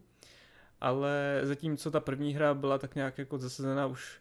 Ale 0.81 1.41
zatímco 1.43 1.91
ta 1.91 2.01
první 2.01 2.35
hra 2.35 2.55
byla 2.55 2.79
tak 2.79 2.95
nějak 2.95 3.19
jako 3.19 3.39
zasazena 3.39 3.87
už 3.87 4.21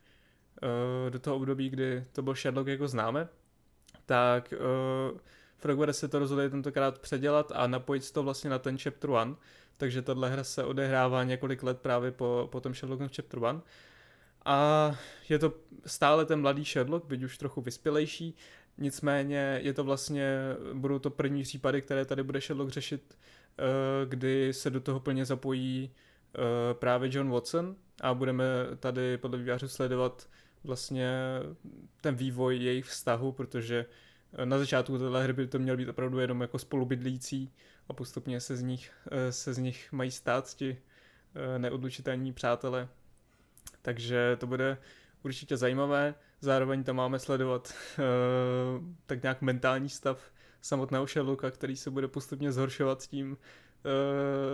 do 1.09 1.19
toho 1.19 1.35
období, 1.35 1.69
kdy 1.69 2.03
to 2.11 2.21
byl 2.21 2.35
Sherlock 2.35 2.67
jako 2.67 2.87
známe, 2.87 3.27
tak 4.05 4.53
Frogware 5.59 5.93
se 5.93 6.07
to 6.07 6.19
rozhodli 6.19 6.49
tentokrát 6.49 6.99
předělat 6.99 7.51
a 7.55 7.67
napojit 7.67 8.11
to 8.11 8.23
vlastně 8.23 8.49
na 8.49 8.59
ten 8.59 8.77
Chapter 8.77 9.09
1, 9.09 9.35
takže 9.79 10.01
tahle 10.01 10.29
hra 10.29 10.43
se 10.43 10.63
odehrává 10.63 11.23
několik 11.23 11.63
let 11.63 11.79
právě 11.79 12.11
po, 12.11 12.49
po 12.51 12.61
tom 12.61 12.73
Sherlocku 12.73 13.07
Chapter 13.15 13.39
1. 13.39 13.61
A 14.45 14.95
je 15.29 15.39
to 15.39 15.53
stále 15.85 16.25
ten 16.25 16.41
mladý 16.41 16.65
Sherlock, 16.65 17.05
byť 17.05 17.23
už 17.23 17.37
trochu 17.37 17.61
vyspělejší, 17.61 18.35
nicméně 18.77 19.59
je 19.63 19.73
to 19.73 19.83
vlastně, 19.83 20.37
budou 20.73 20.99
to 20.99 21.09
první 21.09 21.43
případy, 21.43 21.81
které 21.81 22.05
tady 22.05 22.23
bude 22.23 22.41
Sherlock 22.41 22.71
řešit, 22.71 23.17
uh, 23.17 24.09
kdy 24.09 24.53
se 24.53 24.69
do 24.69 24.79
toho 24.79 24.99
plně 24.99 25.25
zapojí 25.25 25.91
Eh, 26.35 26.73
právě 26.73 27.09
John 27.13 27.29
Watson 27.29 27.75
a 28.01 28.13
budeme 28.13 28.45
tady 28.79 29.17
podle 29.17 29.37
vývářů 29.37 29.67
sledovat 29.67 30.29
vlastně 30.63 31.09
ten 32.01 32.15
vývoj 32.15 32.57
jejich 32.57 32.85
vztahu, 32.85 33.31
protože 33.31 33.85
eh, 34.33 34.45
na 34.45 34.57
začátku 34.57 34.97
téhle 34.97 35.23
hry 35.23 35.33
by 35.33 35.47
to 35.47 35.59
měl 35.59 35.77
být 35.77 35.89
opravdu 35.89 36.19
jenom 36.19 36.41
jako 36.41 36.59
spolubydlící 36.59 37.53
a 37.89 37.93
postupně 37.93 38.41
se 38.41 38.57
z 38.57 38.61
nich, 38.61 38.91
eh, 39.11 39.31
se 39.31 39.53
z 39.53 39.57
nich 39.57 39.91
mají 39.91 40.11
stát 40.11 40.55
ti 40.55 40.77
neodlučitelní 41.57 42.33
přátelé. 42.33 42.89
Takže 43.81 44.37
to 44.39 44.47
bude 44.47 44.77
určitě 45.23 45.57
zajímavé. 45.57 46.15
Zároveň 46.41 46.83
tam 46.83 46.95
máme 46.95 47.19
sledovat 47.19 47.73
tak 49.05 49.23
nějak 49.23 49.41
mentální 49.41 49.89
stav 49.89 50.31
samotného 50.61 51.07
Sherlocka, 51.07 51.51
který 51.51 51.75
se 51.75 51.91
bude 51.91 52.07
postupně 52.07 52.51
zhoršovat 52.51 53.01
s 53.01 53.07
tím, 53.07 53.37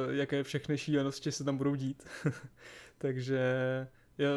jaké 0.10 0.44
všechny 0.44 0.78
šílenosti 0.78 1.32
se 1.32 1.44
tam 1.44 1.58
budou 1.58 1.76
dít. 1.76 2.08
Takže 2.98 3.40
já 4.18 4.30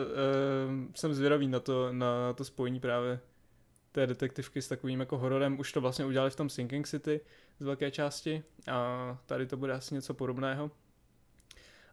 jsem 0.94 1.14
zvědavý 1.14 1.48
na 1.48 1.60
to, 1.60 1.92
na 1.92 2.32
to 2.32 2.44
spojení 2.44 2.80
právě 2.80 3.20
té 3.92 4.06
detektivky 4.06 4.62
s 4.62 4.68
takovým 4.68 5.00
jako 5.00 5.18
hororem. 5.18 5.60
Už 5.60 5.72
to 5.72 5.80
vlastně 5.80 6.04
udělali 6.04 6.30
v 6.30 6.36
tom 6.36 6.48
Sinking 6.48 6.88
City 6.88 7.20
z 7.60 7.64
velké 7.64 7.90
části 7.90 8.42
a 8.70 9.18
tady 9.26 9.46
to 9.46 9.56
bude 9.56 9.72
asi 9.72 9.94
něco 9.94 10.14
podobného. 10.14 10.70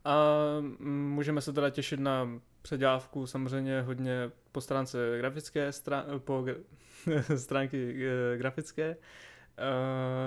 A 0.05 0.35
mm, 0.59 1.11
můžeme 1.11 1.41
se 1.41 1.53
teda 1.53 1.69
těšit 1.69 1.99
na 1.99 2.29
předělávku 2.61 3.27
samozřejmě 3.27 3.81
hodně 3.81 4.31
po 4.51 4.61
stránce 4.61 4.97
grafické, 5.17 5.71
po 6.17 6.45
stránky 7.37 8.07
eh, 8.07 8.37
grafické, 8.37 8.97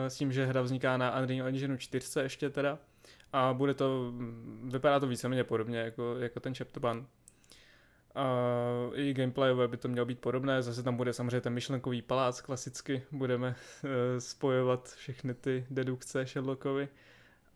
s 0.09 0.17
tím, 0.17 0.33
že 0.33 0.47
hra 0.47 0.63
vzniká 0.63 0.97
na 0.97 1.21
Unreal 1.21 1.47
Engine 1.47 1.79
4 1.79 2.21
ještě 2.21 2.51
teda 2.51 2.79
a 3.33 3.55
bude 3.55 3.75
to, 3.75 4.13
vypadá 4.65 5.01
to 5.01 5.07
víceméně 5.07 5.45
podobně 5.45 5.79
jako, 5.79 6.17
jako 6.19 6.41
ten 6.41 6.55
Chapter. 6.55 6.83
A 8.19 8.91
i 8.95 9.15
gameplayové 9.15 9.69
by 9.69 9.77
to 9.77 9.89
mělo 9.89 10.07
být 10.07 10.19
podobné, 10.19 10.63
zase 10.63 10.83
tam 10.83 10.97
bude 10.97 11.13
samozřejmě 11.13 11.41
ten 11.41 11.53
myšlenkový 11.53 12.03
palác 12.03 12.41
klasicky, 12.41 13.03
budeme 13.13 13.49
uh, 13.49 13.91
spojovat 14.19 14.89
všechny 14.89 15.35
ty 15.35 15.67
dedukce 15.71 16.27
Sherlockovi 16.27 16.89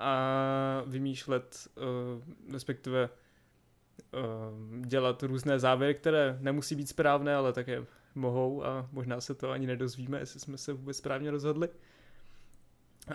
a 0.01 0.83
vymýšlet, 0.87 1.69
uh, 1.77 2.53
respektive 2.53 3.09
uh, 3.09 4.87
dělat 4.87 5.23
různé 5.23 5.59
závěry, 5.59 5.95
které 5.95 6.37
nemusí 6.41 6.75
být 6.75 6.89
správné, 6.89 7.35
ale 7.35 7.53
také 7.53 7.85
mohou 8.15 8.65
a 8.65 8.89
možná 8.93 9.21
se 9.21 9.35
to 9.35 9.51
ani 9.51 9.67
nedozvíme, 9.67 10.19
jestli 10.19 10.41
jsme 10.41 10.59
se 10.59 10.73
vůbec 10.73 10.97
správně 10.97 11.31
rozhodli. 11.31 11.69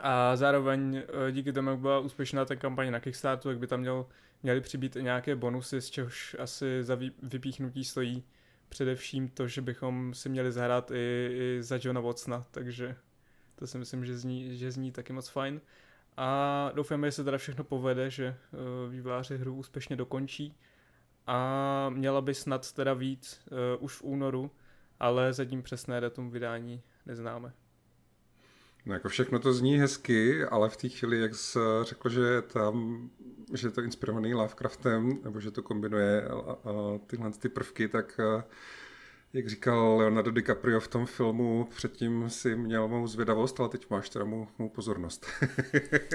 A 0.02 0.36
zároveň 0.36 1.04
díky 1.32 1.54
tomu, 1.54 1.70
jak 1.70 1.80
byla 1.80 2.00
úspěšná 2.00 2.46
ta 2.46 2.56
kampaně 2.56 2.92
na 2.92 3.00
Kickstarteru, 3.00 3.52
jak 3.52 3.60
by 3.60 3.68
tam 3.68 3.80
měl, 3.80 4.06
měly 4.44 4.62
přibýt 4.62 4.96
i 4.96 5.04
nějaké 5.04 5.36
bonusy, 5.36 5.82
z 5.82 5.90
čehož 5.90 6.36
asi 6.40 6.84
za 6.84 6.98
vypíchnutí 7.24 7.84
stojí 7.84 8.24
především 8.70 9.30
to, 9.30 9.48
že 9.48 9.62
bychom 9.62 10.14
si 10.14 10.30
měli 10.30 10.52
zahrát 10.52 10.92
i, 10.92 11.30
i 11.32 11.64
za 11.64 11.80
Johna 11.82 12.02
Watsona, 12.02 12.46
takže 12.52 12.96
to 13.56 13.68
si 13.68 13.78
myslím, 13.78 14.06
že 14.06 14.18
zní, 14.18 14.58
že 14.58 14.72
zní 14.72 14.92
taky 14.92 15.14
moc 15.14 15.30
fajn. 15.30 15.62
A 16.18 16.72
doufáme, 16.76 17.08
že 17.08 17.12
se 17.12 17.24
teda 17.24 17.38
všechno 17.38 17.64
povede, 17.64 18.10
že 18.10 18.38
uh, 18.52 18.92
výváři 18.92 19.38
hru 19.38 19.56
úspěšně 19.56 19.96
dokončí 19.96 20.58
a 21.28 21.90
měla 21.90 22.22
by 22.22 22.34
snad 22.34 22.72
teda 22.72 22.94
víc 22.94 23.42
uh, 23.52 23.58
už 23.84 23.94
v 23.94 24.04
únoru, 24.04 24.52
ale 25.00 25.34
zatím 25.34 25.64
přesné 25.64 26.02
datum 26.02 26.30
vydání 26.30 26.82
neznáme. 27.06 27.54
No 28.88 28.94
jako 28.94 29.10
všechno 29.10 29.40
to 29.40 29.54
zní 29.54 29.78
hezky, 29.78 30.44
ale 30.44 30.70
v 30.70 30.78
té 30.78 30.90
chvíli, 30.90 31.20
jak 31.20 31.36
jsi 31.36 31.60
řekl, 31.82 32.10
že 32.10 32.42
tam, 32.42 33.10
že 33.54 33.68
je 33.68 33.72
to 33.72 33.82
inspirovaný 33.82 34.34
Lovecraftem, 34.34 35.20
nebo 35.24 35.40
že 35.40 35.52
to 35.52 35.64
kombinuje 35.64 36.28
a, 36.28 36.34
a 36.34 36.58
tyhle 37.08 37.32
ty 37.32 37.50
prvky, 37.50 37.88
tak 37.88 38.20
jak 39.34 39.50
říkal 39.50 39.98
Leonardo 39.98 40.32
DiCaprio 40.32 40.80
v 40.80 40.88
tom 40.88 41.06
filmu, 41.06 41.68
předtím 41.76 42.30
si 42.30 42.56
měl 42.56 42.88
mou 42.88 43.08
zvědavost, 43.08 43.60
ale 43.60 43.70
teď 43.70 43.90
máš 43.90 44.10
teda 44.10 44.26
mou, 44.26 44.48
mou 44.58 44.70
pozornost. 44.70 45.26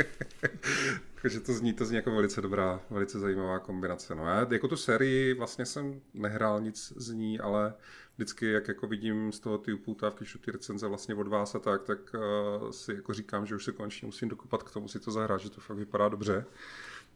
Takže 1.23 1.41
to 1.41 1.53
zní, 1.53 1.73
to 1.73 1.85
zní 1.85 1.97
jako 1.97 2.11
velice 2.11 2.41
dobrá, 2.41 2.81
velice 2.91 3.19
zajímavá 3.19 3.59
kombinace. 3.59 4.15
No 4.15 4.27
já 4.27 4.47
jako 4.51 4.69
tu 4.69 4.77
sérii 4.77 5.35
vlastně 5.35 5.67
jsem 5.67 6.01
nehrál 6.15 6.61
nic 6.61 6.93
z 6.97 7.11
ní, 7.13 7.41
ale 7.41 7.75
vždycky, 8.17 8.53
jak 8.53 8.69
jako 8.69 8.87
vidím 8.87 9.33
z 9.33 9.41
toho 9.41 9.59
ty 9.59 9.73
upoutávky, 9.73 10.25
ty 10.45 10.51
recenze 10.51 10.89
vlastně 10.89 11.15
od 11.15 11.29
vás 11.29 11.55
a 11.55 11.59
tak, 11.59 11.83
tak 11.83 11.99
uh, 12.15 12.71
si 12.71 12.95
jako 12.95 13.15
říkám, 13.15 13.47
že 13.47 13.55
už 13.55 13.65
se 13.65 13.73
konečně 13.73 14.07
musím 14.07 14.29
dokupat 14.29 14.63
k 14.63 14.71
tomu 14.71 14.89
si 14.89 15.01
to 15.01 15.11
zahrát, 15.11 15.41
že 15.41 15.51
to 15.51 15.61
fakt 15.61 15.77
vypadá 15.77 16.09
dobře. 16.09 16.45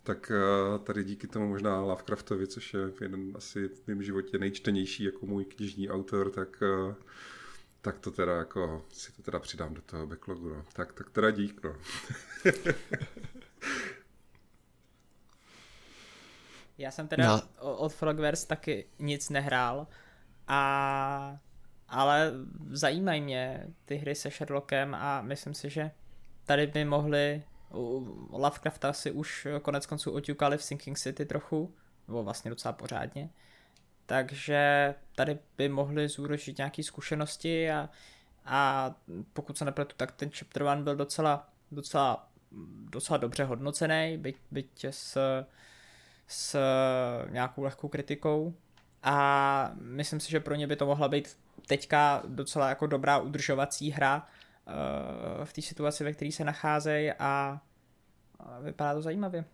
Tak 0.02 0.32
uh, 0.34 0.78
tady 0.84 1.04
díky 1.04 1.26
tomu 1.26 1.48
možná 1.48 1.80
Lovecraftovi, 1.80 2.46
což 2.46 2.74
je 2.74 2.80
jeden 3.00 3.32
asi 3.34 3.68
v 3.68 3.86
mém 3.86 4.02
životě 4.02 4.38
nejčtenější 4.38 5.04
jako 5.04 5.26
můj 5.26 5.44
knižní 5.44 5.90
autor, 5.90 6.30
tak 6.30 6.62
uh, 6.86 6.94
tak 7.86 7.98
to 7.98 8.10
teda 8.10 8.36
jako 8.36 8.84
si 8.92 9.12
to 9.12 9.22
teda 9.22 9.38
přidám 9.38 9.74
do 9.74 9.82
toho 9.82 10.06
backlogu, 10.06 10.48
no. 10.48 10.64
Tak, 10.72 10.92
tak 10.92 11.10
teda 11.10 11.30
dík, 11.30 11.62
no. 11.62 11.76
Já 16.78 16.90
jsem 16.90 17.08
teda 17.08 17.36
no. 17.36 17.42
od 17.76 17.94
Frogverse 17.94 18.46
taky 18.46 18.86
nic 18.98 19.30
nehrál, 19.30 19.86
a, 20.48 21.38
ale 21.88 22.32
zajímají 22.70 23.20
mě 23.20 23.66
ty 23.84 23.96
hry 23.96 24.14
se 24.14 24.30
Sherlockem 24.30 24.94
a 24.94 25.22
myslím 25.22 25.54
si, 25.54 25.70
že 25.70 25.90
tady 26.44 26.66
by 26.66 26.84
mohli 26.84 27.42
Lovecrafta 28.30 28.92
si 28.92 29.10
už 29.10 29.46
konec 29.62 29.86
konců 29.86 30.10
oťukali 30.10 30.58
v 30.58 30.62
Sinking 30.62 30.98
City 30.98 31.26
trochu, 31.26 31.74
nebo 32.08 32.22
vlastně 32.22 32.50
docela 32.50 32.72
pořádně. 32.72 33.30
Takže 34.06 34.94
tady 35.14 35.38
by 35.56 35.68
mohli 35.68 36.08
zúročit 36.08 36.58
nějaké 36.58 36.82
zkušenosti 36.82 37.70
a, 37.70 37.88
a 38.44 38.94
pokud 39.32 39.58
se 39.58 39.64
nepletu, 39.64 39.94
tak 39.96 40.12
ten 40.12 40.30
chapter 40.30 40.62
one 40.62 40.82
byl 40.82 40.96
docela, 40.96 41.48
docela, 41.72 42.28
docela 42.90 43.16
dobře 43.16 43.44
hodnocený, 43.44 44.18
byť, 44.18 44.36
byť 44.50 44.84
s, 44.90 45.18
s 46.26 46.58
nějakou 47.30 47.62
lehkou 47.62 47.88
kritikou, 47.88 48.54
a 49.02 49.70
myslím 49.80 50.20
si, 50.20 50.30
že 50.30 50.40
pro 50.40 50.54
ně 50.54 50.66
by 50.66 50.76
to 50.76 50.86
mohla 50.86 51.08
být 51.08 51.36
teďka 51.66 52.22
docela 52.26 52.68
jako 52.68 52.86
dobrá 52.86 53.18
udržovací 53.18 53.90
hra 53.90 54.26
v 55.44 55.52
té 55.52 55.62
situaci, 55.62 56.04
ve 56.04 56.12
které 56.12 56.32
se 56.32 56.44
nacházejí 56.44 57.12
a 57.12 57.60
vypadá 58.62 58.94
to 58.94 59.02
zajímavě. 59.02 59.44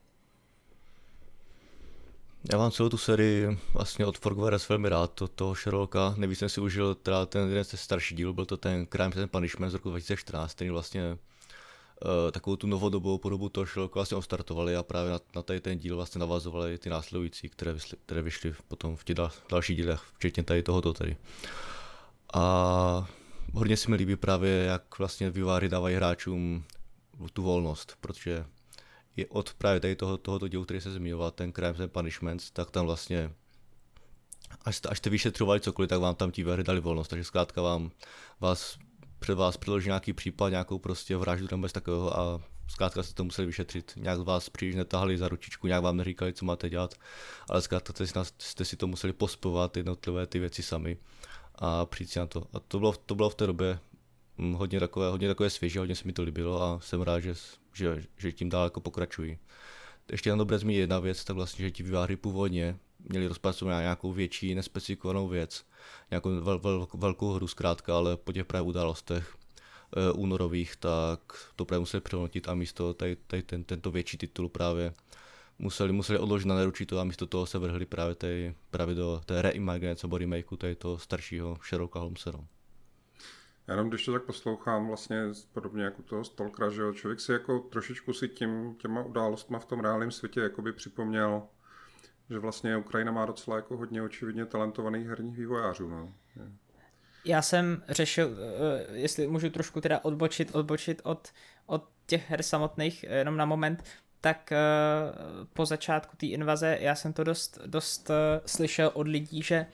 Já 2.53 2.59
mám 2.59 2.71
celou 2.71 2.89
tu 2.89 2.97
sérii 2.97 3.59
vlastně 3.75 4.07
od 4.07 4.19
Forgveres 4.19 4.69
velmi 4.69 4.89
rád, 4.89 5.13
to, 5.13 5.29
toho 5.29 5.55
Sherlocka. 5.55 6.15
Nejvíc 6.17 6.39
jsem 6.39 6.49
si 6.49 6.61
užil 6.61 6.95
teda 6.95 7.27
ten 7.27 7.49
jeden 7.49 7.65
starší 7.65 8.15
díl, 8.15 8.33
byl 8.33 8.47
to 8.47 8.57
ten 8.57 8.87
Crime 8.87 9.23
and 9.23 9.31
Punishment 9.31 9.71
z 9.71 9.75
roku 9.75 9.91
2014, 9.91 10.55
který 10.55 10.71
vlastně 10.71 11.19
takovou 12.33 12.57
tu 12.57 12.67
novodobou 12.67 13.19
podobu 13.19 13.49
toho 13.49 13.67
Sherlocka 13.67 13.95
vlastně 13.95 14.17
ostartovali 14.17 14.77
a 14.77 14.83
právě 14.83 15.13
na, 15.13 15.21
na 15.35 15.43
tady 15.43 15.61
ten 15.61 15.79
díl 15.79 15.97
vlastně 15.97 16.19
navazovali 16.19 16.79
ty 16.79 16.91
následující, 16.91 17.49
které, 17.49 17.73
vyšly, 17.73 17.99
které 18.07 18.23
vyšly 18.23 18.55
potom 18.69 18.97
v 18.97 19.05
těch 19.05 19.17
dal, 19.17 19.31
dalších 19.51 19.77
dílech, 19.77 20.01
včetně 20.15 20.43
tady 20.43 20.63
tohoto 20.63 20.93
tady. 20.93 21.17
A 22.35 23.09
hodně 23.53 23.77
si 23.77 23.91
mi 23.91 23.97
líbí 23.97 24.17
právě, 24.17 24.51
jak 24.51 24.99
vlastně 24.99 25.31
výváry 25.31 25.69
dávají 25.69 25.97
hráčům 25.97 26.65
tu 27.33 27.43
volnost, 27.43 27.97
protože 28.01 28.45
je 29.17 29.27
od 29.27 29.55
právě 29.55 29.81
tady 29.81 29.97
toho, 29.97 30.19
tohoto 30.19 30.49
dílu, 30.49 30.65
který 30.65 30.81
se 30.81 30.93
zmiňoval, 30.93 31.31
ten 31.31 31.53
Crimes 31.53 31.81
and 31.81 31.93
Punishments, 31.93 32.51
tak 32.51 32.71
tam 32.71 32.87
vlastně 32.87 33.33
až, 34.65 34.81
až 34.89 34.99
jste 34.99 35.11
vyšetřovali 35.11 35.61
cokoliv, 35.61 35.89
tak 35.89 36.01
vám 36.01 36.15
tam 36.15 36.31
ti 36.31 36.45
hry 36.45 36.65
dali 36.65 36.81
volnost, 36.81 37.09
takže 37.09 37.25
zkrátka 37.25 37.63
vám 37.63 37.91
vás 38.41 38.79
před 39.23 39.35
vás 39.35 39.57
předloží 39.57 39.89
nějaký 39.89 40.13
případ, 40.13 40.49
nějakou 40.49 40.79
prostě 40.79 41.17
vraždu 41.17 41.47
nebo 41.51 41.63
bez 41.63 41.73
takového 41.73 42.19
a 42.19 42.41
zkrátka 42.69 43.03
jste 43.03 43.15
to 43.15 43.25
museli 43.25 43.47
vyšetřit. 43.47 43.93
Nějak 43.97 44.19
vás 44.19 44.49
příliš 44.49 44.75
netahali 44.75 45.19
za 45.19 45.29
ručičku, 45.29 45.67
nějak 45.67 45.83
vám 45.83 45.97
neříkali, 45.97 46.33
co 46.33 46.45
máte 46.45 46.71
dělat, 46.71 46.95
ale 47.51 47.63
zkrátka 47.63 47.93
jste 48.39 48.65
si, 48.65 48.77
to 48.77 48.87
museli 48.87 49.13
pospovat 49.13 49.77
jednotlivé 49.77 50.27
ty 50.27 50.39
věci 50.39 50.63
sami 50.63 50.97
a 51.55 51.87
přijít 51.87 52.11
si 52.11 52.19
na 52.19 52.27
to. 52.27 52.47
A 52.53 52.61
to 52.61 52.79
bylo, 52.79 52.93
to 53.07 53.15
bylo 53.15 53.31
v 53.31 53.35
té 53.35 53.47
době 53.47 53.79
hm, 54.39 54.53
hodně 54.53 54.81
takové, 54.81 55.11
hodně 55.11 55.29
takové 55.29 55.51
svěže, 55.51 55.79
hodně 55.79 55.97
se 55.97 56.05
mi 56.05 56.13
to 56.13 56.23
líbilo 56.23 56.63
a 56.63 56.81
jsem 56.81 57.03
rád, 57.03 57.21
že 57.21 57.35
že, 57.75 58.05
že 58.19 58.33
tím 58.33 58.49
dál 58.49 58.65
jako 58.65 58.81
pokračují. 58.81 59.39
Ještě 60.13 60.31
na 60.31 60.37
dobré 60.37 60.59
zmínit 60.59 60.81
jedna 60.81 60.99
věc, 60.99 61.25
tak 61.25 61.37
vlastně, 61.37 61.65
že 61.65 61.71
ti 61.71 61.83
výváři 61.83 62.17
původně 62.17 62.77
měli 62.99 63.27
rozpracovat 63.27 63.81
nějakou 63.81 64.13
větší 64.13 64.55
nespecifikovanou 64.55 65.29
věc, 65.29 65.65
nějakou 66.11 66.41
vel, 66.41 66.59
vel, 66.59 66.87
velkou 66.95 67.33
hru 67.33 67.49
zkrátka, 67.49 67.97
ale 67.97 68.17
po 68.17 68.33
těch 68.33 68.47
právě 68.47 68.69
událostech 68.69 69.37
e, 69.97 70.13
únorových, 70.13 70.77
tak 70.77 71.21
to 71.57 71.65
právě 71.65 71.81
museli 71.81 72.01
přehodnotit 72.01 72.49
a 72.49 72.55
místo 72.55 72.95
tady, 72.95 73.17
tady 73.17 73.43
ten, 73.43 73.65
tento 73.65 73.91
větší 73.91 74.19
titul 74.19 74.49
právě 74.49 74.93
museli, 75.59 75.93
museli 75.93 76.19
odložit 76.19 76.49
na 76.49 76.55
neručito 76.55 76.99
a 76.99 77.05
místo 77.05 77.27
toho 77.27 77.47
se 77.47 77.59
vrhli 77.59 77.87
právě, 77.87 78.15
tady, 78.15 78.55
právě 78.71 78.95
do 78.95 79.21
té 79.27 79.43
reimaginace 79.43 80.07
nebo 80.07 80.19
remakeu 80.19 80.57
tady 80.57 80.75
toho 80.75 80.99
staršího 80.99 81.59
Sherlocka 81.69 81.99
Holmesa. 81.99 82.31
No. 82.31 82.47
Já 83.67 83.75
jenom 83.75 83.89
když 83.89 84.05
to 84.05 84.13
tak 84.13 84.23
poslouchám, 84.23 84.87
vlastně 84.87 85.23
podobně 85.53 85.85
jako 85.85 86.03
toho 86.03 86.25
Stalkera, 86.25 86.71
že 86.71 86.83
jo, 86.83 86.93
člověk 86.93 87.21
si 87.21 87.33
jako 87.33 87.59
trošičku 87.59 88.13
si 88.13 88.29
tím, 88.29 88.75
těma 88.75 89.03
událostma 89.03 89.59
v 89.59 89.65
tom 89.65 89.81
reálném 89.81 90.11
světě 90.11 90.41
jako 90.41 90.63
by 90.63 90.73
připomněl, 90.73 91.43
že 92.33 92.39
vlastně 92.39 92.77
Ukrajina 92.77 93.13
má 93.13 93.27
docela 93.27 93.57
jako 93.57 93.77
hodně 93.77 94.03
očividně 94.03 94.47
talentovaných 94.47 95.07
herních 95.07 95.37
vývojářů. 95.37 95.89
No. 95.89 96.13
Já 97.25 97.43
jsem 97.43 97.83
řešil, 97.89 98.37
eh, 98.39 98.97
jestli 98.97 99.27
můžu 99.27 99.51
trošku 99.51 99.81
teda 99.81 100.05
odbočit, 100.05 100.55
odbočit 100.55 101.01
od, 101.05 101.33
od 101.67 101.85
těch 102.07 102.31
her 102.31 102.43
samotných 102.43 103.03
jenom 103.03 103.37
na 103.37 103.45
moment, 103.45 103.85
tak 104.21 104.53
eh, 104.53 104.57
po 105.53 105.67
začátku 105.67 106.17
té 106.17 106.27
invaze 106.27 106.79
já 106.81 106.95
jsem 106.95 107.13
to 107.13 107.25
dost, 107.25 107.59
dost 107.67 108.11
eh, 108.11 108.41
slyšel 108.47 108.91
od 108.95 109.09
lidí, 109.09 109.43
že 109.43 109.67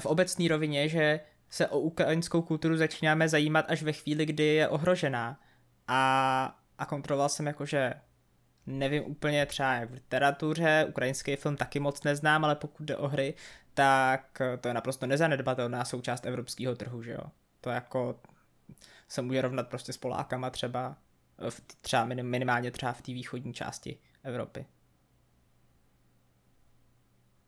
v 0.00 0.06
obecné 0.06 0.48
rovině, 0.48 0.88
že 0.88 1.20
se 1.50 1.68
o 1.68 1.78
ukrajinskou 1.78 2.42
kulturu 2.42 2.76
začínáme 2.76 3.28
zajímat 3.28 3.64
až 3.68 3.82
ve 3.82 3.92
chvíli, 3.92 4.26
kdy 4.26 4.44
je 4.44 4.68
ohrožená. 4.68 5.40
A, 5.88 6.60
a 6.78 6.86
kontroloval 6.86 7.28
jsem 7.28 7.46
jako, 7.46 7.66
že 7.66 7.94
nevím 8.68 9.04
úplně 9.04 9.46
třeba 9.46 9.74
jak 9.74 9.90
v 9.90 9.92
literatuře, 9.92 10.86
ukrajinský 10.88 11.36
film 11.36 11.56
taky 11.56 11.80
moc 11.80 12.02
neznám, 12.02 12.44
ale 12.44 12.56
pokud 12.56 12.84
jde 12.84 12.96
o 12.96 13.08
hry, 13.08 13.34
tak 13.74 14.42
to 14.60 14.68
je 14.68 14.74
naprosto 14.74 15.06
nezanedbatelná 15.06 15.84
součást 15.84 16.26
evropského 16.26 16.76
trhu, 16.76 17.02
že 17.02 17.12
jo. 17.12 17.22
To 17.60 17.70
jako 17.70 18.20
se 19.08 19.22
může 19.22 19.42
rovnat 19.42 19.68
prostě 19.68 19.92
s 19.92 19.96
Polákama 19.96 20.50
třeba, 20.50 20.96
v, 21.50 21.60
třeba 21.80 22.04
minimálně 22.04 22.70
třeba 22.70 22.92
v 22.92 23.02
té 23.02 23.12
východní 23.12 23.54
části 23.54 23.98
Evropy. 24.22 24.66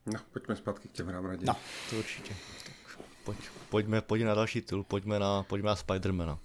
No, 0.07 0.21
pojďme 0.33 0.57
zpátky 0.57 0.89
k 0.89 0.93
těm 0.93 1.07
hrám 1.07 1.25
raději. 1.25 1.47
No, 1.47 1.57
to 1.91 1.97
určitě 1.97 2.35
pojď, 3.25 3.39
pojďme, 3.69 4.01
pojďme 4.01 4.29
na 4.29 4.35
další 4.35 4.61
titul, 4.61 4.85
pojďme 4.85 5.19
na, 5.19 5.43
pojďme 5.43 5.69
na 5.69 5.77
Spidermana. 5.77 6.39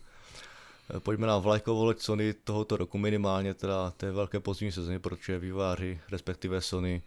Eh, 0.90 1.00
pojďme 1.00 1.28
na 1.28 1.38
vlajkovou 1.38 1.86
loď 1.86 2.00
Sony 2.00 2.34
tohoto 2.34 2.78
roku 2.78 2.98
minimálně, 2.98 3.54
teda 3.54 3.92
té 3.92 4.12
velké 4.12 4.40
pozdní 4.40 4.72
sezóny, 4.72 5.00
protože 5.00 5.40
výváři, 5.40 6.00
respektive 6.12 6.62
Sony, 6.62 7.02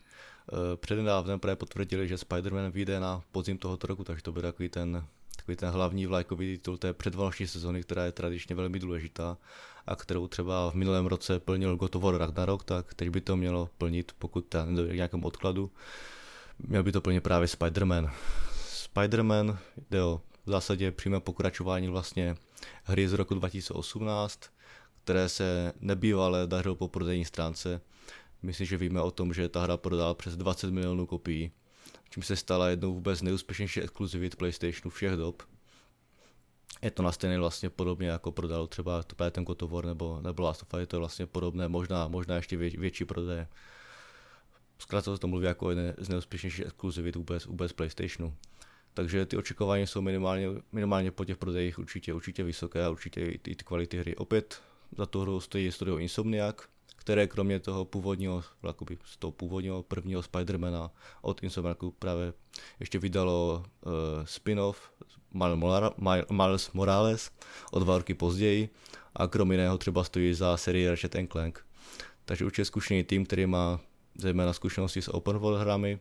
eh, 0.53 0.77
přednedávnem 0.77 1.41
právě 1.41 1.57
potvrdili, 1.57 2.09
že 2.09 2.15
Spider-Man 2.15 2.71
vyjde 2.71 3.01
na 3.01 3.23
podzim 3.33 3.59
tohoto 3.59 3.87
roku, 3.87 4.05
takže 4.05 4.23
to 4.23 4.33
bude 4.33 4.43
takový 4.43 4.69
ten, 4.69 5.05
takový 5.37 5.57
ten 5.57 5.69
hlavní 5.69 6.07
vlajkový 6.07 6.57
titul 6.57 6.79
té 6.79 6.93
předvánoční 6.93 7.47
sezóny, 7.47 7.83
která 7.83 8.05
je 8.05 8.13
tradičně 8.13 8.55
velmi 8.57 8.79
důležitá 8.79 9.37
a 9.87 9.97
kterou 9.97 10.29
třeba 10.29 10.71
v 10.71 10.75
minulém 10.75 11.07
roce 11.07 11.41
plnil 11.41 11.77
God 11.77 11.97
of 11.97 12.03
War 12.03 12.17
Ragnarok, 12.19 12.65
tak 12.65 12.95
teď 12.95 13.09
by 13.09 13.21
to 13.21 13.37
mělo 13.37 13.71
plnit, 13.79 14.13
pokud 14.19 14.47
tam 14.47 14.71
nedojde 14.71 14.93
k 14.93 14.97
nějakému 14.97 15.27
odkladu, 15.27 15.71
měl 16.59 16.83
by 16.83 16.93
to 16.93 17.01
plnit 17.01 17.21
právě 17.21 17.49
Spider-Man. 17.49 18.11
Spider-Man 18.69 19.59
jde 19.91 20.03
o 20.03 20.21
v 20.47 20.51
zásadě 20.51 20.93
přímé 20.93 21.21
pokračování 21.21 21.89
vlastně 21.89 22.37
hry 22.85 23.09
z 23.09 23.13
roku 23.13 23.35
2018, 23.35 24.41
které 25.05 25.29
se 25.29 25.73
nebývale 25.81 26.47
dařilo 26.47 26.75
po 26.75 26.89
prodejní 26.89 27.25
stránce. 27.25 27.81
Myslím, 28.43 28.67
že 28.67 28.77
víme 28.77 29.01
o 29.01 29.11
tom, 29.11 29.35
že 29.35 29.49
ta 29.49 29.63
hra 29.63 29.77
prodala 29.77 30.15
přes 30.15 30.37
20 30.37 30.71
milionů 30.71 31.07
kopií, 31.07 31.53
čím 32.11 32.23
se 32.23 32.37
stala 32.37 32.69
jednou 32.69 32.95
vůbec 32.95 33.23
nejúspěšnější 33.23 33.81
exkluzivit 33.81 34.37
PlayStationu 34.37 34.91
všech 34.91 35.13
dob. 35.13 35.43
Je 36.83 36.91
to 36.91 37.03
nastavené 37.03 37.39
vlastně 37.39 37.71
podobně 37.71 38.09
jako 38.09 38.33
prodal 38.33 38.67
třeba 38.67 39.03
ten 39.31 39.45
God 39.45 39.63
of 39.63 39.71
War 39.71 39.85
nebo, 39.87 40.21
nebo 40.23 40.43
Last 40.43 40.63
of 40.63 40.69
Us, 40.75 40.81
je 40.81 40.87
to 40.87 40.99
vlastně 40.99 41.27
podobné, 41.27 41.69
možná, 41.69 42.09
možná 42.09 42.37
ještě 42.37 42.57
vě, 42.57 42.71
větší 42.71 43.05
prodeje. 43.05 43.49
Zkrátka 44.79 45.15
se 45.15 45.19
to 45.19 45.29
mluví 45.29 45.47
jako 45.47 45.71
jedné 45.71 45.95
z 45.99 46.09
nejúspěšnějších 46.09 46.67
exkluzivit 46.67 47.17
vůbec, 47.17 47.47
vůbec 47.47 47.73
PlayStationu. 47.73 48.35
Takže 48.99 49.27
ty 49.27 49.37
očekávání 49.37 49.87
jsou 49.87 50.01
minimálně, 50.01 50.47
minimálně 50.73 51.11
po 51.11 51.25
těch 51.25 51.37
prodejích 51.37 51.79
určitě, 51.79 52.15
určitě 52.15 52.45
vysoké 52.45 52.85
a 52.85 52.91
určitě 52.91 53.21
i 53.21 53.39
ty, 53.39 53.55
ty 53.55 53.65
kvality 53.65 53.99
hry. 53.99 54.17
Opět 54.17 54.63
za 54.97 55.07
tu 55.07 55.21
hru 55.21 55.41
stojí 55.41 55.73
studio 55.73 55.97
Insomniac, 55.97 56.57
které 56.97 57.27
kromě 57.27 57.61
toho 57.61 57.85
původního, 57.85 58.45
jakoby 58.63 58.99
z 59.05 59.17
toho 59.17 59.31
původního 59.31 59.83
prvního 59.83 60.23
Spidermana 60.23 60.91
od 61.23 61.43
Insomniacu 61.43 61.91
právě 61.91 62.33
ještě 62.81 62.99
vydalo 62.99 63.65
uh, 63.87 63.93
spin-off 64.25 64.77
Miles 66.31 66.73
Morales 66.73 67.31
o 67.73 67.79
dva 67.79 67.99
roky 67.99 68.15
později 68.15 68.69
a 69.15 69.27
kromě 69.27 69.55
jiného 69.55 69.79
třeba 69.79 70.05
stojí 70.05 70.35
za 70.35 70.57
sérii 70.57 70.89
Ratchet 70.89 71.17
Clank. 71.33 71.67
Takže 72.25 72.45
určitě 72.45 72.65
zkušený 72.65 73.05
tým, 73.05 73.27
který 73.27 73.47
má 73.47 73.81
zejména 74.15 74.53
zkušenosti 74.53 75.03
s 75.03 75.15
open 75.15 75.39
world 75.39 75.61
hrami, 75.61 75.99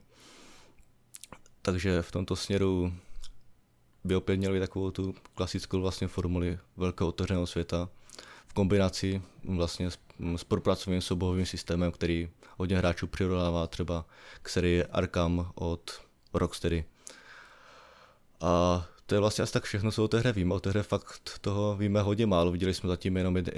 takže 1.68 2.02
v 2.02 2.11
tomto 2.11 2.35
směru 2.35 2.94
by 4.03 4.15
opět 4.15 4.38
měli 4.38 4.60
takovou 4.60 4.91
tu 4.91 5.15
klasickou 5.35 5.81
vlastně 5.81 6.07
formuli 6.07 6.60
velkého 6.77 7.07
otevřeného 7.07 7.48
světa 7.48 7.89
v 8.48 8.53
kombinaci 8.53 9.22
vlastně 9.44 9.91
s, 9.91 9.98
s 10.35 10.44
propracovaným 10.44 11.02
soubojovým 11.02 11.45
systémem, 11.45 11.91
který 11.91 12.30
hodně 12.57 12.77
hráčů 12.77 13.07
přirovnává 13.07 13.68
třeba 13.68 14.06
k 14.41 14.49
sérii 14.49 14.84
Arkham 14.84 15.52
od 15.56 16.02
Rocksteady. 16.34 16.85
A 18.41 18.85
to 19.06 19.15
je 19.15 19.19
vlastně 19.19 19.44
asi 19.44 19.53
tak 19.53 19.64
všechno, 19.64 19.91
co 19.91 20.03
o 20.03 20.07
té 20.07 20.19
hře 20.19 20.31
víme. 20.31 20.53
O 20.53 20.60
té 20.60 20.69
hře 20.69 20.84
fakt 20.84 21.39
toho 21.41 21.76
víme 21.76 22.02
hodně 22.02 22.26
málo. 22.26 22.52
Viděli 22.52 22.73
jsme 22.73 22.89
zatím 22.89 23.18
jenom 23.18 23.35
jeden, 23.35 23.53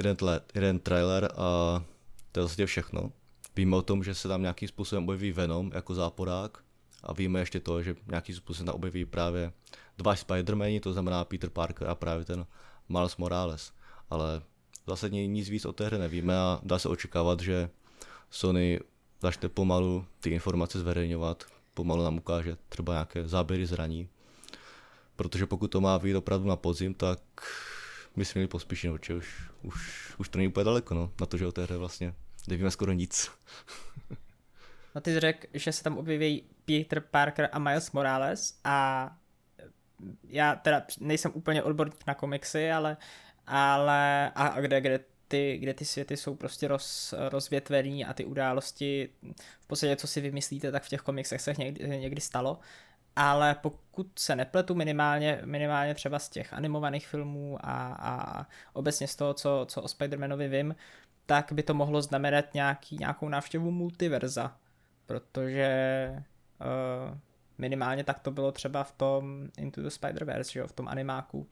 jeden 0.55 0.79
trailer 0.79 1.25
a 1.25 1.83
to 2.31 2.39
je 2.39 2.41
vlastně 2.43 2.65
všechno. 2.65 3.11
Víme 3.55 3.75
o 3.75 3.81
tom, 3.81 4.03
že 4.03 4.15
se 4.15 4.27
tam 4.27 4.41
nějakým 4.41 4.67
způsobem 4.67 5.03
objeví 5.03 5.31
Venom 5.31 5.71
jako 5.73 5.95
záporák, 5.95 6.63
a 7.03 7.13
víme 7.13 7.39
ještě 7.39 7.59
to, 7.59 7.83
že 7.83 7.95
nějaký 8.07 8.33
způsob 8.33 8.65
se 8.65 8.71
objeví 8.71 9.05
právě 9.05 9.51
dva 9.97 10.13
Spider-Mani, 10.15 10.79
to 10.79 10.93
znamená 10.93 11.25
Peter 11.25 11.49
Parker 11.49 11.87
a 11.87 11.95
právě 11.95 12.25
ten 12.25 12.45
Miles 12.89 13.17
Morales. 13.17 13.73
Ale 14.09 14.41
zásadně 14.87 15.27
nic 15.27 15.49
víc 15.49 15.65
o 15.65 15.73
té 15.73 15.85
hře 15.85 15.97
nevíme 15.97 16.37
a 16.37 16.59
dá 16.63 16.79
se 16.79 16.89
očekávat, 16.89 17.39
že 17.39 17.69
Sony 18.29 18.79
začne 19.21 19.49
pomalu 19.49 20.05
ty 20.19 20.29
informace 20.29 20.79
zveřejňovat, 20.79 21.43
pomalu 21.73 22.03
nám 22.03 22.17
ukáže 22.17 22.57
třeba 22.69 22.93
nějaké 22.93 23.27
záběry 23.27 23.65
zraní. 23.65 24.09
Protože 25.15 25.45
pokud 25.45 25.67
to 25.67 25.81
má 25.81 25.99
být 25.99 26.15
opravdu 26.15 26.47
na 26.47 26.55
podzim, 26.55 26.93
tak 26.93 27.19
my 28.15 28.25
jsme 28.25 28.39
měli 28.39 28.47
pospíšit, 28.47 28.87
no, 28.87 28.97
už, 29.17 29.41
už, 29.61 30.13
už 30.17 30.29
to 30.29 30.37
není 30.37 30.47
úplně 30.47 30.63
daleko, 30.63 30.93
no, 30.93 31.11
na 31.19 31.25
to, 31.25 31.37
že 31.37 31.47
o 31.47 31.51
té 31.51 31.63
hře 31.63 31.77
vlastně 31.77 32.13
nevíme 32.47 32.71
skoro 32.71 32.91
nic. 32.91 33.31
No 34.95 35.01
ty 35.01 35.19
řekl, 35.19 35.47
že 35.53 35.71
se 35.71 35.83
tam 35.83 35.97
objeví 35.97 36.43
Peter 36.65 36.99
Parker 36.99 37.49
a 37.51 37.59
Miles 37.59 37.91
Morales 37.91 38.59
a 38.63 39.09
já 40.27 40.55
teda 40.55 40.85
nejsem 40.99 41.31
úplně 41.35 41.63
odborník 41.63 42.07
na 42.07 42.13
komiksy, 42.13 42.71
ale, 42.71 42.97
ale 43.47 44.31
a, 44.35 44.47
a 44.47 44.61
kde, 44.61 44.81
kde 44.81 44.99
ty, 45.27 45.57
kde 45.57 45.73
ty 45.73 45.85
světy 45.85 46.17
jsou 46.17 46.35
prostě 46.35 46.67
roz, 46.67 47.13
rozvětvený 47.29 48.05
a 48.05 48.13
ty 48.13 48.25
události, 48.25 49.09
v 49.59 49.67
podstatě 49.67 49.95
co 49.95 50.07
si 50.07 50.21
vymyslíte, 50.21 50.71
tak 50.71 50.83
v 50.83 50.89
těch 50.89 51.01
komiksech 51.01 51.41
se 51.41 51.53
někdy, 51.57 51.99
někdy 51.99 52.21
stalo. 52.21 52.59
Ale 53.15 53.55
pokud 53.55 54.19
se 54.19 54.35
nepletu 54.35 54.75
minimálně, 54.75 55.41
minimálně 55.45 55.95
třeba 55.95 56.19
z 56.19 56.29
těch 56.29 56.53
animovaných 56.53 57.07
filmů 57.07 57.57
a, 57.61 57.95
a 57.99 58.45
obecně 58.73 59.07
z 59.07 59.15
toho, 59.15 59.33
co, 59.33 59.65
co 59.69 59.81
o 59.81 59.85
Spider-Manovi 59.85 60.49
vím, 60.49 60.75
tak 61.25 61.51
by 61.51 61.63
to 61.63 61.73
mohlo 61.73 62.01
znamenat 62.01 62.53
nějaký, 62.53 62.97
nějakou 62.97 63.29
návštěvu 63.29 63.71
multiverza, 63.71 64.57
protože 65.09 66.23
uh, 66.61 67.17
minimálně 67.57 68.03
tak 68.03 68.19
to 68.19 68.31
bylo 68.31 68.51
třeba 68.51 68.83
v 68.83 68.91
tom 68.91 69.47
Into 69.57 69.81
the 69.81 69.87
Spider-Verse, 69.87 70.51
že 70.51 70.59
jo, 70.59 70.67
v 70.67 70.71
tom 70.71 70.87
animáku, 70.87 71.49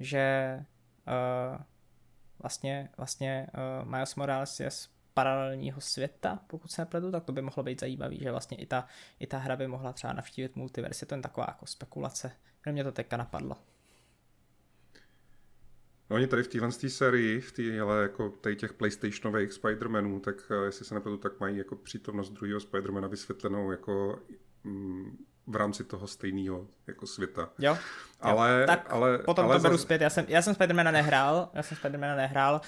že 0.00 0.56
uh, 1.06 1.60
vlastně, 2.38 2.88
vlastně 2.96 3.46
uh, 3.54 3.88
Miles 3.90 4.14
Morales 4.14 4.60
je 4.60 4.70
z 4.70 4.88
paralelního 5.14 5.80
světa, 5.80 6.40
pokud 6.46 6.70
se 6.70 6.82
nepletu, 6.82 7.10
tak 7.10 7.24
to 7.24 7.32
by 7.32 7.42
mohlo 7.42 7.62
být 7.62 7.80
zajímavý, 7.80 8.18
že 8.22 8.30
vlastně 8.30 8.56
i 8.56 8.66
ta, 8.66 8.86
i 9.18 9.26
ta 9.26 9.38
hra 9.38 9.56
by 9.56 9.66
mohla 9.66 9.92
třeba 9.92 10.12
navštívit 10.12 10.56
multiverse, 10.56 11.06
to 11.06 11.14
je 11.14 11.20
taková 11.20 11.46
jako 11.48 11.66
spekulace, 11.66 12.32
jenom 12.66 12.74
mě 12.74 12.84
to 12.84 12.92
teďka 12.92 13.16
napadlo. 13.16 13.56
No 16.10 16.16
oni 16.16 16.26
tady 16.26 16.42
v 16.42 16.48
téhle 16.48 16.72
sérii, 16.72 17.40
v 17.40 17.52
té, 17.52 17.80
ale 17.80 18.02
jako 18.02 18.28
tady 18.28 18.56
těch 18.56 18.72
PlayStationových 18.72 19.50
Spider-Manů, 19.50 20.20
tak 20.20 20.34
eh, 20.50 20.64
jestli 20.64 20.84
se 20.84 20.94
nepletu, 20.94 21.16
tak 21.16 21.40
mají 21.40 21.56
jako 21.56 21.76
přítomnost 21.76 22.30
druhého 22.30 22.60
Spider-Mana 22.60 23.08
vysvětlenou 23.08 23.70
jako 23.70 24.18
mm, 24.64 25.24
v 25.46 25.56
rámci 25.56 25.84
toho 25.84 26.06
stejného 26.06 26.66
jako 26.86 27.06
světa. 27.06 27.50
Jo. 27.58 27.78
Ale, 28.20 28.64
tak 28.66 28.86
ale, 28.92 29.18
potom 29.18 29.44
ale 29.44 29.56
to 29.56 29.62
beru 29.62 29.78
zpět, 29.78 30.00
já 30.00 30.10
jsem, 30.10 30.24
já 30.28 30.42
jsem 30.42 30.54
Spidermana 30.54 30.90
nehrál, 30.90 31.50
já 31.54 31.62
jsem 31.62 31.76
Spidermana 31.76 32.16
nehrál 32.16 32.60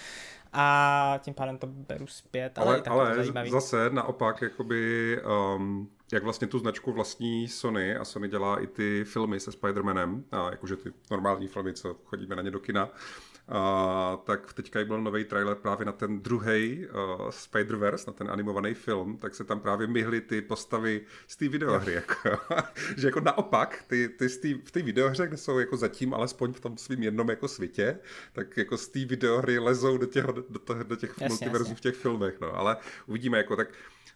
a 0.53 1.19
tím 1.23 1.35
pádem 1.35 1.59
to 1.59 1.67
beru 1.67 2.07
zpět, 2.07 2.59
ale, 2.59 2.83
ale, 2.87 3.01
ale 3.01 3.11
to 3.11 3.17
zajímavý. 3.17 3.51
zase 3.51 3.91
naopak, 3.91 4.43
jakoby, 4.43 5.21
um, 5.57 5.91
jak 6.13 6.23
vlastně 6.23 6.47
tu 6.47 6.59
značku 6.59 6.93
vlastní 6.93 7.49
Sony 7.49 7.97
a 7.97 8.05
Sony 8.05 8.29
dělá 8.29 8.61
i 8.61 8.67
ty 8.67 9.05
filmy 9.05 9.41
se 9.41 9.51
Spider-Manem, 9.51 10.23
a 10.33 10.51
jakože 10.51 10.77
ty 10.77 10.93
normální 11.11 11.49
filmy, 11.49 11.73
co 11.73 11.97
chodíme 12.05 12.37
na 12.37 12.43
ně 12.43 12.51
do 12.51 12.61
kina, 12.61 12.89
a, 13.49 14.19
tak 14.25 14.53
teďka 14.53 14.85
byl 14.85 15.03
nový 15.03 15.25
trailer 15.25 15.57
právě 15.57 15.87
na 15.87 15.93
ten 15.93 16.21
druhý 16.21 16.87
uh, 16.87 17.29
Spider-Verse, 17.29 18.07
na 18.07 18.13
ten 18.13 18.31
animovaný 18.31 18.75
film, 18.75 19.17
tak 19.17 19.35
se 19.35 19.45
tam 19.45 19.61
právě 19.61 19.87
myhly 19.87 20.21
ty 20.21 20.43
postavy 20.43 21.01
z 21.27 21.37
té 21.37 21.49
videohry. 21.49 21.93
Jako, 21.93 22.15
že 22.97 23.09
jako 23.09 23.21
naopak, 23.21 23.85
ty, 23.87 24.09
ty 24.09 24.29
tý, 24.29 24.55
v 24.55 24.71
té 24.71 24.83
videohře, 24.83 25.27
kde 25.27 25.37
jsou 25.37 25.59
jako 25.59 25.77
zatím 25.77 26.15
alespoň 26.15 26.53
v 26.53 26.61
tom 26.61 26.79
svým 26.79 27.03
jednom 27.03 27.31
jako 27.31 27.49
světě, 27.49 27.99
tak 28.33 28.57
jako 28.57 28.77
z 28.77 28.89
té 28.89 29.05
videohry 29.05 29.59
lezou 29.59 29.99
do 29.99 30.07
těch, 30.07 30.25
do, 30.49 30.59
toho, 30.59 30.83
do 30.83 30.97
těch 30.97 31.21
multiverzů 31.21 31.75
v 31.75 31.81
těch 31.81 31.95
filmech. 31.95 32.41
No. 32.41 32.57
Ale 32.57 32.77
uvidíme, 33.07 33.39
jako 33.39 33.57
tak 33.57 33.69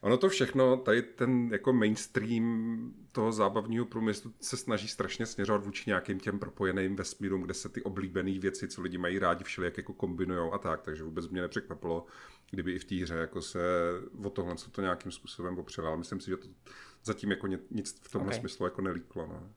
Ono 0.05 0.17
to 0.17 0.29
všechno, 0.29 0.77
tady 0.77 1.03
ten 1.03 1.49
jako 1.53 1.73
mainstream 1.85 2.95
toho 3.13 3.33
zábavního 3.33 3.85
průmyslu 3.85 4.35
se 4.41 4.57
snaží 4.57 4.89
strašně 4.89 5.27
směřovat 5.27 5.65
vůči 5.65 5.91
nějakým 5.91 6.21
těm 6.21 6.39
propojeným 6.39 6.97
vesmírům, 6.97 7.43
kde 7.43 7.55
se 7.55 7.69
ty 7.69 7.83
oblíbené 7.83 8.39
věci, 8.39 8.69
co 8.69 8.83
lidi 8.83 8.99
mají 8.99 9.19
rádi, 9.19 9.45
všelijak 9.45 9.77
jako 9.77 9.93
kombinujou 9.93 10.53
a 10.53 10.59
tak, 10.59 10.83
takže 10.83 11.05
vůbec 11.05 11.29
mě 11.29 11.41
nepřekvapilo, 11.41 12.07
kdyby 12.51 12.73
i 12.73 12.79
v 12.79 12.85
té 12.85 12.95
hře 12.95 13.15
jako 13.15 13.43
se 13.43 13.61
o 14.25 14.31
tohle 14.31 14.57
co 14.57 14.71
to 14.71 14.81
nějakým 14.81 15.13
způsobem 15.13 15.59
opřelo, 15.59 15.89
ale 15.89 15.97
myslím 15.97 16.21
si, 16.21 16.31
že 16.31 16.37
to 16.37 16.49
zatím 17.05 17.31
jako 17.31 17.47
nic 17.47 18.01
v 18.03 18.11
tomhle 18.13 18.29
okay. 18.29 18.41
smyslu 18.41 18.67
jako 18.67 18.83
nelíklo. 18.83 19.27
No. 19.27 19.51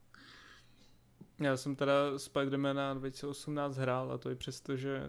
Já 1.39 1.57
jsem 1.57 1.75
teda 1.75 1.93
Spider-Mana 2.15 2.97
2018 2.97 3.77
hrál 3.77 4.11
a 4.11 4.17
to 4.17 4.31
i 4.31 4.35
přesto, 4.35 4.75
že 4.75 5.01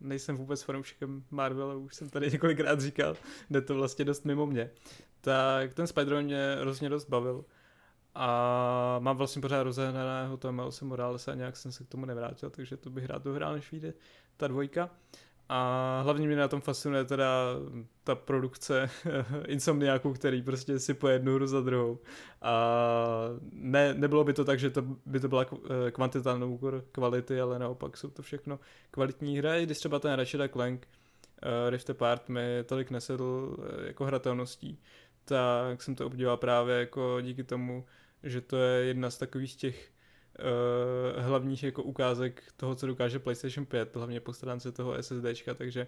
nejsem 0.00 0.36
vůbec 0.36 0.62
fanouškem 0.62 1.24
Marvel, 1.30 1.78
už 1.78 1.94
jsem 1.94 2.10
tady 2.10 2.30
několikrát 2.30 2.80
říkal, 2.80 3.16
jde 3.50 3.60
to 3.60 3.74
vlastně 3.74 4.04
dost 4.04 4.24
mimo 4.24 4.46
mě. 4.46 4.70
Tak 5.24 5.74
ten 5.74 5.86
Spider-Man 5.86 6.24
mě 6.24 6.56
hrozně 6.60 6.88
dost 6.88 7.08
bavil. 7.08 7.44
A 8.14 8.98
mám 8.98 9.16
vlastně 9.16 9.42
pořád 9.42 9.62
rozehnaného 9.62 10.36
toho 10.36 10.52
Milesa 10.52 10.84
Moralesa 10.84 11.32
a 11.32 11.34
nějak 11.34 11.56
jsem 11.56 11.72
se 11.72 11.84
k 11.84 11.88
tomu 11.88 12.06
nevrátil, 12.06 12.50
takže 12.50 12.76
to 12.76 12.90
bych 12.90 13.06
rád 13.06 13.24
dohrál, 13.24 13.54
než 13.54 13.72
vyjde 13.72 13.94
ta 14.36 14.48
dvojka. 14.48 14.90
A 15.48 16.00
hlavně 16.04 16.26
mě 16.26 16.36
na 16.36 16.48
tom 16.48 16.60
fascinuje 16.60 17.04
teda 17.04 17.28
ta 18.04 18.14
produkce 18.14 18.90
Insomniáků, 19.46 20.12
který 20.12 20.42
prostě 20.42 20.78
si 20.78 20.94
po 20.94 21.08
jednu 21.08 21.34
hru 21.34 21.46
za 21.46 21.60
druhou. 21.60 21.98
A 22.42 22.64
ne, 23.52 23.94
nebylo 23.94 24.24
by 24.24 24.32
to 24.32 24.44
tak, 24.44 24.58
že 24.58 24.70
to 24.70 24.82
by 25.06 25.20
to 25.20 25.28
byla 25.28 25.46
eh, 25.86 25.90
kvantita 25.90 26.38
na 26.38 26.46
úkor 26.46 26.84
kvality, 26.92 27.40
ale 27.40 27.58
naopak 27.58 27.96
jsou 27.96 28.10
to 28.10 28.22
všechno 28.22 28.58
kvalitní 28.90 29.38
hry. 29.38 29.62
I 29.62 29.66
když 29.66 29.78
třeba 29.78 29.98
ten 29.98 30.12
Ratchet 30.12 30.52
Clank 30.52 30.88
uh, 31.44 31.70
Rift 31.70 31.90
Apart 31.90 32.28
mi 32.28 32.64
tolik 32.66 32.90
nesedl 32.90 33.56
uh, 33.58 33.86
jako 33.86 34.04
hratelností, 34.04 34.80
tak 35.24 35.82
jsem 35.82 35.94
to 35.94 36.06
obdivoval 36.06 36.36
právě 36.36 36.76
jako 36.76 37.20
díky 37.20 37.44
tomu, 37.44 37.84
že 38.22 38.40
to 38.40 38.56
je 38.56 38.84
jedna 38.84 39.10
z 39.10 39.18
takových 39.18 39.56
těch 39.56 39.90
uh, 40.38 41.22
hlavních 41.22 41.62
jako 41.62 41.82
ukázek 41.82 42.42
toho, 42.56 42.74
co 42.74 42.86
dokáže 42.86 43.18
PlayStation 43.18 43.66
5, 43.66 43.96
hlavně 43.96 44.20
po 44.20 44.32
stránce 44.32 44.72
toho 44.72 45.02
SSDčka, 45.02 45.54
takže 45.54 45.86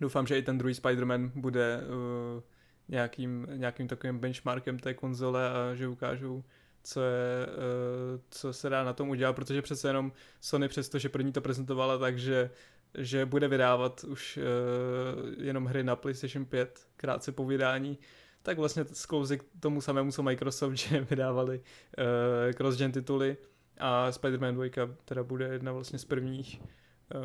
doufám, 0.00 0.26
že 0.26 0.38
i 0.38 0.42
ten 0.42 0.58
druhý 0.58 0.74
Spider-Man 0.74 1.30
bude 1.34 1.80
uh, 1.80 2.42
nějakým, 2.88 3.46
nějakým 3.54 3.88
takovým 3.88 4.18
benchmarkem 4.18 4.78
té 4.78 4.94
konzole 4.94 5.50
a 5.50 5.74
že 5.74 5.88
ukážou, 5.88 6.44
co, 6.82 7.00
je, 7.00 7.46
uh, 7.46 8.20
co 8.30 8.52
se 8.52 8.68
dá 8.68 8.84
na 8.84 8.92
tom 8.92 9.08
udělat, 9.08 9.32
protože 9.32 9.62
přece 9.62 9.88
jenom 9.88 10.12
Sony 10.40 10.68
přesto, 10.68 10.98
že 10.98 11.08
první 11.08 11.32
to 11.32 11.40
prezentovala 11.40 11.98
tak, 11.98 12.18
že, 12.18 12.50
že 12.98 13.26
bude 13.26 13.48
vydávat 13.48 14.04
už 14.04 14.38
uh, 14.38 15.44
jenom 15.44 15.66
hry 15.66 15.84
na 15.84 15.96
PlayStation 15.96 16.44
5 16.44 16.86
krátce 16.96 17.32
po 17.32 17.46
vydání, 17.46 17.98
tak 18.42 18.58
vlastně 18.58 18.84
sklouzí 18.84 19.38
k 19.38 19.44
tomu 19.60 19.80
samému, 19.80 20.12
co 20.12 20.22
Microsoft, 20.22 20.74
že 20.74 21.00
vydávali 21.00 21.58
uh, 21.60 22.52
cross-gen 22.52 22.92
tituly 22.92 23.36
a 23.78 24.10
Spider-Man 24.10 24.54
2 24.54 24.88
teda 25.04 25.22
bude 25.22 25.48
jedna 25.48 25.72
vlastně 25.72 25.98
z 25.98 26.04
prvních 26.04 26.60
uh, 26.60 27.20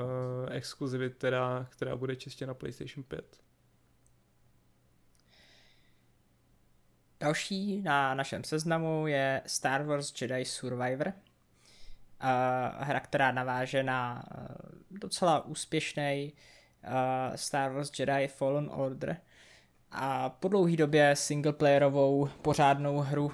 exkluzivit, 0.52 1.14
která, 1.16 1.68
která 1.70 1.96
bude 1.96 2.16
čistě 2.16 2.48
na 2.48 2.54
PlayStation 2.54 3.04
5. 3.04 3.38
Další 7.20 7.82
na 7.82 8.14
našem 8.14 8.44
seznamu 8.44 9.08
je 9.08 9.42
Star 9.46 9.84
Wars 9.84 10.22
Jedi 10.22 10.46
Survivor. 10.46 11.08
Uh, 11.08 12.84
hra, 12.84 13.00
která 13.00 13.32
naváže 13.32 13.84
na 13.84 14.24
docela 14.92 15.46
úspěšný 15.46 16.34
Star 17.36 17.72
Wars 17.72 18.00
Jedi 18.00 18.28
Fallen 18.28 18.70
Order, 18.74 19.18
a 19.98 20.30
po 20.30 20.48
dlouhé 20.48 20.78
době 20.78 21.16
singleplayerovou 21.16 22.30
pořádnou 22.42 23.00
hru 23.00 23.26
uh, 23.26 23.32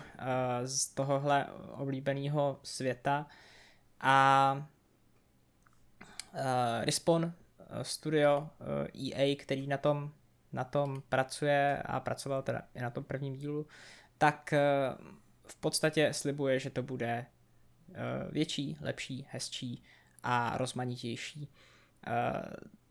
z 0.66 0.88
tohohle 0.88 1.46
oblíbeného 1.72 2.60
světa 2.64 3.28
a 4.00 4.54
uh, 6.34 6.40
Respawn 6.82 7.24
uh, 7.24 7.32
Studio 7.82 8.50
EA, 8.94 9.36
který 9.36 9.68
na 9.68 9.78
tom, 9.78 10.12
na 10.54 10.64
tom 10.64 11.04
pracuje 11.10 11.84
a 11.86 12.00
pracoval 12.00 12.42
teda 12.42 12.62
i 12.76 12.82
na 12.82 12.90
tom 12.90 13.04
prvním 13.04 13.36
dílu, 13.36 13.68
tak 14.18 14.54
v 15.48 15.56
podstatě 15.56 16.14
slibuje, 16.14 16.60
že 16.60 16.70
to 16.70 16.84
bude 16.84 17.26
větší, 18.32 18.78
lepší, 18.82 19.28
hezčí 19.30 19.84
a 20.24 20.58
rozmanitější. 20.58 21.50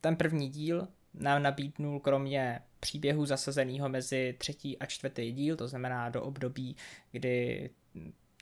Ten 0.00 0.16
první 0.16 0.48
díl 0.48 0.88
nám 1.14 1.42
nabídnul 1.42 2.00
kromě 2.00 2.60
příběhu 2.80 3.26
zasazeného 3.26 3.88
mezi 3.88 4.34
třetí 4.38 4.78
a 4.78 4.86
čtvrtý 4.86 5.32
díl, 5.32 5.56
to 5.56 5.68
znamená 5.68 6.08
do 6.08 6.22
období, 6.22 6.76
kdy 7.12 7.70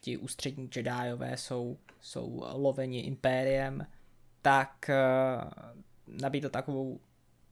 ti 0.00 0.16
ústřední 0.16 0.70
Jediové 0.76 1.36
jsou, 1.36 1.78
jsou 2.00 2.44
loveni 2.52 3.00
impériem, 3.00 3.86
tak 4.42 4.90
uh, 4.90 5.50
nabídl 6.20 6.48
takovou 6.48 7.00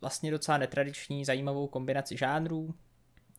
vlastně 0.01 0.31
docela 0.31 0.59
netradiční, 0.59 1.25
zajímavou 1.25 1.67
kombinaci 1.67 2.17
žánrů. 2.17 2.75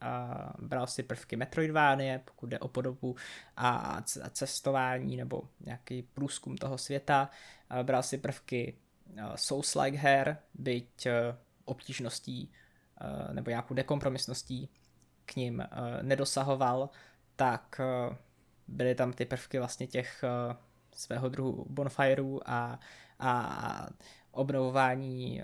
A 0.01 0.53
bral 0.59 0.87
si 0.87 1.03
prvky 1.03 1.35
Metroidvánie, 1.35 2.21
pokud 2.25 2.47
jde 2.47 2.59
o 2.59 2.67
podobu 2.67 3.15
a 3.57 4.01
cestování 4.31 5.17
nebo 5.17 5.41
nějaký 5.59 6.01
průzkum 6.01 6.57
toho 6.57 6.77
světa. 6.77 7.29
A 7.69 7.83
bral 7.83 8.03
si 8.03 8.17
prvky 8.17 8.77
Souls-like 9.35 9.95
her, 9.95 10.37
byť 10.53 11.07
obtížností 11.65 12.51
eh, 12.51 12.66
nebo 13.31 13.49
nějakou 13.49 13.73
dekompromisností 13.73 14.69
k 15.25 15.35
ním 15.35 15.61
eh, 15.61 15.67
nedosahoval, 16.01 16.89
tak 17.35 17.79
eh, 17.79 18.15
byly 18.67 18.95
tam 18.95 19.13
ty 19.13 19.25
prvky 19.25 19.59
vlastně 19.59 19.87
těch 19.87 20.23
svého 20.95 21.29
druhu 21.29 21.65
bonfireů 21.69 22.41
a, 22.45 22.79
a 23.19 23.87
obnovování 24.31 25.43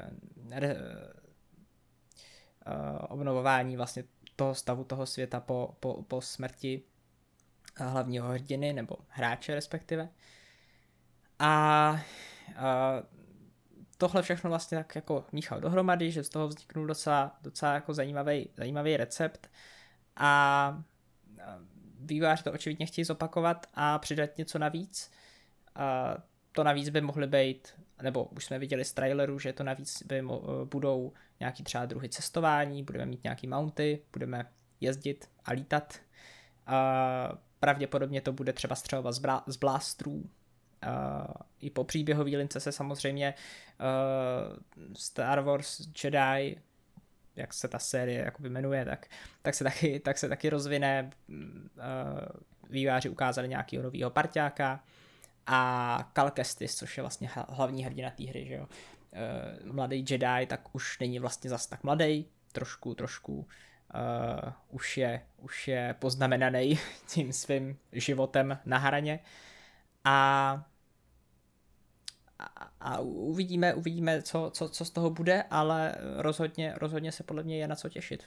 obnovování 3.10 3.78
vlastně 3.78 4.04
toho 4.36 4.56
stavu 4.56 4.84
toho 4.84 5.06
světa 5.06 5.40
po, 5.40 5.78
po, 5.80 6.04
po 6.04 6.22
smrti 6.22 6.82
hlavního 7.78 8.28
hrdiny 8.28 8.74
nebo 8.74 8.96
hráče 9.08 9.56
respektive. 9.56 10.10
A, 11.40 11.48
a 11.48 12.00
tohle 14.08 14.22
všechno 14.22 14.50
vlastně 14.50 14.78
tak 14.78 14.96
jako 14.96 15.26
míchal 15.32 15.62
dohromady, 15.62 16.12
že 16.12 16.24
z 16.24 16.30
toho 16.30 16.48
vzniknul 16.48 16.88
docela, 16.88 17.38
docela 17.42 17.74
jako 17.74 17.94
zajímavý, 17.94 18.50
zajímavý 18.58 18.98
recept 18.98 19.50
a 20.16 20.84
výváři 22.00 22.44
to 22.44 22.52
očividně 22.52 22.86
chtějí 22.86 23.06
zopakovat 23.06 23.68
a 23.74 24.00
přidat 24.00 24.38
něco 24.38 24.60
navíc. 24.60 25.12
A 25.76 26.16
to 26.52 26.64
navíc 26.64 26.90
by 26.90 27.02
mohly 27.02 27.28
být, 27.28 27.74
nebo 28.02 28.24
už 28.24 28.46
jsme 28.46 28.60
viděli 28.60 28.86
z 28.86 28.94
traileru, 28.94 29.40
že 29.40 29.54
to 29.54 29.64
navíc 29.64 30.04
by 30.04 30.22
mo- 30.22 30.66
budou 30.66 31.14
nějaký 31.40 31.64
třeba 31.64 31.86
druhy 31.86 32.10
cestování, 32.10 32.84
budeme 32.84 33.06
mít 33.06 33.24
nějaký 33.24 33.48
mounty, 33.48 34.02
budeme 34.14 34.52
jezdit 34.82 35.30
a 35.46 35.52
lítat. 35.52 36.00
A 36.68 37.38
pravděpodobně 37.60 38.22
to 38.22 38.34
bude 38.34 38.54
třeba 38.54 38.76
střelovat 38.76 39.14
z, 39.14 39.20
blá- 39.20 39.44
z 39.48 39.58
blástrů, 39.58 40.30
I 41.60 41.70
po 41.70 41.84
příběhové 41.84 42.30
lince 42.30 42.60
se 42.60 42.72
samozřejmě 42.72 43.34
uh, 43.80 44.94
Star 44.96 45.40
Wars 45.40 45.82
Jedi, 46.04 46.58
jak 47.36 47.54
se 47.54 47.68
ta 47.68 47.80
série 47.80 48.24
jakoby 48.26 48.50
jmenuje, 48.50 48.86
tak, 48.86 49.08
tak, 49.42 49.56
se 49.56 49.64
taky, 49.64 50.00
tak 50.00 50.18
se 50.18 50.30
taky 50.30 50.50
rozvine. 50.50 51.10
Uh, 51.28 51.38
výváři 52.70 53.10
ukázali 53.10 53.48
nějakého 53.50 53.84
nového 53.84 54.10
parťáka 54.10 54.84
a 55.48 56.12
Cal 56.16 56.32
Kestis, 56.32 56.76
což 56.76 56.98
je 56.98 57.04
vlastně 57.04 57.30
hlavní 57.50 57.86
hrdina 57.86 58.10
té 58.10 58.24
hry, 58.24 58.46
že 58.46 58.54
jo. 58.54 58.68
Mladý 59.72 60.06
Jedi, 60.10 60.46
tak 60.48 60.76
už 60.76 61.00
není 61.00 61.20
vlastně 61.20 61.50
zas 61.50 61.68
tak 61.68 61.84
mladý, 61.84 62.26
trošku, 62.52 62.96
trošku 62.96 63.38
uh, 63.38 63.46
už, 64.70 64.98
je, 64.98 65.22
už 65.38 65.68
je 65.68 65.96
poznamenaný 66.00 66.80
tím 67.08 67.34
svým 67.34 67.78
životem 67.92 68.60
na 68.66 68.78
hraně. 68.78 69.20
A 70.04 70.66
a 72.80 73.00
uvidíme, 73.00 73.74
uvidíme 73.74 74.22
co, 74.22 74.50
co, 74.54 74.70
co 74.70 74.86
z 74.86 74.90
toho 74.90 75.10
bude, 75.10 75.44
ale 75.44 75.96
rozhodně, 76.18 76.74
rozhodně 76.78 77.12
se 77.12 77.24
podle 77.24 77.44
mě 77.44 77.58
je 77.58 77.68
na 77.68 77.76
co 77.76 77.90
těšit. 77.90 78.24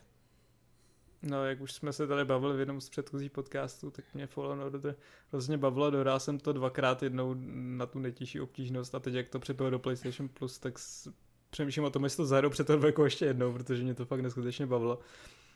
No, 1.23 1.45
jak 1.45 1.61
už 1.61 1.73
jsme 1.73 1.93
se 1.93 2.07
tady 2.07 2.25
bavili 2.25 2.57
v 2.57 2.59
jednom 2.59 2.81
z 2.81 2.89
předchozích 2.89 3.31
podcastů, 3.31 3.91
tak 3.91 4.05
mě 4.15 4.27
Fallen 4.27 4.61
Order 4.61 4.97
hrozně 5.33 5.59
bavilo, 5.59 5.91
dohrál 5.91 6.21
jsem 6.21 6.39
to 6.39 6.53
dvakrát 6.53 7.03
jednou 7.03 7.35
na 7.55 7.87
tu 7.87 7.99
nejtěžší 7.99 8.41
obtížnost 8.41 8.95
a 8.95 9.01
teď 9.01 9.15
jak 9.15 9.29
to 9.29 9.39
připojil 9.39 9.71
do 9.71 9.79
PlayStation 9.79 10.29
Plus, 10.29 10.59
tak 10.59 10.79
s... 10.79 11.13
přemýšlím 11.51 11.85
o 11.85 11.91
tom, 11.91 12.05
jestli 12.05 12.17
to 12.17 12.27
zahraju 12.27 12.51
před 12.51 12.67
to 12.67 13.05
ještě 13.05 13.25
jednou, 13.25 13.53
protože 13.53 13.83
mě 13.83 13.95
to 13.95 14.05
fakt 14.05 14.21
neskutečně 14.21 14.67
bavilo. 14.67 14.99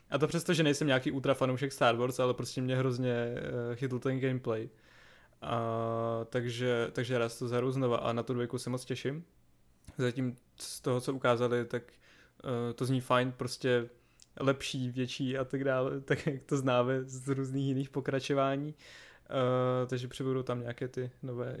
A 0.09 0.17
to 0.17 0.27
přesto, 0.27 0.53
že 0.53 0.63
nejsem 0.63 0.87
nějaký 0.87 1.11
ultra 1.11 1.33
fanoušek 1.33 1.71
Star 1.71 1.95
Wars, 1.95 2.19
ale 2.19 2.33
prostě 2.33 2.61
mě 2.61 2.75
hrozně 2.75 3.13
uh, 3.69 3.75
chytl 3.75 3.99
ten 3.99 4.19
gameplay. 4.19 4.69
A, 5.41 6.25
takže, 6.29 6.87
takže 6.91 7.17
rád 7.17 7.39
to 7.39 7.47
zahraju 7.47 7.71
znova 7.71 7.97
a 7.97 8.13
na 8.13 8.23
tu 8.23 8.33
dvojku 8.33 8.57
se 8.57 8.69
moc 8.69 8.85
těším. 8.85 9.25
Zatím 9.97 10.35
z 10.59 10.81
toho, 10.81 11.01
co 11.01 11.13
ukázali, 11.13 11.65
tak 11.65 11.83
uh, 12.43 12.73
to 12.75 12.85
zní 12.85 13.01
fajn, 13.01 13.33
prostě 13.37 13.89
lepší, 14.39 14.89
větší 14.89 15.37
a 15.37 15.43
tak 15.43 15.63
dále, 15.63 16.01
tak 16.05 16.27
jak 16.27 16.43
to 16.43 16.57
známe 16.57 17.03
z 17.03 17.27
různých 17.27 17.67
jiných 17.67 17.89
pokračování. 17.89 18.67
Uh, 18.67 19.87
takže 19.87 20.07
přibudou 20.07 20.43
tam 20.43 20.59
nějaké 20.59 20.87
ty 20.87 21.11
nové 21.23 21.57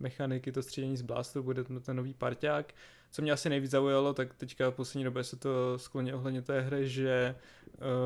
mechaniky, 0.00 0.52
to 0.52 0.62
střídení 0.62 0.96
z 0.96 1.02
blastu, 1.02 1.42
bude 1.42 1.64
to 1.64 1.80
ten 1.80 1.96
nový 1.96 2.14
parťák. 2.14 2.74
Co 3.10 3.22
mě 3.22 3.32
asi 3.32 3.48
nejvíc 3.48 3.70
zaujalo, 3.70 4.14
tak 4.14 4.34
teďka 4.34 4.70
v 4.70 4.74
poslední 4.74 5.04
době 5.04 5.24
se 5.24 5.36
to 5.36 5.78
skloně 5.78 6.14
ohledně 6.14 6.42
té 6.42 6.60
hry, 6.60 6.88
že 6.88 7.34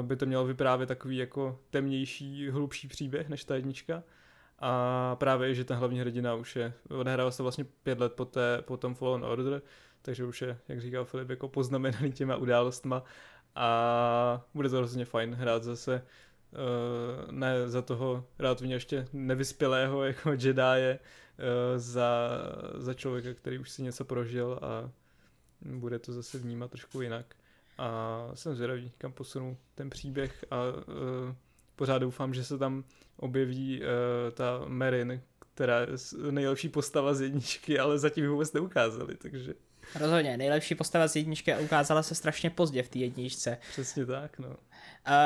uh, 0.00 0.06
by 0.06 0.16
to 0.16 0.26
mělo 0.26 0.46
vyprávět 0.46 0.88
takový 0.88 1.16
jako 1.16 1.60
temnější, 1.70 2.50
hlubší 2.50 2.88
příběh 2.88 3.28
než 3.28 3.44
ta 3.44 3.54
jednička. 3.54 4.02
A 4.58 5.16
právě, 5.16 5.54
že 5.54 5.64
ten 5.64 5.76
hlavní 5.76 6.00
hrdina 6.00 6.34
už 6.34 6.56
je, 6.56 6.72
odehrává 6.88 7.30
se 7.30 7.42
vlastně 7.42 7.64
pět 7.64 8.00
let 8.00 8.12
po, 8.12 8.24
té, 8.24 8.62
po 8.62 8.76
tom 8.76 8.94
Fallen 8.94 9.24
Order, 9.24 9.62
takže 10.02 10.24
už 10.24 10.42
je, 10.42 10.58
jak 10.68 10.80
říkal 10.80 11.04
Filip, 11.04 11.30
jako 11.30 11.48
poznamenaný 11.48 12.12
těma 12.12 12.36
událostma 12.36 13.02
a 13.54 14.44
bude 14.54 14.68
to 14.68 14.76
hrozně 14.76 15.04
fajn 15.04 15.34
hrát 15.34 15.62
zase 15.62 16.02
uh, 16.52 17.32
ne 17.32 17.68
za 17.68 17.82
toho 17.82 18.24
relativně 18.38 18.74
ještě 18.74 19.08
nevyspělého 19.12 20.04
jako 20.04 20.30
Jedi 20.30 20.62
je 20.74 20.98
uh, 20.98 21.78
za, 21.78 22.30
za 22.74 22.94
člověka, 22.94 23.34
který 23.34 23.58
už 23.58 23.70
si 23.70 23.82
něco 23.82 24.04
prožil 24.04 24.58
a 24.62 24.90
bude 25.62 25.98
to 25.98 26.12
zase 26.12 26.38
vnímat 26.38 26.70
trošku 26.70 27.00
jinak. 27.00 27.36
A 27.78 28.30
jsem 28.34 28.54
zvědavý, 28.54 28.92
kam 28.98 29.12
posunu 29.12 29.56
ten 29.74 29.90
příběh 29.90 30.44
a 30.50 30.56
uh, 30.56 31.34
pořád 31.76 31.98
doufám, 31.98 32.34
že 32.34 32.44
se 32.44 32.58
tam 32.58 32.84
objeví 33.16 33.80
uh, 33.80 33.86
ta 34.34 34.64
Merin, 34.66 35.20
která 35.54 35.80
je 35.80 35.86
nejlepší 36.30 36.68
postava 36.68 37.14
z 37.14 37.20
jedničky, 37.20 37.78
ale 37.78 37.98
zatím 37.98 38.28
vůbec 38.28 38.52
neukázali, 38.52 39.14
takže... 39.14 39.54
Rozhodně, 39.94 40.36
nejlepší 40.36 40.74
postava 40.74 41.08
z 41.08 41.16
jedničky 41.16 41.54
ukázala 41.56 42.02
se 42.02 42.14
strašně 42.14 42.50
pozdě 42.50 42.82
v 42.82 42.88
té 42.88 42.98
jedničce. 42.98 43.58
Přesně 43.70 44.06
tak, 44.06 44.38
no. 44.38 44.48
Uh, 44.48 44.54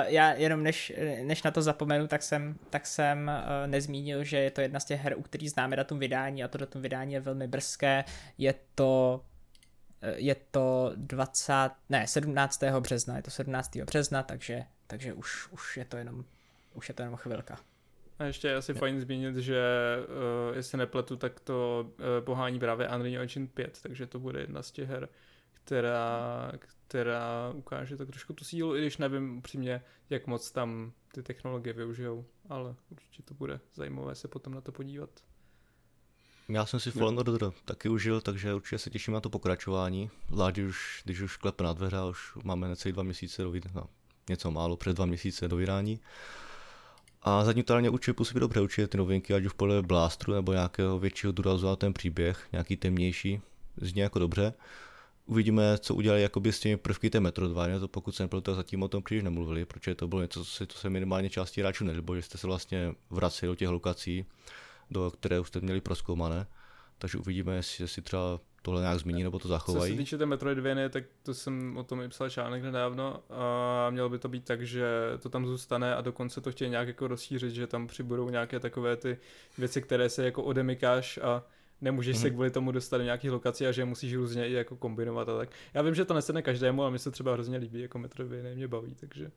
já 0.06 0.32
jenom 0.32 0.62
než, 0.62 0.92
než 1.22 1.42
na 1.42 1.50
to 1.50 1.62
zapomenu, 1.62 2.06
tak 2.06 2.22
jsem, 2.22 2.56
tak 2.70 2.86
jsem 2.86 3.30
uh, 3.30 3.70
nezmínil, 3.70 4.24
že 4.24 4.36
je 4.36 4.50
to 4.50 4.60
jedna 4.60 4.80
z 4.80 4.84
těch 4.84 5.00
her, 5.00 5.14
u 5.18 5.22
kterých 5.22 5.50
známe 5.50 5.76
datum 5.76 5.98
vydání 5.98 6.44
a 6.44 6.48
to 6.48 6.58
datum 6.58 6.82
vydání 6.82 7.12
je 7.12 7.20
velmi 7.20 7.48
brzké. 7.48 8.04
Je 8.38 8.54
to 8.74 9.24
je 10.16 10.36
to 10.50 10.92
20, 10.96 11.70
ne, 11.88 12.06
17. 12.06 12.62
března, 12.80 13.16
je 13.16 13.22
to 13.22 13.30
17. 13.30 13.76
března, 13.76 14.22
takže, 14.22 14.64
takže 14.86 15.12
už, 15.12 15.48
už 15.52 15.76
je 15.76 15.84
to 15.84 15.96
jenom 15.96 16.24
už 16.74 16.88
je 16.88 16.94
to 16.94 17.02
jenom 17.02 17.16
chvilka. 17.16 17.58
A 18.20 18.24
ještě 18.24 18.48
je 18.48 18.56
asi 18.56 18.72
je. 18.72 18.74
fajn 18.74 19.00
zmínit, 19.00 19.36
že 19.36 19.62
uh, 20.50 20.56
jestli 20.56 20.78
nepletu, 20.78 21.16
tak 21.16 21.40
to 21.40 21.86
uh, 21.88 22.24
pohání 22.24 22.58
právě 22.58 22.88
Unreal 22.88 23.22
Engine 23.22 23.46
5, 23.46 23.78
takže 23.82 24.06
to 24.06 24.18
bude 24.18 24.40
jedna 24.40 24.62
z 24.62 24.70
těch 24.70 24.88
her, 24.88 25.08
která, 25.52 26.52
která 26.88 27.52
ukáže 27.54 27.96
tak 27.96 28.08
trošku 28.08 28.32
tu 28.32 28.44
sílu, 28.44 28.76
i 28.76 28.80
když 28.80 28.98
nevím 28.98 29.38
upřímně, 29.38 29.82
jak 30.10 30.26
moc 30.26 30.50
tam 30.50 30.92
ty 31.12 31.22
technologie 31.22 31.72
využijou, 31.72 32.24
ale 32.48 32.74
určitě 32.90 33.22
to 33.22 33.34
bude 33.34 33.60
zajímavé 33.74 34.14
se 34.14 34.28
potom 34.28 34.54
na 34.54 34.60
to 34.60 34.72
podívat. 34.72 35.10
Já 36.48 36.66
jsem 36.66 36.80
si 36.80 36.90
Fallen 36.90 37.18
Order 37.18 37.50
taky 37.64 37.88
užil, 37.88 38.20
takže 38.20 38.54
určitě 38.54 38.78
se 38.78 38.90
těším 38.90 39.14
na 39.14 39.20
to 39.20 39.30
pokračování. 39.30 40.10
Zvlášť 40.28 40.58
už, 40.58 41.02
když 41.04 41.20
už 41.20 41.36
klepe 41.36 41.64
na 41.64 41.72
dveře, 41.72 41.96
už 42.10 42.34
máme 42.44 42.68
necelý 42.68 42.92
dva 42.92 43.02
měsíce 43.02 43.42
do 43.42 43.50
vydání, 43.50 43.74
no, 43.74 43.86
něco 44.28 44.50
málo 44.50 44.76
před 44.76 44.96
dva 44.96 45.06
měsíce 45.06 45.48
do 45.48 45.56
vydání. 45.56 46.00
A 47.22 47.44
zadní 47.44 47.62
talně 47.62 47.90
určitě 47.90 48.12
působí 48.12 48.40
dobře, 48.40 48.60
určitě 48.60 48.86
ty 48.88 48.98
novinky, 48.98 49.34
ať 49.34 49.44
už 49.44 49.52
podle 49.52 49.82
blastru 49.82 50.34
nebo 50.34 50.52
nějakého 50.52 50.98
většího 50.98 51.32
důrazu 51.32 51.66
na 51.66 51.76
ten 51.76 51.92
příběh, 51.92 52.48
nějaký 52.52 52.76
temnější, 52.76 53.40
zní 53.76 54.00
jako 54.00 54.18
dobře. 54.18 54.54
Uvidíme, 55.26 55.78
co 55.78 55.94
udělají 55.94 56.22
jakoby 56.22 56.52
s 56.52 56.60
těmi 56.60 56.76
prvky 56.76 57.10
té 57.10 57.20
Metroidvania, 57.20 57.78
to 57.78 57.88
pokud 57.88 58.14
se 58.14 58.22
nepletu, 58.22 58.54
zatím 58.54 58.82
o 58.82 58.88
tom 58.88 59.02
příliš 59.02 59.24
nemluvili, 59.24 59.64
protože 59.64 59.94
to 59.94 60.08
bylo 60.08 60.22
něco, 60.22 60.44
co 60.44 60.50
se, 60.50 60.66
to 60.66 60.74
se 60.74 60.90
minimálně 60.90 61.30
části 61.30 61.60
hráčů 61.60 61.84
nelíbilo, 61.84 62.16
že 62.16 62.22
jste 62.22 62.38
se 62.38 62.46
vlastně 62.46 62.94
vraceli 63.10 63.48
do 63.48 63.54
těch 63.54 63.68
lokací, 63.68 64.24
do 64.90 65.10
které 65.10 65.40
už 65.40 65.48
jste 65.48 65.60
měli 65.60 65.80
proskoumané. 65.80 66.46
Takže 66.98 67.18
uvidíme, 67.18 67.54
jestli, 67.56 67.84
jestli 67.84 68.02
třeba 68.02 68.40
tohle 68.62 68.80
nějak 68.80 68.98
změní 68.98 69.22
nebo 69.22 69.38
to 69.38 69.48
zachovají. 69.48 69.92
Co 69.92 69.96
se 69.96 70.02
týče 70.02 70.18
té 70.18 70.26
Metroidvanie, 70.26 70.88
tak 70.88 71.04
to 71.22 71.34
jsem 71.34 71.76
o 71.76 71.84
tom 71.84 72.00
i 72.00 72.08
psal 72.08 72.30
článek 72.30 72.62
nedávno 72.62 73.22
a 73.30 73.90
mělo 73.90 74.08
by 74.08 74.18
to 74.18 74.28
být 74.28 74.44
tak, 74.44 74.62
že 74.62 74.86
to 75.18 75.28
tam 75.28 75.46
zůstane 75.46 75.94
a 75.94 76.00
dokonce 76.00 76.40
to 76.40 76.52
chtějí 76.52 76.70
nějak 76.70 76.88
jako 76.88 77.08
rozšířit, 77.08 77.52
že 77.52 77.66
tam 77.66 77.86
přibudou 77.86 78.30
nějaké 78.30 78.60
takové 78.60 78.96
ty 78.96 79.18
věci, 79.58 79.82
které 79.82 80.08
se 80.08 80.24
jako 80.24 80.42
odemykáš 80.42 81.18
a 81.18 81.42
nemůžeš 81.80 82.16
mm-hmm. 82.16 82.20
se 82.20 82.26
mhm. 82.26 82.34
kvůli 82.34 82.50
tomu 82.50 82.72
dostat 82.72 82.98
do 82.98 83.04
nějakých 83.04 83.30
lokací 83.30 83.66
a 83.66 83.72
že 83.72 83.84
musíš 83.84 84.14
různě 84.14 84.48
i 84.48 84.52
jako 84.52 84.76
kombinovat 84.76 85.28
a 85.28 85.36
tak. 85.36 85.50
Já 85.74 85.82
vím, 85.82 85.94
že 85.94 86.04
to 86.04 86.14
nesedne 86.14 86.42
každému, 86.42 86.82
ale 86.82 86.90
mi 86.90 86.98
se 86.98 87.10
třeba 87.10 87.32
hrozně 87.32 87.58
líbí, 87.58 87.80
jako 87.80 87.98
Metroidvania 87.98 88.54
mě 88.54 88.68
baví, 88.68 88.94
takže 88.94 89.30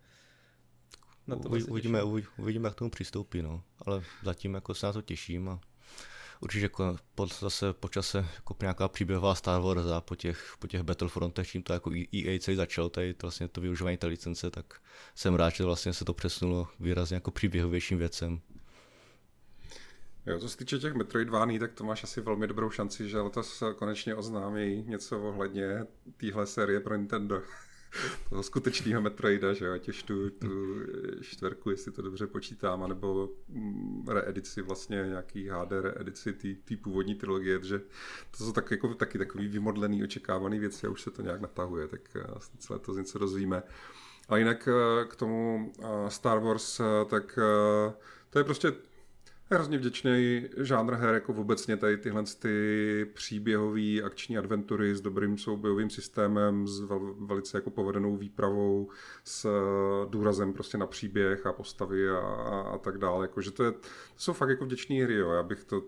na 1.28 1.36
to 1.36 1.50
uvidíme, 1.50 2.04
uvidíme, 2.38 2.68
jak 2.68 2.76
tomu 2.76 2.90
přistoupí, 2.90 3.42
no. 3.42 3.64
Ale 3.86 4.04
zatím 4.24 4.54
jako 4.54 4.74
se 4.74 4.86
na 4.86 4.94
to 4.94 5.02
těším 5.02 5.50
a 5.50 5.60
určitě 6.44 6.66
jako 6.66 6.96
po, 7.16 7.28
zase 7.28 7.74
po 7.74 7.90
čase 7.90 8.18
jako 8.36 8.56
nějaká 8.62 8.88
příběhová 8.88 9.36
Star 9.36 9.62
Wars 9.62 9.86
a 9.86 10.02
po 10.02 10.16
těch, 10.16 10.56
po 10.60 10.68
těch 10.68 10.82
Battlefrontech, 10.82 11.48
čím 11.48 11.64
to 11.64 11.74
jako 11.74 11.92
EA 11.92 12.40
celý 12.40 12.58
začal, 12.58 12.90
tady 12.90 13.14
to, 13.14 13.28
vlastně 13.28 13.48
to 13.48 13.62
využívání 13.62 13.98
té 13.98 14.08
licence, 14.08 14.52
tak 14.52 14.66
jsem 15.16 15.36
rád, 15.36 15.50
že 15.50 15.64
vlastně 15.64 15.94
se 15.94 16.06
to 16.06 16.14
přesunulo 16.14 16.68
výrazně 16.80 17.16
jako 17.16 17.32
příběhovějším 17.32 17.98
věcem. 17.98 18.42
Jo, 20.26 20.40
co 20.40 20.50
se 20.50 20.58
týče 20.58 20.80
těch 20.80 20.94
Metroidvání, 20.94 21.60
tak 21.60 21.74
to 21.74 21.84
máš 21.84 22.04
asi 22.04 22.22
velmi 22.22 22.48
dobrou 22.48 22.70
šanci, 22.70 23.10
že 23.10 23.20
letos 23.20 23.64
konečně 23.76 24.16
oznámí 24.16 24.84
něco 24.88 25.22
ohledně 25.22 25.86
téhle 26.18 26.48
série 26.48 26.80
pro 26.80 26.96
Nintendo 26.96 27.42
toho 28.30 28.44
skutečného 28.50 29.02
Metroida, 29.02 29.54
že 29.54 29.72
ať 29.72 29.90
už 29.90 30.04
tu, 30.04 30.30
tu 30.30 30.76
čtverku, 31.22 31.70
jestli 31.70 31.92
to 31.92 32.02
dobře 32.02 32.28
počítám, 32.28 32.84
anebo 32.84 33.30
mm, 33.50 34.08
reedici 34.08 34.62
vlastně 34.62 35.06
nějaký 35.08 35.50
HD 35.50 35.72
reedici 35.72 36.34
té 36.34 36.76
původní 36.76 37.16
trilogie, 37.16 37.64
že 37.64 37.80
to 38.38 38.44
jsou 38.44 38.52
tak, 38.52 38.72
jako, 38.72 38.94
taky 38.94 39.18
takový 39.18 39.48
vymodlený, 39.48 40.04
očekávaný 40.04 40.60
věci 40.60 40.88
a 40.88 40.90
už 40.90 41.02
se 41.02 41.12
to 41.12 41.22
nějak 41.22 41.42
natahuje, 41.42 41.88
tak 41.88 42.02
eh, 42.16 42.40
celé 42.58 42.80
to 42.80 42.94
něco 42.94 43.20
dozvíme. 43.20 43.64
A 44.30 44.38
jinak 44.38 44.68
eh, 44.68 45.06
k 45.06 45.16
tomu 45.16 45.72
eh, 45.80 46.10
Star 46.10 46.40
Wars, 46.40 46.82
tak 47.10 47.40
to 48.30 48.40
je 48.40 48.44
prostě 48.44 48.74
hrozně 49.54 49.78
vděčný 49.78 50.48
žánr 50.58 50.94
her, 50.94 51.14
jako 51.14 51.34
obecně 51.34 51.78
tady 51.78 51.98
tyhle 51.98 52.24
ty 52.40 53.08
příběhové 53.14 54.02
akční 54.02 54.38
adventury 54.38 54.96
s 54.96 55.02
dobrým 55.02 55.38
soubojovým 55.38 55.90
systémem, 55.90 56.68
s 56.68 56.80
vel, 56.80 57.16
velice 57.20 57.58
jako 57.58 57.70
povedenou 57.70 58.18
výpravou, 58.18 58.90
s 59.24 59.50
důrazem 60.10 60.54
prostě 60.54 60.78
na 60.78 60.88
příběh 60.88 61.46
a 61.46 61.54
postavy 61.54 62.10
a, 62.10 62.20
a 62.74 62.78
tak 62.78 62.98
dále. 62.98 63.24
Jako, 63.26 63.42
že 63.42 63.52
to, 63.52 63.64
je, 63.64 63.72
to 63.72 63.80
jsou 64.18 64.34
fakt 64.34 64.50
jako 64.50 64.66
vděčný 64.66 65.02
hry, 65.02 65.16
jo. 65.16 65.32
Já 65.32 65.44
bych 65.44 65.64
to 65.64 65.84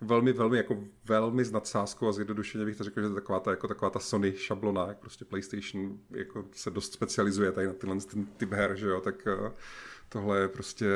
velmi, 0.00 0.32
velmi, 0.32 0.56
jako 0.56 0.84
velmi 1.04 1.44
nadsázkou 1.52 2.08
a 2.08 2.12
zjednodušeně 2.12 2.64
bych 2.64 2.76
to 2.76 2.84
řekl, 2.84 3.00
že 3.00 3.08
to 3.08 3.14
je 3.14 3.20
taková 3.20 3.40
ta, 3.40 3.50
jako 3.50 3.68
taková 3.68 3.90
ta 3.90 3.98
Sony 3.98 4.32
šablona, 4.36 4.86
jak 4.88 4.98
prostě 4.98 5.24
PlayStation 5.24 5.98
jako 6.10 6.44
se 6.52 6.70
dost 6.70 6.92
specializuje 6.92 7.52
tady 7.52 7.66
na 7.66 7.72
tyhle 7.72 7.96
ten 7.96 8.26
typ 8.26 8.52
her, 8.52 8.76
že 8.76 8.86
jo, 8.86 9.00
tak 9.00 9.28
uh, 9.40 9.48
tohle 10.08 10.40
je 10.40 10.48
prostě 10.48 10.86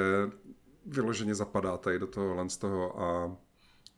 vyloženě 0.87 1.35
zapadá 1.35 1.77
tady 1.77 1.99
do 1.99 2.07
toho 2.07 2.49
z 2.49 2.57
toho 2.57 3.03
a 3.03 3.37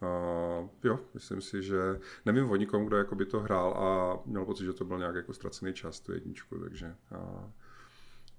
Uh, 0.03 0.69
jo, 0.85 1.01
myslím 1.15 1.41
si, 1.41 1.63
že 1.63 2.01
nevím 2.25 2.51
o 2.51 2.57
nikom, 2.57 2.87
kdo 2.87 2.97
jako 2.97 3.15
by 3.15 3.27
to 3.27 3.41
hrál 3.41 3.73
a 3.73 4.19
měl 4.27 4.45
pocit, 4.45 4.65
že 4.65 4.73
to 4.73 4.85
byl 4.85 4.99
nějak 4.99 5.15
jako 5.15 5.33
ztracený 5.33 5.75
čas, 5.75 6.01
tu 6.01 6.13
jedničku, 6.13 6.59
takže 6.59 6.95
uh, 7.11 7.51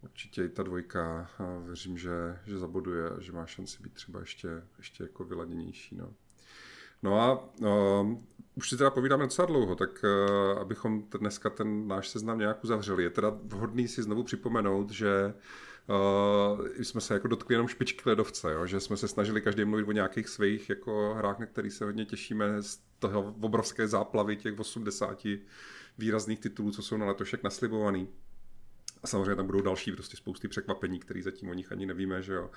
určitě 0.03 0.43
i 0.43 0.49
ta 0.49 0.63
dvojka 0.63 1.29
uh, 1.39 1.65
věřím, 1.65 1.97
že, 1.97 2.39
že 2.45 2.57
zaboduje 2.57 3.09
a 3.09 3.19
že 3.19 3.31
má 3.31 3.45
šanci 3.45 3.83
být 3.83 3.93
třeba 3.93 4.19
ještě, 4.19 4.63
ještě 4.77 5.03
jako 5.03 5.23
vyladěnější. 5.23 5.95
No. 5.95 6.13
No 7.03 7.21
a 7.21 7.49
uh, 7.59 8.17
už 8.55 8.69
si 8.69 8.77
teda 8.77 8.89
povídáme 8.89 9.23
docela 9.23 9.45
dlouho, 9.45 9.75
tak 9.75 10.03
uh, 10.03 10.59
abychom 10.59 11.03
dneska 11.19 11.49
ten 11.49 11.87
náš 11.87 12.09
seznam 12.09 12.39
nějak 12.39 12.63
uzavřeli, 12.63 13.03
je 13.03 13.09
teda 13.09 13.37
vhodný 13.43 13.87
si 13.87 14.03
znovu 14.03 14.23
připomenout, 14.23 14.91
že 14.91 15.33
uh, 15.35 15.41
jsme 16.79 17.01
se 17.01 17.13
jako 17.13 17.27
dotkli 17.27 17.53
jenom 17.53 17.67
špičky 17.67 18.09
ledovce, 18.09 18.51
jo? 18.51 18.65
že 18.65 18.79
jsme 18.79 18.97
se 18.97 19.07
snažili 19.07 19.41
každý 19.41 19.65
mluvit 19.65 19.87
o 19.87 19.91
nějakých 19.91 20.27
svých 20.29 20.69
jako 20.69 21.13
hrách, 21.17 21.39
na 21.39 21.45
který 21.45 21.71
se 21.71 21.85
hodně 21.85 22.05
těšíme 22.05 22.61
z 22.61 22.79
toho 22.99 23.35
obrovské 23.41 23.87
záplavy 23.87 24.35
těch 24.35 24.59
80 24.59 25.27
výrazných 25.97 26.39
titulů, 26.39 26.71
co 26.71 26.81
jsou 26.81 26.97
na 26.97 27.05
letošek 27.05 27.43
naslibovaný. 27.43 28.07
A 29.03 29.07
samozřejmě 29.07 29.35
tam 29.35 29.45
budou 29.45 29.61
další 29.61 29.91
prostě 29.91 30.17
spousty 30.17 30.47
překvapení, 30.47 30.99
které 30.99 31.21
zatím 31.21 31.49
o 31.49 31.53
nich 31.53 31.71
ani 31.71 31.85
nevíme, 31.85 32.21
že 32.21 32.33
jo. 32.33 32.49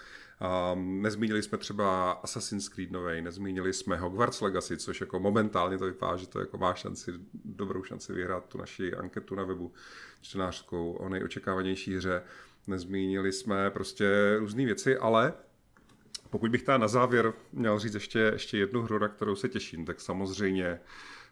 Um, 0.75 1.03
nezmínili 1.03 1.43
jsme 1.43 1.59
třeba 1.59 2.13
Assassin's 2.13 2.69
Creed 2.69 2.91
novej, 2.91 3.23
nezmínili 3.23 3.73
jsme 3.73 3.97
Hogwarts 3.97 4.41
Legacy, 4.41 4.77
což 4.77 5.01
jako 5.01 5.21
momentálně 5.21 5.79
to 5.79 5.85
vypadá, 5.85 6.17
že 6.17 6.27
to 6.27 6.41
jako 6.41 6.59
má 6.59 6.75
šanci, 6.75 7.13
dobrou 7.45 7.83
šanci 7.83 8.13
vyhrát 8.13 8.49
tu 8.49 8.59
naši 8.59 8.95
anketu 8.95 9.35
na 9.35 9.45
webu 9.45 9.73
čtenářskou 10.21 10.93
o 10.93 11.09
nejočekávanější 11.09 11.97
hře. 11.97 12.23
Nezmínili 12.67 13.33
jsme 13.33 13.71
prostě 13.71 14.37
různé 14.39 14.65
věci, 14.65 14.97
ale 14.97 15.33
pokud 16.31 16.51
bych 16.51 16.63
teda 16.63 16.79
na 16.79 16.89
závěr 16.89 17.33
měl 17.53 17.79
říct 17.79 17.95
ještě, 17.95 18.19
ještě 18.19 18.59
jednu 18.59 18.83
hru, 18.83 18.99
na 18.99 19.09
kterou 19.09 19.35
se 19.35 19.49
těším, 19.49 19.85
tak 19.85 20.01
samozřejmě 20.01 20.81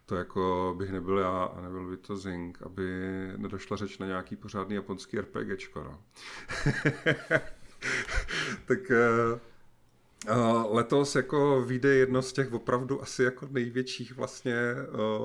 to 0.07 0.17
jako 0.17 0.75
bych 0.79 0.91
nebyl 0.91 1.19
já 1.19 1.45
a 1.45 1.61
nebyl 1.61 1.91
by 1.91 1.97
to 1.97 2.17
Zing, 2.17 2.63
aby 2.63 2.85
nedošla 3.37 3.77
řeč 3.77 3.99
na 3.99 4.07
nějaký 4.07 4.37
pořádný 4.37 4.75
japonský 4.75 5.19
RPGčko. 5.21 5.83
No. 5.85 6.03
tak 8.65 8.79
uh, 8.91 10.75
letos 10.75 11.15
jako 11.15 11.63
vyjde 11.63 11.95
jedno 11.95 12.23
z 12.23 12.33
těch 12.33 12.53
opravdu 12.53 13.03
asi 13.03 13.23
jako 13.23 13.49
největších 13.51 14.17
vlastně, 14.17 14.57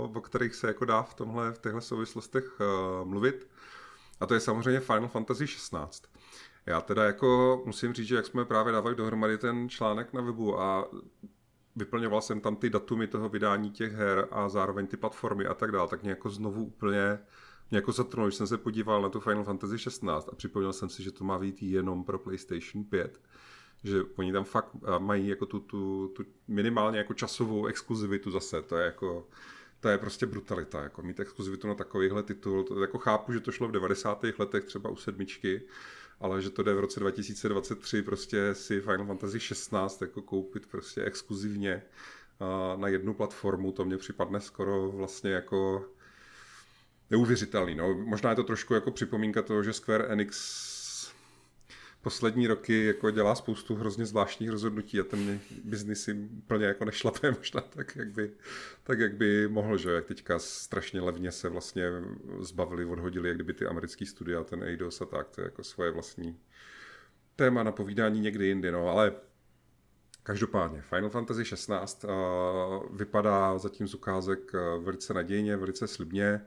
uh, 0.03 0.17
o 0.17 0.21
kterých 0.21 0.55
se 0.55 0.67
jako 0.67 0.85
dá 0.85 1.01
v 1.01 1.13
tomhle, 1.13 1.51
v 1.53 1.59
těchto 1.59 1.81
souvislostech 1.81 2.59
uh, 2.59 3.07
mluvit. 3.07 3.47
A 4.19 4.25
to 4.25 4.33
je 4.33 4.39
samozřejmě 4.39 4.79
Final 4.79 5.07
Fantasy 5.07 5.47
16. 5.47 6.03
Já 6.65 6.81
teda 6.81 7.03
jako 7.03 7.61
musím 7.65 7.93
říct, 7.93 8.07
že 8.07 8.15
jak 8.15 8.25
jsme 8.25 8.45
právě 8.45 8.73
dávali 8.73 8.95
dohromady 8.95 9.37
ten 9.37 9.69
článek 9.69 10.13
na 10.13 10.21
webu 10.21 10.59
a 10.59 10.87
vyplňoval 11.75 12.21
jsem 12.21 12.41
tam 12.41 12.55
ty 12.55 12.69
datumy 12.69 13.07
toho 13.07 13.29
vydání 13.29 13.71
těch 13.71 13.93
her 13.93 14.27
a 14.31 14.49
zároveň 14.49 14.87
ty 14.87 14.97
platformy 14.97 15.45
a 15.45 15.53
tak 15.53 15.71
dále, 15.71 15.87
tak 15.87 16.01
mě 16.01 16.09
jako 16.09 16.29
znovu 16.29 16.65
úplně 16.65 17.19
mě 17.71 17.77
jako 17.77 17.91
zatrnul, 17.91 18.27
když 18.27 18.35
jsem 18.35 18.47
se 18.47 18.57
podíval 18.57 19.01
na 19.01 19.09
tu 19.09 19.19
Final 19.19 19.43
Fantasy 19.43 19.77
16 19.77 20.29
a 20.31 20.35
připomněl 20.35 20.73
jsem 20.73 20.89
si, 20.89 21.03
že 21.03 21.11
to 21.11 21.23
má 21.23 21.39
být 21.39 21.63
jenom 21.63 22.03
pro 22.03 22.19
PlayStation 22.19 22.83
5 22.83 23.19
že 23.85 24.03
oni 24.15 24.33
tam 24.33 24.43
fakt 24.43 24.69
mají 24.99 25.27
jako 25.27 25.45
tu, 25.45 25.59
tu, 25.59 26.07
tu 26.07 26.23
minimálně 26.47 26.97
jako 26.97 27.13
časovou 27.13 27.65
exkluzivitu 27.65 28.31
zase, 28.31 28.61
to 28.61 28.77
je 28.77 28.85
jako 28.85 29.27
to 29.85 29.89
je 29.89 29.97
prostě 29.97 30.25
brutalita, 30.25 30.83
jako 30.83 31.01
mít 31.01 31.19
exkluzivitu 31.19 31.67
na 31.67 31.75
takovýhle 31.75 32.23
titul, 32.23 32.63
to 32.63 32.81
jako 32.81 32.97
chápu, 32.97 33.33
že 33.33 33.39
to 33.39 33.51
šlo 33.51 33.67
v 33.67 33.71
90. 33.71 34.25
letech 34.39 34.63
třeba 34.63 34.89
u 34.89 34.95
sedmičky, 34.95 35.61
ale 36.19 36.41
že 36.41 36.49
to 36.49 36.63
jde 36.63 36.73
v 36.73 36.79
roce 36.79 36.99
2023 36.99 38.01
prostě 38.01 38.55
si 38.55 38.81
Final 38.81 39.05
Fantasy 39.05 39.39
16 39.39 40.01
jako 40.01 40.21
koupit 40.21 40.65
prostě 40.65 41.03
exkluzivně 41.03 41.81
na 42.75 42.87
jednu 42.87 43.13
platformu, 43.13 43.71
to 43.71 43.85
mně 43.85 43.97
připadne 43.97 44.41
skoro 44.41 44.91
vlastně 44.91 45.31
jako 45.31 45.89
neuvěřitelný. 47.11 47.75
No, 47.75 47.93
možná 47.93 48.29
je 48.29 48.35
to 48.35 48.43
trošku 48.43 48.73
jako 48.73 48.91
připomínka 48.91 49.41
toho, 49.41 49.63
že 49.63 49.73
Square 49.73 50.05
Enix 50.05 50.35
poslední 52.05 52.47
roky 52.47 52.85
jako 52.85 53.11
dělá 53.11 53.35
spoustu 53.35 53.75
hrozně 53.75 54.05
zvláštních 54.05 54.49
rozhodnutí 54.49 54.99
a 54.99 55.03
ten 55.03 55.39
biznis 55.63 56.07
jim 56.07 56.29
úplně 56.37 56.65
jako 56.65 56.85
nešlape 56.85 57.31
možná 57.37 57.61
tak, 57.61 57.95
jak 57.95 58.11
by, 58.11 58.31
tak, 58.83 58.99
jak 58.99 59.15
by 59.15 59.47
mohl, 59.47 59.77
že 59.77 59.91
jak 59.91 60.05
teďka 60.05 60.39
strašně 60.39 61.01
levně 61.01 61.31
se 61.31 61.49
vlastně 61.49 61.83
zbavili, 62.39 62.85
odhodili, 62.85 63.27
jak 63.27 63.37
kdyby 63.37 63.53
ty 63.53 63.65
americký 63.65 64.05
studia, 64.05 64.43
ten 64.43 64.63
Eidos 64.63 65.01
a 65.01 65.05
tak, 65.05 65.29
to 65.29 65.41
je 65.41 65.45
jako 65.45 65.63
svoje 65.63 65.91
vlastní 65.91 66.39
téma 67.35 67.63
na 67.63 67.71
povídání 67.71 68.19
někdy 68.19 68.47
jindy, 68.47 68.71
no, 68.71 68.87
ale 68.87 69.11
Každopádně, 70.23 70.81
Final 70.81 71.09
Fantasy 71.09 71.45
16 71.45 72.03
uh, 72.03 72.97
vypadá 72.97 73.57
zatím 73.57 73.87
z 73.87 73.93
ukázek 73.93 74.53
uh, 74.53 74.83
velice 74.83 75.13
nadějně, 75.13 75.57
velice 75.57 75.87
slibně. 75.87 76.41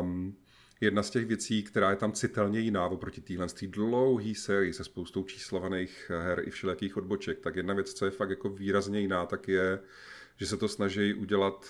Um, 0.00 0.36
jedna 0.80 1.02
z 1.02 1.10
těch 1.10 1.26
věcí, 1.26 1.62
která 1.62 1.90
je 1.90 1.96
tam 1.96 2.12
citelně 2.12 2.60
jiná 2.60 2.86
oproti 2.86 3.20
téhle 3.20 3.46
dlouhé 3.66 4.34
sérii 4.34 4.72
se 4.72 4.84
spoustou 4.84 5.24
číslovaných 5.24 6.10
her 6.22 6.42
i 6.46 6.50
všelijakých 6.50 6.96
odboček, 6.96 7.40
tak 7.40 7.56
jedna 7.56 7.74
věc, 7.74 7.92
co 7.92 8.04
je 8.04 8.10
fakt 8.10 8.30
jako 8.30 8.48
výrazně 8.48 9.00
jiná, 9.00 9.26
tak 9.26 9.48
je, 9.48 9.80
že 10.36 10.46
se 10.46 10.56
to 10.56 10.68
snaží 10.68 11.14
udělat 11.14 11.66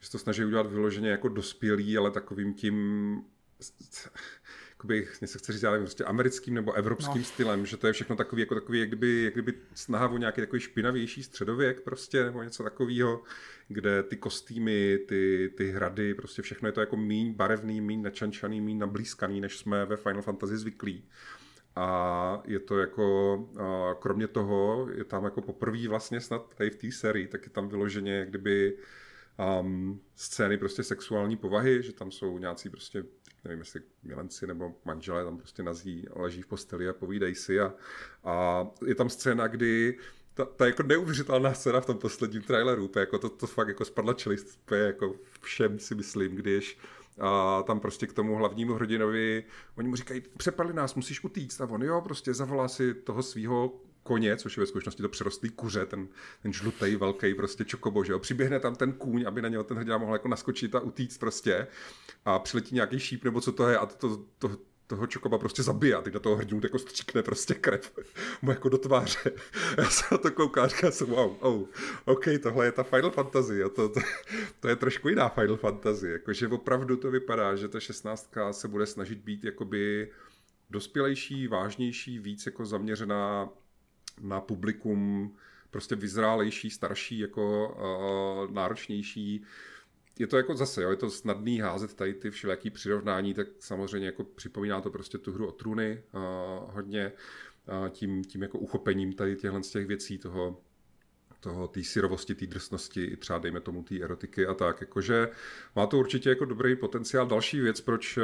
že 0.00 0.06
se 0.06 0.12
to 0.12 0.18
snaží 0.18 0.44
udělat 0.44 0.66
vyloženě 0.66 1.10
jako 1.10 1.28
dospělý, 1.28 1.96
ale 1.96 2.10
takovým 2.10 2.54
tím 2.54 3.16
jakoby, 4.80 5.08
něco 5.20 5.38
chci 5.38 5.52
říct, 5.52 5.64
ale 5.64 5.78
prostě 5.78 6.04
americkým 6.04 6.54
nebo 6.54 6.72
evropským 6.72 7.20
no. 7.20 7.24
stylem, 7.24 7.66
že 7.66 7.76
to 7.76 7.86
je 7.86 7.92
všechno 7.92 8.16
takový, 8.16 8.42
jako 8.42 8.54
takový, 8.54 8.80
jak 8.80 8.88
kdyby, 8.88 9.22
jak 9.24 9.32
kdyby 9.32 9.54
snaha 9.74 10.08
o 10.08 10.16
nějaký 10.16 10.40
takový 10.40 10.60
špinavější 10.60 11.22
středověk 11.22 11.80
prostě, 11.80 12.24
nebo 12.24 12.42
něco 12.42 12.62
takového, 12.62 13.22
kde 13.68 14.02
ty 14.02 14.16
kostýmy, 14.16 14.98
ty, 15.08 15.52
ty 15.56 15.70
hrady, 15.70 16.14
prostě 16.14 16.42
všechno 16.42 16.68
je 16.68 16.72
to 16.72 16.80
jako 16.80 16.96
míň 16.96 17.34
barevný, 17.34 17.80
míň 17.80 18.02
načančaný, 18.02 18.60
míň 18.60 18.78
nablízkaný, 18.78 19.40
než 19.40 19.58
jsme 19.58 19.86
ve 19.86 19.96
Final 19.96 20.22
Fantasy 20.22 20.56
zvyklí. 20.56 21.04
A 21.76 22.42
je 22.46 22.58
to 22.58 22.78
jako, 22.78 23.48
kromě 23.98 24.28
toho, 24.28 24.88
je 24.94 25.04
tam 25.04 25.24
jako 25.24 25.40
poprvé 25.40 25.88
vlastně 25.88 26.20
snad 26.20 26.54
tady 26.54 26.70
v 26.70 26.76
té 26.76 26.92
sérii, 26.92 27.26
tak 27.26 27.44
je 27.44 27.50
tam 27.50 27.68
vyloženě 27.68 28.12
jak 28.12 28.28
kdyby 28.28 28.76
um, 29.60 30.00
scény 30.16 30.58
prostě 30.58 30.82
sexuální 30.82 31.36
povahy, 31.36 31.82
že 31.82 31.92
tam 31.92 32.10
jsou 32.10 32.38
nějací 32.38 32.70
prostě 32.70 33.04
nevím, 33.44 33.58
jestli 33.58 33.80
milenci 34.02 34.46
nebo 34.46 34.74
manželé 34.84 35.24
tam 35.24 35.38
prostě 35.38 35.62
nazí, 35.62 36.06
leží 36.16 36.42
v 36.42 36.46
posteli 36.46 36.88
a 36.88 36.92
povídají 36.92 37.34
si 37.34 37.60
a, 37.60 37.74
a 38.24 38.66
je 38.86 38.94
tam 38.94 39.10
scéna, 39.10 39.46
kdy 39.46 39.98
ta, 40.34 40.44
ta 40.44 40.66
jako 40.66 40.82
neuvěřitelná 40.82 41.54
scéna 41.54 41.80
v 41.80 41.86
tom 41.86 41.98
posledním 41.98 42.42
traileru, 42.42 42.90
jako 42.96 43.18
to, 43.18 43.28
to 43.28 43.46
fakt 43.46 43.68
jako 43.68 43.84
spadla 43.84 44.14
čelist, 44.14 44.60
to 44.64 44.74
je 44.74 44.86
jako 44.86 45.14
všem 45.40 45.78
si 45.78 45.94
myslím, 45.94 46.34
když 46.34 46.78
a 47.20 47.62
tam 47.62 47.80
prostě 47.80 48.06
k 48.06 48.12
tomu 48.12 48.36
hlavnímu 48.36 48.74
hrdinovi, 48.74 49.44
oni 49.76 49.88
mu 49.88 49.96
říkají, 49.96 50.22
přepadli 50.36 50.72
nás, 50.72 50.94
musíš 50.94 51.24
utíct 51.24 51.60
a 51.60 51.64
on 51.64 51.82
jo, 51.82 52.00
prostě 52.00 52.34
zavolá 52.34 52.68
si 52.68 52.94
toho 52.94 53.22
svého 53.22 53.80
koně, 54.10 54.36
což 54.36 54.56
je 54.56 54.60
ve 54.60 54.66
skutečnosti 54.66 55.02
to 55.02 55.08
přerostlý 55.08 55.50
kuře, 55.50 55.86
ten, 55.86 56.08
ten 56.42 56.52
žlutý, 56.52 56.96
velký 56.96 57.34
prostě 57.34 57.64
čokobo, 57.64 58.04
že 58.04 58.12
jo. 58.12 58.18
Přiběhne 58.18 58.60
tam 58.60 58.74
ten 58.74 58.92
kůň, 58.92 59.24
aby 59.26 59.42
na 59.42 59.48
něho 59.48 59.64
ten 59.64 59.76
hrdina 59.76 59.98
mohl 59.98 60.12
jako 60.12 60.28
naskočit 60.28 60.74
a 60.74 60.80
utíct 60.80 61.20
prostě 61.20 61.66
a 62.24 62.38
přiletí 62.38 62.74
nějaký 62.74 62.98
šíp 62.98 63.24
nebo 63.24 63.40
co 63.40 63.52
to 63.52 63.68
je 63.68 63.78
a 63.78 63.86
to, 63.86 64.16
to, 64.16 64.26
to 64.38 64.56
toho 64.86 65.06
čokoba 65.06 65.38
prostě 65.38 65.62
zabije 65.62 65.94
a 65.94 66.02
teď 66.02 66.14
na 66.14 66.20
toho 66.20 66.36
hrdinu 66.36 66.60
jako 66.62 66.78
stříkne 66.78 67.22
prostě 67.22 67.54
krev 67.54 67.92
mu 68.42 68.50
jako 68.50 68.68
do 68.68 68.78
tváře. 68.78 69.32
Já 69.78 69.90
se 69.90 70.04
na 70.12 70.18
to 70.18 70.30
koukám 70.30 70.64
a 70.64 70.68
říkám 70.68 70.92
jsem, 70.92 71.06
wow, 71.06 71.36
oh, 71.40 71.62
OK, 72.04 72.24
tohle 72.42 72.64
je 72.64 72.72
ta 72.72 72.82
Final 72.82 73.10
Fantasy, 73.10 73.62
to, 73.74 73.88
to, 73.88 74.00
to, 74.60 74.68
je 74.68 74.76
trošku 74.76 75.08
jiná 75.08 75.28
Final 75.28 75.56
Fantasy, 75.56 76.10
jakože 76.10 76.48
opravdu 76.48 76.96
to 76.96 77.10
vypadá, 77.10 77.56
že 77.56 77.68
ta 77.68 77.80
šestnáctka 77.80 78.52
se 78.52 78.68
bude 78.68 78.86
snažit 78.86 79.18
být 79.18 79.44
jakoby 79.44 80.10
dospělejší, 80.70 81.46
vážnější, 81.46 82.18
víc 82.18 82.46
jako 82.46 82.66
zaměřená 82.66 83.48
na 84.20 84.40
publikum 84.40 85.32
prostě 85.70 85.96
vyzrálejší, 85.96 86.70
starší, 86.70 87.18
jako 87.18 87.68
uh, 87.68 88.54
náročnější. 88.54 89.44
Je 90.18 90.26
to 90.26 90.36
jako 90.36 90.54
zase, 90.54 90.82
jo, 90.82 90.90
je 90.90 90.96
to 90.96 91.10
snadný 91.10 91.60
házet 91.60 91.94
tady 91.94 92.14
ty 92.14 92.30
všelijaký 92.30 92.70
přirovnání, 92.70 93.34
tak 93.34 93.46
samozřejmě 93.58 94.06
jako 94.06 94.24
připomíná 94.24 94.80
to 94.80 94.90
prostě 94.90 95.18
tu 95.18 95.32
hru 95.32 95.48
o 95.48 95.52
trůny 95.52 96.02
uh, 96.12 96.74
hodně. 96.74 97.12
tím, 97.90 98.24
tím 98.24 98.42
jako 98.42 98.58
uchopením 98.58 99.12
tady 99.12 99.36
těchhle 99.36 99.62
z 99.62 99.70
těch 99.70 99.86
věcí, 99.86 100.18
toho, 100.18 100.60
toho 101.40 101.68
té 101.68 101.84
syrovosti, 101.84 102.34
té 102.34 102.46
drsnosti, 102.46 103.04
i 103.04 103.16
třeba 103.16 103.38
dejme 103.38 103.60
tomu 103.60 103.82
té 103.82 104.00
erotiky 104.00 104.46
a 104.46 104.54
tak. 104.54 104.80
Jakože 104.80 105.28
má 105.76 105.86
to 105.86 105.98
určitě 105.98 106.28
jako 106.28 106.44
dobrý 106.44 106.76
potenciál. 106.76 107.26
Další 107.26 107.60
věc, 107.60 107.80
proč 107.80 108.18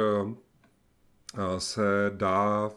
se 1.57 2.11
dá 2.15 2.71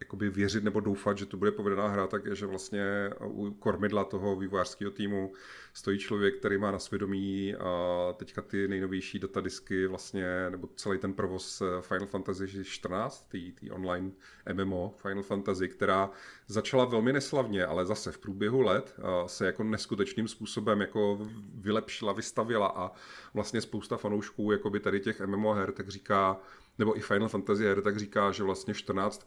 jakoby 0.00 0.30
věřit 0.30 0.64
nebo 0.64 0.80
doufat, 0.80 1.18
že 1.18 1.26
to 1.26 1.36
bude 1.36 1.50
povedená 1.50 1.88
hra, 1.88 2.06
tak 2.06 2.24
je, 2.24 2.34
že 2.34 2.46
vlastně 2.46 3.10
u 3.24 3.50
kormidla 3.50 4.04
toho 4.04 4.36
vývojářského 4.36 4.90
týmu 4.90 5.32
stojí 5.72 5.98
člověk, 5.98 6.38
který 6.38 6.58
má 6.58 6.70
na 6.70 6.78
svědomí 6.78 7.54
a 7.54 8.12
teďka 8.16 8.42
ty 8.42 8.68
nejnovější 8.68 9.18
datadisky 9.18 9.86
vlastně, 9.86 10.50
nebo 10.50 10.68
celý 10.76 10.98
ten 10.98 11.12
provoz 11.12 11.62
Final 11.80 12.06
Fantasy 12.06 12.64
14, 12.64 13.28
tý, 13.28 13.70
online 13.70 14.10
MMO 14.52 14.94
Final 15.02 15.22
Fantasy, 15.22 15.68
která 15.68 16.10
začala 16.46 16.84
velmi 16.84 17.12
neslavně, 17.12 17.66
ale 17.66 17.86
zase 17.86 18.12
v 18.12 18.18
průběhu 18.18 18.60
let 18.60 18.96
se 19.26 19.46
jako 19.46 19.64
neskutečným 19.64 20.28
způsobem 20.28 20.80
jako 20.80 21.28
vylepšila, 21.54 22.12
vystavila 22.12 22.66
a 22.76 22.92
vlastně 23.34 23.60
spousta 23.60 23.96
fanoušků 23.96 24.52
jakoby 24.52 24.80
tady 24.80 25.00
těch 25.00 25.20
MMO 25.20 25.52
her 25.52 25.72
tak 25.72 25.88
říká, 25.88 26.40
nebo 26.78 26.96
i 26.96 27.00
Final 27.00 27.28
Fantasy 27.28 27.64
her 27.64 27.82
tak 27.82 27.96
říká, 27.96 28.32
že 28.32 28.42
vlastně 28.42 28.74
14 28.74 29.26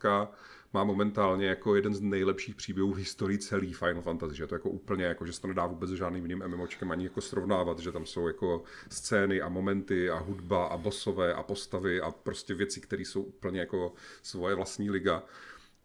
má 0.74 0.84
momentálně 0.84 1.48
jako 1.48 1.76
jeden 1.76 1.94
z 1.94 2.02
nejlepších 2.02 2.56
příběhů 2.56 2.94
v 2.94 2.98
historii 2.98 3.38
celý 3.38 3.74
Final 3.74 4.02
Fantasy, 4.02 4.36
že 4.36 4.48
to 4.48 4.56
jako 4.56 4.70
úplně 4.70 5.06
jako, 5.06 5.26
že 5.26 5.34
se 5.34 5.42
to 5.42 5.48
nedá 5.48 5.68
vůbec 5.68 5.90
žádným 5.90 6.24
jiným 6.24 6.44
MMOčkem 6.48 6.92
ani 6.92 7.04
jako 7.04 7.22
srovnávat, 7.22 7.80
že 7.80 7.92
tam 7.92 8.06
jsou 8.06 8.28
jako 8.28 8.64
scény 8.90 9.42
a 9.42 9.50
momenty 9.50 10.10
a 10.10 10.18
hudba 10.18 10.66
a 10.66 10.78
bosové 10.78 11.34
a 11.34 11.44
postavy 11.44 12.02
a 12.02 12.12
prostě 12.12 12.54
věci, 12.54 12.82
které 12.82 13.02
jsou 13.02 13.22
úplně 13.22 13.60
jako 13.60 13.94
svoje 14.22 14.56
vlastní 14.56 14.90
liga. 14.90 15.24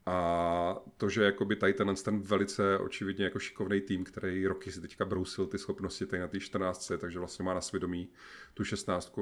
A 0.07 0.77
to, 0.97 1.09
že 1.09 1.25
jakoby 1.25 1.57
tady 1.57 1.75
ten, 1.75 1.95
ten 2.05 2.21
velice 2.21 2.79
očividně 2.79 3.25
jako 3.25 3.39
šikovný 3.39 3.81
tým, 3.81 4.05
který 4.05 4.47
roky 4.47 4.73
si 4.73 4.81
teďka 4.81 5.05
brousil 5.05 5.47
ty 5.47 5.59
schopnosti 5.59 6.07
tady 6.07 6.21
na 6.21 6.29
té 6.29 6.41
14, 6.41 6.93
takže 6.99 7.19
vlastně 7.19 7.45
má 7.45 7.55
na 7.55 7.61
svědomí 7.61 8.09
tu 8.55 8.65
16, 8.65 9.19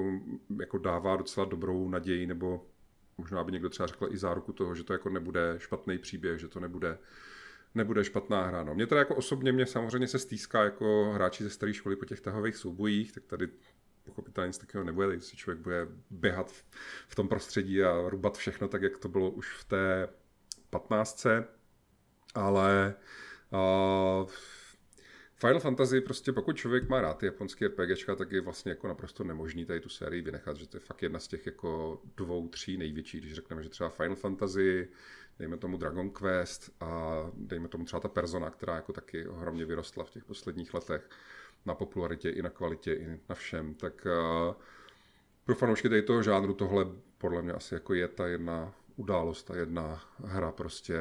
jako 0.60 0.78
dává 0.78 1.16
docela 1.16 1.46
dobrou 1.46 1.88
naději, 1.88 2.26
nebo 2.26 2.66
možná 3.18 3.44
by 3.44 3.52
někdo 3.52 3.68
třeba 3.68 3.86
řekl 3.86 4.08
i 4.10 4.16
záruku 4.16 4.52
toho, 4.52 4.74
že 4.74 4.84
to 4.84 4.92
jako 4.92 5.08
nebude 5.08 5.54
špatný 5.58 5.98
příběh, 5.98 6.40
že 6.40 6.48
to 6.48 6.60
nebude 6.60 6.98
nebude 7.74 8.04
špatná 8.04 8.46
hra. 8.46 8.64
No. 8.64 8.74
Mě 8.74 8.86
teda 8.86 8.98
jako 8.98 9.14
osobně, 9.14 9.52
mě 9.52 9.66
samozřejmě 9.66 10.08
se 10.08 10.18
stýská 10.18 10.64
jako 10.64 11.12
hráči 11.14 11.44
ze 11.44 11.50
staré 11.50 11.74
školy 11.74 11.96
po 11.96 12.04
těch 12.04 12.20
tahových 12.20 12.56
soubojích, 12.56 13.12
tak 13.12 13.24
tady 13.24 13.48
pochopitelně 14.04 14.48
nic 14.48 14.58
takového 14.58 14.84
nebude, 14.84 15.12
když 15.12 15.24
si 15.24 15.36
člověk 15.36 15.60
bude 15.60 15.88
běhat 16.10 16.52
v 17.08 17.14
tom 17.14 17.28
prostředí 17.28 17.82
a 17.82 18.08
rubat 18.08 18.38
všechno 18.38 18.68
tak, 18.68 18.82
jak 18.82 18.98
to 18.98 19.08
bylo 19.08 19.30
už 19.30 19.52
v 19.52 19.64
té 19.64 20.08
15. 20.72 21.26
Ale 22.34 22.94
uh, 23.50 24.28
Final 25.34 25.60
Fantasy 25.60 26.00
prostě 26.00 26.32
pokud 26.32 26.56
člověk 26.56 26.88
má 26.88 27.00
rád 27.00 27.18
ty 27.18 27.26
japonské 27.26 27.68
RPGčka, 27.68 28.14
tak 28.14 28.32
je 28.32 28.40
vlastně 28.40 28.70
jako 28.72 28.88
naprosto 28.88 29.24
nemožný 29.24 29.64
tady 29.64 29.80
tu 29.80 29.88
sérii 29.88 30.22
vynechat, 30.22 30.56
že 30.56 30.68
to 30.68 30.76
je 30.76 30.80
fakt 30.80 31.02
jedna 31.02 31.18
z 31.18 31.28
těch 31.28 31.46
jako 31.46 32.00
dvou, 32.16 32.48
tří 32.48 32.76
největších, 32.76 33.20
když 33.20 33.34
řekneme, 33.34 33.62
že 33.62 33.68
třeba 33.68 33.90
Final 33.90 34.16
Fantasy, 34.16 34.88
dejme 35.38 35.56
tomu 35.56 35.76
Dragon 35.76 36.10
Quest 36.10 36.70
a 36.80 37.16
dejme 37.34 37.68
tomu 37.68 37.84
třeba 37.84 38.00
ta 38.00 38.08
Persona, 38.08 38.50
která 38.50 38.76
jako 38.76 38.92
taky 38.92 39.28
ohromně 39.28 39.64
vyrostla 39.64 40.04
v 40.04 40.10
těch 40.10 40.24
posledních 40.24 40.74
letech 40.74 41.10
na 41.66 41.74
popularitě 41.74 42.30
i 42.30 42.42
na 42.42 42.50
kvalitě 42.50 42.94
i 42.94 43.20
na 43.28 43.34
všem, 43.34 43.74
tak 43.74 44.06
uh, 44.06 44.54
pro 45.44 45.54
fanoušky 45.54 45.88
tady 45.88 46.02
toho 46.02 46.22
žánru 46.22 46.54
tohle 46.54 46.86
podle 47.18 47.42
mě 47.42 47.52
asi 47.52 47.74
jako 47.74 47.94
je 47.94 48.08
ta 48.08 48.26
jedna 48.26 48.74
událost, 48.96 49.42
ta 49.42 49.56
jedna 49.56 50.02
hra 50.24 50.52
prostě. 50.52 50.98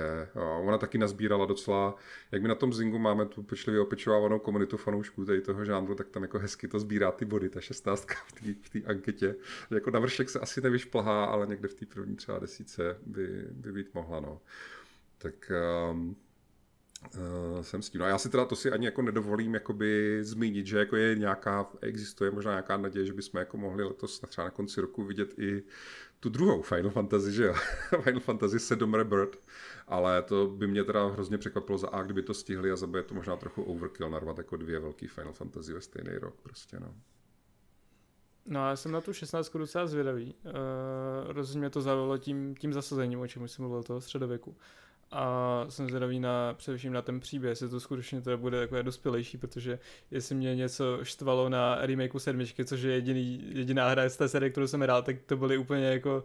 Ona 0.62 0.78
taky 0.78 0.98
nazbírala 0.98 1.46
docela, 1.46 1.96
jak 2.32 2.42
my 2.42 2.48
na 2.48 2.56
tom 2.56 2.74
Zingu 2.74 3.00
máme 3.00 3.26
tu 3.26 3.44
pečlivě 3.44 3.82
opečovávanou 3.82 4.40
komunitu 4.40 4.78
fanoušků 4.78 5.26
tady 5.26 5.42
toho 5.42 5.66
žánru, 5.66 5.96
tak 5.96 6.10
tam 6.10 6.22
jako 6.22 6.40
hezky 6.40 6.68
to 6.68 6.80
sbírá 6.80 7.12
ty 7.12 7.26
body, 7.26 7.50
ta 7.50 7.62
šestnáctka 7.62 8.16
v 8.62 8.70
té 8.70 8.80
anketě. 8.86 9.36
Jako 9.72 9.92
na 9.92 10.00
vršek 10.00 10.30
se 10.30 10.40
asi 10.40 10.62
nevyšplhá, 10.62 11.26
ale 11.26 11.48
někde 11.48 11.68
v 11.68 11.74
té 11.74 11.86
první 11.86 12.16
třeba 12.16 12.40
desíce 12.40 12.98
by, 13.06 13.48
by 13.52 13.72
být 13.72 13.94
mohla. 13.94 14.20
No. 14.20 14.42
Tak 15.18 15.52
um, 15.92 16.16
Uh, 17.02 17.62
jsem 17.62 17.82
s 17.82 17.90
tím. 17.90 18.00
No 18.00 18.06
a 18.06 18.10
já 18.10 18.18
si 18.18 18.30
teda 18.30 18.46
to 18.46 18.56
si 18.56 18.72
ani 18.72 18.86
jako 18.86 19.02
nedovolím 19.02 19.54
jakoby 19.54 20.20
zmínit, 20.22 20.68
že 20.68 20.78
jako 20.78 20.96
je 20.96 21.16
nějaká, 21.16 21.70
existuje 21.82 22.32
možná 22.32 22.52
nějaká 22.52 22.78
naděje, 22.78 23.06
že 23.06 23.14
bychom 23.14 23.40
jako 23.40 23.58
mohli 23.58 23.84
letos 23.84 24.20
třeba 24.20 24.46
na 24.46 24.52
konci 24.52 24.82
roku 24.82 25.04
vidět 25.04 25.40
i 25.40 25.64
tu 26.20 26.30
druhou 26.30 26.62
Final 26.62 26.92
Fantasy, 26.92 27.32
že 27.32 27.46
jo? 27.46 27.54
Final 28.02 28.20
Fantasy 28.20 28.60
7 28.60 28.94
Rebirth, 28.94 29.38
ale 29.88 30.22
to 30.22 30.48
by 30.48 30.68
mě 30.68 30.84
teda 30.84 31.08
hrozně 31.08 31.38
překvapilo 31.38 31.78
za 31.78 31.88
A, 31.88 32.04
kdyby 32.04 32.24
to 32.24 32.34
stihli 32.34 32.72
a 32.72 32.76
za 32.76 32.88
B 32.88 33.00
je 33.00 33.04
to 33.04 33.16
možná 33.16 33.36
trochu 33.36 33.64
overkill 33.64 34.10
narvat 34.10 34.38
jako 34.38 34.58
dvě 34.58 34.80
velký 34.80 35.08
Final 35.08 35.34
Fantasy 35.34 35.74
ve 35.74 35.82
stejný 35.82 36.18
rok 36.18 36.42
prostě, 36.44 36.80
no. 36.80 36.96
No 38.46 38.70
já 38.70 38.76
jsem 38.76 38.92
na 38.92 39.02
tu 39.02 39.14
16 39.14 39.54
docela 39.58 39.88
zvědavý. 39.88 40.36
Uh, 40.46 40.52
rozhodně 41.32 41.70
to 41.70 41.82
zaujalo 41.82 42.18
tím, 42.18 42.56
tím 42.56 42.74
zasazením, 42.74 43.20
o 43.20 43.28
čem 43.28 43.48
jsem 43.48 43.64
mluvil, 43.64 43.84
toho 43.84 44.02
středověku 44.02 44.56
a 45.12 45.66
jsem 45.70 45.88
zvědavý 45.88 46.20
na, 46.20 46.54
především 46.54 46.94
na 46.94 47.02
ten 47.02 47.20
příběh, 47.20 47.50
jestli 47.50 47.70
to 47.70 47.80
skutečně 47.80 48.22
to 48.22 48.38
bude 48.38 48.58
jako 48.58 48.82
dospělejší, 48.82 49.38
protože 49.38 49.80
jestli 50.12 50.36
mě 50.36 50.56
něco 50.56 51.00
štvalo 51.04 51.50
na 51.50 51.78
remakeu 51.82 52.20
sedmičky, 52.20 52.66
což 52.66 52.82
je 52.82 52.94
jediný, 52.94 53.44
jediná 53.54 53.90
hra 53.90 54.10
z 54.10 54.18
té 54.18 54.30
série, 54.30 54.50
kterou 54.50 54.68
jsem 54.68 54.82
hrál, 54.82 55.04
tak 55.04 55.16
to 55.26 55.38
byly 55.38 55.58
úplně 55.58 55.86
jako 55.86 56.24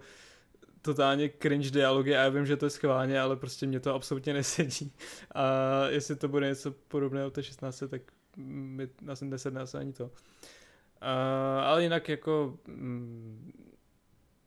totálně 0.83 1.31
cringe 1.43 1.71
dialogy 1.71 2.17
a 2.17 2.23
já 2.23 2.29
vím, 2.29 2.47
že 2.47 2.57
to 2.57 2.67
je 2.67 2.71
schválně, 2.71 3.21
ale 3.21 3.37
prostě 3.37 3.67
mě 3.67 3.81
to 3.81 3.95
absolutně 3.95 4.33
nesedí. 4.33 4.93
A 5.35 5.45
jestli 5.89 6.17
to 6.17 6.29
bude 6.29 6.49
něco 6.49 6.71
podobného 6.71 7.31
té 7.31 7.43
16, 7.43 7.83
tak 7.91 8.03
mi 8.37 8.89
na 9.01 9.17
70 9.17 9.75
ani 9.75 9.93
to. 9.93 10.11
A, 11.01 11.61
ale 11.61 11.83
jinak 11.83 12.09
jako 12.09 12.59
mm, 12.67 13.53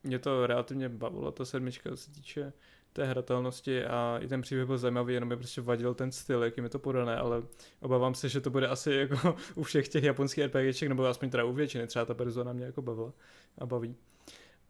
mě 0.02 0.18
to 0.18 0.46
relativně 0.46 0.88
bavilo, 0.88 1.32
ta 1.32 1.44
sedmička, 1.44 1.96
se 1.96 2.10
týče 2.10 2.52
té 2.92 3.06
hratelnosti 3.06 3.84
a 3.84 4.18
i 4.20 4.28
ten 4.28 4.42
příběh 4.42 4.66
byl 4.66 4.78
zajímavý, 4.78 5.14
jenom 5.14 5.28
mi 5.28 5.36
prostě 5.36 5.60
vadil 5.60 5.94
ten 5.94 6.12
styl, 6.12 6.44
jakým 6.44 6.64
je 6.64 6.70
to 6.70 6.78
podané, 6.78 7.16
ale 7.16 7.42
obávám 7.80 8.14
se, 8.14 8.28
že 8.28 8.40
to 8.40 8.50
bude 8.50 8.68
asi 8.68 8.92
jako 8.92 9.36
u 9.54 9.62
všech 9.62 9.88
těch 9.88 10.04
japonských 10.04 10.44
RPGček, 10.44 10.88
nebo 10.88 11.06
aspoň 11.06 11.30
teda 11.30 11.44
u 11.44 11.52
většiny, 11.52 11.86
třeba 11.86 12.04
ta 12.04 12.14
persona 12.14 12.52
mě 12.52 12.64
jako 12.64 12.82
bavila 12.82 13.12
a 13.58 13.66
baví. 13.66 13.96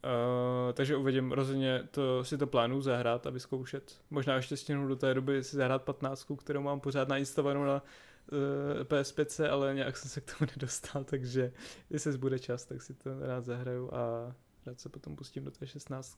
Uh, 0.04 0.72
takže 0.72 0.96
uvidím, 0.96 1.32
rozhodně 1.32 1.88
to, 1.90 2.24
si 2.24 2.38
to 2.38 2.46
plánuju 2.46 2.80
zahrát 2.80 3.26
a 3.26 3.30
vyzkoušet. 3.30 4.00
Možná 4.10 4.36
ještě 4.36 4.56
stihnu 4.56 4.88
do 4.88 4.96
té 4.96 5.14
doby 5.14 5.44
si 5.44 5.56
zahrát 5.56 5.82
15, 5.82 6.26
kterou 6.38 6.60
mám 6.60 6.80
pořád 6.80 7.08
nainstalovanou 7.08 7.64
na 7.64 7.82
uh, 8.32 8.38
eh, 8.80 8.84
PS5, 8.84 9.50
ale 9.50 9.74
nějak 9.74 9.96
jsem 9.96 10.10
se 10.10 10.20
k 10.20 10.38
tomu 10.38 10.50
nedostal, 10.56 11.04
takže 11.10 11.52
jestli 11.90 12.18
bude 12.18 12.38
čas, 12.38 12.64
tak 12.64 12.82
si 12.82 12.94
to 12.94 13.10
rád 13.20 13.44
zahraju 13.44 13.94
a 13.94 14.34
rád 14.66 14.80
se 14.80 14.88
potom 14.88 15.16
pustím 15.16 15.44
do 15.44 15.50
té 15.50 15.66
16. 15.66 16.16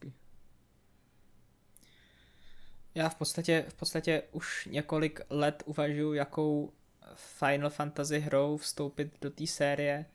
Já 2.95 3.09
v 3.09 3.15
podstatě, 3.15 3.65
v 3.69 3.75
podstatě 3.75 4.23
už 4.33 4.69
několik 4.71 5.21
let 5.31 5.63
uvažuji, 5.67 6.13
jakou 6.13 6.73
Final 7.15 7.71
Fantasy 7.71 8.19
hrou 8.19 8.57
vstoupit 8.57 9.13
do 9.21 9.31
té 9.31 9.47
série 9.47 10.07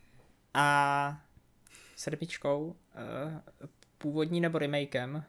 a 0.53 1.21
sedmičkou, 1.95 2.65
uh, 2.65 3.31
původní 3.97 4.41
nebo 4.41 4.57
remakem? 4.57 5.23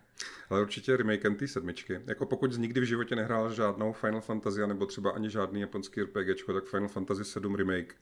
Ale 0.50 0.62
určitě 0.62 0.96
remakem 0.96 1.36
té 1.36 1.48
sedmičky. 1.48 2.00
Jako 2.06 2.26
pokud 2.26 2.52
jsi 2.52 2.60
nikdy 2.60 2.80
v 2.80 2.84
životě 2.84 3.16
nehrál 3.16 3.52
žádnou 3.52 3.92
Final 3.92 4.20
Fantasy, 4.20 4.66
nebo 4.66 4.86
třeba 4.86 5.10
ani 5.10 5.30
žádný 5.30 5.60
japonský 5.60 6.02
RPG, 6.02 6.46
tak 6.46 6.64
Final 6.64 6.88
Fantasy 6.88 7.24
7 7.24 7.54
remake 7.54 7.96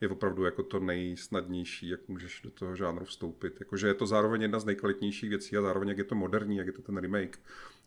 je 0.00 0.08
opravdu 0.08 0.44
jako 0.44 0.62
to 0.62 0.80
nejsnadnější, 0.80 1.88
jak 1.88 2.08
můžeš 2.08 2.40
do 2.44 2.50
toho 2.50 2.76
žánru 2.76 3.04
vstoupit. 3.04 3.56
Jakože 3.60 3.86
je 3.86 3.94
to 3.94 4.06
zároveň 4.06 4.42
jedna 4.42 4.58
z 4.58 4.64
nejkvalitnějších 4.64 5.30
věcí 5.30 5.56
a 5.56 5.62
zároveň 5.62 5.88
jak 5.88 5.98
je 5.98 6.04
to 6.04 6.14
moderní, 6.14 6.56
jak 6.56 6.66
je 6.66 6.72
to 6.72 6.82
ten 6.82 6.96
remake, 6.96 7.38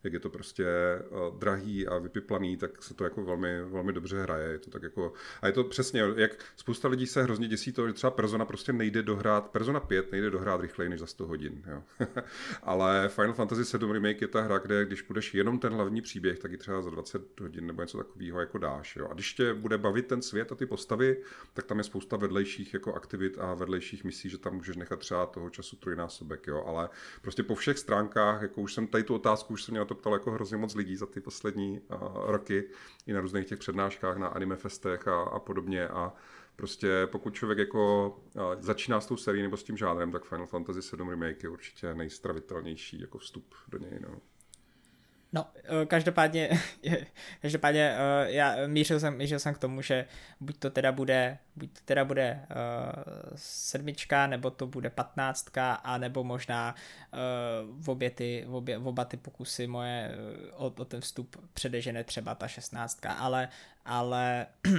jak 0.04 0.14
je 0.14 0.20
to 0.20 0.30
prostě 0.30 0.66
uh, 1.10 1.40
drahý 1.40 1.88
a 1.88 1.98
vypiplaný, 1.98 2.58
tak 2.58 2.84
se 2.84 2.94
to 2.94 3.04
jako 3.04 3.24
velmi, 3.24 3.62
velmi 3.64 3.94
dobře 3.94 4.22
hraje. 4.22 4.52
Je 4.52 4.60
to 4.60 4.70
tak 4.70 4.84
jako, 4.84 5.14
a 5.42 5.48
je 5.48 5.54
to 5.54 5.64
přesně, 5.64 6.04
jak 6.16 6.46
spousta 6.56 6.88
lidí 6.88 7.08
se 7.08 7.24
hrozně 7.24 7.48
děsí 7.48 7.72
to, 7.72 7.88
že 7.88 7.94
třeba 7.94 8.12
Persona 8.12 8.46
prostě 8.46 8.74
nejde 8.74 9.04
dohrát, 9.04 9.50
Persona 9.50 9.80
5 9.80 10.12
nejde 10.12 10.30
dohrát 10.30 10.62
rychleji 10.62 10.90
než 10.90 11.00
za 11.00 11.06
100 11.06 11.28
hodin. 11.28 11.64
Jo. 11.68 11.84
Ale 12.64 13.10
Final 13.10 13.34
Fantasy 13.34 13.66
7 13.66 13.92
Remake 13.92 14.22
je 14.22 14.28
ta 14.28 14.42
hra, 14.42 14.58
kde 14.58 14.86
když 14.86 15.02
budeš 15.02 15.34
jenom 15.34 15.60
ten 15.60 15.74
hlavní 15.74 16.02
příběh, 16.02 16.40
tak 16.40 16.52
ji 16.52 16.58
třeba 16.58 16.82
za 16.82 16.90
20 16.90 17.40
hodin 17.40 17.68
nebo 17.68 17.82
něco 17.82 17.98
takového 17.98 18.40
jako 18.40 18.58
dáš. 18.58 18.96
Jo. 18.96 19.08
A 19.12 19.14
když 19.14 19.34
tě 19.34 19.54
bude 19.54 19.78
bavit 19.78 20.08
ten 20.08 20.22
svět 20.22 20.52
a 20.52 20.56
ty 20.56 20.66
postavy, 20.66 21.18
tak 21.54 21.66
tam 21.66 21.78
je 21.78 21.84
spousta 21.84 22.18
vedlejších 22.18 22.74
jako 22.74 22.94
aktivit 22.94 23.38
a 23.40 23.54
vedlejších 23.54 24.04
misí, 24.04 24.30
že 24.30 24.38
tam 24.38 24.56
můžeš 24.56 24.76
nechat 24.76 25.00
třeba 25.00 25.26
toho 25.26 25.50
času 25.50 25.76
trojnásobek. 25.76 26.48
Jo. 26.48 26.64
Ale 26.68 26.90
prostě 27.22 27.44
po 27.44 27.56
všech 27.56 27.78
stránkách, 27.78 28.42
jako 28.42 28.62
už 28.62 28.74
jsem 28.74 28.88
tady 28.88 29.04
tu 29.04 29.16
otázku, 29.16 29.54
už 29.54 29.64
jsem 29.64 29.74
měl 29.74 29.86
to 29.90 29.96
ptal 29.96 30.14
jako 30.14 30.32
hrozně 30.32 30.58
moc 30.58 30.76
lidí 30.76 30.96
za 30.96 31.06
ty 31.06 31.22
poslední 31.22 31.80
uh, 31.80 31.98
roky 32.26 32.64
i 33.08 33.14
na 33.14 33.22
různých 33.22 33.48
těch 33.48 33.60
přednáškách, 33.60 34.18
na 34.18 34.28
anime 34.28 34.56
festech 34.56 35.08
a, 35.08 35.22
a 35.22 35.40
podobně 35.40 35.88
a 35.88 36.14
prostě 36.56 37.08
pokud 37.12 37.34
člověk 37.34 37.60
jako 37.60 38.10
uh, 38.36 38.42
začíná 38.60 39.02
s 39.02 39.06
tou 39.06 39.18
sérií 39.18 39.44
nebo 39.44 39.58
s 39.58 39.64
tím 39.64 39.78
žádrem, 39.78 40.12
tak 40.12 40.26
Final 40.26 40.48
Fantasy 40.48 40.82
7 40.82 41.10
Remake 41.10 41.44
je 41.44 41.50
určitě 41.50 41.94
nejstravitelnější 41.94 43.02
jako 43.02 43.18
vstup 43.18 43.56
do 43.68 43.78
něj. 43.78 44.00
No. 44.02 44.10
No, 45.34 45.48
eh, 45.56 45.86
každopádně, 45.86 46.50
každopádně 47.42 47.96
eh, 47.98 48.32
já 48.32 48.68
mířil 48.68 49.00
jsem, 49.00 49.18
mířil 49.18 49.40
jsem 49.40 49.54
k 49.54 49.58
tomu, 49.58 49.82
že 49.82 50.06
buď 50.40 50.58
to 50.58 50.70
teda 50.70 50.92
bude, 50.92 51.38
buď 51.56 51.74
to 51.74 51.80
teda 51.86 52.06
bude 52.06 52.46
uh, 52.50 53.04
sedmička, 53.36 54.28
nebo 54.28 54.52
to 54.52 54.68
bude 54.68 54.90
patnáctka, 54.90 55.74
a 55.74 55.98
nebo 55.98 56.24
možná 56.24 56.76
uh, 57.14 57.84
v, 57.84 57.90
obě 57.90 58.10
ty, 58.10 58.46
v, 58.48 58.56
obě, 58.56 58.78
v 58.78 58.88
oba 58.88 59.06
ty 59.06 59.18
pokusy 59.18 59.68
moje 59.68 60.16
o, 60.54 60.66
o 60.66 60.86
ten 60.86 61.02
vstup 61.02 61.50
předežene 61.54 62.04
třeba 62.04 62.36
ta 62.36 62.48
šestnáctka, 62.48 63.14
ale, 63.14 63.50
ale 63.86 64.48
uh, 64.68 64.74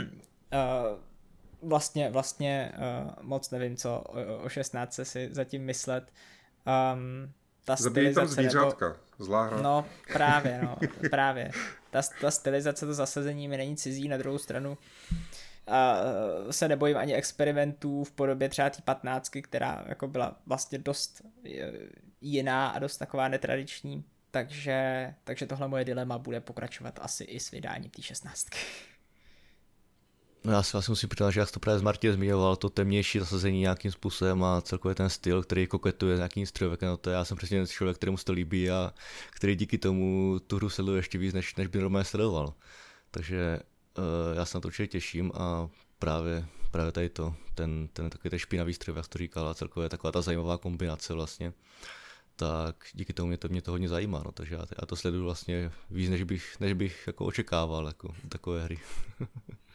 vlastně, 1.62 2.10
vlastně 2.10 2.72
uh, 2.76 3.12
moc 3.22 3.50
nevím, 3.50 3.76
co 3.76 4.00
o, 4.00 4.42
o 4.42 4.48
16 4.48 5.00
si 5.02 5.28
zatím 5.32 5.64
myslet. 5.64 6.12
Um, 6.94 7.32
ta 7.76 7.82
Zabíjí 7.82 8.14
tam 8.14 8.26
zvířátka, 8.26 8.88
nebo, 8.88 8.98
zlá 9.18 9.46
hra. 9.46 9.62
No, 9.62 9.86
právě, 10.12 10.60
no, 10.62 10.76
právě. 11.10 11.50
Ta, 11.90 12.02
ta 12.20 12.30
stylizace, 12.30 12.86
to 12.86 12.94
zasazení 12.94 13.48
mi 13.48 13.56
není 13.56 13.76
cizí, 13.76 14.08
na 14.08 14.16
druhou 14.16 14.38
stranu 14.38 14.78
a 15.70 15.96
se 16.50 16.68
nebojím 16.68 16.96
ani 16.96 17.14
experimentů 17.14 18.04
v 18.04 18.12
podobě 18.12 18.48
třeba 18.48 18.70
té 18.70 18.82
patnáctky, 18.84 19.42
která 19.42 19.84
jako 19.88 20.08
byla 20.08 20.36
vlastně 20.46 20.78
dost 20.78 21.22
e, 21.44 21.72
jiná 22.20 22.68
a 22.68 22.78
dost 22.78 22.96
taková 22.96 23.28
netradiční. 23.28 24.04
Takže, 24.30 25.14
takže 25.24 25.46
tohle 25.46 25.68
moje 25.68 25.84
dilema 25.84 26.18
bude 26.18 26.40
pokračovat 26.40 26.98
asi 27.02 27.24
i 27.24 27.40
s 27.40 27.50
vydáním 27.50 27.90
té 27.90 28.02
šestnáctky. 28.02 28.58
No 30.44 30.52
já 30.52 30.62
si 30.62 30.72
vlastně 30.72 30.92
musím 30.92 31.08
přiznat, 31.08 31.30
že 31.30 31.40
jak 31.40 31.50
to 31.50 31.60
právě 31.60 31.78
z 31.78 31.82
Martě 31.82 32.12
zmiňoval, 32.12 32.56
to 32.56 32.70
temnější 32.70 33.18
zasazení 33.18 33.60
nějakým 33.60 33.92
způsobem 33.92 34.44
a 34.44 34.60
celkově 34.60 34.94
ten 34.94 35.10
styl, 35.10 35.42
který 35.42 35.66
koketuje 35.66 36.16
s 36.16 36.18
nějakým 36.18 36.46
strojovek, 36.46 36.82
no 36.82 36.96
to 36.96 37.10
já 37.10 37.24
jsem 37.24 37.36
přesně 37.36 37.66
člověk, 37.66 37.96
kterému 37.96 38.16
se 38.16 38.24
to 38.24 38.32
líbí 38.32 38.70
a 38.70 38.94
který 39.30 39.56
díky 39.56 39.78
tomu 39.78 40.38
tu 40.46 40.56
hru 40.56 40.68
sleduje 40.68 40.98
ještě 40.98 41.18
víc, 41.18 41.34
než, 41.34 41.54
než 41.54 41.66
by 41.66 41.78
normálně 41.80 42.04
sledoval. 42.04 42.54
Takže 43.10 43.60
uh, 43.98 44.04
já 44.36 44.44
se 44.44 44.56
na 44.56 44.60
to 44.60 44.68
určitě 44.68 44.86
těším 44.86 45.32
a 45.34 45.68
právě, 45.98 46.46
právě 46.70 46.92
tady 46.92 47.08
to, 47.08 47.34
ten, 47.54 47.88
ten 47.92 48.10
takový 48.10 48.30
ten 48.30 48.38
špinavý 48.38 48.74
stroj, 48.74 48.96
jak 48.96 49.08
to 49.08 49.18
říkal, 49.18 49.48
a 49.48 49.54
celkově 49.54 49.88
taková 49.88 50.12
ta 50.12 50.22
zajímavá 50.22 50.58
kombinace 50.58 51.14
vlastně 51.14 51.52
tak 52.36 52.84
díky 52.92 53.12
tomu 53.12 53.28
mě 53.28 53.36
to, 53.36 53.48
mě 53.48 53.62
to 53.62 53.70
hodně 53.70 53.88
zajímá, 53.88 54.22
no, 54.24 54.32
takže 54.32 54.54
já, 54.54 54.60
já 54.60 54.86
to 54.86 54.96
sleduju 54.96 55.24
vlastně 55.24 55.72
víc, 55.90 56.10
než 56.10 56.22
bych, 56.22 56.60
než 56.60 56.72
bych 56.72 57.06
jako 57.06 57.24
očekával 57.24 57.86
jako 57.86 58.14
takové 58.28 58.62
hry. 58.62 58.78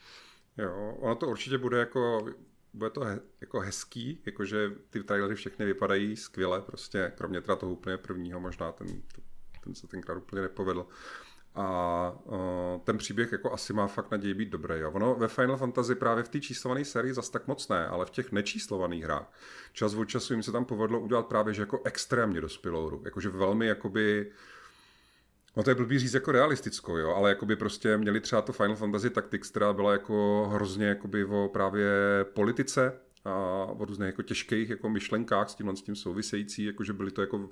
Jo, 0.57 0.95
ono 0.99 1.15
to 1.15 1.27
určitě 1.27 1.57
bude 1.57 1.80
jako, 1.80 2.26
bude 2.73 2.90
to 2.90 3.02
he, 3.02 3.19
jako 3.41 3.60
hezký, 3.60 4.22
jakože 4.26 4.72
ty 4.90 5.03
trailery 5.03 5.36
všechny 5.36 5.65
vypadají 5.65 6.15
skvěle, 6.15 6.61
prostě 6.61 7.11
kromě 7.18 7.41
teda 7.41 7.56
toho 7.56 7.72
úplně 7.72 7.98
prvního, 7.98 8.40
možná 8.40 8.72
ten, 8.72 8.88
ten 9.64 9.76
se 9.76 9.88
tenkrát 9.88 10.18
úplně 10.18 10.41
nepovedl. 10.41 10.88
A 11.57 12.11
uh, 12.23 12.38
ten 12.84 12.98
příběh 12.98 13.32
jako 13.32 13.53
asi 13.53 13.73
má 13.73 13.88
fakt 13.88 14.11
naději 14.11 14.34
být 14.34 14.49
dobrý. 14.49 14.80
Jo. 14.80 14.91
Ono 14.91 15.15
ve 15.15 15.27
Final 15.27 15.57
Fantasy 15.57 15.95
právě 15.95 16.23
v 16.23 16.30
té 16.30 16.40
číslované 16.40 16.86
sérii 16.86 17.14
zas 17.14 17.30
tak 17.30 17.48
moc 17.48 17.68
ne, 17.68 17.88
ale 17.88 18.06
v 18.06 18.10
těch 18.10 18.32
nečíslovaných 18.32 19.03
hrách 19.03 19.34
čas 19.73 19.94
od 19.94 20.06
času 20.06 20.34
jim 20.34 20.44
se 20.44 20.52
tam 20.52 20.65
povedlo 20.65 20.99
udělat 20.99 21.27
právě 21.27 21.53
že 21.53 21.61
jako 21.61 21.82
extrémně 21.84 22.41
dospělou 22.41 22.88
hru. 22.88 23.02
Jakože 23.06 23.30
velmi 23.30 23.68
jakoby 23.68 24.26
uh, 24.26 24.34
No 25.56 25.64
to 25.64 25.69
je 25.69 25.76
blbý 25.76 25.99
říct 25.99 26.14
jako 26.14 26.32
realistickou, 26.32 26.98
jo, 26.98 27.10
ale 27.10 27.30
jakoby 27.30 27.56
prostě 27.56 27.98
měli 27.98 28.22
třeba 28.22 28.41
to 28.41 28.53
Final 28.53 28.76
Fantasy 28.76 29.10
Tactics, 29.10 29.49
která 29.49 29.73
byla 29.73 29.91
jako 29.91 30.48
hrozně 30.53 30.86
jakoby 30.86 31.26
o 31.26 31.49
právě 31.53 31.90
politice 32.34 32.94
a 33.26 33.65
o 33.65 33.86
různých 33.86 34.06
jako 34.06 34.22
těžkých 34.22 34.69
jako 34.69 34.90
myšlenkách 34.90 35.49
s 35.49 35.56
tímhle 35.56 35.76
s 35.76 35.82
tím 35.82 35.95
související, 35.95 36.65
jakože 36.65 36.94
byly 36.94 37.11
to 37.11 37.22
jako, 37.22 37.49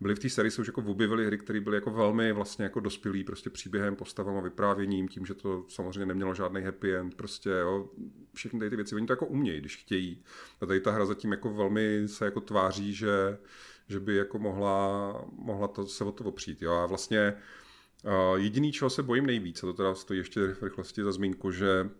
byly 0.00 0.14
v 0.14 0.18
té 0.18 0.28
sérii 0.28 0.50
se 0.50 0.60
už 0.60 0.66
jako 0.66 0.82
objevily 0.82 1.26
hry, 1.26 1.38
které 1.38 1.60
byly 1.60 1.76
jako 1.76 1.90
velmi 1.90 2.32
vlastně 2.32 2.64
jako 2.64 2.80
dospělý 2.80 3.24
prostě 3.24 3.50
příběhem, 3.50 3.96
postavama, 3.96 4.40
vyprávěním, 4.40 5.08
tím, 5.08 5.26
že 5.26 5.34
to 5.34 5.64
samozřejmě 5.68 6.06
nemělo 6.06 6.34
žádný 6.34 6.62
happy 6.62 6.96
end, 6.96 7.14
prostě 7.14 7.50
jo, 7.50 7.90
všechny 8.34 8.58
tady 8.58 8.70
ty 8.70 8.76
věci, 8.76 8.94
oni 8.94 9.06
to 9.06 9.12
jako 9.12 9.26
umějí, 9.26 9.60
když 9.60 9.76
chtějí. 9.76 10.22
A 10.60 10.66
tady 10.66 10.80
ta 10.80 10.90
hra 10.90 11.06
zatím 11.06 11.32
jako 11.32 11.54
velmi 11.54 12.08
se 12.08 12.24
jako 12.24 12.40
tváří, 12.40 12.94
že 12.94 13.38
že 13.88 14.00
by 14.00 14.16
jako 14.16 14.38
mohla, 14.38 15.12
mohla 15.32 15.68
to, 15.68 15.86
se 15.86 16.04
o 16.04 16.12
to 16.12 16.24
opřít. 16.24 16.62
Jo? 16.62 16.72
A 16.72 16.86
vlastně 16.86 17.34
uh, 18.04 18.38
jediný, 18.38 18.72
čeho 18.72 18.90
se 18.90 19.02
bojím 19.02 19.26
nejvíc, 19.26 19.62
a 19.62 19.66
to 19.66 19.72
teda 19.72 19.94
stojí 19.94 20.18
ještě 20.18 20.46
v 20.46 20.62
rychlosti 20.62 21.02
za 21.02 21.12
zmínku, 21.12 21.50
že 21.50 21.90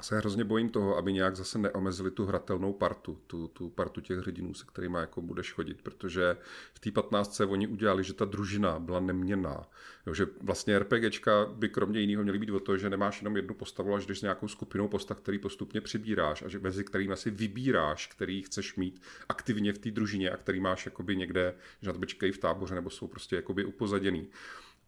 se 0.00 0.18
hrozně 0.18 0.44
bojím 0.44 0.68
toho, 0.68 0.96
aby 0.96 1.12
nějak 1.12 1.36
zase 1.36 1.58
neomezili 1.58 2.10
tu 2.10 2.26
hratelnou 2.26 2.72
partu, 2.72 3.18
tu, 3.26 3.48
tu 3.48 3.70
partu 3.70 4.00
těch 4.00 4.18
hrdinů, 4.18 4.54
se 4.54 4.64
kterými 4.68 4.98
jako 5.00 5.22
budeš 5.22 5.52
chodit, 5.52 5.82
protože 5.82 6.36
v 6.74 6.80
té 6.80 6.90
15. 6.90 7.40
oni 7.40 7.66
udělali, 7.66 8.04
že 8.04 8.14
ta 8.14 8.24
družina 8.24 8.78
byla 8.78 9.00
neměná. 9.00 9.68
Jo, 10.06 10.14
že 10.14 10.26
vlastně 10.40 10.78
RPGčka 10.78 11.46
by 11.46 11.68
kromě 11.68 12.00
jiného 12.00 12.22
měly 12.22 12.38
být 12.38 12.50
o 12.50 12.60
to, 12.60 12.76
že 12.76 12.90
nemáš 12.90 13.22
jenom 13.22 13.36
jednu 13.36 13.54
postavu, 13.54 13.94
až 13.94 14.06
jdeš 14.06 14.18
s 14.18 14.22
nějakou 14.22 14.48
skupinou 14.48 14.88
postav, 14.88 15.20
který 15.20 15.38
postupně 15.38 15.80
přibíráš 15.80 16.42
a 16.42 16.48
že 16.48 16.58
mezi 16.58 16.84
kterými 16.84 17.16
si 17.16 17.30
vybíráš, 17.30 18.06
který 18.06 18.42
chceš 18.42 18.76
mít 18.76 19.02
aktivně 19.28 19.72
v 19.72 19.78
té 19.78 19.90
družině 19.90 20.30
a 20.30 20.36
který 20.36 20.60
máš 20.60 20.86
jakoby 20.86 21.16
někde, 21.16 21.54
že 21.82 21.92
na 21.92 21.98
v 22.32 22.38
táboře 22.38 22.74
nebo 22.74 22.90
jsou 22.90 23.06
prostě 23.06 23.36
jakoby 23.36 23.64
upozaděný. 23.64 24.28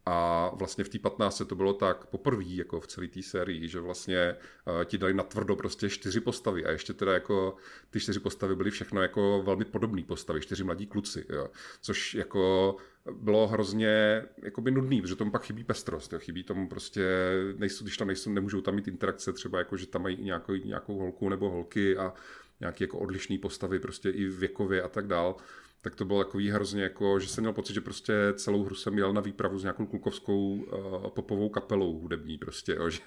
A 0.05 0.51
vlastně 0.55 0.83
v 0.83 0.89
té 0.89 0.99
15 0.99 1.41
to 1.47 1.55
bylo 1.55 1.73
tak 1.73 2.05
poprvé 2.05 2.43
jako 2.43 2.79
v 2.79 2.87
celé 2.87 3.07
té 3.07 3.21
sérii, 3.21 3.67
že 3.67 3.79
vlastně 3.79 4.35
uh, 4.67 4.83
ti 4.83 4.97
dali 4.97 5.13
natvrdo 5.13 5.55
prostě 5.55 5.89
čtyři 5.89 6.19
postavy 6.19 6.65
a 6.65 6.71
ještě 6.71 6.93
teda 6.93 7.13
jako 7.13 7.55
ty 7.89 7.99
čtyři 7.99 8.19
postavy 8.19 8.55
byly 8.55 8.71
všechno 8.71 9.01
jako 9.01 9.43
velmi 9.45 9.65
podobné 9.65 10.03
postavy, 10.03 10.41
čtyři 10.41 10.63
mladí 10.63 10.87
kluci, 10.87 11.25
jo. 11.29 11.49
což 11.81 12.13
jako 12.13 12.75
bylo 13.11 13.47
hrozně 13.47 14.23
jakoby 14.43 14.71
nudný, 14.71 15.01
protože 15.01 15.15
tomu 15.15 15.31
pak 15.31 15.43
chybí 15.43 15.63
pestrost, 15.63 16.13
jo. 16.13 16.19
chybí 16.19 16.43
tomu 16.43 16.69
prostě, 16.69 17.31
nejsou, 17.57 17.83
když 17.83 17.97
tam 17.97 18.07
nejsou, 18.07 18.31
nemůžou 18.31 18.61
tam 18.61 18.75
mít 18.75 18.87
interakce 18.87 19.33
třeba 19.33 19.59
jako, 19.59 19.77
že 19.77 19.87
tam 19.87 20.01
mají 20.01 20.23
nějakou, 20.23 20.53
nějakou 20.53 20.97
holku 20.99 21.29
nebo 21.29 21.49
holky 21.49 21.97
a 21.97 22.13
nějaké 22.59 22.83
jako 22.83 22.99
odlišné 22.99 23.37
postavy 23.37 23.79
prostě 23.79 24.09
i 24.09 24.25
věkově 24.25 24.81
a 24.81 24.89
tak 24.89 25.07
dál 25.07 25.35
tak 25.81 25.95
to 25.95 26.05
bylo 26.05 26.23
takový 26.23 26.49
hrozně 26.49 26.83
jako, 26.83 27.19
že 27.19 27.27
jsem 27.27 27.41
měl 27.41 27.53
pocit, 27.53 27.73
že 27.73 27.81
prostě 27.81 28.13
celou 28.35 28.63
hru 28.63 28.75
jsem 28.75 28.97
jel 28.97 29.13
na 29.13 29.21
výpravu 29.21 29.59
s 29.59 29.63
nějakou 29.63 29.85
klukovskou 29.85 30.55
uh, 30.55 31.09
popovou 31.09 31.49
kapelou 31.49 31.99
hudební 31.99 32.37
prostě, 32.37 32.75
jo, 32.75 32.89
že, 32.89 32.99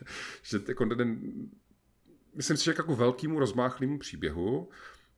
že 0.42 0.60
jako 0.68 0.86
ten, 0.86 1.20
myslím 2.34 2.56
si, 2.56 2.64
že 2.64 2.70
jako 2.70 2.96
velkému 2.96 3.38
rozmáchlému 3.38 3.98
příběhu 3.98 4.68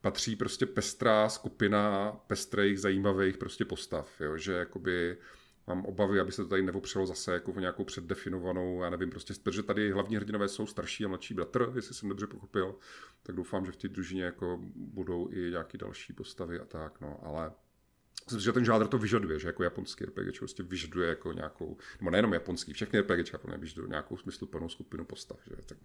patří 0.01 0.37
prostě 0.37 0.67
pestrá 0.67 1.29
skupina 1.29 2.13
pestrých, 2.27 2.81
zajímavých 2.81 3.39
prostě 3.39 3.65
postav, 3.65 4.21
jo, 4.21 4.37
že 4.37 4.53
jakoby 4.53 5.17
mám 5.75 5.85
obavy, 5.85 6.21
aby 6.21 6.33
se 6.33 6.43
to 6.43 6.49
tady 6.49 6.63
neopřelo 6.63 7.07
zase 7.07 7.33
jako 7.33 7.53
v 7.53 7.61
nějakou 7.61 7.85
předdefinovanou, 7.85 8.83
já 8.83 8.91
nevím, 8.91 9.11
prostě, 9.11 9.35
protože 9.43 9.63
tady 9.63 9.91
hlavní 9.91 10.17
hrdinové 10.17 10.49
jsou 10.49 10.67
starší 10.67 11.05
a 11.05 11.09
mladší 11.09 11.35
bratr, 11.35 11.73
jestli 11.75 11.95
jsem 11.95 12.09
dobře 12.09 12.27
pochopil, 12.27 12.75
tak 13.23 13.37
doufám, 13.37 13.67
že 13.67 13.73
v 13.73 13.77
té 13.77 13.89
družině 13.89 14.25
jako 14.25 14.61
budou 14.75 15.29
i 15.33 15.51
nějaké 15.51 15.79
další 15.79 16.13
postavy 16.13 16.61
a 16.61 16.65
tak, 16.65 17.01
no, 17.01 17.21
ale 17.23 17.53
Myslím, 18.25 18.41
že 18.41 18.53
ten 18.53 18.65
žádr 18.65 18.87
to 18.87 18.99
vyžaduje, 18.99 19.39
že 19.39 19.49
jako 19.49 19.63
japonský 19.63 20.05
RPG 20.05 20.39
prostě 20.39 20.63
vyžaduje 20.63 21.09
jako 21.09 21.33
nějakou, 21.33 21.77
nebo 22.01 22.11
nejenom 22.11 22.33
japonský, 22.33 22.73
všechny 22.73 23.01
RPG 23.01 23.33
jako 23.33 23.49
vyžadují 23.59 23.91
nějakou 23.91 24.17
smysluplnou 24.17 24.69
skupinu 24.69 25.05
postav, 25.05 25.39
že? 25.45 25.57
tak 25.67 25.79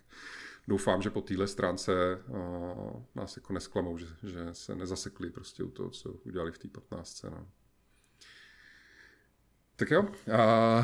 doufám, 0.68 1.02
že 1.02 1.10
po 1.10 1.22
téhle 1.22 1.48
stránce 1.48 2.24
uh, 2.28 3.03
nás 3.16 3.38
jako 3.38 3.53
nesklamou, 3.53 3.98
že, 3.98 4.07
že 4.24 4.48
se 4.52 4.76
nezasekli 4.76 5.30
prostě 5.30 5.64
u 5.64 5.72
toho, 5.72 5.90
co 5.90 6.12
udělali 6.12 6.52
v 6.52 6.57
té 6.57 6.68
15. 6.68 7.24
No. 7.24 7.48
Tak 9.77 9.91
jo, 9.91 10.06
a 10.34 10.84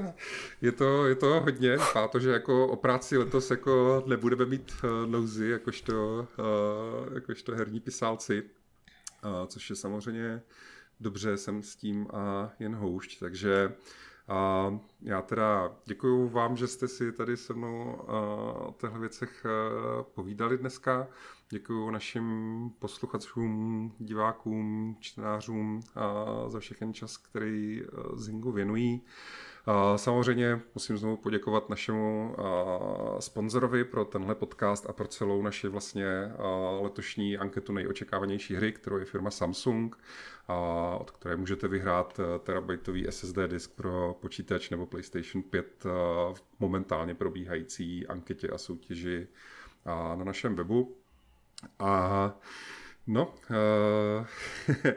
je, 0.60 0.72
to, 0.72 1.06
je 1.06 1.14
to 1.14 1.40
hodně, 1.40 1.70
vypadá 1.70 2.08
to, 2.08 2.20
že 2.20 2.30
jako 2.30 2.68
o 2.68 2.76
práci 2.76 3.18
letos 3.18 3.50
jako 3.50 4.04
nebudeme 4.06 4.46
mít 4.46 4.72
uh, 4.84 5.10
nouzy, 5.10 5.48
jakožto, 5.48 6.28
uh, 6.38 7.14
jakožto 7.14 7.54
herní 7.54 7.80
pisálci, 7.80 8.42
uh, 8.42 9.46
což 9.46 9.70
je 9.70 9.76
samozřejmě 9.76 10.42
dobře, 11.00 11.36
jsem 11.36 11.62
s 11.62 11.76
tím 11.76 12.06
a 12.12 12.52
jen 12.58 12.74
houšť, 12.74 13.20
takže 13.20 13.72
a 14.28 14.78
já 15.02 15.22
teda 15.22 15.76
děkuji 15.84 16.28
vám, 16.28 16.56
že 16.56 16.66
jste 16.66 16.88
si 16.88 17.12
tady 17.12 17.36
se 17.36 17.54
mnou 17.54 17.92
o 18.06 18.74
těchto 18.80 18.98
věcech 18.98 19.46
povídali 20.14 20.58
dneska. 20.58 21.08
Děkuji 21.50 21.90
našim 21.90 22.24
posluchačům, 22.78 23.92
divákům, 23.98 24.96
čtenářům 25.00 25.80
za 26.48 26.60
všechen 26.60 26.94
čas, 26.94 27.16
který 27.16 27.82
Zingu 28.14 28.52
věnují. 28.52 29.02
Samozřejmě 29.96 30.60
musím 30.74 30.98
znovu 30.98 31.16
poděkovat 31.16 31.68
našemu 31.68 32.36
sponzorovi 33.18 33.84
pro 33.84 34.04
tenhle 34.04 34.34
podcast 34.34 34.86
a 34.90 34.92
pro 34.92 35.08
celou 35.08 35.42
naši 35.42 35.68
vlastně 35.68 36.06
letošní 36.80 37.38
anketu 37.38 37.72
nejočekávanější 37.72 38.54
hry, 38.54 38.72
kterou 38.72 38.98
je 38.98 39.04
firma 39.04 39.30
Samsung, 39.30 39.98
od 40.98 41.10
které 41.10 41.36
můžete 41.36 41.68
vyhrát 41.68 42.20
e, 42.20 42.38
terabajtový 42.38 43.06
SSD 43.10 43.38
disk 43.46 43.74
pro 43.74 44.16
počítač 44.20 44.70
nebo 44.70 44.86
PlayStation 44.86 45.42
5 45.42 45.84
v 46.32 46.42
momentálně 46.58 47.14
probíhající 47.14 48.06
anketě 48.06 48.48
a 48.48 48.58
soutěži 48.58 49.28
na 50.16 50.24
našem 50.24 50.56
webu. 50.56 50.97
A 51.78 52.38
No, 53.10 53.34
uh, 53.50 54.26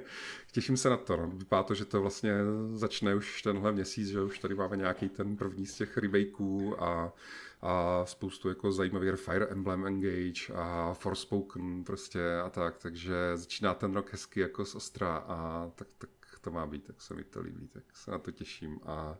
těším 0.51 0.77
se 0.77 0.89
na 0.89 0.97
to. 0.97 1.17
No. 1.17 1.27
Vypadá 1.27 1.63
to, 1.63 1.73
že 1.73 1.85
to 1.85 2.01
vlastně 2.01 2.33
začne 2.73 3.15
už 3.15 3.41
tenhle 3.41 3.71
měsíc, 3.71 4.07
že 4.07 4.21
už 4.21 4.39
tady 4.39 4.55
máme 4.55 4.77
nějaký 4.77 5.09
ten 5.09 5.37
první 5.37 5.65
z 5.65 5.75
těch 5.75 5.97
remakeů 5.97 6.83
a, 6.83 7.13
a 7.61 8.05
spoustu 8.05 8.49
jako 8.49 8.71
zajímavých 8.71 9.15
Fire 9.15 9.45
Emblem 9.45 9.85
Engage 9.85 10.53
a 10.53 10.93
Forspoken 10.93 11.83
prostě 11.83 12.37
a 12.45 12.49
tak, 12.49 12.77
takže 12.77 13.13
začíná 13.35 13.73
ten 13.73 13.93
rok 13.93 14.11
hezky 14.11 14.39
jako 14.39 14.65
z 14.65 14.75
ostra 14.75 15.15
a 15.17 15.71
tak, 15.75 15.87
tak 15.97 16.09
to 16.41 16.51
má 16.51 16.67
být, 16.67 16.83
tak 16.83 17.01
se 17.01 17.13
mi 17.13 17.23
to 17.23 17.41
líbí, 17.41 17.67
tak 17.67 17.83
se 17.93 18.11
na 18.11 18.17
to 18.17 18.31
těším 18.31 18.79
a 18.83 19.17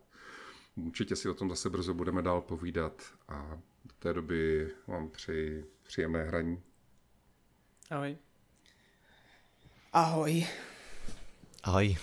určitě 0.76 1.15
si 1.15 1.30
o 1.30 1.34
tom 1.34 1.49
zase 1.49 1.69
brzo 1.69 1.93
budeme 1.93 2.22
dál 2.22 2.41
povídat 2.41 3.03
a 3.27 3.59
do 3.85 3.93
té 3.99 4.13
doby 4.13 4.72
vám 4.88 5.09
přeji 5.09 5.65
příjemné 5.84 6.23
hraní. 6.23 6.61
Ahoj. 7.91 8.15
Ahoj. 9.91 10.47
Ahoj. 11.61 11.97